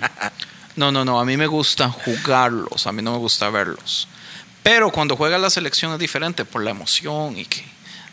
No, 0.78 0.92
no, 0.92 1.06
no. 1.06 1.22
A 1.22 1.26
mí 1.26 1.38
me 1.38 1.48
gusta 1.48 1.90
jugarlos. 1.90 2.86
A 2.86 2.92
mí 2.92 3.02
no 3.02 3.14
me 3.14 3.18
gusta 3.18 3.50
verlos. 3.50 4.10
Pero 4.62 4.92
cuando 4.92 5.16
juega 5.16 5.38
la 5.38 5.50
selección 5.50 5.94
es 5.94 6.00
diferente 6.00 6.44
por 6.44 6.64
la 6.64 6.72
emoción 6.72 7.38
y 7.38 7.46
que 7.46 7.64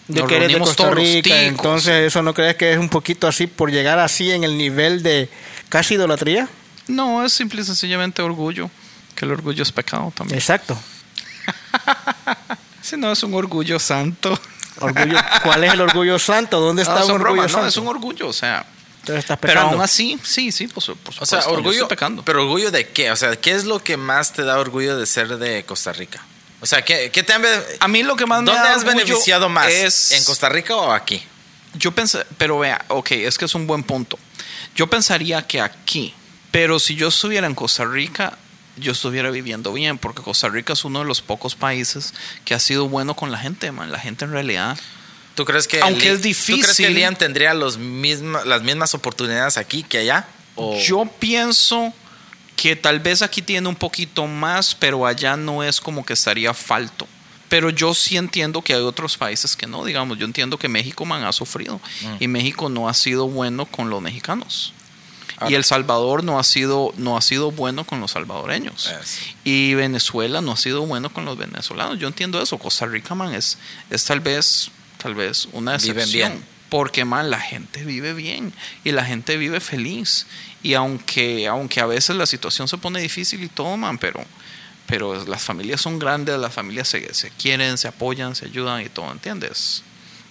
de 0.08 0.20
nos 0.20 0.28
que 0.28 0.36
eres 0.36 0.52
de 0.52 0.58
Costa 0.58 0.90
Rica. 0.90 1.22
ticos. 1.22 1.38
Entonces, 1.46 2.06
¿eso 2.08 2.22
no 2.22 2.34
crees 2.34 2.56
que 2.56 2.72
es 2.72 2.78
un 2.78 2.88
poquito 2.88 3.26
así 3.28 3.46
por 3.46 3.70
llegar 3.70 3.98
así 3.98 4.30
en 4.30 4.44
el 4.44 4.56
nivel 4.58 5.02
de 5.02 5.28
casi 5.68 5.94
idolatría? 5.94 6.48
No, 6.88 7.24
es 7.24 7.32
simple 7.32 7.62
y 7.62 7.64
sencillamente 7.64 8.20
orgullo. 8.22 8.70
Que 9.14 9.24
el 9.24 9.32
orgullo 9.32 9.62
es 9.62 9.72
pecado 9.72 10.12
también. 10.16 10.38
Exacto. 10.38 10.76
Si 12.82 12.96
no, 12.96 13.12
es 13.12 13.22
un 13.22 13.32
orgullo 13.34 13.78
santo. 13.78 14.36
Orgullo, 14.80 15.16
¿Cuál 15.44 15.62
es 15.64 15.72
el 15.72 15.80
orgullo 15.82 16.18
santo? 16.18 16.58
¿Dónde 16.58 16.82
está 16.82 16.98
No, 17.00 17.06
un 17.06 17.10
orgullo 17.12 17.32
bromas, 17.34 17.50
santo? 17.52 17.62
no, 17.62 17.68
es 17.68 17.76
un 17.76 17.86
orgullo, 17.86 18.26
o 18.28 18.32
sea. 18.32 18.66
Entonces 19.00 19.20
estás 19.24 19.38
Pero 19.38 19.52
pecando. 19.54 19.72
aún 19.74 19.82
así, 19.82 20.18
sí, 20.24 20.50
sí, 20.50 20.66
por, 20.66 20.74
por 20.82 20.82
O 20.82 20.92
supuesto. 20.96 21.26
sea, 21.26 21.40
yo 21.44 21.50
orgullo. 21.50 21.70
estoy 21.82 21.88
pecando. 21.88 22.24
Pero 22.24 22.42
orgullo 22.42 22.72
de 22.72 22.88
qué? 22.88 23.12
O 23.12 23.16
sea, 23.16 23.36
¿qué 23.36 23.52
es 23.52 23.64
lo 23.64 23.78
que 23.82 23.96
más 23.96 24.32
te 24.32 24.42
da 24.42 24.58
orgullo 24.58 24.96
de 24.96 25.06
ser 25.06 25.38
de 25.38 25.64
Costa 25.64 25.92
Rica? 25.92 26.24
O 26.62 26.66
sea, 26.66 26.82
¿qué, 26.84 27.10
qué 27.10 27.22
te 27.22 27.32
han, 27.34 27.42
A 27.80 27.88
mí 27.88 28.02
lo 28.02 28.16
que 28.16 28.24
más 28.24 28.40
me 28.40 28.46
¿Dónde 28.52 28.62
da 28.62 28.74
has 28.74 28.84
beneficiado 28.84 29.48
más? 29.48 29.68
es- 29.70 30.12
¿En 30.12 30.24
Costa 30.24 30.48
Rica 30.48 30.74
o 30.76 30.92
aquí? 30.92 31.22
Yo 31.74 31.92
pensé, 31.92 32.24
pero 32.38 32.58
vea, 32.58 32.84
ok, 32.88 33.10
es 33.12 33.36
que 33.36 33.44
es 33.46 33.54
un 33.54 33.66
buen 33.66 33.82
punto. 33.82 34.18
Yo 34.76 34.88
pensaría 34.88 35.46
que 35.46 35.60
aquí, 35.60 36.14
pero 36.50 36.78
si 36.78 36.94
yo 36.94 37.08
estuviera 37.08 37.46
en 37.46 37.54
Costa 37.54 37.84
Rica, 37.84 38.38
yo 38.76 38.92
estuviera 38.92 39.30
viviendo 39.30 39.72
bien, 39.72 39.98
porque 39.98 40.22
Costa 40.22 40.48
Rica 40.48 40.72
es 40.74 40.84
uno 40.84 41.00
de 41.00 41.04
los 41.04 41.20
pocos 41.20 41.54
países 41.54 42.14
que 42.44 42.54
ha 42.54 42.58
sido 42.60 42.88
bueno 42.88 43.14
con 43.16 43.30
la 43.30 43.38
gente, 43.38 43.70
man. 43.72 43.90
La 43.90 43.98
gente 43.98 44.24
en 44.24 44.32
realidad. 44.32 44.78
¿Tú 45.34 45.44
crees 45.46 45.66
que 45.66 45.80
Aunque 45.80 46.10
es 46.12 46.22
difícil. 46.22 46.56
¿Tú 46.56 46.60
crees 46.62 46.76
que 46.76 46.90
Liam 46.90 47.16
tendría 47.16 47.54
los 47.54 47.78
misma- 47.78 48.44
las 48.44 48.62
mismas 48.62 48.94
oportunidades 48.94 49.56
aquí 49.56 49.82
que 49.82 49.98
allá? 49.98 50.26
O- 50.56 50.78
Yo 50.78 51.06
pienso 51.18 51.92
que 52.56 52.76
tal 52.76 53.00
vez 53.00 53.22
aquí 53.22 53.42
tiene 53.42 53.68
un 53.68 53.76
poquito 53.76 54.26
más, 54.26 54.74
pero 54.74 55.06
allá 55.06 55.36
no 55.36 55.62
es 55.62 55.80
como 55.80 56.04
que 56.04 56.12
estaría 56.12 56.54
falto. 56.54 57.06
Pero 57.48 57.68
yo 57.68 57.92
sí 57.92 58.16
entiendo 58.16 58.62
que 58.62 58.72
hay 58.72 58.80
otros 58.80 59.18
países 59.18 59.56
que 59.56 59.66
no, 59.66 59.84
digamos, 59.84 60.18
yo 60.18 60.24
entiendo 60.24 60.58
que 60.58 60.68
México 60.68 61.04
man 61.04 61.24
ha 61.24 61.32
sufrido 61.32 61.80
y 62.18 62.26
México 62.28 62.68
no 62.70 62.88
ha 62.88 62.94
sido 62.94 63.28
bueno 63.28 63.66
con 63.66 63.90
los 63.90 64.00
mexicanos. 64.00 64.72
Y 65.48 65.54
El 65.54 65.64
Salvador 65.64 66.22
no 66.22 66.38
ha 66.38 66.44
sido 66.44 66.94
no 66.96 67.16
ha 67.16 67.20
sido 67.20 67.50
bueno 67.50 67.84
con 67.84 68.00
los 68.00 68.12
salvadoreños. 68.12 68.86
Es. 68.86 69.18
Y 69.44 69.74
Venezuela 69.74 70.40
no 70.40 70.52
ha 70.52 70.56
sido 70.56 70.86
bueno 70.86 71.12
con 71.12 71.24
los 71.24 71.36
venezolanos. 71.36 71.98
Yo 71.98 72.06
entiendo 72.06 72.40
eso. 72.40 72.58
Costa 72.58 72.86
Rica, 72.86 73.14
man, 73.14 73.34
es, 73.34 73.58
es 73.90 74.04
tal 74.04 74.20
vez 74.20 74.70
tal 74.98 75.14
vez 75.14 75.48
una 75.52 75.76
Viven 75.78 75.98
excepción. 75.98 76.32
bien. 76.32 76.51
Porque, 76.72 77.04
man, 77.04 77.28
la 77.28 77.38
gente 77.38 77.84
vive 77.84 78.14
bien 78.14 78.50
y 78.82 78.92
la 78.92 79.04
gente 79.04 79.36
vive 79.36 79.60
feliz. 79.60 80.26
Y 80.62 80.72
aunque, 80.72 81.46
aunque 81.46 81.80
a 81.80 81.84
veces 81.84 82.16
la 82.16 82.24
situación 82.24 82.66
se 82.66 82.78
pone 82.78 82.98
difícil 82.98 83.42
y 83.42 83.48
todo, 83.48 83.76
man, 83.76 83.98
pero, 83.98 84.24
pero 84.86 85.22
las 85.26 85.42
familias 85.42 85.82
son 85.82 85.98
grandes, 85.98 86.38
las 86.38 86.54
familias 86.54 86.88
se, 86.88 87.12
se 87.12 87.28
quieren, 87.28 87.76
se 87.76 87.88
apoyan, 87.88 88.34
se 88.34 88.46
ayudan 88.46 88.80
y 88.80 88.88
todo, 88.88 89.12
¿entiendes? 89.12 89.82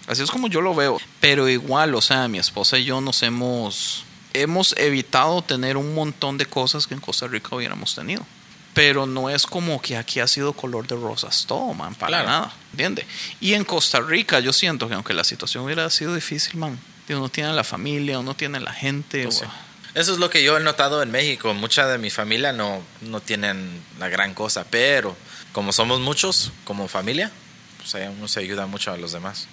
Así 0.08 0.24
es 0.24 0.32
como 0.32 0.48
yo 0.48 0.62
lo 0.62 0.74
veo. 0.74 0.98
Pero 1.20 1.48
igual, 1.48 1.94
o 1.94 2.02
sea, 2.02 2.28
mi 2.28 2.40
esposa 2.40 2.80
y 2.80 2.86
yo 2.86 3.02
nos 3.02 3.22
hemos, 3.22 4.04
hemos 4.34 4.74
evitado 4.80 5.44
tener 5.44 5.78
un 5.78 5.94
montón 5.94 6.40
de 6.40 6.48
cosas 6.48 6.88
que 6.88 6.96
en 6.96 7.02
Costa 7.02 7.28
Rica 7.28 7.56
hubiéramos 7.56 7.94
tenido. 7.94 8.26
Pero 8.74 9.06
no 9.06 9.30
es 9.30 9.46
como 9.46 9.82
que 9.82 9.98
aquí 9.98 10.20
ha 10.22 10.28
sido 10.28 10.54
color 10.54 10.88
de 10.88 10.96
rosas 10.96 11.46
todo, 11.48 11.74
man, 11.74 11.94
para 11.96 12.08
Claro. 12.08 12.28
nada, 12.30 12.54
¿entiendes? 12.72 13.06
Y 13.42 13.54
en 13.54 13.66
Costa 13.66 14.00
Rica 14.00 14.40
yo 14.40 14.54
siento 14.54 14.88
que 14.88 14.94
aunque 14.94 15.14
la 15.14 15.24
situación 15.26 15.66
hubiera 15.66 15.90
sido 15.90 16.16
difícil, 16.16 16.56
man, 16.58 16.80
uno 17.10 17.28
tiene 17.30 17.52
la 17.54 17.64
familia, 17.66 18.20
uno 18.20 18.34
tiene 18.36 18.60
la 18.62 18.72
gente. 18.72 19.24
Pues 19.24 19.40
sí. 19.40 19.46
Eso 19.94 20.14
es 20.14 20.20
lo 20.20 20.30
que 20.30 20.42
yo 20.42 20.56
he 20.58 20.62
notado 20.62 21.04
en 21.04 21.12
México. 21.12 21.54
Mucha 21.54 21.86
de 21.88 21.98
mi 21.98 22.10
familia 22.10 22.54
no, 22.54 22.82
no 23.02 23.20
tienen 23.20 23.84
la 24.00 24.08
gran 24.08 24.34
cosa, 24.34 24.66
pero 24.70 25.18
como 25.52 25.74
somos 25.74 26.00
muchos 26.00 26.54
como 26.64 26.88
familia, 26.88 27.30
pues 27.78 27.94
uno 28.18 28.30
se 28.30 28.40
ayuda 28.40 28.68
mucho 28.68 28.92
a 28.94 28.98
los 28.98 29.12
demás. 29.12 29.48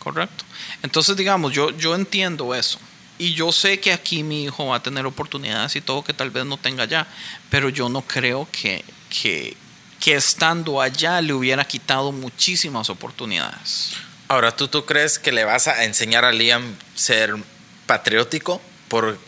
Correcto. 0.00 0.44
Entonces, 0.82 1.16
digamos, 1.16 1.52
yo, 1.52 1.70
yo 1.70 1.94
entiendo 1.94 2.54
eso. 2.54 2.80
Y 3.20 3.34
yo 3.34 3.52
sé 3.52 3.78
que 3.80 3.92
aquí 3.92 4.22
mi 4.22 4.44
hijo 4.44 4.68
va 4.68 4.76
a 4.76 4.82
tener 4.82 5.04
oportunidades 5.04 5.76
y 5.76 5.82
todo 5.82 6.02
que 6.02 6.14
tal 6.14 6.30
vez 6.30 6.46
no 6.46 6.56
tenga 6.56 6.84
allá, 6.84 7.06
pero 7.50 7.68
yo 7.68 7.90
no 7.90 8.00
creo 8.00 8.48
que, 8.50 8.82
que, 9.10 9.58
que 10.00 10.14
estando 10.14 10.80
allá 10.80 11.20
le 11.20 11.34
hubiera 11.34 11.66
quitado 11.66 12.12
muchísimas 12.12 12.88
oportunidades. 12.88 13.92
Ahora, 14.28 14.56
¿tú, 14.56 14.68
¿tú 14.68 14.86
crees 14.86 15.18
que 15.18 15.32
le 15.32 15.44
vas 15.44 15.68
a 15.68 15.84
enseñar 15.84 16.24
a 16.24 16.32
Liam 16.32 16.74
ser 16.94 17.34
patriótico 17.84 18.62
por 18.88 19.18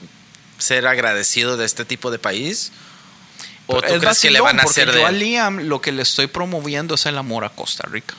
ser 0.57 0.87
agradecido 0.87 1.59
de 1.59 1.67
este 1.67 1.85
tipo 1.85 2.11
de 2.11 2.19
país? 2.19 2.73
¿O 3.67 3.83
tú 3.83 3.93
Es 3.93 4.01
crees 4.01 4.21
que 4.21 4.31
le 4.31 4.41
van 4.41 4.59
a 4.59 4.63
hacer 4.63 4.91
de 4.91 5.01
yo 5.01 5.07
a? 5.07 5.13
Liam 5.13 5.69
lo 5.69 5.83
que 5.83 5.93
le 5.93 6.01
estoy 6.01 6.29
promoviendo 6.29 6.95
es 6.95 7.05
el 7.05 7.19
amor 7.19 7.45
a 7.45 7.51
Costa 7.51 7.87
Rica. 7.91 8.15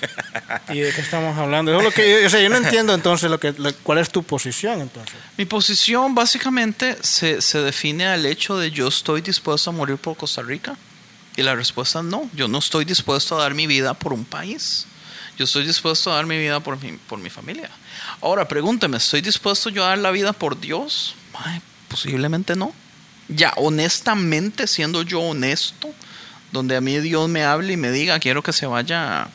¿Y 0.72 0.80
de 0.80 0.92
qué 0.92 1.00
estamos 1.00 1.36
hablando? 1.38 1.76
Es 1.76 1.82
lo 1.82 1.90
que 1.90 2.20
yo, 2.22 2.26
o 2.26 2.30
sea, 2.30 2.40
yo 2.40 2.48
no 2.48 2.56
entiendo 2.56 2.94
entonces 2.94 3.30
lo 3.30 3.38
que, 3.40 3.52
lo- 3.52 3.74
cuál 3.82 3.98
es 3.98 4.10
tu 4.10 4.22
posición 4.22 4.80
entonces. 4.80 5.14
Mi 5.36 5.44
posición 5.44 6.14
básicamente 6.14 6.96
se, 7.02 7.40
se 7.40 7.60
define 7.60 8.06
al 8.06 8.26
hecho 8.26 8.58
de 8.58 8.70
yo 8.70 8.88
estoy 8.88 9.20
dispuesto 9.20 9.70
a 9.70 9.72
morir 9.72 9.96
por 9.96 10.16
Costa 10.16 10.42
Rica. 10.42 10.76
Y 11.36 11.42
la 11.42 11.54
respuesta 11.54 11.98
es 11.98 12.04
no. 12.06 12.30
Yo 12.34 12.48
no 12.48 12.58
estoy 12.58 12.84
dispuesto 12.84 13.38
a 13.38 13.42
dar 13.42 13.54
mi 13.54 13.66
vida 13.66 13.92
por 13.94 14.12
un 14.12 14.24
país. 14.24 14.86
Yo 15.38 15.44
estoy 15.44 15.66
dispuesto 15.66 16.10
a 16.10 16.16
dar 16.16 16.24
mi 16.26 16.38
vida 16.38 16.60
por 16.60 16.80
mi, 16.82 16.92
por 16.92 17.18
mi 17.18 17.28
familia. 17.28 17.68
Ahora, 18.22 18.48
pregúnteme, 18.48 18.96
¿estoy 18.96 19.20
dispuesto 19.20 19.68
yo 19.68 19.84
a 19.84 19.88
dar 19.88 19.98
la 19.98 20.10
vida 20.10 20.32
por 20.32 20.58
Dios? 20.58 21.14
Ay, 21.34 21.60
posiblemente 21.88 22.56
no. 22.56 22.72
Ya, 23.28 23.52
honestamente, 23.56 24.66
siendo 24.66 25.02
yo 25.02 25.20
honesto, 25.20 25.90
donde 26.52 26.74
a 26.76 26.80
mí 26.80 26.98
Dios 27.00 27.28
me 27.28 27.44
hable 27.44 27.74
y 27.74 27.76
me 27.76 27.90
diga, 27.90 28.18
quiero 28.18 28.42
que 28.42 28.54
se 28.54 28.64
vaya 28.66 29.28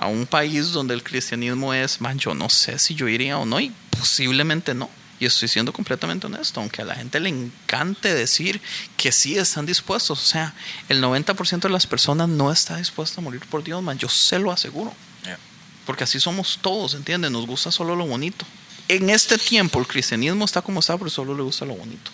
a, 0.00 0.06
un 0.06 0.26
país 0.26 0.72
donde 0.72 0.94
el 0.94 1.02
cristianismo 1.02 1.74
es, 1.74 2.00
man, 2.00 2.18
yo 2.18 2.34
no 2.34 2.48
sé 2.48 2.78
si 2.78 2.94
yo 2.94 3.08
iría 3.08 3.38
o 3.38 3.46
no, 3.46 3.60
y 3.60 3.72
posiblemente 3.90 4.74
no. 4.74 4.90
Y 5.20 5.26
estoy 5.26 5.48
siendo 5.48 5.72
completamente 5.72 6.26
honesto, 6.26 6.60
aunque 6.60 6.82
a 6.82 6.84
la 6.84 6.94
gente 6.94 7.18
le 7.18 7.28
encante 7.28 8.14
decir 8.14 8.60
que 8.96 9.10
sí 9.10 9.36
están 9.36 9.66
dispuestos. 9.66 10.22
O 10.22 10.26
sea, 10.26 10.54
el 10.88 11.02
90% 11.02 11.62
de 11.62 11.70
las 11.70 11.86
personas 11.86 12.28
no 12.28 12.52
está 12.52 12.76
dispuesto 12.76 13.20
a 13.20 13.24
morir 13.24 13.40
por 13.50 13.64
Dios, 13.64 13.82
man, 13.82 13.98
yo 13.98 14.08
se 14.08 14.38
lo 14.38 14.52
aseguro. 14.52 14.94
Yeah. 15.24 15.38
Porque 15.84 16.04
así 16.04 16.20
somos 16.20 16.58
todos, 16.62 16.94
¿entiendes? 16.94 17.32
Nos 17.32 17.46
gusta 17.46 17.72
solo 17.72 17.96
lo 17.96 18.06
bonito. 18.06 18.46
En 18.86 19.10
este 19.10 19.38
tiempo 19.38 19.80
el 19.80 19.86
cristianismo 19.86 20.44
está 20.44 20.62
como 20.62 20.80
está, 20.80 20.96
pero 20.96 21.10
solo 21.10 21.34
le 21.36 21.42
gusta 21.42 21.64
lo 21.64 21.74
bonito. 21.74 22.10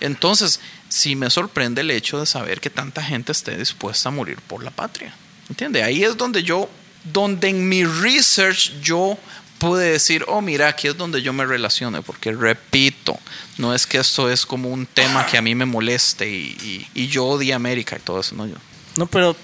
Entonces, 0.00 0.60
sí 0.88 1.14
me 1.14 1.30
sorprende 1.30 1.82
el 1.82 1.90
hecho 1.90 2.18
de 2.18 2.26
saber 2.26 2.60
que 2.60 2.70
tanta 2.70 3.02
gente 3.02 3.32
esté 3.32 3.56
dispuesta 3.56 4.08
a 4.08 4.12
morir 4.12 4.40
por 4.40 4.64
la 4.64 4.70
patria. 4.70 5.14
¿Entiendes? 5.48 5.82
Ahí 5.82 6.02
es 6.02 6.16
donde 6.16 6.42
yo, 6.42 6.70
donde 7.04 7.48
en 7.48 7.68
mi 7.68 7.84
research 7.84 8.72
yo 8.82 9.18
pude 9.58 9.90
decir, 9.92 10.24
oh, 10.26 10.40
mira, 10.40 10.68
aquí 10.68 10.88
es 10.88 10.96
donde 10.96 11.20
yo 11.20 11.32
me 11.32 11.44
relaciono, 11.44 12.02
porque 12.02 12.32
repito, 12.32 13.18
no 13.58 13.74
es 13.74 13.86
que 13.86 13.98
esto 13.98 14.30
es 14.30 14.46
como 14.46 14.70
un 14.70 14.86
tema 14.86 15.26
que 15.26 15.36
a 15.36 15.42
mí 15.42 15.54
me 15.54 15.66
moleste 15.66 16.28
y, 16.28 16.56
y, 16.94 17.02
y 17.02 17.08
yo 17.08 17.26
odie 17.26 17.52
América 17.52 17.96
y 17.96 18.00
todo 18.00 18.20
eso, 18.20 18.34
no 18.34 18.46
yo. 18.46 18.56
No, 18.96 19.06
pero 19.06 19.36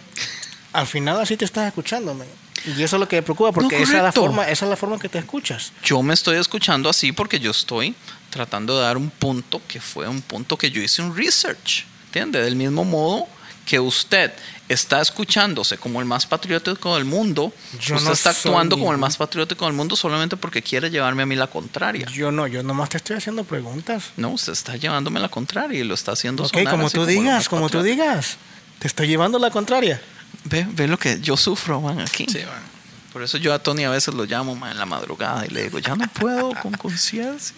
al 0.73 0.87
final 0.87 1.21
así 1.21 1.37
te 1.37 1.45
estás 1.45 1.67
escuchando, 1.67 2.15
man. 2.15 2.27
Y 2.65 2.83
eso 2.83 2.97
es 2.97 3.01
lo 3.01 3.07
que 3.07 3.17
me 3.17 3.23
preocupa, 3.23 3.53
porque 3.53 3.77
No, 3.77 3.83
esa, 3.83 3.97
es 3.99 4.03
la 4.03 4.13
forma, 4.13 4.49
esa 4.49 4.65
es 4.65 4.71
la 4.71 4.77
forma 4.77 4.97
en 4.97 5.01
que 5.01 5.09
te 5.09 5.19
escuchas. 5.19 5.73
yo 5.85 6.03
me 6.03 6.15
estoy 6.15 6.37
escuchando 6.39 6.89
así 6.89 7.13
porque 7.13 7.39
yo 7.39 7.51
estoy 7.51 7.95
tratando 8.31 8.77
de 8.77 8.83
dar 8.85 8.97
un 8.97 9.11
punto 9.11 9.61
que 9.69 9.81
fue 9.81 10.09
un 10.09 10.23
punto 10.23 10.57
que 10.57 10.71
yo 10.71 10.81
hice 10.83 11.03
un 11.03 11.17
research, 11.17 11.85
¿entiende? 12.07 12.41
Del 12.43 12.57
mismo 12.57 12.85
modo 12.85 13.29
que 13.67 13.79
usted 13.79 14.33
está 14.69 15.01
escuchándose 15.01 15.79
como 15.79 16.01
el 16.01 16.07
más 16.07 16.27
patriótico 16.27 16.95
del 16.97 17.05
mundo, 17.05 17.53
Yo 17.81 17.97
usted 17.97 18.07
no 18.07 18.13
está 18.13 18.31
actuando 18.31 18.77
como 18.77 18.93
el 18.93 18.99
más 18.99 19.17
patriótico 19.17 19.65
del 19.65 19.75
mundo 19.75 19.97
solamente 19.97 20.37
porque 20.37 20.63
quiere 20.63 20.91
llevarme 20.91 21.23
a 21.23 21.27
mí 21.27 21.37
la 21.37 21.47
contraria. 21.47 22.07
Yo 22.07 22.33
no, 22.33 22.47
yo 22.47 22.63
nomás 22.63 22.89
te 22.89 22.97
estoy 22.97 23.17
haciendo 23.17 23.45
preguntas. 23.45 24.13
No, 24.17 24.31
usted 24.31 24.53
está 24.53 24.77
llevándome 24.77 25.21
la 25.21 25.29
contraria 25.29 25.81
y 25.81 25.85
lo 25.85 25.95
está 25.95 26.13
haciendo 26.13 26.45
Ok, 26.45 26.51
sonar 26.51 26.73
como 26.73 26.87
así 26.87 26.95
tú 26.95 27.07
digas, 27.07 27.49
como 27.49 27.69
tú 27.69 27.83
digas. 27.83 28.39
Te 28.79 28.89
estoy 28.89 29.09
llevando 29.09 29.39
la 29.39 29.51
contraria. 29.51 30.01
Ve, 30.45 30.67
ve 30.71 30.87
lo 30.87 30.99
que 30.99 31.21
yo 31.21 31.37
sufro, 31.37 31.81
man, 31.81 32.01
aquí. 32.01 32.27
Sí, 32.29 32.39
man. 32.41 32.77
Por 33.13 33.23
eso 33.23 33.39
yo 33.39 33.55
a 33.55 33.59
Tony 33.59 33.85
a 33.85 33.91
veces 33.91 34.15
lo 34.15 34.25
llamo 34.25 34.55
man, 34.55 34.73
en 34.73 34.79
la 34.79 34.85
madrugada 34.85 35.47
y 35.47 35.49
le 35.49 35.63
digo, 35.63 35.79
ya 35.79 35.95
no 35.95 36.07
puedo 36.09 36.51
con 36.61 36.73
conciencia. 36.73 37.57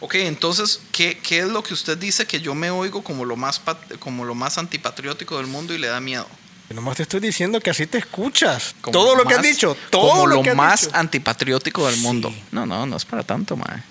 Ok, 0.00 0.14
entonces, 0.16 0.80
¿qué, 0.92 1.18
¿qué 1.18 1.40
es 1.40 1.46
lo 1.46 1.62
que 1.62 1.74
usted 1.74 1.96
dice 1.98 2.26
que 2.26 2.40
yo 2.40 2.54
me 2.54 2.70
oigo 2.70 3.02
como 3.02 3.24
lo 3.24 3.36
más 3.36 3.60
como 3.98 4.24
lo 4.24 4.34
más 4.34 4.58
antipatriótico 4.58 5.38
del 5.38 5.46
mundo 5.46 5.74
y 5.74 5.78
le 5.78 5.88
da 5.88 6.00
miedo? 6.00 6.26
Yo 6.68 6.76
nomás 6.76 6.96
te 6.96 7.02
estoy 7.02 7.20
diciendo 7.20 7.60
que 7.60 7.70
así 7.70 7.86
te 7.86 7.98
escuchas. 7.98 8.74
Como 8.80 8.92
todo 8.92 9.16
lo 9.16 9.24
que 9.24 9.34
has 9.34 9.42
dicho, 9.42 9.76
todo 9.90 10.10
como 10.10 10.26
lo, 10.26 10.36
lo, 10.36 10.42
que 10.42 10.50
has 10.50 10.56
más 10.56 10.80
dicho. 10.82 10.96
antipatriótico 10.96 11.86
del 11.86 11.98
mundo. 11.98 12.34
No, 12.52 12.64
no, 12.64 12.86
no 12.86 12.96
es 12.96 13.04
para 13.04 13.22
tanto, 13.22 13.56
man. 13.56 13.84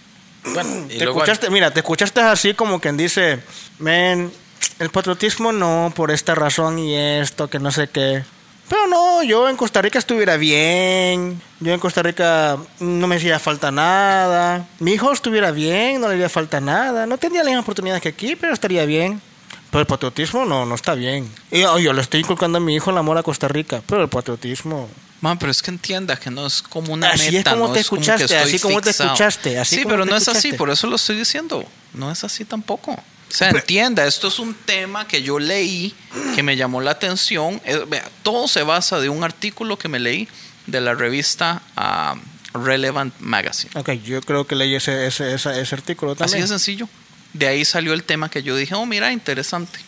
Bueno, 0.53 0.87
Te 0.87 1.03
escuchaste, 1.03 1.49
mira, 1.49 1.71
te 1.71 1.79
escuchaste 1.79 2.19
así 2.19 2.53
como 2.53 2.79
quien 2.81 2.97
dice, 2.97 3.39
men, 3.79 4.31
el 4.79 4.89
patriotismo 4.89 5.51
no, 5.51 5.93
por 5.95 6.11
esta 6.11 6.35
razón 6.35 6.79
y 6.79 6.95
esto, 6.95 7.49
que 7.49 7.59
no 7.59 7.71
sé 7.71 7.87
qué. 7.87 8.23
Pero 8.69 8.87
no, 8.87 9.23
yo 9.23 9.49
en 9.49 9.57
Costa 9.57 9.81
Rica 9.81 9.99
estuviera 9.99 10.37
bien. 10.37 11.41
Yo 11.59 11.73
en 11.73 11.79
Costa 11.79 12.01
Rica 12.01 12.57
no 12.79 13.07
me 13.07 13.17
hacía 13.17 13.39
falta 13.39 13.71
nada. 13.71 14.67
Mi 14.79 14.93
hijo 14.93 15.11
estuviera 15.11 15.51
bien, 15.51 16.01
no 16.01 16.07
le 16.07 16.15
haría 16.15 16.29
falta 16.29 16.59
nada. 16.59 17.05
No 17.05 17.17
tendría 17.17 17.43
las 17.43 17.51
mismas 17.51 17.63
oportunidades 17.63 18.01
que 18.01 18.09
aquí, 18.09 18.35
pero 18.35 18.53
estaría 18.53 18.85
bien. 18.85 19.21
Pero 19.69 19.81
el 19.81 19.87
patriotismo 19.87 20.45
no, 20.45 20.65
no 20.65 20.75
está 20.75 20.93
bien. 20.93 21.29
Y 21.51 21.61
yo, 21.61 21.79
yo 21.79 21.93
le 21.93 22.01
estoy 22.01 22.19
inculcando 22.19 22.59
a 22.59 22.61
mi 22.61 22.75
hijo 22.75 22.91
el 22.91 22.97
amor 22.97 23.17
a 23.17 23.23
Costa 23.23 23.47
Rica, 23.47 23.81
pero 23.87 24.03
el 24.03 24.09
patriotismo... 24.09 24.89
Man, 25.19 25.39
pero 25.39 25.51
es 25.51 25.61
que 25.61 25.71
entienda 25.71 26.17
que 26.17 26.29
no 26.29 26.45
es 26.45 26.61
como 26.61 26.93
una 26.93 27.09
Así 27.09 27.27
es 27.27 27.33
meta, 27.33 27.51
como 27.51 27.67
no 27.69 27.73
te 27.73 27.79
es 27.79 27.87
como 27.87 28.01
que 28.01 28.05
escuchaste, 28.05 28.23
estoy 28.25 28.37
así 28.37 28.59
como 28.59 28.81
te 28.81 28.89
escuchaste, 28.89 29.57
así 29.57 29.77
sí, 29.77 29.83
como 29.83 29.95
pero 29.95 30.03
te 30.03 30.11
no 30.11 30.17
es 30.17 30.27
así, 30.27 30.37
escuchaste. 30.37 30.57
por 30.57 30.69
eso 30.69 30.87
lo 30.87 30.97
estoy 30.97 31.15
diciendo. 31.15 31.63
No 31.93 32.11
es 32.11 32.23
así 32.23 32.43
tampoco. 32.43 33.01
O 33.33 33.35
sea, 33.35 33.49
entienda, 33.49 34.05
esto 34.05 34.27
es 34.27 34.37
un 34.37 34.53
tema 34.53 35.07
que 35.07 35.23
yo 35.23 35.39
leí, 35.39 35.95
que 36.35 36.43
me 36.43 36.55
llamó 36.55 36.81
la 36.81 36.91
atención. 36.91 37.59
Eh, 37.65 37.83
vea, 37.87 38.07
todo 38.21 38.47
se 38.47 38.61
basa 38.61 38.99
de 38.99 39.09
un 39.09 39.23
artículo 39.23 39.75
que 39.75 39.87
me 39.87 39.99
leí 39.99 40.27
de 40.67 40.79
la 40.81 40.93
revista 40.93 41.63
ah, 41.75 42.15
Relevant 42.53 43.11
Magazine. 43.19 43.71
Ok, 43.73 43.89
yo 44.03 44.21
creo 44.21 44.45
que 44.45 44.55
leí 44.55 44.75
ese, 44.75 45.07
ese, 45.07 45.33
ese, 45.33 45.59
ese 45.59 45.75
artículo 45.75 46.11
Así 46.11 46.19
también. 46.19 46.41
de 46.43 46.47
sencillo. 46.47 46.87
De 47.33 47.47
ahí 47.47 47.65
salió 47.65 47.93
el 47.93 48.03
tema 48.03 48.29
que 48.29 48.43
yo 48.43 48.55
dije, 48.55 48.75
oh, 48.75 48.85
mira, 48.85 49.11
interesante. 49.11 49.79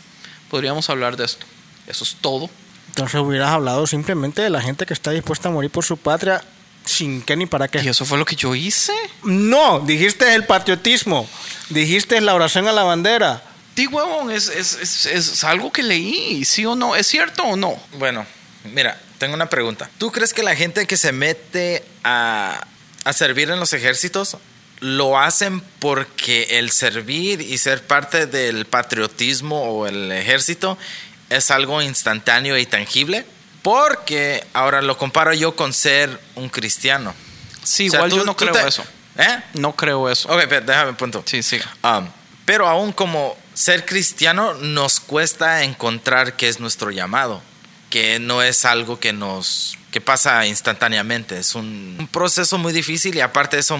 Podríamos 0.49 0.89
hablar 0.89 1.15
de 1.15 1.25
esto. 1.25 1.45
Eso 1.85 2.03
es 2.03 2.15
todo. 2.15 2.49
Entonces 2.87 3.21
hubieras 3.21 3.51
hablado 3.51 3.85
simplemente 3.85 4.41
de 4.41 4.49
la 4.49 4.61
gente 4.61 4.87
que 4.87 4.93
está 4.93 5.11
dispuesta 5.11 5.49
a 5.49 5.51
morir 5.51 5.69
por 5.69 5.85
su 5.85 5.97
patria 5.97 6.43
sin 6.85 7.21
qué 7.21 7.35
ni 7.35 7.45
para 7.45 7.65
Y 7.65 7.69
qué. 7.69 7.89
eso 7.89 8.05
fue 8.05 8.17
lo 8.17 8.25
que 8.25 8.35
yo 8.35 8.55
hice. 8.55 8.93
No, 9.23 9.79
dijiste 9.79 10.33
el 10.33 10.45
patriotismo, 10.45 11.27
dijiste 11.69 12.19
la 12.21 12.33
oración 12.35 12.67
a 12.67 12.71
la 12.71 12.83
bandera. 12.83 13.43
Di 13.75 13.87
huevón, 13.87 14.31
es, 14.31 14.47
es, 14.47 14.73
es, 14.81 15.05
es 15.05 15.43
algo 15.43 15.71
que 15.71 15.83
leí, 15.83 16.45
¿sí 16.45 16.65
o 16.65 16.75
no? 16.75 16.95
¿Es 16.95 17.07
cierto 17.07 17.43
o 17.43 17.55
no? 17.57 17.77
Bueno, 17.97 18.25
mira, 18.63 18.99
tengo 19.17 19.33
una 19.33 19.49
pregunta. 19.49 19.89
¿Tú 19.97 20.11
crees 20.11 20.33
que 20.33 20.43
la 20.43 20.55
gente 20.55 20.87
que 20.87 20.95
se 20.95 21.11
mete 21.11 21.83
a, 22.03 22.65
a 23.03 23.13
servir 23.13 23.49
en 23.49 23.59
los 23.59 23.73
ejércitos 23.73 24.37
lo 24.79 25.19
hacen 25.19 25.61
porque 25.79 26.59
el 26.59 26.71
servir 26.71 27.41
y 27.41 27.57
ser 27.57 27.81
parte 27.85 28.27
del 28.27 28.65
patriotismo 28.65 29.63
o 29.63 29.87
el 29.87 30.11
ejército 30.11 30.77
es 31.29 31.51
algo 31.51 31.81
instantáneo 31.81 32.57
y 32.57 32.65
tangible? 32.65 33.25
Porque 33.65 34.45
ahora 34.53 34.79
lo 34.83 34.95
comparo 34.95 35.33
yo 35.33 35.55
con 35.55 35.73
ser 35.73 36.21
un 36.35 36.49
cristiano. 36.49 37.15
Sí, 37.63 37.87
O 37.87 37.89
sea, 37.91 37.97
igual 38.01 38.11
tú- 38.11 38.17
yo 38.17 38.23
no 38.25 38.35
creo 38.37 38.51
te- 38.53 38.67
eso. 38.67 38.83
¿Eh? 39.17 39.39
No 39.55 39.75
creo 39.75 40.07
eso. 40.07 40.29
Ok, 40.31 40.43
pero 40.47 40.63
déjame 40.63 40.93
punto. 40.93 41.23
Sí, 41.25 41.41
sí. 41.41 41.59
Um, 41.83 42.07
pero 42.45 42.67
aún 42.67 42.91
como 42.91 43.35
ser 43.55 43.83
cristiano 43.83 44.53
nos 44.53 44.99
cuesta 44.99 45.63
encontrar 45.63 46.35
qué 46.35 46.47
es 46.47 46.59
nuestro 46.59 46.91
llamado, 46.91 47.41
que 47.89 48.19
no 48.19 48.43
es 48.43 48.65
algo 48.65 48.99
que 48.99 49.13
nos 49.13 49.79
que 49.95 50.01
pasa 50.01 50.45
instantáneamente, 50.45 51.37
es 51.39 51.55
un, 51.55 51.95
un 51.97 52.07
proceso 52.09 52.57
muy 52.57 52.73
difícil 52.73 53.15
y 53.15 53.21
aparte 53.21 53.55
de 53.55 53.61
eso 53.61 53.79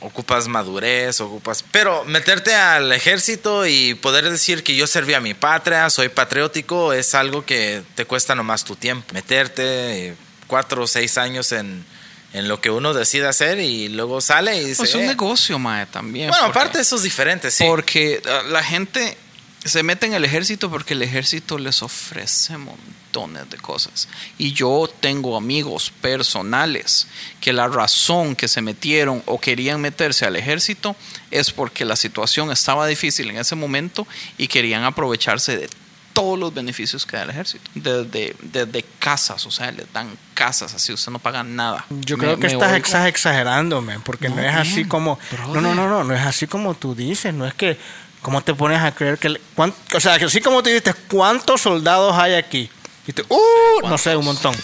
ocupas 0.00 0.46
madurez, 0.46 1.22
ocupas, 1.22 1.64
pero 1.72 2.04
meterte 2.04 2.54
al 2.54 2.92
ejército 2.92 3.66
y 3.66 3.94
poder 3.94 4.28
decir 4.28 4.62
que 4.62 4.76
yo 4.76 4.86
serví 4.86 5.14
a 5.14 5.20
mi 5.20 5.32
patria, 5.32 5.88
soy 5.88 6.10
patriótico, 6.10 6.92
es 6.92 7.14
algo 7.14 7.46
que 7.46 7.82
te 7.94 8.04
cuesta 8.04 8.34
nomás 8.34 8.62
tu 8.64 8.76
tiempo, 8.76 9.06
meterte 9.14 10.08
eh, 10.08 10.14
cuatro 10.48 10.82
o 10.82 10.86
seis 10.86 11.16
años 11.16 11.50
en 11.52 11.86
en 12.34 12.48
lo 12.48 12.60
que 12.60 12.68
uno 12.68 12.92
decide 12.92 13.28
hacer 13.28 13.60
y 13.60 13.88
luego 13.88 14.20
sale 14.20 14.60
y 14.60 14.64
dice, 14.66 14.82
Es 14.82 14.94
un 14.96 15.02
"Eh". 15.02 15.06
negocio, 15.06 15.56
mae, 15.60 15.86
también. 15.86 16.28
Bueno, 16.30 16.46
porque- 16.46 16.58
aparte 16.58 16.80
eso 16.80 16.96
es 16.96 17.02
diferente, 17.04 17.50
sí. 17.52 17.62
Porque 17.64 18.20
uh, 18.26 18.50
la 18.50 18.62
gente 18.64 19.16
se 19.64 19.82
mete 19.82 20.06
en 20.06 20.14
el 20.14 20.24
ejército 20.24 20.70
porque 20.70 20.94
el 20.94 21.02
ejército 21.02 21.58
les 21.58 21.82
ofrece 21.82 22.56
montones 22.58 23.48
de 23.50 23.56
cosas. 23.56 24.08
Y 24.38 24.52
yo 24.52 24.90
tengo 25.00 25.36
amigos 25.36 25.90
personales 26.00 27.06
que 27.40 27.52
la 27.52 27.68
razón 27.68 28.36
que 28.36 28.48
se 28.48 28.60
metieron 28.62 29.22
o 29.26 29.40
querían 29.40 29.80
meterse 29.80 30.26
al 30.26 30.36
ejército 30.36 30.96
es 31.30 31.50
porque 31.50 31.84
la 31.84 31.96
situación 31.96 32.50
estaba 32.50 32.86
difícil 32.86 33.30
en 33.30 33.38
ese 33.38 33.54
momento 33.54 34.06
y 34.38 34.48
querían 34.48 34.84
aprovecharse 34.84 35.56
de 35.56 35.68
todos 36.12 36.38
los 36.38 36.54
beneficios 36.54 37.04
que 37.06 37.16
da 37.16 37.24
el 37.24 37.30
ejército. 37.30 37.68
Desde, 37.74 38.36
desde 38.40 38.84
casas, 39.00 39.44
o 39.46 39.50
sea, 39.50 39.72
les 39.72 39.92
dan 39.92 40.16
casas, 40.32 40.72
así 40.72 40.92
usted 40.92 41.10
no 41.10 41.18
paga 41.18 41.42
nada. 41.42 41.84
Yo 41.90 42.16
Me- 42.16 42.24
creo 42.24 42.36
que 42.38 42.46
me 42.46 42.52
estás 42.52 43.06
exagerándome, 43.08 43.98
porque 44.00 44.28
no, 44.28 44.36
No, 44.36 44.42
es 44.42 44.54
así 44.54 44.84
como... 44.84 45.18
No, 45.52 45.60
no, 45.60 45.74
no, 45.74 45.88
no, 45.88 46.04
no 46.04 46.14
es 46.14 46.20
así 46.22 46.46
como 46.46 46.74
tú 46.74 46.94
dices, 46.94 47.34
no 47.34 47.46
es 47.46 47.54
que... 47.54 47.78
¿Cómo 48.24 48.42
te 48.42 48.54
pones 48.54 48.80
a 48.80 48.92
creer 48.94 49.18
que... 49.18 49.28
le- 49.28 49.40
cuán- 49.54 49.74
o 49.94 50.00
sea, 50.00 50.18
que 50.18 50.24
así 50.24 50.40
como 50.40 50.62
tú 50.62 50.70
dices, 50.70 50.96
¿cuántos 51.08 51.60
soldados 51.60 52.16
hay 52.16 52.32
aquí? 52.34 52.70
Y 53.06 53.12
tú, 53.12 53.22
uh, 53.28 53.86
no 53.86 53.98
sé, 53.98 54.16
un 54.16 54.24
montón. 54.24 54.56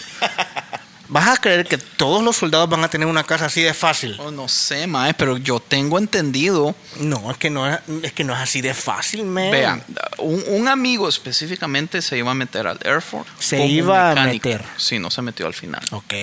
¿Vas 1.08 1.28
a 1.28 1.36
creer 1.38 1.66
que 1.66 1.76
todos 1.76 2.22
los 2.22 2.36
soldados 2.36 2.68
van 2.70 2.84
a 2.84 2.88
tener 2.88 3.06
una 3.06 3.24
casa 3.24 3.46
así 3.46 3.60
de 3.60 3.74
fácil? 3.74 4.16
Oh, 4.20 4.30
no 4.30 4.46
sé, 4.48 4.86
mae, 4.86 5.12
pero 5.12 5.36
yo 5.36 5.58
tengo 5.60 5.98
entendido 5.98 6.74
No, 7.00 7.30
es 7.32 7.36
que 7.36 7.50
no 7.50 7.68
es, 7.68 7.80
es 8.04 8.12
que 8.12 8.22
no 8.24 8.32
es 8.32 8.38
así 8.38 8.60
de 8.62 8.72
fácil, 8.74 9.24
man. 9.24 9.50
Vean, 9.50 9.84
un, 10.18 10.42
un 10.48 10.68
amigo 10.68 11.08
específicamente 11.08 12.00
se 12.00 12.16
iba 12.16 12.30
a 12.30 12.34
meter 12.34 12.66
al 12.66 12.78
Air 12.84 13.02
Force. 13.02 13.28
Se 13.40 13.58
como 13.58 13.68
iba 13.68 14.10
a 14.12 14.14
mecánico. 14.14 14.48
meter. 14.48 14.64
Sí, 14.76 14.98
no 15.00 15.10
se 15.10 15.20
metió 15.20 15.46
al 15.46 15.54
final. 15.54 15.82
Ok. 15.90 16.14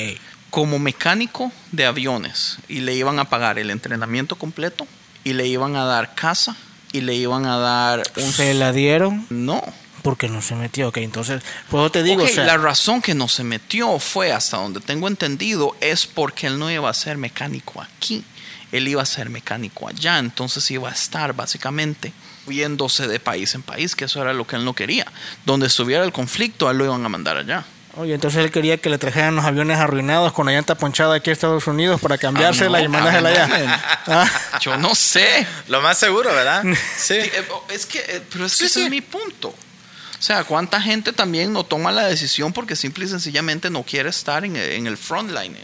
Como 0.49 0.79
mecánico 0.79 1.51
de 1.73 1.85
aviones. 1.85 2.57
Y 2.69 2.79
le 2.79 2.95
iban 2.95 3.19
a 3.19 3.25
pagar 3.25 3.59
el 3.59 3.69
entrenamiento 3.69 4.37
completo. 4.37 4.87
Y 5.25 5.33
le 5.33 5.45
iban 5.47 5.75
a 5.75 5.83
dar 5.83 6.15
casa. 6.15 6.55
Y 6.91 7.01
le 7.01 7.15
iban 7.15 7.45
a 7.45 7.57
dar 7.57 8.03
un... 8.15 8.31
¿Se 8.31 8.53
la 8.53 8.71
dieron? 8.71 9.25
No. 9.29 9.61
Porque 10.01 10.29
no 10.29 10.41
se 10.41 10.55
metió. 10.55 10.89
Ok, 10.89 10.97
entonces, 10.97 11.43
pues 11.69 11.91
te 11.91 12.03
digo, 12.03 12.23
Ok, 12.23 12.29
o 12.29 12.33
sea, 12.33 12.45
la 12.45 12.57
razón 12.57 13.01
que 13.01 13.13
no 13.13 13.27
se 13.27 13.43
metió 13.43 13.99
fue, 13.99 14.31
hasta 14.31 14.57
donde 14.57 14.79
tengo 14.79 15.07
entendido, 15.07 15.75
es 15.81 16.07
porque 16.07 16.47
él 16.47 16.59
no 16.59 16.71
iba 16.71 16.89
a 16.89 16.93
ser 16.93 17.17
mecánico 17.17 17.81
aquí. 17.81 18.23
Él 18.71 18.87
iba 18.87 19.01
a 19.01 19.05
ser 19.05 19.29
mecánico 19.29 19.87
allá. 19.87 20.19
Entonces 20.19 20.69
iba 20.71 20.89
a 20.89 20.93
estar 20.93 21.33
básicamente 21.33 22.13
viéndose 22.47 23.07
de 23.07 23.19
país 23.19 23.53
en 23.55 23.61
país, 23.61 23.95
que 23.95 24.05
eso 24.05 24.21
era 24.21 24.33
lo 24.33 24.47
que 24.47 24.55
él 24.55 24.65
no 24.65 24.73
quería. 24.73 25.05
Donde 25.45 25.67
estuviera 25.67 26.03
el 26.03 26.11
conflicto, 26.11 26.67
a 26.67 26.71
él 26.71 26.77
lo 26.77 26.85
iban 26.85 27.05
a 27.05 27.09
mandar 27.09 27.37
allá. 27.37 27.65
Oye, 27.97 28.13
entonces 28.13 28.43
él 28.43 28.51
quería 28.51 28.77
que 28.77 28.89
le 28.89 28.97
trajeran 28.99 29.35
los 29.35 29.43
aviones 29.45 29.77
arruinados 29.79 30.31
con 30.31 30.45
la 30.45 30.51
llanta 30.51 30.75
ponchada 30.75 31.15
aquí 31.15 31.31
a 31.31 31.33
Estados 31.33 31.65
Unidos 31.67 31.99
para 31.99 32.17
cambiársela 32.17 32.77
Ah, 32.77 32.81
no, 32.81 32.85
y 32.85 32.87
mandársela 32.89 33.29
allá. 33.29 33.83
Ah, 34.05 34.29
Yo 34.61 34.77
no 34.77 34.93
sé. 34.93 35.47
Lo 35.67 35.81
más 35.81 35.97
seguro, 35.97 36.31
¿verdad? 36.33 36.63
Sí. 36.63 36.75
Sí, 36.97 37.13
eh, 37.15 37.45
Es 37.69 37.85
que, 37.87 37.99
eh, 37.99 38.21
pero 38.31 38.45
es 38.45 38.51
que 38.53 38.57
Sí, 38.59 38.65
ese 38.65 38.73
sí. 38.79 38.83
es 38.85 38.89
mi 38.91 39.01
punto. 39.01 39.49
O 39.49 40.21
sea, 40.21 40.43
¿cuánta 40.43 40.79
gente 40.81 41.11
también 41.13 41.51
no 41.53 41.63
toma 41.63 41.91
la 41.91 42.05
decisión 42.05 42.53
porque 42.53 42.75
simple 42.75 43.05
y 43.05 43.07
sencillamente 43.07 43.69
no 43.69 43.83
quiere 43.83 44.09
estar 44.09 44.45
en, 44.45 44.55
en 44.55 44.85
el 44.87 44.97
frontline? 44.97 45.55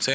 Sí. 0.00 0.12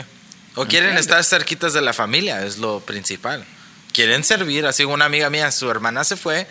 O 0.56 0.66
quieren 0.66 0.90
Entiendo. 0.90 1.00
estar 1.02 1.24
cerquitas 1.24 1.74
de 1.74 1.82
la 1.82 1.94
familia, 1.94 2.44
es 2.46 2.58
lo 2.58 2.80
principal. 2.80 3.46
Quieren 3.94 4.24
servir, 4.24 4.66
así 4.66 4.84
una 4.86 5.06
amiga 5.06 5.30
mía, 5.30 5.52
su 5.52 5.70
hermana 5.70 6.04
se 6.04 6.16
fue, 6.18 6.48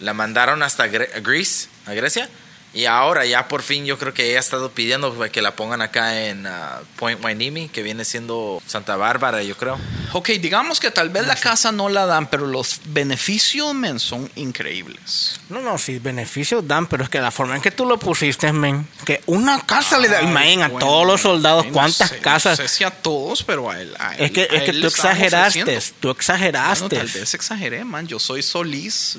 la 0.00 0.12
mandaron 0.12 0.62
hasta 0.62 0.86
Gre- 0.88 1.08
a 1.14 1.20
Greece, 1.20 1.68
a 1.86 1.92
Grecia, 1.92 2.28
y 2.76 2.84
ahora 2.84 3.24
ya 3.26 3.48
por 3.48 3.62
fin 3.62 3.84
yo 3.86 3.98
creo 3.98 4.12
que 4.14 4.28
ella 4.28 4.36
ha 4.36 4.40
estado 4.40 4.70
pidiendo 4.70 5.18
que 5.32 5.42
la 5.42 5.56
pongan 5.56 5.80
acá 5.82 6.24
en 6.26 6.46
ah, 6.46 6.80
Point 6.96 7.24
Wainimi, 7.24 7.68
que 7.68 7.82
viene 7.82 8.04
siendo 8.04 8.62
Santa 8.66 8.96
Bárbara, 8.96 9.42
yo 9.42 9.56
creo. 9.56 9.78
Ok, 10.12 10.28
digamos 10.40 10.78
que 10.78 10.90
tal 10.90 11.08
vez 11.10 11.26
la 11.26 11.36
casa 11.36 11.72
no 11.72 11.88
la 11.88 12.06
dan, 12.06 12.28
pero 12.28 12.46
los 12.46 12.80
beneficios, 12.86 13.74
men, 13.74 13.98
son 13.98 14.30
increíbles. 14.36 15.40
no, 15.48 15.60
no, 15.60 15.78
sí, 15.78 15.98
beneficios 15.98 16.66
dan, 16.68 16.86
pero 16.86 17.02
es 17.04 17.10
que 17.10 17.18
la 17.20 17.30
forma 17.30 17.56
en 17.56 17.62
que 17.62 17.70
tú 17.70 17.86
lo 17.86 17.98
pusiste, 17.98 18.52
men, 18.52 18.86
que 19.04 19.22
una 19.26 19.60
casa 19.64 19.98
le 19.98 20.08
da, 20.08 20.22
imaginen 20.22 20.62
a 20.64 20.68
Bueno, 20.68 20.86
todos 20.86 21.06
los 21.06 21.20
soldados, 21.22 21.66
no 21.66 21.72
¿cuántas 21.72 22.10
sé, 22.10 22.18
casas? 22.18 22.58
No 22.58 22.68
sé 22.68 22.74
si 22.74 22.84
a 22.84 22.90
todos, 22.90 23.42
pero 23.42 23.70
a 23.70 23.80
él. 23.80 23.94
a 23.98 24.14
es 24.16 24.30
que, 24.30 24.42
él- 24.42 24.48
es 24.54 24.62
que 24.64 24.70
él 24.70 24.80
tú 24.80 24.86
exageraste, 24.88 25.80
tú 26.00 26.10
exageraste. 26.10 26.88
Bueno, 26.88 27.04
tal 27.10 27.20
vez 27.20 27.34
exageré, 27.34 27.84
man. 27.84 28.06
Yo 28.06 28.18
soy 28.18 28.42
Solís. 28.42 29.18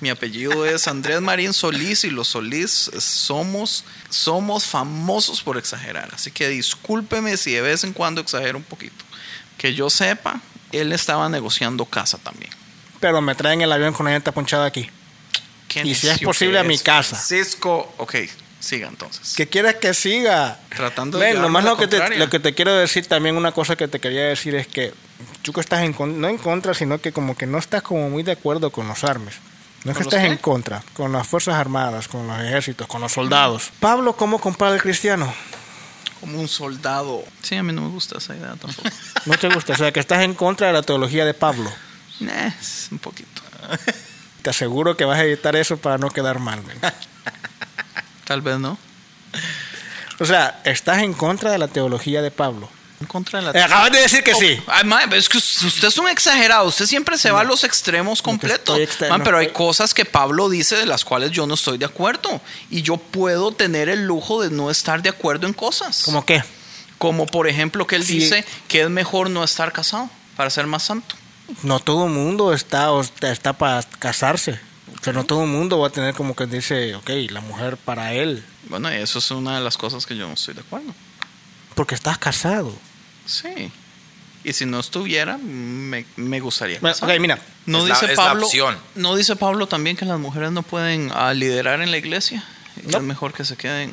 Mi 0.00 0.10
apellido 0.10 0.66
es 0.66 0.88
Andrés 0.88 1.20
Marín 1.20 1.54
Solís 1.54 2.04
y 2.04 2.10
los 2.10 2.28
Solís 2.28 2.90
somos, 2.98 3.84
somos 4.10 4.66
famosos 4.66 5.42
por 5.42 5.56
exagerar. 5.56 6.10
Así 6.12 6.30
que 6.30 6.48
discúlpeme 6.48 7.36
si 7.36 7.52
de 7.52 7.62
vez 7.62 7.82
en 7.82 7.92
cuando 7.92 8.20
exagero 8.20 8.58
un 8.58 8.64
poquito. 8.64 9.04
Que 9.56 9.74
yo 9.74 9.88
sepa, 9.88 10.40
él 10.72 10.92
estaba 10.92 11.28
negociando 11.28 11.86
casa 11.86 12.18
también. 12.18 12.50
Pero 13.00 13.22
me 13.22 13.34
traen 13.34 13.62
el 13.62 13.72
avión 13.72 13.94
con 13.94 14.04
la 14.04 14.12
llanta 14.12 14.32
ponchada 14.32 14.66
aquí. 14.66 14.90
Y 15.82 15.94
si 15.94 16.08
es 16.08 16.20
posible, 16.20 16.58
a 16.58 16.62
mi 16.62 16.78
casa. 16.78 17.16
Francisco, 17.16 17.94
ok, 17.96 18.16
siga 18.60 18.88
entonces. 18.88 19.34
¿Qué 19.34 19.46
quieres 19.46 19.76
que 19.76 19.94
siga? 19.94 20.58
Tratando 20.74 21.18
de 21.18 21.32
Ven, 21.32 21.42
nomás 21.42 21.64
lo 21.64 21.76
que, 21.76 21.86
te, 21.86 22.16
lo 22.16 22.30
que 22.30 22.38
te 22.38 22.54
quiero 22.54 22.74
decir 22.74 23.06
también, 23.06 23.36
una 23.36 23.52
cosa 23.52 23.76
que 23.76 23.88
te 23.88 23.98
quería 23.98 24.24
decir 24.24 24.54
es 24.54 24.66
que 24.66 24.92
que 25.52 25.60
estás 25.60 25.82
en 25.82 25.94
no 26.20 26.28
en 26.28 26.38
contra, 26.38 26.74
sino 26.74 27.00
que 27.00 27.12
como 27.12 27.36
que 27.36 27.46
no 27.46 27.58
estás 27.58 27.82
como 27.82 28.10
muy 28.10 28.22
de 28.22 28.32
acuerdo 28.32 28.70
con 28.70 28.88
los 28.88 29.04
armes. 29.04 29.36
No 29.86 29.92
es 29.92 29.98
que 29.98 30.02
¿Con 30.02 30.04
los 30.06 30.14
estés 30.14 30.26
qué? 30.26 30.32
en 30.32 30.38
contra, 30.38 30.82
con 30.94 31.12
las 31.12 31.28
Fuerzas 31.28 31.54
Armadas, 31.54 32.08
con 32.08 32.26
los 32.26 32.40
ejércitos, 32.40 32.88
con 32.88 33.00
los 33.00 33.12
soldados. 33.12 33.70
Pablo, 33.78 34.16
¿cómo 34.16 34.40
comprar 34.40 34.72
al 34.72 34.82
cristiano? 34.82 35.32
Como 36.18 36.40
un 36.40 36.48
soldado. 36.48 37.22
Sí, 37.40 37.54
a 37.54 37.62
mí 37.62 37.72
no 37.72 37.82
me 37.82 37.88
gusta 37.90 38.18
esa 38.18 38.34
idea 38.34 38.56
tampoco. 38.56 38.88
No 39.26 39.38
te 39.38 39.48
gusta, 39.48 39.74
o 39.74 39.76
sea, 39.76 39.92
que 39.92 40.00
estás 40.00 40.22
en 40.24 40.34
contra 40.34 40.66
de 40.66 40.72
la 40.72 40.82
teología 40.82 41.24
de 41.24 41.34
Pablo. 41.34 41.70
Nah, 42.18 42.48
es 42.48 42.88
un 42.90 42.98
poquito. 42.98 43.42
Te 44.42 44.50
aseguro 44.50 44.96
que 44.96 45.04
vas 45.04 45.20
a 45.20 45.24
editar 45.24 45.54
eso 45.54 45.76
para 45.76 45.98
no 45.98 46.10
quedar 46.10 46.40
mal. 46.40 46.60
Tal 48.24 48.42
vez 48.42 48.58
no. 48.58 48.78
O 50.18 50.24
sea, 50.24 50.60
estás 50.64 50.98
en 50.98 51.12
contra 51.12 51.52
de 51.52 51.58
la 51.58 51.68
teología 51.68 52.22
de 52.22 52.32
Pablo. 52.32 52.68
En 53.00 53.06
contra 53.06 53.40
de 53.42 53.50
Eh, 53.50 53.52
la 53.54 53.64
Acabas 53.66 53.92
de 53.92 53.98
decir 54.00 54.24
que 54.24 54.34
sí. 54.34 54.58
Ay, 54.66 54.84
mae, 54.84 55.04
pero 55.06 55.16
es 55.20 55.28
que 55.28 55.36
usted 55.38 55.88
es 55.88 55.98
un 55.98 56.08
exagerado. 56.08 56.64
Usted 56.66 56.86
siempre 56.86 57.18
se 57.18 57.30
va 57.30 57.40
a 57.40 57.44
los 57.44 57.62
extremos 57.64 58.22
completos. 58.22 58.78
Man, 59.10 59.22
pero 59.22 59.36
hay 59.38 59.48
cosas 59.52 59.92
que 59.92 60.04
Pablo 60.06 60.48
dice 60.48 60.76
de 60.76 60.86
las 60.86 61.04
cuales 61.04 61.30
yo 61.30 61.46
no 61.46 61.54
estoy 61.54 61.76
de 61.76 61.84
acuerdo. 61.84 62.40
Y 62.70 62.80
yo 62.82 62.96
puedo 62.96 63.52
tener 63.52 63.88
el 63.90 64.06
lujo 64.06 64.42
de 64.42 64.50
no 64.50 64.70
estar 64.70 65.02
de 65.02 65.10
acuerdo 65.10 65.46
en 65.46 65.52
cosas. 65.52 66.02
¿Cómo 66.04 66.24
qué? 66.24 66.42
Como 66.96 67.26
por 67.26 67.46
ejemplo 67.48 67.86
que 67.86 67.96
él 67.96 68.04
Sí. 68.04 68.14
dice 68.20 68.44
que 68.68 68.82
es 68.82 68.88
mejor 68.88 69.28
no 69.28 69.44
estar 69.44 69.72
casado 69.72 70.08
para 70.34 70.48
ser 70.48 70.66
más 70.66 70.84
santo. 70.84 71.14
No 71.62 71.78
todo 71.80 72.06
el 72.06 72.12
mundo 72.12 72.54
está, 72.54 72.88
está 73.20 73.52
para 73.52 73.82
casarse. 73.98 74.58
O 74.98 75.04
sea, 75.04 75.12
no 75.12 75.24
todo 75.24 75.42
el 75.42 75.50
mundo 75.50 75.78
va 75.78 75.88
a 75.88 75.90
tener 75.90 76.14
como 76.14 76.34
que 76.34 76.46
dice, 76.46 76.94
ok, 76.94 77.10
la 77.28 77.42
mujer 77.42 77.76
para 77.76 78.14
él. 78.14 78.42
Bueno, 78.70 78.88
eso 78.88 79.18
es 79.18 79.30
una 79.30 79.56
de 79.56 79.60
las 79.60 79.76
cosas 79.76 80.06
que 80.06 80.16
yo 80.16 80.26
no 80.26 80.32
estoy 80.32 80.54
de 80.54 80.60
acuerdo. 80.62 80.94
Porque 81.74 81.94
estás 81.94 82.16
casado. 82.16 82.72
Sí. 83.26 83.70
Y 84.44 84.52
si 84.52 84.64
no 84.64 84.78
estuviera, 84.80 85.38
me, 85.38 86.04
me 86.16 86.38
gustaría. 86.40 86.78
Bueno, 86.80 86.96
ok, 87.00 87.10
mira. 87.20 87.38
No 87.66 87.78
Es 87.78 87.88
la- 87.88 87.94
dice 88.00 88.06
la 88.08 88.14
Pablo. 88.14 88.46
opción. 88.46 88.78
No 88.94 89.16
dice 89.16 89.34
Pablo 89.34 89.66
también 89.66 89.96
que 89.96 90.04
las 90.04 90.18
mujeres 90.20 90.52
no 90.52 90.62
pueden 90.62 91.10
ah, 91.14 91.34
liderar 91.34 91.80
en 91.82 91.90
la 91.90 91.96
iglesia. 91.96 92.44
No. 92.84 92.98
Es 92.98 93.02
mejor 93.02 93.32
que 93.32 93.44
se 93.44 93.56
queden. 93.56 93.92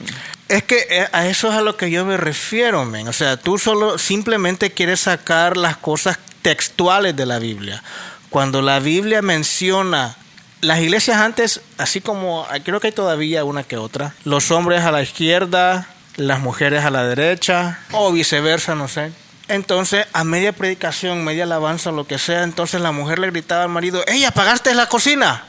Es 0.49 0.63
que 0.63 0.85
eh, 0.89 1.07
a 1.11 1.25
eso 1.27 1.49
es 1.49 1.55
a 1.55 1.61
lo 1.61 1.75
que 1.77 1.89
yo 1.89 2.05
me 2.05 2.17
refiero, 2.17 2.85
men. 2.85 3.07
O 3.07 3.13
sea, 3.13 3.37
tú 3.37 3.57
solo 3.57 3.97
simplemente 3.97 4.71
quieres 4.71 4.99
sacar 4.99 5.57
las 5.57 5.77
cosas 5.77 6.19
textuales 6.43 7.15
de 7.15 7.25
la 7.25 7.39
Biblia. 7.39 7.81
Cuando 8.29 8.61
la 8.61 8.79
Biblia 8.79 9.21
menciona 9.23 10.15
las 10.61 10.79
iglesias 10.81 11.17
antes, 11.17 11.61
así 11.77 11.99
como 12.01 12.45
ah, 12.49 12.59
creo 12.63 12.79
que 12.79 12.87
hay 12.87 12.93
todavía 12.93 13.43
una 13.43 13.63
que 13.63 13.77
otra, 13.77 14.13
los 14.25 14.51
hombres 14.51 14.81
a 14.83 14.91
la 14.91 15.01
izquierda, 15.01 15.87
las 16.17 16.41
mujeres 16.41 16.83
a 16.85 16.91
la 16.91 17.03
derecha, 17.05 17.79
o 17.91 18.11
viceversa, 18.11 18.75
no 18.75 18.87
sé. 18.87 19.11
Entonces, 19.47 20.07
a 20.13 20.23
media 20.23 20.53
predicación, 20.53 21.23
media 21.23 21.43
alabanza, 21.43 21.91
lo 21.91 22.07
que 22.07 22.17
sea, 22.17 22.43
entonces 22.43 22.81
la 22.81 22.91
mujer 22.91 23.19
le 23.19 23.29
gritaba 23.29 23.63
al 23.63 23.69
marido, 23.69 24.03
¡Ey, 24.07 24.23
apagaste 24.23 24.73
la 24.73 24.87
cocina! 24.87 25.45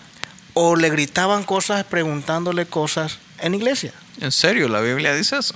O 0.55 0.77
le 0.77 0.91
gritaban 0.91 1.45
cosas 1.45 1.85
preguntándole 1.85 2.67
cosas 2.67 3.19
en 3.41 3.55
iglesia. 3.55 3.93
¿En 4.21 4.33
serio? 4.33 4.69
¿La 4.69 4.81
Biblia 4.81 5.15
dice 5.15 5.39
eso? 5.39 5.55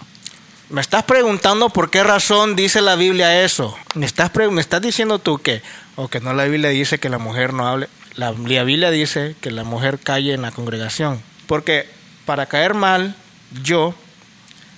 Me 0.70 0.80
estás 0.80 1.04
preguntando 1.04 1.70
por 1.70 1.90
qué 1.90 2.02
razón 2.02 2.54
dice 2.54 2.80
la 2.80 2.96
Biblia 2.96 3.42
eso. 3.42 3.76
Me 3.94 4.06
estás, 4.06 4.30
me 4.50 4.60
estás 4.60 4.82
diciendo 4.82 5.18
tú 5.18 5.38
que, 5.38 5.62
o 5.96 6.08
que 6.08 6.20
no 6.20 6.32
la 6.34 6.44
Biblia 6.44 6.70
dice 6.70 6.98
que 6.98 7.08
la 7.08 7.18
mujer 7.18 7.54
no 7.54 7.66
hable. 7.66 7.88
La, 8.14 8.32
la 8.32 8.64
Biblia 8.64 8.90
dice 8.90 9.36
que 9.40 9.50
la 9.50 9.64
mujer 9.64 9.98
calle 9.98 10.34
en 10.34 10.42
la 10.42 10.50
congregación. 10.50 11.22
Porque 11.46 11.88
para 12.26 12.46
caer 12.46 12.74
mal, 12.74 13.16
yo, 13.62 13.94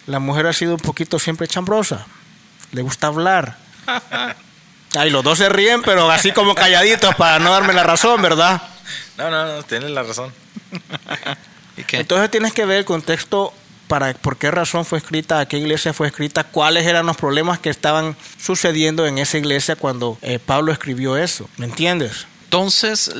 la 0.07 0.19
mujer 0.19 0.47
ha 0.47 0.53
sido 0.53 0.75
un 0.75 0.81
poquito 0.81 1.19
siempre 1.19 1.49
chambrosa. 1.49 2.07
Le 2.73 2.83
gusta 2.83 3.09
hablar. 3.09 3.57
Ay, 4.95 5.11
los 5.11 5.23
dos 5.23 5.39
se 5.39 5.49
ríen, 5.49 5.83
pero 5.83 6.11
así 6.11 6.33
como 6.33 6.55
calladitos 6.55 7.15
para 7.15 7.39
no 7.39 7.53
darme 7.53 7.73
la 7.73 7.85
razón, 7.85 8.21
¿verdad? 8.23 8.63
No, 9.17 9.31
no, 9.31 9.47
no, 9.47 9.63
tienes 9.63 9.91
la 9.91 10.03
razón. 10.03 10.33
¿Y 11.77 11.85
qué? 11.85 11.99
Entonces 11.99 12.31
tienes 12.31 12.53
que 12.53 12.65
ver 12.65 12.79
el 12.79 12.85
contexto 12.85 13.53
para 13.91 14.15
por 14.15 14.37
qué 14.37 14.51
razón 14.53 14.85
fue 14.85 14.99
escrita, 14.99 15.41
a 15.41 15.47
qué 15.47 15.59
iglesia 15.59 15.93
fue 15.93 16.07
escrita, 16.07 16.45
cuáles 16.45 16.87
eran 16.87 17.07
los 17.07 17.17
problemas 17.17 17.59
que 17.59 17.71
estaban 17.71 18.17
sucediendo 18.39 19.05
en 19.07 19.19
esa 19.19 19.37
iglesia 19.37 19.75
cuando 19.77 20.17
eh, 20.23 20.39
Pablo 20.39 20.73
escribió 20.73 21.17
eso. 21.17 21.49
¿Me 21.57 21.67
entiendes? 21.67 22.27
Entonces, 22.45 23.11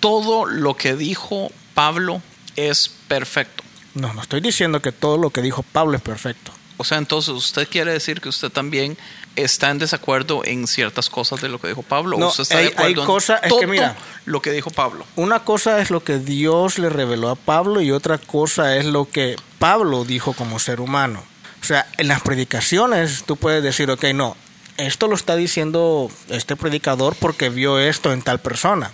todo 0.00 0.46
lo 0.46 0.76
que 0.76 0.96
dijo 0.96 1.52
Pablo 1.74 2.22
es 2.56 2.90
perfecto. 3.06 3.62
No, 3.94 4.12
no 4.12 4.22
estoy 4.22 4.40
diciendo 4.40 4.82
que 4.82 4.92
todo 4.92 5.16
lo 5.16 5.30
que 5.30 5.42
dijo 5.42 5.62
Pablo 5.62 5.96
es 5.96 6.02
perfecto. 6.02 6.52
O 6.80 6.84
sea, 6.84 6.96
entonces 6.96 7.34
usted 7.34 7.68
quiere 7.68 7.92
decir 7.92 8.22
que 8.22 8.30
usted 8.30 8.48
también 8.50 8.96
está 9.36 9.70
en 9.70 9.78
desacuerdo 9.78 10.40
en 10.46 10.66
ciertas 10.66 11.10
cosas 11.10 11.42
de 11.42 11.50
lo 11.50 11.60
que 11.60 11.68
dijo 11.68 11.82
Pablo. 11.82 12.16
No, 12.16 12.26
¿O 12.26 12.30
usted 12.30 12.42
está 12.44 12.56
hay- 12.56 12.64
de 12.68 12.72
acuerdo 12.72 12.86
hay 12.86 12.92
en 12.92 13.34
es 13.36 13.42
que 13.42 13.48
todo 13.50 13.66
mira. 13.66 13.96
lo 14.24 14.40
que 14.40 14.50
dijo 14.50 14.70
Pablo. 14.70 15.04
Una 15.16 15.44
cosa 15.44 15.80
es 15.80 15.90
lo 15.90 16.02
que 16.02 16.18
Dios 16.18 16.78
le 16.78 16.88
reveló 16.88 17.28
a 17.28 17.34
Pablo 17.36 17.82
y 17.82 17.90
otra 17.92 18.16
cosa 18.16 18.76
es 18.78 18.86
lo 18.86 19.08
que 19.10 19.36
Pablo 19.58 20.04
dijo 20.04 20.32
como 20.32 20.58
ser 20.58 20.80
humano. 20.80 21.22
O 21.62 21.64
sea, 21.66 21.86
en 21.98 22.08
las 22.08 22.22
predicaciones 22.22 23.24
tú 23.26 23.36
puedes 23.36 23.62
decir, 23.62 23.90
ok, 23.90 24.04
no, 24.14 24.36
esto 24.78 25.06
lo 25.06 25.14
está 25.14 25.36
diciendo 25.36 26.10
este 26.30 26.56
predicador 26.56 27.14
porque 27.14 27.50
vio 27.50 27.78
esto 27.78 28.12
en 28.14 28.22
tal 28.22 28.40
persona. 28.40 28.90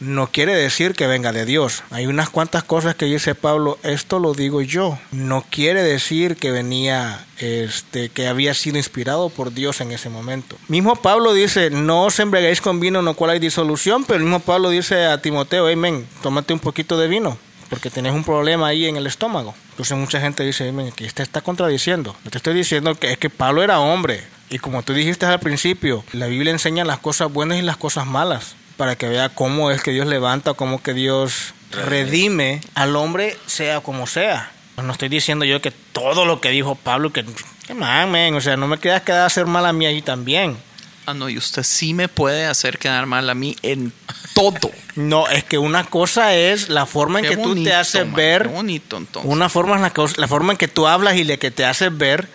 No 0.00 0.30
quiere 0.30 0.54
decir 0.54 0.94
que 0.94 1.06
venga 1.06 1.32
de 1.32 1.44
Dios. 1.44 1.82
Hay 1.90 2.06
unas 2.06 2.30
cuantas 2.30 2.64
cosas 2.64 2.94
que 2.94 3.06
dice 3.06 3.34
Pablo, 3.34 3.78
esto 3.82 4.18
lo 4.18 4.34
digo 4.34 4.60
yo. 4.62 4.98
No 5.10 5.44
quiere 5.50 5.82
decir 5.82 6.36
que 6.36 6.50
venía, 6.50 7.26
este, 7.38 8.10
que 8.10 8.28
había 8.28 8.54
sido 8.54 8.76
inspirado 8.76 9.30
por 9.30 9.52
Dios 9.52 9.80
en 9.80 9.92
ese 9.92 10.10
momento. 10.10 10.56
Mismo 10.68 10.96
Pablo 10.96 11.32
dice, 11.32 11.70
no 11.70 12.04
os 12.04 12.18
embriaguéis 12.20 12.60
con 12.60 12.80
vino 12.80 12.98
en 12.98 13.04
lo 13.04 13.14
cual 13.14 13.30
hay 13.30 13.38
disolución, 13.38 14.04
pero 14.04 14.18
el 14.18 14.24
mismo 14.24 14.40
Pablo 14.40 14.70
dice 14.70 15.06
a 15.06 15.20
Timoteo, 15.20 15.68
amén, 15.68 16.06
tómate 16.22 16.52
un 16.52 16.60
poquito 16.60 16.98
de 16.98 17.08
vino, 17.08 17.38
porque 17.70 17.90
tenés 17.90 18.12
un 18.12 18.24
problema 18.24 18.68
ahí 18.68 18.86
en 18.86 18.96
el 18.96 19.06
estómago. 19.06 19.54
Entonces 19.70 19.96
mucha 19.96 20.20
gente 20.20 20.42
dice, 20.44 20.72
que 20.94 21.06
este 21.06 21.22
está 21.22 21.40
contradiciendo. 21.40 22.16
No 22.24 22.30
te 22.30 22.38
estoy 22.38 22.54
diciendo 22.54 22.94
que 22.96 23.12
es 23.12 23.18
que 23.18 23.30
Pablo 23.30 23.62
era 23.62 23.80
hombre. 23.80 24.24
Y 24.50 24.58
como 24.58 24.82
tú 24.82 24.94
dijiste 24.94 25.26
al 25.26 25.40
principio, 25.40 26.04
la 26.12 26.26
Biblia 26.26 26.52
enseña 26.52 26.84
las 26.84 26.98
cosas 26.98 27.30
buenas 27.30 27.58
y 27.58 27.62
las 27.62 27.76
cosas 27.76 28.06
malas 28.06 28.56
para 28.78 28.96
que 28.96 29.08
vea 29.08 29.28
cómo 29.28 29.70
es 29.70 29.82
que 29.82 29.90
Dios 29.90 30.06
levanta, 30.06 30.54
cómo 30.54 30.82
que 30.82 30.94
Dios 30.94 31.52
redime 31.72 32.62
al 32.74 32.96
hombre, 32.96 33.36
sea 33.46 33.80
como 33.80 34.06
sea. 34.06 34.52
No 34.82 34.92
estoy 34.92 35.08
diciendo 35.08 35.44
yo 35.44 35.60
que 35.60 35.72
todo 35.72 36.24
lo 36.24 36.40
que 36.40 36.50
dijo 36.50 36.76
Pablo, 36.76 37.12
que, 37.12 37.26
que 37.66 37.74
man, 37.74 38.34
o 38.34 38.40
sea, 38.40 38.56
no 38.56 38.68
me 38.68 38.78
quedas 38.78 39.02
que 39.02 39.10
a 39.10 39.26
hacer 39.26 39.46
mal 39.46 39.66
a 39.66 39.72
mí 39.72 39.84
ahí 39.84 40.00
también. 40.00 40.56
Ah, 41.04 41.14
no, 41.14 41.28
y 41.28 41.36
usted 41.36 41.64
sí 41.64 41.92
me 41.92 42.06
puede 42.06 42.46
hacer 42.46 42.78
quedar 42.78 43.06
mal 43.06 43.28
a 43.28 43.34
mí 43.34 43.56
en 43.62 43.92
todo. 44.34 44.70
No, 44.94 45.28
es 45.28 45.44
que 45.44 45.58
una 45.58 45.84
cosa 45.84 46.34
es 46.34 46.68
la 46.70 46.84
forma 46.84 47.20
en 47.20 47.26
Qué 47.26 47.36
que 47.36 47.42
tú 47.42 47.54
te 47.62 47.72
haces 47.72 48.04
man, 48.04 48.14
ver, 48.16 48.42
Qué 48.42 48.48
bonito, 48.48 48.96
entonces. 48.96 49.30
una 49.30 49.48
forma 49.48 49.76
es 49.76 49.80
la, 49.80 49.92
la 50.16 50.26
forma 50.26 50.54
en 50.54 50.58
que 50.58 50.66
tú 50.66 50.88
hablas 50.88 51.14
y 51.14 51.22
la 51.22 51.36
que 51.36 51.52
te 51.52 51.64
haces 51.64 51.96
ver. 51.96 52.28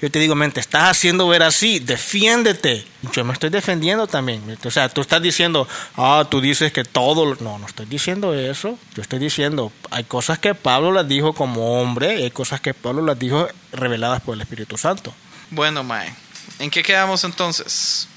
Yo 0.00 0.10
te 0.10 0.18
digo, 0.18 0.34
men, 0.34 0.50
te 0.50 0.60
estás 0.60 0.90
haciendo 0.90 1.28
ver 1.28 1.42
así, 1.42 1.78
defiéndete. 1.78 2.86
Yo 3.12 3.22
me 3.24 3.34
estoy 3.34 3.50
defendiendo 3.50 4.06
también. 4.06 4.58
O 4.64 4.70
sea, 4.70 4.88
tú 4.88 5.02
estás 5.02 5.20
diciendo, 5.20 5.68
ah, 5.96 6.26
tú 6.30 6.40
dices 6.40 6.72
que 6.72 6.84
todo. 6.84 7.26
lo-". 7.26 7.36
No, 7.40 7.58
no 7.58 7.66
estoy 7.66 7.84
diciendo 7.86 8.32
eso. 8.34 8.78
Yo 8.94 9.02
estoy 9.02 9.18
diciendo, 9.18 9.72
hay 9.90 10.04
cosas 10.04 10.38
que 10.38 10.54
Pablo 10.54 10.90
las 10.92 11.06
dijo 11.06 11.34
como 11.34 11.80
hombre 11.80 12.18
y 12.18 12.22
hay 12.24 12.30
cosas 12.30 12.60
que 12.60 12.72
Pablo 12.72 13.02
las 13.02 13.18
dijo 13.18 13.46
reveladas 13.72 14.22
por 14.22 14.34
el 14.34 14.40
Espíritu 14.40 14.78
Santo. 14.78 15.14
Bueno, 15.50 15.84
Mae, 15.84 16.14
¿en 16.58 16.70
qué 16.70 16.82
quedamos 16.82 17.24
entonces? 17.24 18.08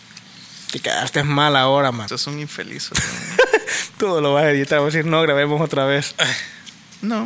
Te 0.72 0.80
quedaste 0.80 1.24
mal 1.24 1.56
ahora, 1.56 1.92
man. 1.92 2.06
Usted 2.06 2.16
es 2.16 2.28
un 2.28 2.40
infeliz. 2.40 2.90
Todo 3.98 4.22
lo 4.22 4.34
vas 4.34 4.46
a 4.46 4.52
editar, 4.52 4.80
vas 4.80 4.94
a 4.94 4.98
decir, 4.98 5.06
no, 5.06 5.22
grabemos 5.22 5.62
otra 5.62 5.86
vez. 5.86 6.16
no, 7.02 7.24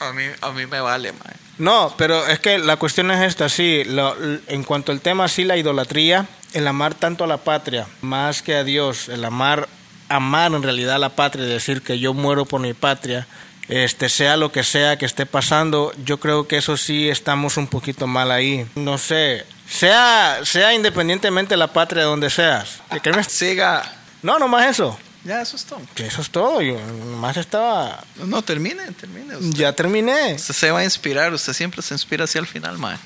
a 0.00 0.12
mí, 0.12 0.24
a 0.40 0.50
mí 0.52 0.66
me 0.66 0.80
vale, 0.80 1.12
Mae. 1.12 1.45
No, 1.58 1.94
pero 1.96 2.26
es 2.26 2.38
que 2.38 2.58
la 2.58 2.76
cuestión 2.76 3.10
es 3.10 3.22
esta, 3.26 3.48
sí, 3.48 3.82
lo- 3.84 4.14
en 4.46 4.62
cuanto 4.64 4.92
al 4.92 5.00
tema, 5.00 5.26
sí, 5.28 5.44
la 5.44 5.56
idolatría, 5.56 6.26
el 6.52 6.66
amar 6.66 6.94
tanto 6.94 7.24
a 7.24 7.26
la 7.26 7.38
patria, 7.38 7.86
más 8.02 8.42
que 8.42 8.54
a 8.56 8.64
Dios, 8.64 9.08
el 9.08 9.24
amar, 9.24 9.68
amar 10.08 10.52
en 10.52 10.62
realidad 10.62 10.96
a 10.96 10.98
la 10.98 11.10
patria, 11.10 11.44
decir 11.46 11.82
que 11.82 11.98
yo 11.98 12.12
muero 12.14 12.44
por 12.44 12.60
mi 12.60 12.74
patria, 12.74 13.26
este, 13.68 14.08
sea 14.08 14.36
lo 14.36 14.52
que 14.52 14.62
sea 14.62 14.96
que 14.96 15.06
esté 15.06 15.26
pasando, 15.26 15.92
yo 16.04 16.20
creo 16.20 16.46
que 16.46 16.58
eso 16.58 16.76
sí 16.76 17.08
estamos 17.08 17.56
un 17.56 17.66
poquito 17.66 18.06
mal 18.06 18.30
ahí. 18.30 18.66
No 18.76 18.98
sé, 18.98 19.44
sea, 19.68 20.40
sea 20.44 20.72
independientemente 20.74 21.54
de 21.54 21.58
la 21.58 21.72
patria 21.72 22.04
donde 22.04 22.30
seas. 22.30 22.80
¿Qué 23.02 23.12
me- 23.12 23.24
Siga. 23.24 23.82
No, 24.22 24.38
nomás 24.38 24.66
eso. 24.66 24.98
Ya, 25.26 25.42
eso 25.42 25.56
es 25.56 25.64
todo. 25.64 25.80
Que 25.96 26.06
eso 26.06 26.22
es 26.22 26.30
todo, 26.30 26.62
yo 26.62 26.78
nomás 26.78 27.36
estaba... 27.36 28.04
No, 28.14 28.26
no, 28.26 28.42
termine, 28.42 28.92
termine. 28.92 29.36
Usted, 29.36 29.58
Ya 29.58 29.72
terminé. 29.74 30.34
usted 30.34 30.54
se 30.54 30.70
va 30.70 30.78
a 30.80 30.84
inspirar, 30.84 31.32
usted 31.34 31.52
siempre 31.52 31.82
se 31.82 31.94
inspira 31.94 32.24
hacia 32.24 32.38
el 32.38 32.46
final, 32.46 32.78
Mae. 32.78 32.96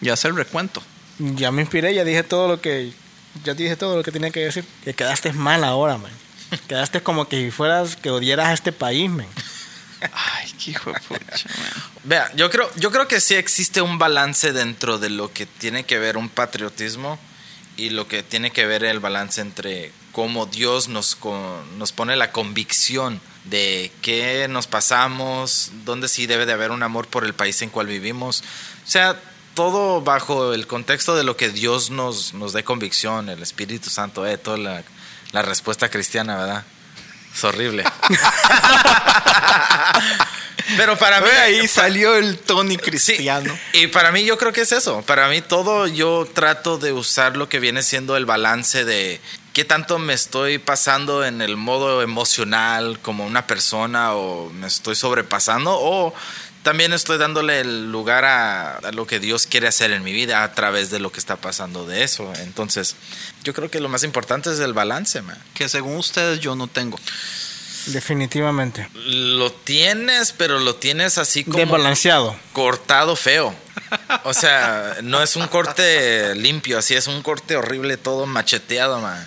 Ya 0.00 0.12
hace 0.12 0.28
el 0.28 0.36
recuento. 0.36 0.80
Ya 1.18 1.50
me 1.50 1.62
inspiré, 1.62 1.92
ya 1.92 2.04
dije 2.04 2.22
todo 2.22 2.46
lo 2.46 2.60
que 2.60 2.92
ya 3.44 3.54
dije 3.54 3.76
todo 3.76 3.96
lo 3.96 4.02
que 4.04 4.12
tenía 4.12 4.30
que 4.30 4.40
decir. 4.40 4.64
Que 4.84 4.94
quedaste 4.94 5.32
mal 5.32 5.64
ahora, 5.64 5.98
man. 5.98 6.12
Quedaste 6.68 7.02
como 7.02 7.26
que 7.28 7.44
si 7.44 7.50
fueras 7.50 7.96
que 7.96 8.10
odiaras 8.10 8.48
a 8.48 8.52
este 8.52 8.70
país, 8.72 9.10
man. 9.10 9.26
Ay, 10.12 10.52
qué 10.62 10.70
hijo 10.72 10.92
de 10.92 11.00
pucha. 11.00 11.48
Vea, 12.04 12.30
yo 12.36 12.48
creo, 12.50 12.70
yo 12.76 12.90
creo 12.92 13.08
que 13.08 13.20
sí 13.20 13.34
existe 13.34 13.80
un 13.80 13.98
balance 13.98 14.52
dentro 14.52 14.98
de 14.98 15.10
lo 15.10 15.32
que 15.32 15.46
tiene 15.46 15.84
que 15.84 15.98
ver 15.98 16.16
un 16.16 16.28
patriotismo 16.28 17.18
y 17.76 17.90
lo 17.90 18.06
que 18.06 18.22
tiene 18.22 18.52
que 18.52 18.66
ver 18.66 18.84
el 18.84 19.00
balance 19.00 19.40
entre 19.40 19.90
cómo 20.16 20.46
Dios 20.46 20.88
nos, 20.88 21.18
nos 21.76 21.92
pone 21.92 22.16
la 22.16 22.32
convicción 22.32 23.20
de 23.44 23.92
qué 24.00 24.46
nos 24.48 24.66
pasamos, 24.66 25.72
dónde 25.84 26.08
sí 26.08 26.26
debe 26.26 26.46
de 26.46 26.54
haber 26.54 26.70
un 26.70 26.82
amor 26.82 27.06
por 27.06 27.26
el 27.26 27.34
país 27.34 27.60
en 27.60 27.68
cual 27.68 27.86
vivimos. 27.86 28.42
O 28.86 28.88
sea, 28.88 29.20
todo 29.52 30.00
bajo 30.00 30.54
el 30.54 30.66
contexto 30.66 31.16
de 31.16 31.22
lo 31.22 31.36
que 31.36 31.50
Dios 31.50 31.90
nos, 31.90 32.32
nos 32.32 32.54
dé 32.54 32.64
convicción, 32.64 33.28
el 33.28 33.42
Espíritu 33.42 33.90
Santo, 33.90 34.26
eh, 34.26 34.38
toda 34.38 34.56
la, 34.56 34.82
la 35.32 35.42
respuesta 35.42 35.90
cristiana, 35.90 36.38
¿verdad? 36.38 36.64
Es 37.34 37.44
horrible. 37.44 37.84
Pero 40.78 40.96
para 40.96 41.20
mí 41.20 41.28
ahí 41.28 41.68
salió 41.68 42.16
el 42.16 42.38
Tony 42.38 42.78
cristiano. 42.78 43.54
Sí, 43.72 43.82
y 43.82 43.86
para 43.88 44.10
mí 44.12 44.24
yo 44.24 44.38
creo 44.38 44.54
que 44.54 44.62
es 44.62 44.72
eso. 44.72 45.02
Para 45.02 45.28
mí 45.28 45.42
todo 45.42 45.86
yo 45.86 46.26
trato 46.32 46.78
de 46.78 46.92
usar 46.92 47.36
lo 47.36 47.50
que 47.50 47.60
viene 47.60 47.82
siendo 47.82 48.16
el 48.16 48.24
balance 48.24 48.86
de 48.86 49.20
qué 49.56 49.64
tanto 49.64 49.98
me 49.98 50.12
estoy 50.12 50.58
pasando 50.58 51.24
en 51.24 51.40
el 51.40 51.56
modo 51.56 52.02
emocional 52.02 52.98
como 53.00 53.24
una 53.24 53.46
persona 53.46 54.12
o 54.12 54.50
me 54.50 54.66
estoy 54.66 54.94
sobrepasando 54.94 55.74
o 55.74 56.12
también 56.62 56.92
estoy 56.92 57.16
dándole 57.16 57.60
el 57.60 57.90
lugar 57.90 58.26
a, 58.26 58.92
lo 58.92 59.06
que 59.06 59.18
Dios 59.18 59.46
quiere 59.46 59.66
hacer 59.66 59.92
en 59.92 60.04
mi 60.04 60.12
vida 60.12 60.42
a 60.42 60.52
través 60.52 60.90
de 60.90 60.98
lo 60.98 61.10
que 61.10 61.20
está 61.20 61.36
pasando 61.36 61.86
de 61.86 62.04
eso. 62.04 62.30
Entonces, 62.40 62.96
yo 63.44 63.54
creo 63.54 63.70
que 63.70 63.80
lo 63.80 63.88
más 63.88 64.02
importante 64.02 64.52
es 64.52 64.60
el 64.60 64.74
balance. 64.74 65.22
Que 65.54 65.70
según 65.70 65.96
ustedes 65.96 66.38
yo 66.40 66.54
no 66.54 66.66
tengo. 66.66 66.98
Definitivamente. 67.86 68.88
Lo 68.94 69.52
tienes, 69.52 70.32
pero 70.32 70.58
lo 70.58 70.76
tienes 70.76 71.18
así 71.18 71.44
como 71.44 71.58
Desbalanceado. 71.58 72.36
cortado 72.52 73.16
feo. 73.16 73.54
O 74.24 74.34
sea, 74.34 74.96
no 75.02 75.22
es 75.22 75.36
un 75.36 75.46
corte 75.48 76.34
limpio, 76.34 76.78
así 76.78 76.94
es 76.94 77.06
un 77.06 77.22
corte 77.22 77.56
horrible, 77.56 77.96
todo 77.96 78.26
macheteado, 78.26 79.00
man. 79.00 79.24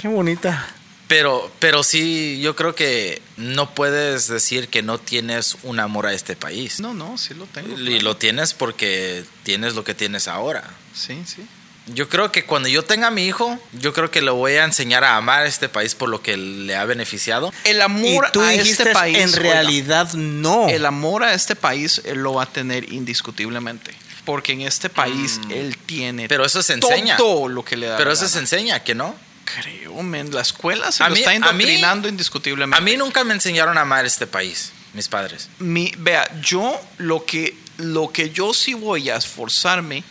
Qué 0.00 0.08
bonita. 0.08 0.66
Pero, 1.08 1.50
pero 1.58 1.82
sí, 1.82 2.38
yo 2.42 2.54
creo 2.54 2.74
que 2.74 3.22
no 3.38 3.74
puedes 3.74 4.28
decir 4.28 4.68
que 4.68 4.82
no 4.82 4.98
tienes 4.98 5.56
un 5.62 5.80
amor 5.80 6.06
a 6.06 6.12
este 6.12 6.36
país. 6.36 6.80
No, 6.80 6.92
no, 6.92 7.16
sí 7.16 7.32
lo 7.34 7.46
tengo. 7.46 7.72
Y 7.78 7.86
claro. 7.86 8.02
lo 8.02 8.16
tienes 8.16 8.52
porque 8.52 9.24
tienes 9.42 9.74
lo 9.74 9.84
que 9.84 9.94
tienes 9.94 10.28
ahora. 10.28 10.64
Sí, 10.92 11.22
sí. 11.26 11.46
Yo 11.94 12.08
creo 12.08 12.30
que 12.32 12.44
cuando 12.44 12.68
yo 12.68 12.84
tenga 12.84 13.06
a 13.06 13.10
mi 13.10 13.26
hijo, 13.26 13.58
yo 13.72 13.92
creo 13.92 14.10
que 14.10 14.20
le 14.22 14.30
voy 14.30 14.52
a 14.54 14.64
enseñar 14.64 15.04
a 15.04 15.16
amar 15.16 15.42
a 15.42 15.46
este 15.46 15.68
país 15.68 15.94
por 15.94 16.08
lo 16.08 16.22
que 16.22 16.36
le 16.36 16.76
ha 16.76 16.84
beneficiado. 16.84 17.52
El 17.64 17.78
Y 17.78 17.80
amor 17.80 18.30
tú 18.32 18.40
a 18.42 18.52
este 18.54 18.86
país. 18.92 19.16
en 19.18 19.28
oiga, 19.30 19.38
realidad 19.40 20.12
no. 20.14 20.68
el 20.68 20.84
amor 20.86 21.24
a 21.24 21.32
este 21.34 21.56
país 21.56 22.00
él 22.04 22.18
lo 22.18 22.34
va 22.34 22.44
a 22.44 22.46
tener 22.46 22.92
indiscutiblemente. 22.92 23.92
Porque 24.24 24.52
en 24.52 24.60
este 24.62 24.90
país 24.90 25.40
él 25.50 25.76
tiene 25.86 26.24
Mm. 26.24 26.28
Pero 26.28 26.44
eso 26.44 26.62
se 26.62 26.74
enseña. 26.74 27.16
todo 27.16 27.48
lo 27.48 27.64
que 27.64 27.76
le 27.78 27.86
da. 27.86 27.96
Pero 27.96 28.12
eso 28.12 28.28
se 28.28 28.38
enseña, 28.38 28.82
¿que 28.84 28.94
no? 28.94 29.14
Creo, 29.62 30.02
men, 30.02 30.30
la 30.34 30.42
escuela 30.42 30.92
se 30.92 31.02
A 31.02 31.08
lo 31.08 31.14
mí- 31.14 31.20
está 31.20 31.30
a 31.30 31.34
mí- 31.34 31.38
indoctrinando 31.64 32.08
indiscutiblemente. 32.08 32.76
A 32.76 32.80
mí 32.84 32.98
nunca 32.98 33.24
me 33.24 33.32
enseñaron 33.32 33.78
a 33.78 33.80
amar 33.80 34.04
este 34.04 34.26
país, 34.26 34.72
mis 34.92 35.08
padres. 35.08 35.48
Mi, 35.58 35.90
vea, 35.96 36.28
yo 36.42 36.78
lo 36.98 37.24
que, 37.24 37.56
lo 37.78 38.12
que 38.12 38.28
yo 38.28 38.52
sí 38.52 38.74
voy 38.74 39.08
a 39.08 39.16
esforzarme 39.16 40.04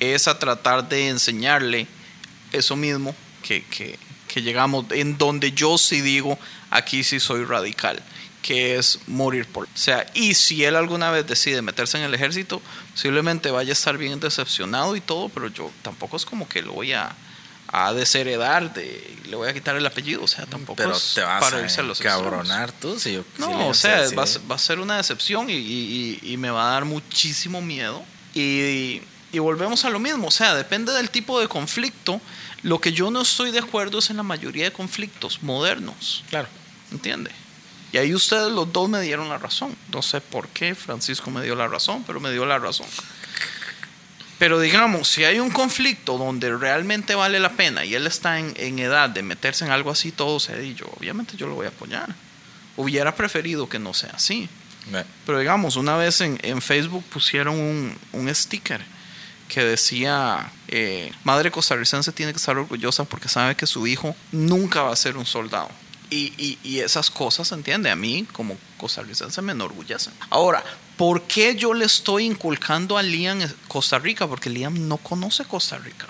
es 0.00 0.26
a 0.28 0.38
tratar 0.38 0.88
de 0.88 1.08
enseñarle 1.08 1.86
eso 2.52 2.74
mismo 2.76 3.14
que, 3.42 3.62
que, 3.64 3.98
que 4.26 4.42
llegamos, 4.42 4.86
en 4.90 5.16
donde 5.18 5.52
yo 5.52 5.78
sí 5.78 6.00
digo, 6.00 6.38
aquí 6.70 7.04
sí 7.04 7.20
soy 7.20 7.44
radical, 7.44 8.02
que 8.42 8.76
es 8.78 8.98
morir 9.06 9.46
por... 9.46 9.64
O 9.64 9.68
sea, 9.74 10.06
y 10.14 10.34
si 10.34 10.64
él 10.64 10.74
alguna 10.76 11.10
vez 11.10 11.26
decide 11.26 11.62
meterse 11.62 11.98
en 11.98 12.04
el 12.04 12.14
ejército, 12.14 12.60
posiblemente 12.92 13.50
vaya 13.50 13.70
a 13.70 13.72
estar 13.74 13.96
bien 13.98 14.18
decepcionado 14.20 14.96
y 14.96 15.00
todo, 15.00 15.28
pero 15.28 15.48
yo 15.48 15.70
tampoco 15.82 16.16
es 16.16 16.24
como 16.24 16.48
que 16.48 16.62
lo 16.62 16.72
voy 16.72 16.92
a, 16.94 17.14
a 17.68 17.92
desheredar, 17.92 18.72
de, 18.74 19.16
le 19.28 19.36
voy 19.36 19.48
a 19.48 19.52
quitar 19.52 19.76
el 19.76 19.84
apellido, 19.86 20.24
o 20.24 20.28
sea, 20.28 20.46
tampoco 20.46 20.76
Pero 20.76 20.96
es 20.96 21.12
te 21.14 21.20
vas 21.22 21.44
para 21.44 21.60
irse 21.62 21.80
a 21.80 21.84
a 21.84 21.86
los 21.86 22.00
extremos. 22.00 22.22
cabronar 22.22 22.72
tú. 22.72 22.98
Si 22.98 23.12
yo, 23.12 23.24
No, 23.38 23.68
o 23.68 23.74
sea, 23.74 24.06
va, 24.16 24.22
a 24.22 24.26
ser- 24.26 24.50
va 24.50 24.54
a 24.54 24.58
ser 24.58 24.80
una 24.80 24.96
decepción 24.96 25.50
y, 25.50 25.54
y- 25.54 26.18
y- 26.22 26.32
y 26.32 26.36
me 26.36 26.50
va 26.50 26.68
a 26.70 26.72
dar 26.72 26.84
muchísimo 26.86 27.60
miedo. 27.60 28.02
Y, 28.34 29.02
y 29.32 29.38
volvemos 29.38 29.84
a 29.84 29.90
lo 29.90 29.98
mismo, 30.00 30.28
o 30.28 30.30
sea, 30.30 30.54
depende 30.54 30.92
del 30.92 31.10
tipo 31.10 31.40
de 31.40 31.48
conflicto. 31.48 32.20
Lo 32.62 32.80
que 32.80 32.92
yo 32.92 33.10
no 33.10 33.22
estoy 33.22 33.50
de 33.52 33.60
acuerdo 33.60 33.98
es 34.00 34.10
en 34.10 34.16
la 34.18 34.22
mayoría 34.22 34.64
de 34.64 34.72
conflictos 34.72 35.42
modernos, 35.42 36.24
Claro. 36.28 36.48
¿entiende? 36.92 37.30
Y 37.92 37.98
ahí 37.98 38.14
ustedes 38.14 38.52
los 38.52 38.72
dos 38.72 38.88
me 38.88 39.00
dieron 39.00 39.28
la 39.28 39.38
razón. 39.38 39.74
No 39.92 40.02
sé 40.02 40.20
por 40.20 40.48
qué 40.48 40.74
Francisco 40.74 41.30
me 41.30 41.42
dio 41.42 41.54
la 41.56 41.66
razón, 41.68 42.04
pero 42.06 42.20
me 42.20 42.30
dio 42.30 42.44
la 42.46 42.58
razón. 42.58 42.86
Pero 44.38 44.58
digamos, 44.58 45.08
si 45.08 45.24
hay 45.24 45.38
un 45.38 45.50
conflicto 45.50 46.16
donde 46.16 46.56
realmente 46.56 47.14
vale 47.14 47.38
la 47.40 47.50
pena 47.52 47.84
y 47.84 47.94
él 47.94 48.06
está 48.06 48.38
en, 48.38 48.54
en 48.56 48.78
edad 48.78 49.10
de 49.10 49.22
meterse 49.22 49.64
en 49.64 49.70
algo 49.70 49.90
así, 49.90 50.12
todo 50.12 50.40
se 50.40 50.64
y 50.64 50.74
yo, 50.74 50.86
obviamente 50.98 51.36
yo 51.36 51.46
lo 51.46 51.56
voy 51.56 51.66
a 51.66 51.70
apoyar. 51.70 52.14
Hubiera 52.76 53.14
preferido 53.14 53.68
que 53.68 53.78
no 53.78 53.92
sea 53.92 54.10
así. 54.14 54.48
Pero 55.26 55.38
digamos, 55.40 55.76
una 55.76 55.96
vez 55.96 56.20
en, 56.22 56.38
en 56.42 56.62
Facebook 56.62 57.04
pusieron 57.12 57.58
un, 57.58 57.98
un 58.12 58.34
sticker 58.34 58.80
que 59.50 59.62
decía, 59.62 60.50
eh, 60.68 61.12
madre 61.24 61.50
costarricense 61.50 62.12
tiene 62.12 62.32
que 62.32 62.38
estar 62.38 62.56
orgullosa 62.56 63.04
porque 63.04 63.28
sabe 63.28 63.54
que 63.56 63.66
su 63.66 63.86
hijo 63.86 64.16
nunca 64.32 64.82
va 64.82 64.92
a 64.92 64.96
ser 64.96 65.16
un 65.18 65.26
soldado. 65.26 65.68
Y, 66.08 66.32
y- 66.38 66.58
y 66.64 66.78
esas 66.80 67.10
cosas, 67.10 67.52
¿entiende? 67.52 67.90
A 67.90 67.96
mí 67.96 68.26
como 68.32 68.56
costarricense 68.78 69.42
me 69.42 69.52
enorgullecen. 69.52 70.12
Ahora, 70.30 70.64
¿por 70.96 71.22
qué 71.22 71.54
yo 71.54 71.72
le 71.74 71.84
estoy 71.84 72.24
inculcando 72.24 72.96
a 72.98 73.02
Liam 73.02 73.38
Costa 73.68 73.98
Rica? 73.98 74.26
Porque 74.26 74.50
Liam 74.50 74.88
no 74.88 74.96
conoce 74.96 75.44
Costa 75.44 75.78
Rica. 75.78 76.06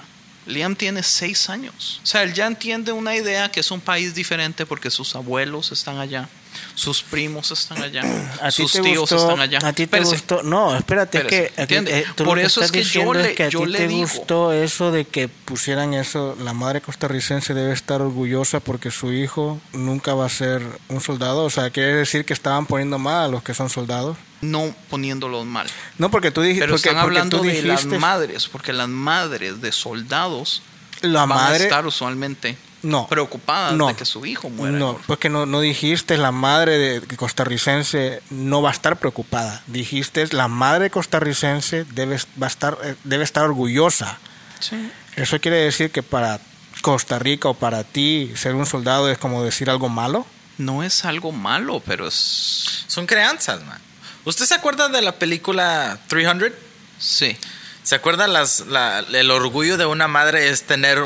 Liam 0.47 0.75
tiene 0.75 1.03
seis 1.03 1.51
años. 1.51 2.01
O 2.03 2.07
sea, 2.07 2.23
él 2.23 2.33
ya 2.33 2.47
entiende 2.47 2.93
una 2.93 3.15
idea 3.15 3.51
que 3.51 3.61
es 3.61 3.71
un 3.71 3.81
país 3.81 4.15
diferente 4.15 4.65
porque 4.65 4.91
sus 4.91 5.15
abuelos 5.15 5.71
están 5.71 5.99
allá, 5.99 6.29
sus 6.75 7.03
primos 7.03 7.51
están 7.51 7.83
allá, 7.83 8.03
sus 8.51 8.73
tíos 8.73 8.99
gustó, 9.01 9.17
están 9.17 9.41
allá. 9.41 9.59
A 9.63 9.73
ti 9.73 9.87
te 9.87 10.01
gustó. 10.01 10.43
No, 10.43 10.77
espérate, 10.77 11.27
que. 11.27 11.53
eh, 11.57 12.05
tú 12.17 12.25
lo 12.25 12.31
Por 12.31 12.39
eso 12.39 12.61
estás 12.63 12.65
es 12.67 12.73
que 12.73 12.79
yo 12.83 12.85
diciendo 12.85 13.15
le- 13.15 13.31
es 13.31 13.37
que 13.37 13.43
a 13.45 13.49
yo 13.49 13.61
ti 13.61 13.67
le 13.67 13.79
te 13.79 13.89
digo. 13.89 14.01
gustó 14.01 14.53
eso 14.53 14.91
de 14.93 15.05
que 15.05 15.29
pusieran 15.29 15.95
eso. 15.95 16.37
La 16.41 16.53
madre 16.53 16.81
costarricense 16.81 17.55
debe 17.55 17.73
estar 17.73 18.01
orgullosa 18.03 18.61
porque 18.61 18.91
su 18.91 19.13
hijo 19.13 19.61
nunca 19.73 20.15
va 20.15 20.27
a 20.27 20.31
ser 20.31 20.63
un 20.89 21.01
soldado. 21.01 21.45
O 21.45 21.51
sea, 21.51 21.71
quiere 21.71 21.95
decir 21.95 22.25
que 22.25 22.33
estaban 22.33 22.67
poniendo 22.67 22.99
mal 22.99 23.25
a 23.25 23.29
los 23.29 23.43
que 23.43 23.55
son 23.55 23.69
soldados. 23.71 24.17
No 24.41 24.75
poniéndolos 24.89 25.45
mal. 25.45 25.67
No, 25.99 26.11
porque 26.11 26.31
tú 26.31 26.41
dijiste. 26.41 26.63
Pero 26.63 26.73
porque, 26.75 26.89
están 26.89 27.03
porque 27.03 27.19
hablando 27.19 27.39
de 27.43 27.63
las 27.63 27.85
madres, 27.85 28.49
porque 28.49 28.73
las 28.73 28.89
madres 28.89 29.61
de 29.61 29.71
soldados 29.71 30.63
La 31.03 31.27
van 31.27 31.53
a 31.53 31.57
estar 31.57 31.87
usualmente 31.87 32.57
No. 32.83 33.07
preocupadas 33.09 33.75
No. 33.75 33.89
de 33.89 33.95
que 33.95 34.05
su 34.05 34.25
hijo 34.27 34.49
muera. 34.49 34.77
No, 34.77 34.99
pues 35.07 35.19
que 35.19 35.29
no, 35.29 35.45
no 35.47 35.61
dijiste 35.61 36.17
la 36.17 36.33
madre 36.33 36.79
de 36.79 37.17
costarricense 37.17 38.23
no 38.31 38.63
va 38.63 38.71
a 38.71 38.73
estar 38.73 38.99
preocupada. 38.99 39.63
Dijiste 39.67 40.27
la 40.33 40.49
madre 40.49 40.91
costarricense 40.91 41.85
debe, 41.85 42.17
va 42.41 42.47
a 42.47 42.51
estar, 42.51 42.79
eh, 42.83 42.95
debe 43.05 43.25
estar 43.25 43.45
orgullosa. 43.45 44.19
Sí. 44.61 44.91
¿Eso 45.17 45.41
quiere 45.41 45.59
decir 45.59 45.91
que 45.91 46.03
para 46.03 46.41
Costa 46.83 47.19
Rica 47.19 47.49
o 47.49 47.55
para 47.55 47.85
ti 47.85 48.33
ser 48.37 48.55
un 48.55 48.65
soldado 48.67 49.11
es 49.11 49.19
como 49.19 49.43
decir 49.43 49.69
algo 49.69 49.89
malo? 49.89 50.27
No 50.59 50.83
es 50.83 51.05
algo 51.05 51.33
malo, 51.33 51.83
pero 51.85 52.07
es... 52.09 52.85
Son 52.87 53.07
crianzas, 53.07 53.63
man. 53.65 53.81
¿Usted 54.25 54.45
se 54.47 54.55
acuerda 54.55 54.89
de 54.89 55.01
la 55.03 55.13
película 55.13 55.99
300? 56.09 56.51
Sí. 56.99 57.37
¿Se 57.83 57.95
acuerda 57.95 58.27
las, 58.27 58.61
la- 58.67 59.01
el 59.01 59.31
orgullo 59.31 59.79
de 59.79 59.87
una 59.87 60.07
madre 60.09 60.51
es 60.51 60.65
tener 60.65 61.03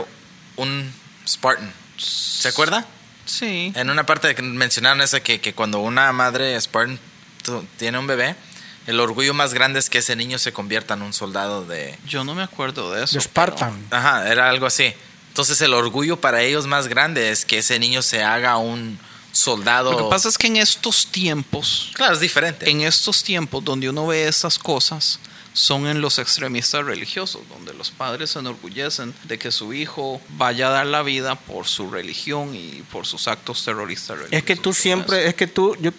un 0.56 0.92
Spartan? 1.26 1.72
¿Se 1.98 2.48
acuerda? 2.48 2.86
Sí. 3.26 3.72
En 3.74 3.90
una 3.90 4.04
parte 4.04 4.34
que 4.34 4.42
mencionaron 4.42 5.00
esa 5.00 5.20
que, 5.20 5.40
que 5.40 5.54
cuando 5.54 5.78
una 5.80 6.12
madre 6.12 6.60
Spartan 6.60 6.98
tiene 7.78 7.98
un 7.98 8.06
bebé, 8.06 8.36
el 8.86 9.00
orgullo 9.00 9.32
más 9.32 9.54
grande 9.54 9.78
es 9.78 9.88
que 9.88 9.98
ese 9.98 10.14
niño 10.16 10.38
se 10.38 10.52
convierta 10.52 10.94
en 10.94 11.02
un 11.02 11.12
soldado 11.12 11.64
de... 11.64 11.98
Yo 12.06 12.24
no 12.24 12.34
me 12.34 12.42
acuerdo 12.42 12.92
de 12.92 13.04
eso. 13.04 13.14
De 13.14 13.20
Spartan. 13.20 13.86
Ajá, 13.90 14.30
era 14.30 14.50
algo 14.50 14.66
así. 14.66 14.92
Entonces 15.28 15.60
el 15.62 15.72
orgullo 15.74 16.20
para 16.20 16.42
ellos 16.42 16.66
más 16.66 16.86
grande 16.88 17.30
es 17.30 17.44
que 17.44 17.58
ese 17.58 17.78
niño 17.78 18.02
se 18.02 18.22
haga 18.22 18.56
un 18.58 18.98
soldado... 19.32 19.90
pero 19.90 20.00
Lo 20.02 20.08
que 20.08 20.10
pasa 20.14 20.28
es 20.28 20.38
que 20.38 20.46
en 20.48 20.56
estos 20.56 21.06
tiempos, 21.06 21.90
Claro, 21.94 22.14
es 22.14 22.20
diferente. 22.20 22.70
en 22.70 22.82
estos 22.82 23.22
tiempos 23.24 23.64
donde 23.64 23.88
uno 23.88 24.06
ve 24.06 24.28
estas 24.28 24.58
cosas, 24.58 25.18
son 25.54 25.86
en 25.86 26.00
los 26.00 26.18
extremistas 26.18 26.84
religiosos, 26.84 27.42
donde 27.48 27.72
los 27.72 27.90
padres 27.90 28.30
se 28.30 28.40
enorgullecen 28.40 29.14
de 29.22 29.38
que 29.38 29.50
su 29.50 29.72
hijo 29.72 30.20
vaya 30.30 30.66
a 30.66 30.70
dar 30.70 30.86
la 30.86 31.02
vida 31.02 31.36
por 31.36 31.66
su 31.66 31.90
religión 31.90 32.54
y 32.54 32.82
por 32.92 33.06
sus 33.06 33.28
actos 33.28 33.64
terroristas 33.64 34.18
religiosos. 34.18 34.36
Es 34.36 34.44
que 34.44 34.56
tú 34.56 34.74
siempre, 34.74 35.28
es 35.28 35.34
que 35.34 35.46
tú, 35.46 35.76
yo, 35.80 35.92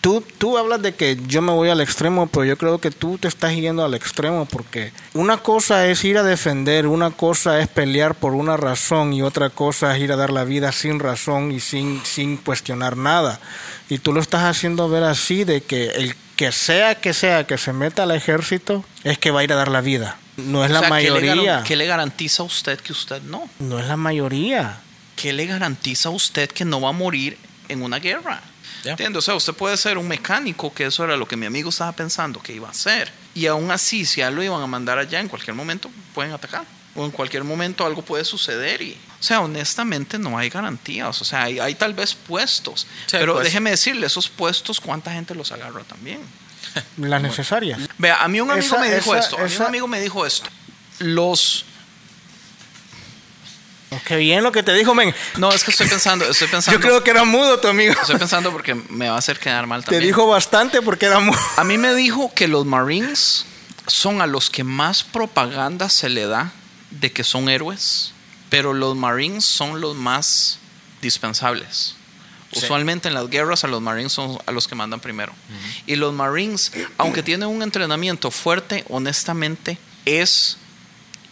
tú, 0.00 0.22
tú 0.38 0.56
hablas 0.56 0.82
de 0.82 0.94
que 0.94 1.18
yo 1.26 1.42
me 1.42 1.50
voy 1.50 1.68
al 1.68 1.80
extremo, 1.80 2.28
pero 2.28 2.44
yo 2.44 2.56
creo 2.56 2.78
que 2.78 2.92
tú 2.92 3.18
te 3.18 3.26
estás 3.26 3.54
yendo 3.54 3.84
al 3.84 3.94
extremo 3.94 4.46
porque 4.46 4.92
una 5.14 5.38
cosa 5.38 5.88
es 5.88 6.04
ir 6.04 6.16
a 6.16 6.22
defender, 6.22 6.86
una 6.86 7.10
cosa 7.10 7.60
es 7.60 7.66
pelear 7.66 8.14
por 8.14 8.34
una 8.34 8.56
razón 8.56 9.12
y 9.12 9.20
otra 9.20 9.50
cosa 9.50 9.96
es 9.96 10.02
ir 10.02 10.12
a 10.12 10.16
dar 10.16 10.30
la 10.30 10.44
vida 10.44 10.70
sin 10.70 11.00
razón 11.00 11.50
y 11.50 11.58
sin, 11.58 12.00
sin 12.04 12.36
cuestionar 12.36 12.96
nada. 12.96 13.40
Y 13.88 13.98
tú 13.98 14.12
lo 14.12 14.20
estás 14.20 14.44
haciendo 14.44 14.88
ver 14.88 15.02
así 15.02 15.42
de 15.42 15.60
que 15.62 15.88
el 15.88 16.14
que 16.36 16.52
sea 16.52 16.94
que 16.94 17.14
sea 17.14 17.46
que 17.46 17.58
se 17.58 17.72
meta 17.72 18.04
al 18.04 18.10
ejército 18.12 18.84
es 19.04 19.18
que 19.18 19.30
va 19.30 19.40
a 19.40 19.44
ir 19.44 19.52
a 19.52 19.56
dar 19.56 19.68
la 19.68 19.80
vida. 19.80 20.18
No 20.36 20.64
es 20.64 20.70
O 20.70 20.74
la 20.74 20.80
sea, 20.80 20.90
¿qué 20.98 21.10
le 21.10 21.10
mayoría. 21.10 21.62
¿Qué 21.66 21.76
le 21.76 21.86
garantiza 21.86 22.42
a 22.42 22.46
usted 22.46 22.78
que 22.78 22.92
usted 22.92 23.22
no? 23.22 23.48
No 23.58 23.78
es 23.78 23.86
la 23.86 23.96
mayoría. 23.96 24.80
¿Qué 25.16 25.32
le 25.32 25.46
garantiza 25.46 26.10
a 26.10 26.12
usted 26.12 26.50
que 26.50 26.66
no 26.66 26.80
va 26.80 26.90
a 26.90 26.92
morir 26.92 27.38
en 27.68 27.82
una 27.82 27.98
guerra? 27.98 28.42
Ya. 28.84 28.90
¿Entiende? 28.92 29.18
O 29.18 29.22
sea, 29.22 29.34
usted 29.34 29.54
puede 29.54 29.78
ser 29.78 29.96
un 29.96 30.06
mecánico, 30.06 30.72
que 30.72 30.84
eso 30.84 31.02
era 31.04 31.16
lo 31.16 31.26
que 31.26 31.36
mi 31.36 31.46
amigo 31.46 31.70
estaba 31.70 31.92
pensando 31.92 32.40
que 32.42 32.52
iba 32.52 32.68
a 32.68 32.72
hacer. 32.72 33.10
Y 33.34 33.46
aún 33.46 33.70
así, 33.70 34.04
si 34.04 34.20
a 34.20 34.28
él 34.28 34.34
lo 34.34 34.42
iban 34.42 34.62
a 34.62 34.66
mandar 34.66 34.98
allá, 34.98 35.20
en 35.20 35.28
cualquier 35.28 35.54
momento 35.54 35.90
pueden 36.14 36.32
atacar. 36.32 36.64
O 36.96 37.04
en 37.04 37.10
cualquier 37.10 37.44
momento 37.44 37.84
algo 37.84 38.02
puede 38.02 38.24
suceder. 38.24 38.80
Y, 38.82 38.92
o 39.20 39.22
sea, 39.22 39.40
honestamente 39.40 40.18
no 40.18 40.38
hay 40.38 40.48
garantías. 40.48 41.20
O 41.20 41.24
sea, 41.24 41.42
hay, 41.44 41.58
hay 41.58 41.74
tal 41.74 41.92
vez 41.94 42.14
puestos. 42.14 42.86
Sí, 43.06 43.16
pero 43.18 43.34
pues. 43.34 43.44
déjeme 43.44 43.70
decirle, 43.70 44.06
esos 44.06 44.28
puestos, 44.28 44.80
¿cuánta 44.80 45.12
gente 45.12 45.34
los 45.34 45.52
agarra 45.52 45.84
también? 45.84 46.20
Las 46.98 47.22
necesarias. 47.22 47.78
Vea, 47.98 48.22
a 48.22 48.28
mí 48.28 48.40
un 48.40 48.50
amigo 48.50 48.66
Esa- 48.66 48.78
me 48.78 48.94
dijo 48.94 49.14
esa- 49.14 49.24
esto. 49.24 49.38
A 49.38 49.44
mí 49.44 49.56
un 49.56 49.62
amigo 49.62 49.86
me 49.88 50.00
dijo 50.00 50.26
esto. 50.26 50.48
Los 50.98 51.64
Qué 54.04 54.16
bien 54.16 54.42
lo 54.42 54.52
que 54.52 54.62
te 54.62 54.74
dijo, 54.74 54.94
men. 54.94 55.14
No, 55.36 55.50
es 55.52 55.64
que 55.64 55.70
estoy 55.70 55.88
pensando, 55.88 56.24
estoy 56.28 56.48
pensando. 56.48 56.78
Yo 56.78 56.84
creo 56.84 57.02
que 57.02 57.10
era 57.10 57.24
mudo 57.24 57.58
tu 57.60 57.68
amigo. 57.68 57.92
Estoy 57.92 58.16
pensando 58.18 58.52
porque 58.52 58.74
me 58.74 59.08
va 59.08 59.14
a 59.14 59.18
hacer 59.18 59.38
quedar 59.38 59.66
mal 59.66 59.80
Te 59.82 59.86
también. 59.92 60.02
dijo 60.04 60.26
bastante 60.26 60.82
porque 60.82 61.06
era 61.06 61.18
mudo. 61.20 61.38
A 61.56 61.64
mí 61.64 61.78
me 61.78 61.94
dijo 61.94 62.32
que 62.34 62.46
los 62.48 62.66
Marines 62.66 63.46
son 63.86 64.20
a 64.20 64.26
los 64.26 64.50
que 64.50 64.64
más 64.64 65.02
propaganda 65.02 65.88
se 65.88 66.08
le 66.08 66.26
da 66.26 66.52
de 66.90 67.12
que 67.12 67.24
son 67.24 67.48
héroes, 67.48 68.12
pero 68.48 68.72
los 68.72 68.96
Marines 68.96 69.44
son 69.44 69.80
los 69.80 69.96
más 69.96 70.58
dispensables. 71.02 71.94
Sí. 72.52 72.64
Usualmente 72.64 73.08
en 73.08 73.14
las 73.14 73.28
guerras 73.28 73.64
a 73.64 73.68
los 73.68 73.82
Marines 73.82 74.12
son 74.12 74.38
a 74.46 74.52
los 74.52 74.68
que 74.68 74.74
mandan 74.74 75.00
primero. 75.00 75.32
Y 75.86 75.96
los 75.96 76.14
Marines, 76.14 76.72
aunque 76.96 77.22
tienen 77.22 77.48
un 77.48 77.62
entrenamiento 77.62 78.30
fuerte, 78.30 78.84
honestamente 78.88 79.78
es 80.04 80.56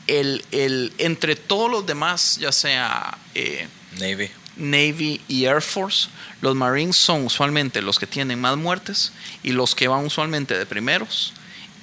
el, 0.07 0.45
el 0.51 0.93
entre 0.99 1.37
todos 1.37 1.71
los 1.71 1.87
demás, 1.87 2.37
ya 2.41 2.53
sea 2.53 3.17
eh, 3.35 3.69
Navy. 3.99 4.31
Navy 4.57 5.21
y 5.29 5.47
Air 5.47 5.63
Force, 5.63 6.09
los 6.41 6.55
Marines 6.55 6.97
son 6.97 7.25
usualmente 7.25 7.83
los 7.83 7.99
que 7.99 8.07
tienen 8.07 8.41
más 8.41 8.57
muertes 8.57 9.13
y 9.43 9.53
los 9.53 9.75
que 9.75 9.89
van 9.89 10.05
usualmente 10.05 10.57
de 10.57 10.67
primeros. 10.67 11.33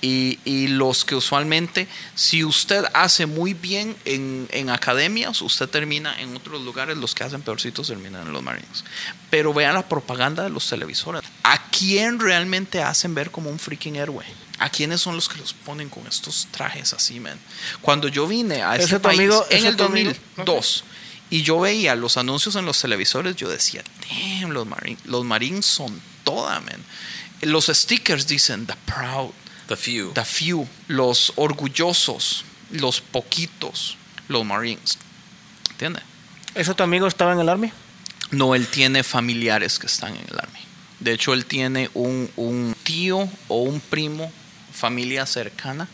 Y, 0.03 0.39
y 0.45 0.67
los 0.67 1.05
que 1.05 1.13
usualmente, 1.13 1.87
si 2.15 2.43
usted 2.43 2.85
hace 2.93 3.27
muy 3.27 3.53
bien 3.53 3.95
en, 4.05 4.47
en 4.51 4.71
academias, 4.71 5.41
usted 5.43 5.69
termina 5.69 6.19
en 6.19 6.35
otros 6.35 6.61
lugares, 6.63 6.97
los 6.97 7.13
que 7.13 7.23
hacen 7.23 7.43
peorcitos 7.43 7.87
terminan 7.87 8.25
en 8.25 8.33
los 8.33 8.41
Marines. 8.41 8.83
Pero 9.29 9.53
vean 9.53 9.75
la 9.75 9.87
propaganda 9.87 10.41
de 10.43 10.49
los 10.49 10.67
televisores. 10.67 11.21
¿A 11.43 11.69
quién 11.69 12.19
realmente 12.19 12.81
hacen 12.81 13.13
ver 13.13 13.29
como 13.29 13.51
un 13.51 13.59
freaking 13.59 13.95
héroe? 13.95 14.25
¿A 14.57 14.69
quiénes 14.69 15.01
son 15.01 15.15
los 15.15 15.29
que 15.29 15.37
los 15.37 15.53
ponen 15.53 15.89
con 15.89 16.07
estos 16.07 16.47
trajes 16.49 16.93
así, 16.93 17.19
man? 17.19 17.39
Cuando 17.81 18.07
yo 18.07 18.27
vine 18.27 18.63
a 18.63 18.75
¿Ese 18.75 18.85
este 18.85 18.99
país 19.01 19.19
amigo- 19.19 19.45
en 19.51 19.65
el 19.67 19.75
tu 19.77 19.83
amigo? 19.83 20.11
2002 20.37 20.83
y 21.29 21.43
yo 21.43 21.59
veía 21.59 21.95
los 21.95 22.17
anuncios 22.17 22.55
en 22.55 22.65
los 22.65 22.81
televisores, 22.81 23.35
yo 23.35 23.47
decía, 23.49 23.83
damn, 24.09 24.51
los 24.51 24.65
Marines, 24.67 25.05
los 25.05 25.23
Marines 25.23 25.65
son 25.65 26.01
toda, 26.23 26.59
man. 26.59 26.83
Los 27.41 27.67
stickers 27.67 28.27
dicen 28.27 28.65
the 28.67 28.75
proud, 28.85 29.31
The 29.71 29.77
few. 29.77 30.11
the 30.13 30.25
few, 30.25 30.67
los 30.89 31.31
orgullosos, 31.37 32.43
los 32.71 32.99
poquitos, 32.99 33.95
los 34.27 34.43
Marines. 34.45 34.97
¿Entiendes? 35.71 36.03
¿Eso 36.55 36.75
tu 36.75 36.83
amigo 36.83 37.07
estaba 37.07 37.31
en 37.31 37.39
el 37.39 37.47
Army? 37.47 37.71
No, 38.31 38.53
él 38.53 38.67
tiene 38.67 39.03
familiares 39.03 39.79
que 39.79 39.87
están 39.87 40.13
en 40.15 40.25
el 40.29 40.37
Army. 40.39 40.59
De 40.99 41.13
hecho, 41.13 41.33
él 41.33 41.45
tiene 41.45 41.89
un, 41.93 42.29
un 42.35 42.75
tío 42.83 43.29
o 43.47 43.63
un 43.63 43.79
primo, 43.79 44.29
familia 44.73 45.25
cercana, 45.25 45.87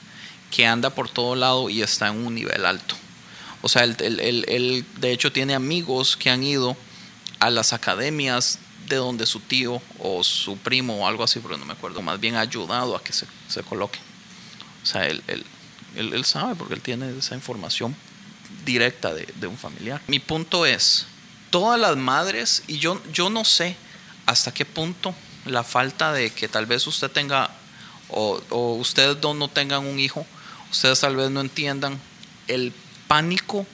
que 0.50 0.66
anda 0.66 0.90
por 0.90 1.08
todo 1.10 1.36
lado 1.36 1.70
y 1.70 1.82
está 1.84 2.08
en 2.08 2.26
un 2.26 2.34
nivel 2.34 2.66
alto. 2.66 2.96
O 3.62 3.70
sea, 3.70 3.84
él, 3.84 3.96
él- 4.00 4.20
él- 4.20 4.46
él, 4.48 4.86
de 5.00 5.12
hecho 5.12 5.32
tiene 5.32 5.54
amigos 5.54 6.18
que 6.18 6.30
han 6.32 6.44
ido 6.44 6.76
a 7.40 7.50
las 7.52 7.74
academias 7.74 8.58
de 8.88 8.96
donde 8.96 9.26
su 9.26 9.40
tío 9.40 9.82
o 10.00 10.24
su 10.24 10.58
primo 10.58 10.98
o 11.04 11.08
algo 11.08 11.24
así, 11.24 11.40
pero 11.40 11.58
no 11.58 11.66
me 11.66 11.74
acuerdo, 11.74 12.02
más 12.02 12.20
bien 12.20 12.36
ha 12.36 12.42
ayudado 12.42 12.96
a 12.96 13.04
que 13.04 13.14
se, 13.14 13.26
se 13.48 13.62
coloquen. 13.64 14.02
O 14.84 14.86
sea, 14.86 15.06
él, 15.06 15.22
él, 15.28 15.46
él- 15.96 16.14
él 16.14 16.26
sabe 16.26 16.56
porque 16.56 16.74
él 16.74 16.82
tiene 16.82 17.18
esa 17.18 17.36
información 17.36 17.96
directa 18.66 19.14
de, 19.14 19.26
de 19.36 19.48
un 19.48 19.58
familiar. 19.58 20.02
Mi 20.08 20.20
punto 20.20 20.66
es, 20.66 21.06
todas 21.50 21.80
las 21.80 21.98
madres, 21.98 22.64
y 22.68 22.78
yo, 22.80 23.02
yo 23.12 23.30
no 23.30 23.44
sé 23.46 23.76
hasta 24.26 24.54
qué 24.54 24.66
punto 24.66 25.14
la 25.46 25.64
falta 25.64 26.12
de 26.14 26.30
que 26.32 26.48
tal 26.48 26.66
vez 26.66 26.86
usted 26.88 27.10
tenga, 27.12 27.50
o, 28.10 28.42
o 28.50 28.74
ustedes 28.76 29.20
dos 29.22 29.36
no 29.36 29.48
tengan 29.50 29.86
un 29.86 30.00
hijo, 30.00 30.26
ustedes 30.72 31.00
tal 31.00 31.16
vez 31.16 31.30
no 31.32 31.42
entiendan 31.42 32.00
el 32.48 32.74
pánico 33.08 33.66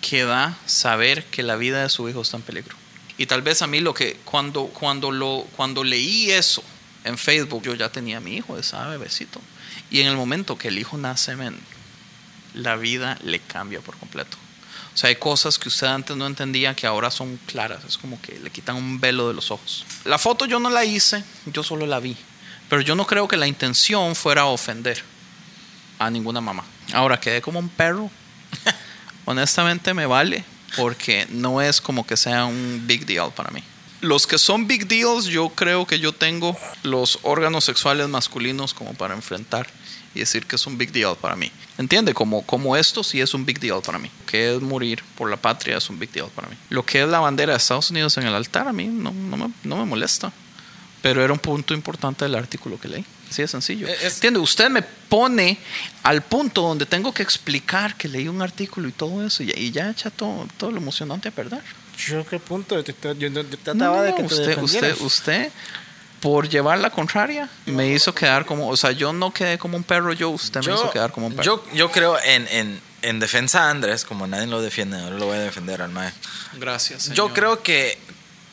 que 0.00 0.24
da 0.24 0.56
saber 0.66 1.24
que 1.26 1.42
la 1.44 1.54
vida 1.56 1.82
de 1.82 1.88
su 1.88 2.08
hijo 2.08 2.22
está 2.22 2.36
en 2.36 2.42
peligro. 2.42 2.76
Y 3.18 3.26
tal 3.26 3.42
vez 3.42 3.62
a 3.62 3.66
mí 3.66 3.80
lo 3.80 3.94
que, 3.94 4.18
cuando, 4.24 4.66
cuando, 4.66 5.10
lo, 5.10 5.46
cuando 5.56 5.84
leí 5.84 6.30
eso 6.30 6.62
en 7.04 7.18
Facebook, 7.18 7.62
yo 7.62 7.74
ya 7.74 7.90
tenía 7.90 8.18
a 8.18 8.20
mi 8.20 8.36
hijo, 8.36 8.58
esa 8.58 8.88
bebecito. 8.88 9.40
Y 9.90 10.00
en 10.00 10.06
el 10.06 10.16
momento 10.16 10.56
que 10.56 10.68
el 10.68 10.78
hijo 10.78 10.96
nace, 10.96 11.36
la 12.54 12.76
vida 12.76 13.18
le 13.22 13.40
cambia 13.40 13.80
por 13.80 13.96
completo. 13.96 14.36
O 14.94 14.96
sea, 14.96 15.08
hay 15.08 15.16
cosas 15.16 15.58
que 15.58 15.68
usted 15.68 15.86
antes 15.86 16.16
no 16.16 16.26
entendía 16.26 16.74
que 16.74 16.86
ahora 16.86 17.10
son 17.10 17.38
claras. 17.46 17.84
Es 17.84 17.96
como 17.96 18.20
que 18.20 18.38
le 18.38 18.50
quitan 18.50 18.76
un 18.76 19.00
velo 19.00 19.28
de 19.28 19.34
los 19.34 19.50
ojos. 19.50 19.86
La 20.04 20.18
foto 20.18 20.44
yo 20.44 20.58
no 20.58 20.68
la 20.68 20.84
hice, 20.84 21.24
yo 21.46 21.62
solo 21.62 21.86
la 21.86 21.98
vi. 21.98 22.16
Pero 22.68 22.82
yo 22.82 22.94
no 22.94 23.06
creo 23.06 23.26
que 23.26 23.36
la 23.36 23.46
intención 23.46 24.14
fuera 24.14 24.46
ofender 24.46 25.02
a 25.98 26.10
ninguna 26.10 26.40
mamá. 26.40 26.64
Ahora 26.92 27.18
quedé 27.18 27.40
como 27.40 27.58
un 27.58 27.68
perro. 27.68 28.10
Honestamente 29.24 29.94
me 29.94 30.04
vale 30.04 30.44
porque 30.76 31.26
no 31.30 31.60
es 31.60 31.80
como 31.80 32.06
que 32.06 32.16
sea 32.16 32.44
un 32.44 32.84
big 32.86 33.06
deal 33.06 33.32
para 33.32 33.50
mí. 33.50 33.62
Los 34.00 34.26
que 34.26 34.36
son 34.36 34.66
big 34.66 34.88
deals, 34.88 35.26
yo 35.26 35.50
creo 35.50 35.86
que 35.86 36.00
yo 36.00 36.12
tengo 36.12 36.56
los 36.82 37.20
órganos 37.22 37.64
sexuales 37.64 38.08
masculinos 38.08 38.74
como 38.74 38.94
para 38.94 39.14
enfrentar 39.14 39.68
y 40.14 40.20
decir 40.20 40.44
que 40.46 40.56
es 40.56 40.66
un 40.66 40.76
big 40.76 40.92
deal 40.92 41.16
para 41.16 41.36
mí. 41.36 41.50
¿Entiende? 41.78 42.12
Como, 42.12 42.42
como 42.42 42.76
esto 42.76 43.02
sí 43.02 43.20
es 43.20 43.32
un 43.32 43.46
big 43.46 43.60
deal 43.60 43.80
para 43.80 43.98
mí. 43.98 44.10
Que 44.26 44.54
es 44.54 44.60
morir 44.60 45.02
por 45.16 45.30
la 45.30 45.36
patria 45.36 45.78
es 45.78 45.88
un 45.88 45.98
big 45.98 46.10
deal 46.10 46.28
para 46.34 46.48
mí. 46.48 46.56
Lo 46.68 46.84
que 46.84 47.02
es 47.02 47.08
la 47.08 47.20
bandera 47.20 47.52
de 47.52 47.58
Estados 47.58 47.90
Unidos 47.90 48.16
en 48.18 48.26
el 48.26 48.34
altar 48.34 48.68
a 48.68 48.72
mí 48.72 48.86
no, 48.86 49.12
no, 49.12 49.36
me, 49.36 49.52
no 49.62 49.76
me 49.76 49.84
molesta. 49.84 50.32
Pero 51.02 51.22
era 51.24 51.32
un 51.32 51.38
punto 51.40 51.74
importante 51.74 52.24
del 52.24 52.34
artículo 52.36 52.78
que 52.78 52.86
leí. 52.88 53.04
Así 53.28 53.42
de 53.42 53.48
sencillo. 53.48 53.88
Eh, 53.88 53.96
es- 54.02 54.14
¿Entiende? 54.14 54.38
Usted 54.38 54.70
me 54.70 54.82
pone 54.82 55.58
al 56.04 56.22
punto 56.22 56.62
donde 56.62 56.86
tengo 56.86 57.12
que 57.12 57.22
explicar 57.24 57.96
que 57.96 58.06
leí 58.08 58.28
un 58.28 58.40
artículo 58.40 58.88
y 58.88 58.92
todo 58.92 59.26
eso 59.26 59.42
y, 59.42 59.50
y 59.56 59.70
ya 59.72 59.90
echa 59.90 60.10
todo, 60.10 60.46
todo 60.56 60.70
lo 60.70 60.76
emocionante 60.78 61.28
a 61.28 61.32
perder. 61.32 61.60
Yo 62.06 62.24
qué 62.26 62.38
punto, 62.38 62.76
yo, 62.76 62.84
te- 62.84 62.94
yo, 63.02 63.28
yo 63.28 63.30
No, 63.42 63.44
trataba 63.62 63.96
no, 63.98 64.02
de 64.02 64.14
que 64.14 64.22
no, 64.22 64.28
te 64.28 64.34
usted, 64.34 64.58
usted, 64.62 64.96
usted, 65.00 65.52
por 66.20 66.48
llevar 66.48 66.78
la 66.78 66.90
contraria, 66.90 67.48
me 67.66 67.88
hizo 67.92 68.14
quedar 68.14 68.46
como, 68.46 68.68
o 68.68 68.76
sea, 68.76 68.92
yo 68.92 69.12
no 69.12 69.32
quedé 69.32 69.58
como 69.58 69.76
un 69.76 69.82
perro, 69.82 70.12
yo, 70.12 70.30
usted 70.30 70.60
me 70.64 70.72
hizo 70.72 70.90
quedar 70.90 71.10
como 71.12 71.26
un 71.26 71.32
perro. 71.34 71.44
yo, 71.44 71.74
yo 71.74 71.90
creo 71.90 72.16
en, 72.22 72.46
en, 72.48 72.80
en 73.02 73.18
defensa 73.18 73.64
a 73.64 73.70
Andrés, 73.70 74.04
como 74.04 74.26
nadie 74.28 74.46
lo 74.46 74.62
defiende, 74.62 74.98
ahora 75.00 75.16
lo 75.16 75.26
voy 75.26 75.36
a 75.36 75.40
defender 75.40 75.82
al 75.82 75.90
Mae. 75.90 76.12
Gracias. 76.54 77.10
Yo 77.10 77.32
creo 77.32 77.62
que 77.62 77.98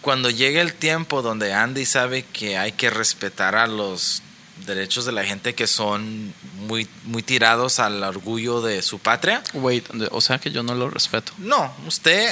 cuando 0.01 0.29
llegue 0.29 0.61
el 0.61 0.73
tiempo 0.73 1.21
donde 1.21 1.53
Andy 1.53 1.85
sabe 1.85 2.23
que 2.23 2.57
hay 2.57 2.71
que 2.73 2.89
respetar 2.89 3.55
a 3.55 3.67
los 3.67 4.21
derechos 4.65 5.05
de 5.05 5.11
la 5.11 5.23
gente 5.23 5.55
que 5.55 5.67
son 5.67 6.33
muy, 6.57 6.87
muy 7.05 7.23
tirados 7.23 7.79
al 7.79 8.03
orgullo 8.03 8.61
de 8.61 8.81
su 8.81 8.99
patria, 8.99 9.41
Wait, 9.53 9.85
o 10.11 10.21
sea 10.21 10.37
que 10.39 10.51
yo 10.51 10.63
no 10.63 10.75
lo 10.75 10.89
respeto. 10.89 11.31
no, 11.37 11.73
usted 11.87 12.29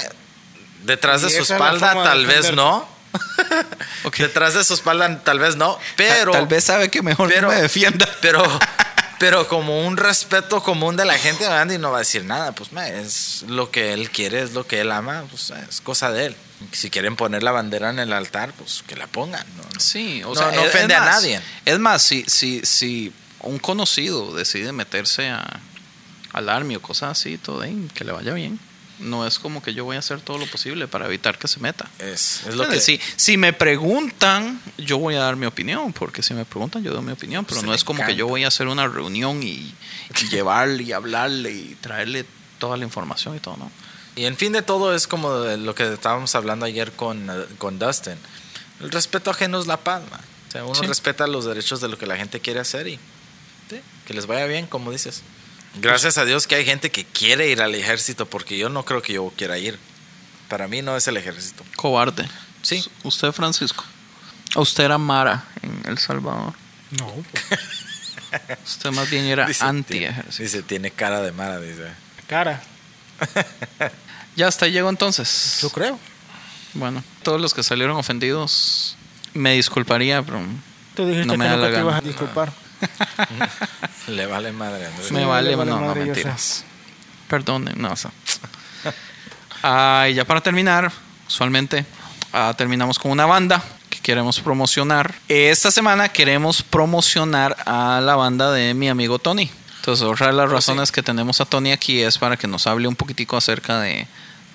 detrás 0.84 1.22
de 1.22 1.30
su 1.30 1.41
espalda 1.41 1.94
de 1.95 2.03
tal 2.03 2.26
vez 2.26 2.53
no. 2.53 2.88
Detrás 4.18 4.53
de 4.53 4.64
su 4.64 4.73
espalda 4.73 5.23
tal 5.23 5.39
vez 5.39 5.56
no, 5.56 5.80
pero 5.95 6.31
Tal 6.34 6.45
vez 6.48 6.64
sabe 6.65 6.89
que 6.89 7.02
mejor 7.02 7.30
pero- 7.30 7.48
no 7.49 7.53
me 7.56 7.61
defienda. 7.61 8.07
pero 8.22 8.44
pero 9.19 9.48
como 9.48 9.85
un 9.88 9.98
respeto 9.98 10.61
común 10.64 10.95
de 10.95 11.06
la 11.06 11.18
gente 11.18 11.45
Andy 11.48 11.77
no 11.77 11.91
va 11.91 11.98
a 11.98 11.99
decir 11.99 12.23
nada 12.26 12.53
pues 12.53 12.69
es 12.73 13.44
lo 13.48 13.72
que 13.72 13.94
él 13.94 14.10
quiere 14.11 14.41
es 14.41 14.53
lo 14.53 14.65
que 14.68 14.81
él 14.81 14.91
ama 14.91 15.26
pues 15.30 15.52
es 15.69 15.81
cosa 15.81 16.11
de 16.11 16.27
él 16.27 16.35
si 16.72 16.89
quieren 16.89 17.15
poner 17.15 17.44
la 17.44 17.52
bandera 17.52 17.89
en 17.89 17.99
el 17.99 18.14
altar 18.14 18.52
pues 18.53 18.84
que 18.88 18.95
la 18.95 19.07
pongan 19.07 19.45
¿no? 19.57 19.80
Sí, 19.80 20.23
o 20.23 20.30
No- 20.30 20.35
sea, 20.35 20.52
no 20.52 20.61
es- 20.64 20.69
ofende 20.69 20.95
a 20.95 21.02
nadie. 21.06 21.39
Es 21.65 21.77
más, 21.80 22.02
si, 22.02 22.23
si, 22.27 22.61
si 22.65 23.14
un 23.41 23.60
conocido 23.60 24.34
decide 24.35 24.72
meterse 24.72 25.30
a, 25.30 25.45
al 26.34 26.49
army 26.49 26.76
o 26.76 26.81
cosas 26.81 27.11
así, 27.11 27.38
todo 27.38 27.64
que 27.94 28.03
le 28.03 28.11
vaya 28.11 28.34
bien. 28.34 28.60
No 28.99 29.28
es 29.28 29.38
como 29.40 29.61
que 29.61 29.74
yo 29.74 29.86
voy 29.86 29.95
a 29.95 29.99
hacer 29.99 30.22
todo 30.22 30.38
lo 30.38 30.48
posible 30.48 30.88
para 30.88 31.06
evitar 31.06 31.38
que 31.38 31.48
se 31.48 31.60
meta. 31.60 31.90
es, 31.99 32.41
es 32.48 32.56
lo 32.56 32.68
que 32.68 32.80
si, 32.80 32.99
si 33.15 33.38
me 33.38 33.53
preguntan, 33.53 34.60
yo 34.78 34.98
voy 34.98 35.15
a 35.15 35.19
dar 35.19 35.36
mi 35.36 35.45
opinión, 35.45 35.94
porque 35.94 36.24
si 36.24 36.34
me 36.34 36.45
preguntan, 36.45 36.84
yo 36.84 36.94
doy 36.94 37.03
mi 37.03 37.11
opinión, 37.11 37.45
pero 37.45 37.60
Se 37.61 37.65
no 37.68 37.74
es 37.74 37.84
como 37.84 38.03
que 38.06 38.15
yo 38.15 38.28
voy 38.28 38.44
a 38.44 38.48
hacer 38.48 38.68
una 38.68 38.88
reunión 38.88 39.44
y, 39.44 39.49
y 39.49 39.74
llevarle 40.32 40.84
y 40.84 40.91
hablarle 40.94 41.52
y 41.52 41.78
traerle 41.80 42.26
toda 42.57 42.76
la 42.78 42.84
información 42.86 43.36
y 43.36 43.40
todo, 43.40 43.57
¿no? 43.57 43.72
y 44.15 44.26
en 44.26 44.36
fin 44.36 44.52
de 44.52 44.64
todo 44.64 44.95
es 44.95 45.06
como 45.06 45.30
lo 45.30 45.76
que 45.76 45.94
estábamos 45.94 46.34
hablando 46.34 46.65
ayer 46.65 46.91
con, 46.91 47.30
con 47.60 47.78
Dustin 47.78 48.15
el 48.80 48.90
respeto 48.90 49.30
ajeno 49.30 49.60
es 49.60 49.68
la 49.68 49.78
paz 49.78 50.02
o 50.49 50.52
sea 50.52 50.64
uno 50.65 50.74
Sí. 50.74 50.88
respeta 50.88 51.28
los 51.28 51.45
derechos 51.45 51.82
de 51.82 51.88
lo 51.88 51.99
que 51.99 52.07
la 52.07 52.18
gente 52.18 52.40
quiere 52.40 52.60
hacer 52.60 52.88
y 52.88 52.95
sí, 53.69 53.80
que 54.07 54.14
les 54.15 54.26
vaya 54.26 54.48
bien 54.48 54.65
como 54.65 54.91
dices 54.91 55.22
gracias 55.82 56.18
a 56.18 56.26
Dios 56.26 56.48
que 56.48 56.56
hay 56.56 56.66
gente 56.66 56.91
que 56.91 57.06
quiere 57.06 57.48
ir 57.49 57.62
al 57.62 57.76
ejército 57.76 58.26
porque 58.26 58.58
yo 58.58 58.70
no 58.70 58.84
creo 58.86 59.02
que 59.02 59.14
yo 59.14 59.32
quiera 59.36 59.58
ir 59.58 59.78
para 60.49 60.68
mí 60.68 60.82
no 60.82 60.95
es 60.95 61.08
el 61.08 61.18
ejército 61.18 61.64
Cobarde. 61.76 62.28
Sí. 62.62 62.84
Usted, 63.04 63.32
Francisco. 63.32 63.84
Usted 64.56 64.86
era 64.86 64.98
Mara 64.98 65.45
en 65.62 65.82
El 65.86 65.98
Salvador. 65.98 66.54
No, 66.91 67.14
Usted 68.66 68.91
más 68.91 69.10
bien 69.10 69.26
era 69.26 69.45
Dice, 69.45 69.64
anti-ejército. 69.64 70.28
tiene, 70.36 70.44
dice, 70.49 70.62
tiene 70.64 70.91
cara 70.91 71.22
de 71.22 71.32
mara, 71.32 71.60
dice. 71.60 71.88
cara, 72.28 72.62
Ya 74.36 74.48
hasta 74.48 74.66
ahí 74.66 74.72
llegó 74.72 74.90
entonces. 74.90 75.60
yo 75.62 75.70
creo. 75.70 75.99
Bueno, 76.74 77.04
todos 77.24 77.41
los 77.41 77.54
que 77.54 77.64
salieron 77.64 77.98
ofendidos, 77.98 78.95
me 79.34 79.54
disculparía, 79.54 80.22
pero 80.22 80.41
Tú 80.95 81.06
dijiste 81.06 81.26
No 81.28 81.38
me 81.38 81.45
que 81.45 81.49
da 81.49 81.56
nunca 81.58 81.70
la 81.70 81.76
te 81.76 81.82
ibas 81.82 81.98
a 81.98 82.02
disculpar. 82.02 82.54
Le 84.08 84.26
vale 84.26 84.52
madre, 84.52 84.86
Andrés. 84.86 85.12
me 85.12 85.26
vale, 85.26 85.49
le 85.49 85.56
vale 85.56 85.72
no, 85.72 85.80
no, 85.80 85.88
madre, 85.88 86.06
mentiras. 86.06 86.64
Perdonen, 87.28 87.74
no, 87.78 87.91
o 87.91 87.95
sea. 87.95 88.12
Ah, 89.64 90.08
y 90.10 90.14
ya 90.14 90.24
para 90.24 90.40
terminar, 90.40 90.91
usualmente 91.28 91.86
ah, 92.32 92.54
terminamos 92.58 92.99
con 92.99 93.12
una 93.12 93.26
banda 93.26 93.62
que 93.90 93.99
queremos 93.99 94.40
promocionar. 94.40 95.16
Esta 95.28 95.72
semana 95.72 96.10
queremos 96.10 96.62
promocionar 96.62 97.58
a 97.66 97.99
la 98.02 98.16
banda 98.16 98.52
de 98.52 98.74
mi 98.74 98.88
amigo 98.88 99.20
Tony. 99.20 99.49
Entonces, 99.80 100.06
otra 100.06 100.28
de 100.28 100.34
las 100.34 100.49
razones 100.49 100.91
que 100.91 101.02
tenemos 101.02 101.41
a 101.41 101.45
Tony 101.45 101.72
aquí 101.72 102.02
es 102.02 102.18
para 102.18 102.38
que 102.38 102.48
nos 102.48 102.68
hable 102.68 102.88
un 102.88 102.95
poquitico 102.95 103.38
acerca 103.38 103.80
de, 103.80 104.08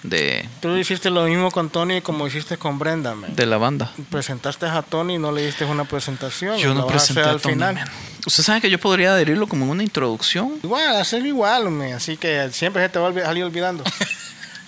de, 0.03 0.49
Tú 0.61 0.77
hiciste 0.77 1.11
lo 1.11 1.25
mismo 1.25 1.51
con 1.51 1.71
Tony 1.71 2.01
como 2.01 2.27
hiciste 2.27 2.57
con 2.59 2.79
Brenda, 2.79 3.15
man. 3.15 3.35
de 3.37 3.47
la 3.47 3.57
banda. 3.59 3.93
Presentaste 4.11 4.67
a 4.67 4.83
Tony 4.83 5.15
y 5.15 5.19
no 5.19 5.31
le 5.33 5.47
diste 5.47 5.65
una 5.65 5.85
presentación. 5.85 6.59
Yo 6.59 6.73
y 6.73 6.75
no 6.75 6.83
a 6.83 6.87
presenté 6.89 7.21
a 7.21 7.37
Tony, 7.39 7.55
final. 7.55 7.75
man. 7.77 7.89
Usted 8.27 8.43
sabe 8.43 8.61
que 8.61 8.71
yo 8.71 8.79
podría 8.79 9.13
adherirlo 9.13 9.47
como 9.47 9.71
una 9.71 9.83
introducción. 9.83 10.55
Igual, 10.63 10.97
hacerlo 10.97 11.29
igual, 11.29 11.71
man. 11.71 11.93
Así 11.93 12.17
que 12.17 12.51
siempre 12.53 12.83
se 12.83 12.89
te 12.89 12.99
va 12.99 13.09
a 13.11 13.13
salir 13.25 13.45
olvidando. 13.45 13.85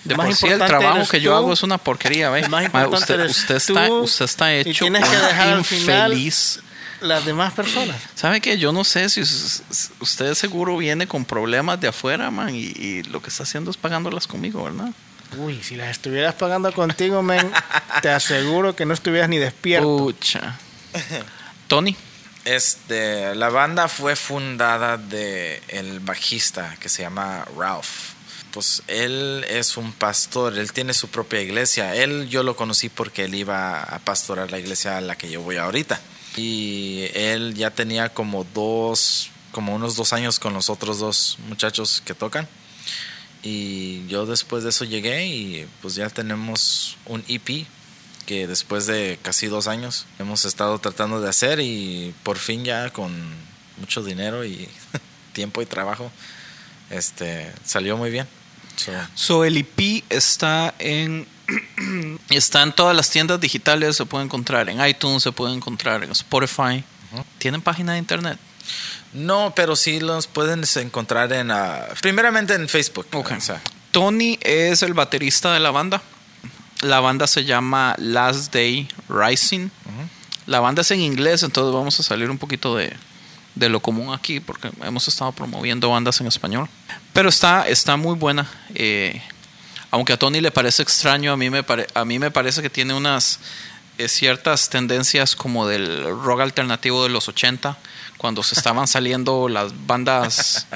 De 0.05 0.15
Más 0.15 0.27
por 0.27 0.35
sí 0.35 0.45
el 0.47 0.59
trabajo 0.59 1.07
que 1.09 1.19
yo 1.19 1.31
tú. 1.31 1.35
hago 1.37 1.53
es 1.53 1.63
una 1.63 1.79
porquería, 1.79 2.29
¿ve? 2.29 2.41
El 2.41 2.49
más 2.51 2.63
importante 2.63 2.95
usted, 3.13 3.19
eres 3.21 3.37
usted 3.39 3.55
está, 3.55 3.87
tú 3.87 4.01
usted 4.03 4.25
está 4.25 4.53
y 4.55 4.59
hecho 4.59 4.85
tienes 4.85 5.03
que 5.09 5.15
dejar 5.17 5.47
al 5.49 5.65
final- 5.65 6.11
infeliz. 6.13 6.59
Las 7.01 7.25
demás 7.25 7.53
personas. 7.53 7.97
¿Sabe 8.13 8.39
qué? 8.39 8.57
Yo 8.59 8.71
no 8.71 8.83
sé 8.83 9.09
si 9.09 9.21
us- 9.21 9.63
usted 9.99 10.33
seguro 10.35 10.77
viene 10.77 11.07
con 11.07 11.25
problemas 11.25 11.81
de 11.81 11.87
afuera, 11.87 12.29
man, 12.31 12.53
y, 12.55 12.65
y 12.77 13.03
lo 13.03 13.19
que 13.21 13.29
está 13.29 13.43
haciendo 13.43 13.69
es 13.71 13.77
pagándolas 13.77 14.27
conmigo, 14.27 14.63
¿verdad? 14.63 14.91
Uy, 15.37 15.61
si 15.63 15.75
las 15.75 15.91
estuvieras 15.91 16.35
pagando 16.35 16.71
contigo, 16.73 17.21
men, 17.21 17.51
te 18.01 18.09
aseguro 18.09 18.75
que 18.75 18.85
no 18.85 18.93
estuvieras 18.93 19.29
ni 19.29 19.37
despierto. 19.37 19.97
Pucha. 19.97 20.57
Tony. 21.67 21.95
Este, 22.45 23.33
la 23.33 23.49
banda 23.49 23.87
fue 23.87 24.15
fundada 24.15 24.97
de 24.97 25.63
el 25.67 25.99
bajista 25.99 26.77
que 26.79 26.89
se 26.89 27.01
llama 27.01 27.43
Ralph. 27.57 28.13
Pues 28.51 28.83
él 28.87 29.43
es 29.49 29.75
un 29.75 29.91
pastor, 29.91 30.57
él 30.57 30.71
tiene 30.71 30.93
su 30.93 31.09
propia 31.09 31.41
iglesia. 31.41 31.95
Él 31.95 32.29
yo 32.29 32.43
lo 32.43 32.55
conocí 32.55 32.89
porque 32.89 33.25
él 33.25 33.35
iba 33.35 33.81
a 33.81 33.99
pastorar 33.99 34.51
la 34.51 34.59
iglesia 34.59 34.97
a 34.97 35.01
la 35.01 35.17
que 35.17 35.29
yo 35.29 35.41
voy 35.41 35.57
ahorita. 35.57 35.99
Y 36.37 37.07
él 37.13 37.55
ya 37.55 37.71
tenía 37.71 38.09
como 38.13 38.45
dos, 38.53 39.31
como 39.51 39.73
unos 39.73 39.95
dos 39.95 40.13
años 40.13 40.39
con 40.39 40.53
los 40.53 40.69
otros 40.69 40.99
dos 40.99 41.37
muchachos 41.47 42.01
que 42.05 42.13
tocan. 42.13 42.47
Y 43.45 44.07
yo 44.07 44.25
después 44.25 44.63
de 44.63 44.71
eso 44.71 44.85
llegué 44.85 45.27
y 45.27 45.67
pues 45.83 45.93
ya 45.93 46.09
tenemos 46.09 46.97
un 47.05 47.23
EP 47.27 47.67
que 48.25 48.47
después 48.47 48.87
de 48.87 49.19
casi 49.21 49.45
dos 49.45 49.67
años 49.67 50.07
hemos 50.17 50.45
estado 50.45 50.79
tratando 50.79 51.21
de 51.21 51.29
hacer 51.29 51.59
y 51.59 52.11
por 52.23 52.37
fin 52.37 52.65
ya 52.65 52.89
con 52.89 53.13
mucho 53.77 54.01
dinero 54.01 54.43
y 54.43 54.67
tiempo 55.33 55.61
y 55.61 55.67
trabajo 55.67 56.11
este 56.89 57.53
salió 57.63 57.97
muy 57.97 58.09
bien. 58.09 58.27
So, 58.77 58.91
So, 59.13 59.45
el 59.45 59.57
EP 59.57 60.03
está 60.09 60.73
en 60.79 61.27
está 62.29 62.63
en 62.63 62.73
todas 62.73 62.95
las 62.95 63.11
tiendas 63.11 63.39
digitales, 63.39 63.95
se 63.95 64.07
puede 64.07 64.25
encontrar 64.25 64.69
en 64.69 64.83
iTunes, 64.83 65.21
se 65.21 65.31
puede 65.31 65.53
encontrar 65.53 66.03
en 66.03 66.11
Spotify. 66.11 66.83
¿Tienen 67.37 67.61
página 67.61 67.93
de 67.93 67.99
internet? 67.99 68.39
No, 69.15 69.53
pero 69.55 69.75
sí 69.75 69.99
los 69.99 70.27
pueden 70.27 70.63
encontrar 70.75 71.31
en 71.33 71.51
ah, 71.51 71.85
primeramente 72.01 72.53
en 72.53 72.67
Facebook. 72.69 73.07
Ok. 73.13 73.31
o 73.37 73.41
sea, 73.41 73.61
Tony 73.91 74.37
es 74.41 74.83
el 74.83 74.93
baterista 74.93 75.53
de 75.53 75.59
la 75.59 75.71
banda. 75.71 76.01
La 76.81 76.99
banda 76.99 77.25
se 77.27 77.45
llama 77.45 77.95
Last 77.97 78.53
Day 78.53 78.87
Rising. 79.09 79.69
La 80.45 80.59
banda 80.59 80.81
es 80.81 80.91
en 80.91 80.99
inglés, 80.99 81.41
entonces 81.43 81.73
vamos 81.73 81.99
a 81.99 82.03
salir 82.03 82.29
un 82.29 82.37
poquito 82.37 82.75
de, 82.75 82.93
de 83.55 83.69
lo 83.69 83.79
común 83.79 84.13
aquí 84.13 84.39
porque 84.39 84.69
hemos 84.83 85.07
estado 85.07 85.31
promoviendo 85.31 85.89
bandas 85.89 86.19
en 86.21 86.27
español. 86.27 86.69
Pero 87.13 87.29
está, 87.29 87.67
está 87.67 87.95
muy 87.97 88.15
buena. 88.15 88.47
eh, 88.75 89.21
aunque 89.91 90.11
a 90.11 90.17
Tony 90.19 90.41
le 90.41 90.51
parece 90.51 90.83
extraño, 90.83 91.31
a 91.31 91.37
mí 91.37 91.49
me, 91.49 91.63
pare- 91.63 91.87
a 91.93 92.03
mí 92.03 92.19
me 92.19 92.29
parece 92.29 92.61
que 92.61 92.69
tiene 92.69 92.93
unas 92.93 93.39
eh, 93.97 94.09
ciertas 94.09 94.69
tendencias 94.69 95.37
como 95.37 95.65
del 95.67 96.03
rock 96.21 96.41
alternativo 96.41 97.03
de 97.03 97.09
los 97.09 97.29
80, 97.29 97.77
cuando 98.17 98.41
se 98.43 98.55
estaban 98.55 98.87
saliendo 98.87 99.49
las 99.49 99.73
bandas, 99.85 100.67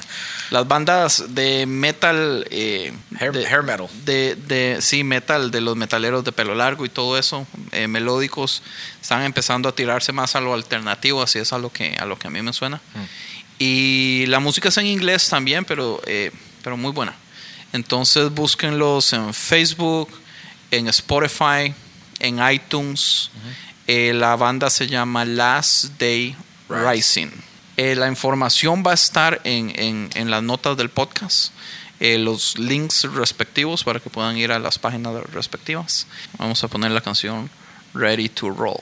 las 0.50 0.68
bandas 0.68 1.24
de 1.34 1.64
metal, 1.66 2.46
eh, 2.50 2.92
hair, 3.18 3.32
de, 3.32 3.46
hair 3.46 3.62
metal. 3.62 3.88
de, 4.04 4.36
de- 4.36 4.78
sí, 4.82 5.02
metal, 5.04 5.50
de 5.50 5.60
los 5.60 5.74
metaleros 5.76 6.22
de 6.24 6.32
pelo 6.32 6.54
largo 6.54 6.84
y 6.84 6.88
todo 6.90 7.16
eso, 7.18 7.46
eh, 7.72 7.88
melódicos, 7.88 8.62
están 9.00 9.22
empezando 9.22 9.68
a 9.68 9.74
tirarse 9.74 10.12
más 10.12 10.36
a 10.36 10.40
lo 10.40 10.52
alternativo, 10.54 11.22
así 11.22 11.38
es 11.38 11.52
a 11.52 11.58
lo 11.58 11.70
que, 11.72 11.96
a 11.98 12.04
lo 12.04 12.18
que 12.18 12.28
a 12.28 12.30
mí 12.30 12.42
me 12.42 12.52
suena. 12.52 12.80
Y 13.58 14.24
la 14.28 14.40
música 14.40 14.68
es 14.68 14.76
en 14.78 14.86
inglés 14.86 15.28
también, 15.28 15.64
pero, 15.64 16.00
eh, 16.06 16.30
pero 16.62 16.76
muy 16.76 16.92
buena. 16.92 17.14
Entonces 17.72 18.30
búsquenlos 18.30 19.12
en 19.12 19.32
Facebook, 19.34 20.08
en 20.70 20.88
Spotify, 20.88 21.74
en 22.18 22.38
iTunes. 22.52 23.30
Eh, 23.86 24.12
la 24.14 24.36
banda 24.36 24.70
se 24.70 24.86
llama 24.86 25.24
Last 25.24 25.98
Day 25.98 26.36
Rising. 26.70 27.30
Eh, 27.76 27.94
la 27.96 28.08
información 28.08 28.82
va 28.86 28.92
a 28.92 28.94
estar 28.94 29.40
en, 29.44 29.72
en- 29.78 30.10
en 30.14 30.30
las 30.30 30.42
notas 30.42 30.76
del 30.76 30.88
podcast. 30.90 31.52
eh, 32.02 32.16
los 32.16 32.58
links 32.58 33.04
respectivos 33.12 33.84
para 33.84 34.00
que 34.00 34.08
puedan 34.08 34.38
ir 34.38 34.52
a 34.52 34.58
las 34.58 34.78
páginas 34.78 35.12
respectivas. 35.34 36.06
Vamos 36.38 36.64
a 36.64 36.68
poner 36.68 36.90
la 36.92 37.02
canción 37.02 37.50
Ready 37.92 38.30
to 38.30 38.48
Roll. 38.50 38.80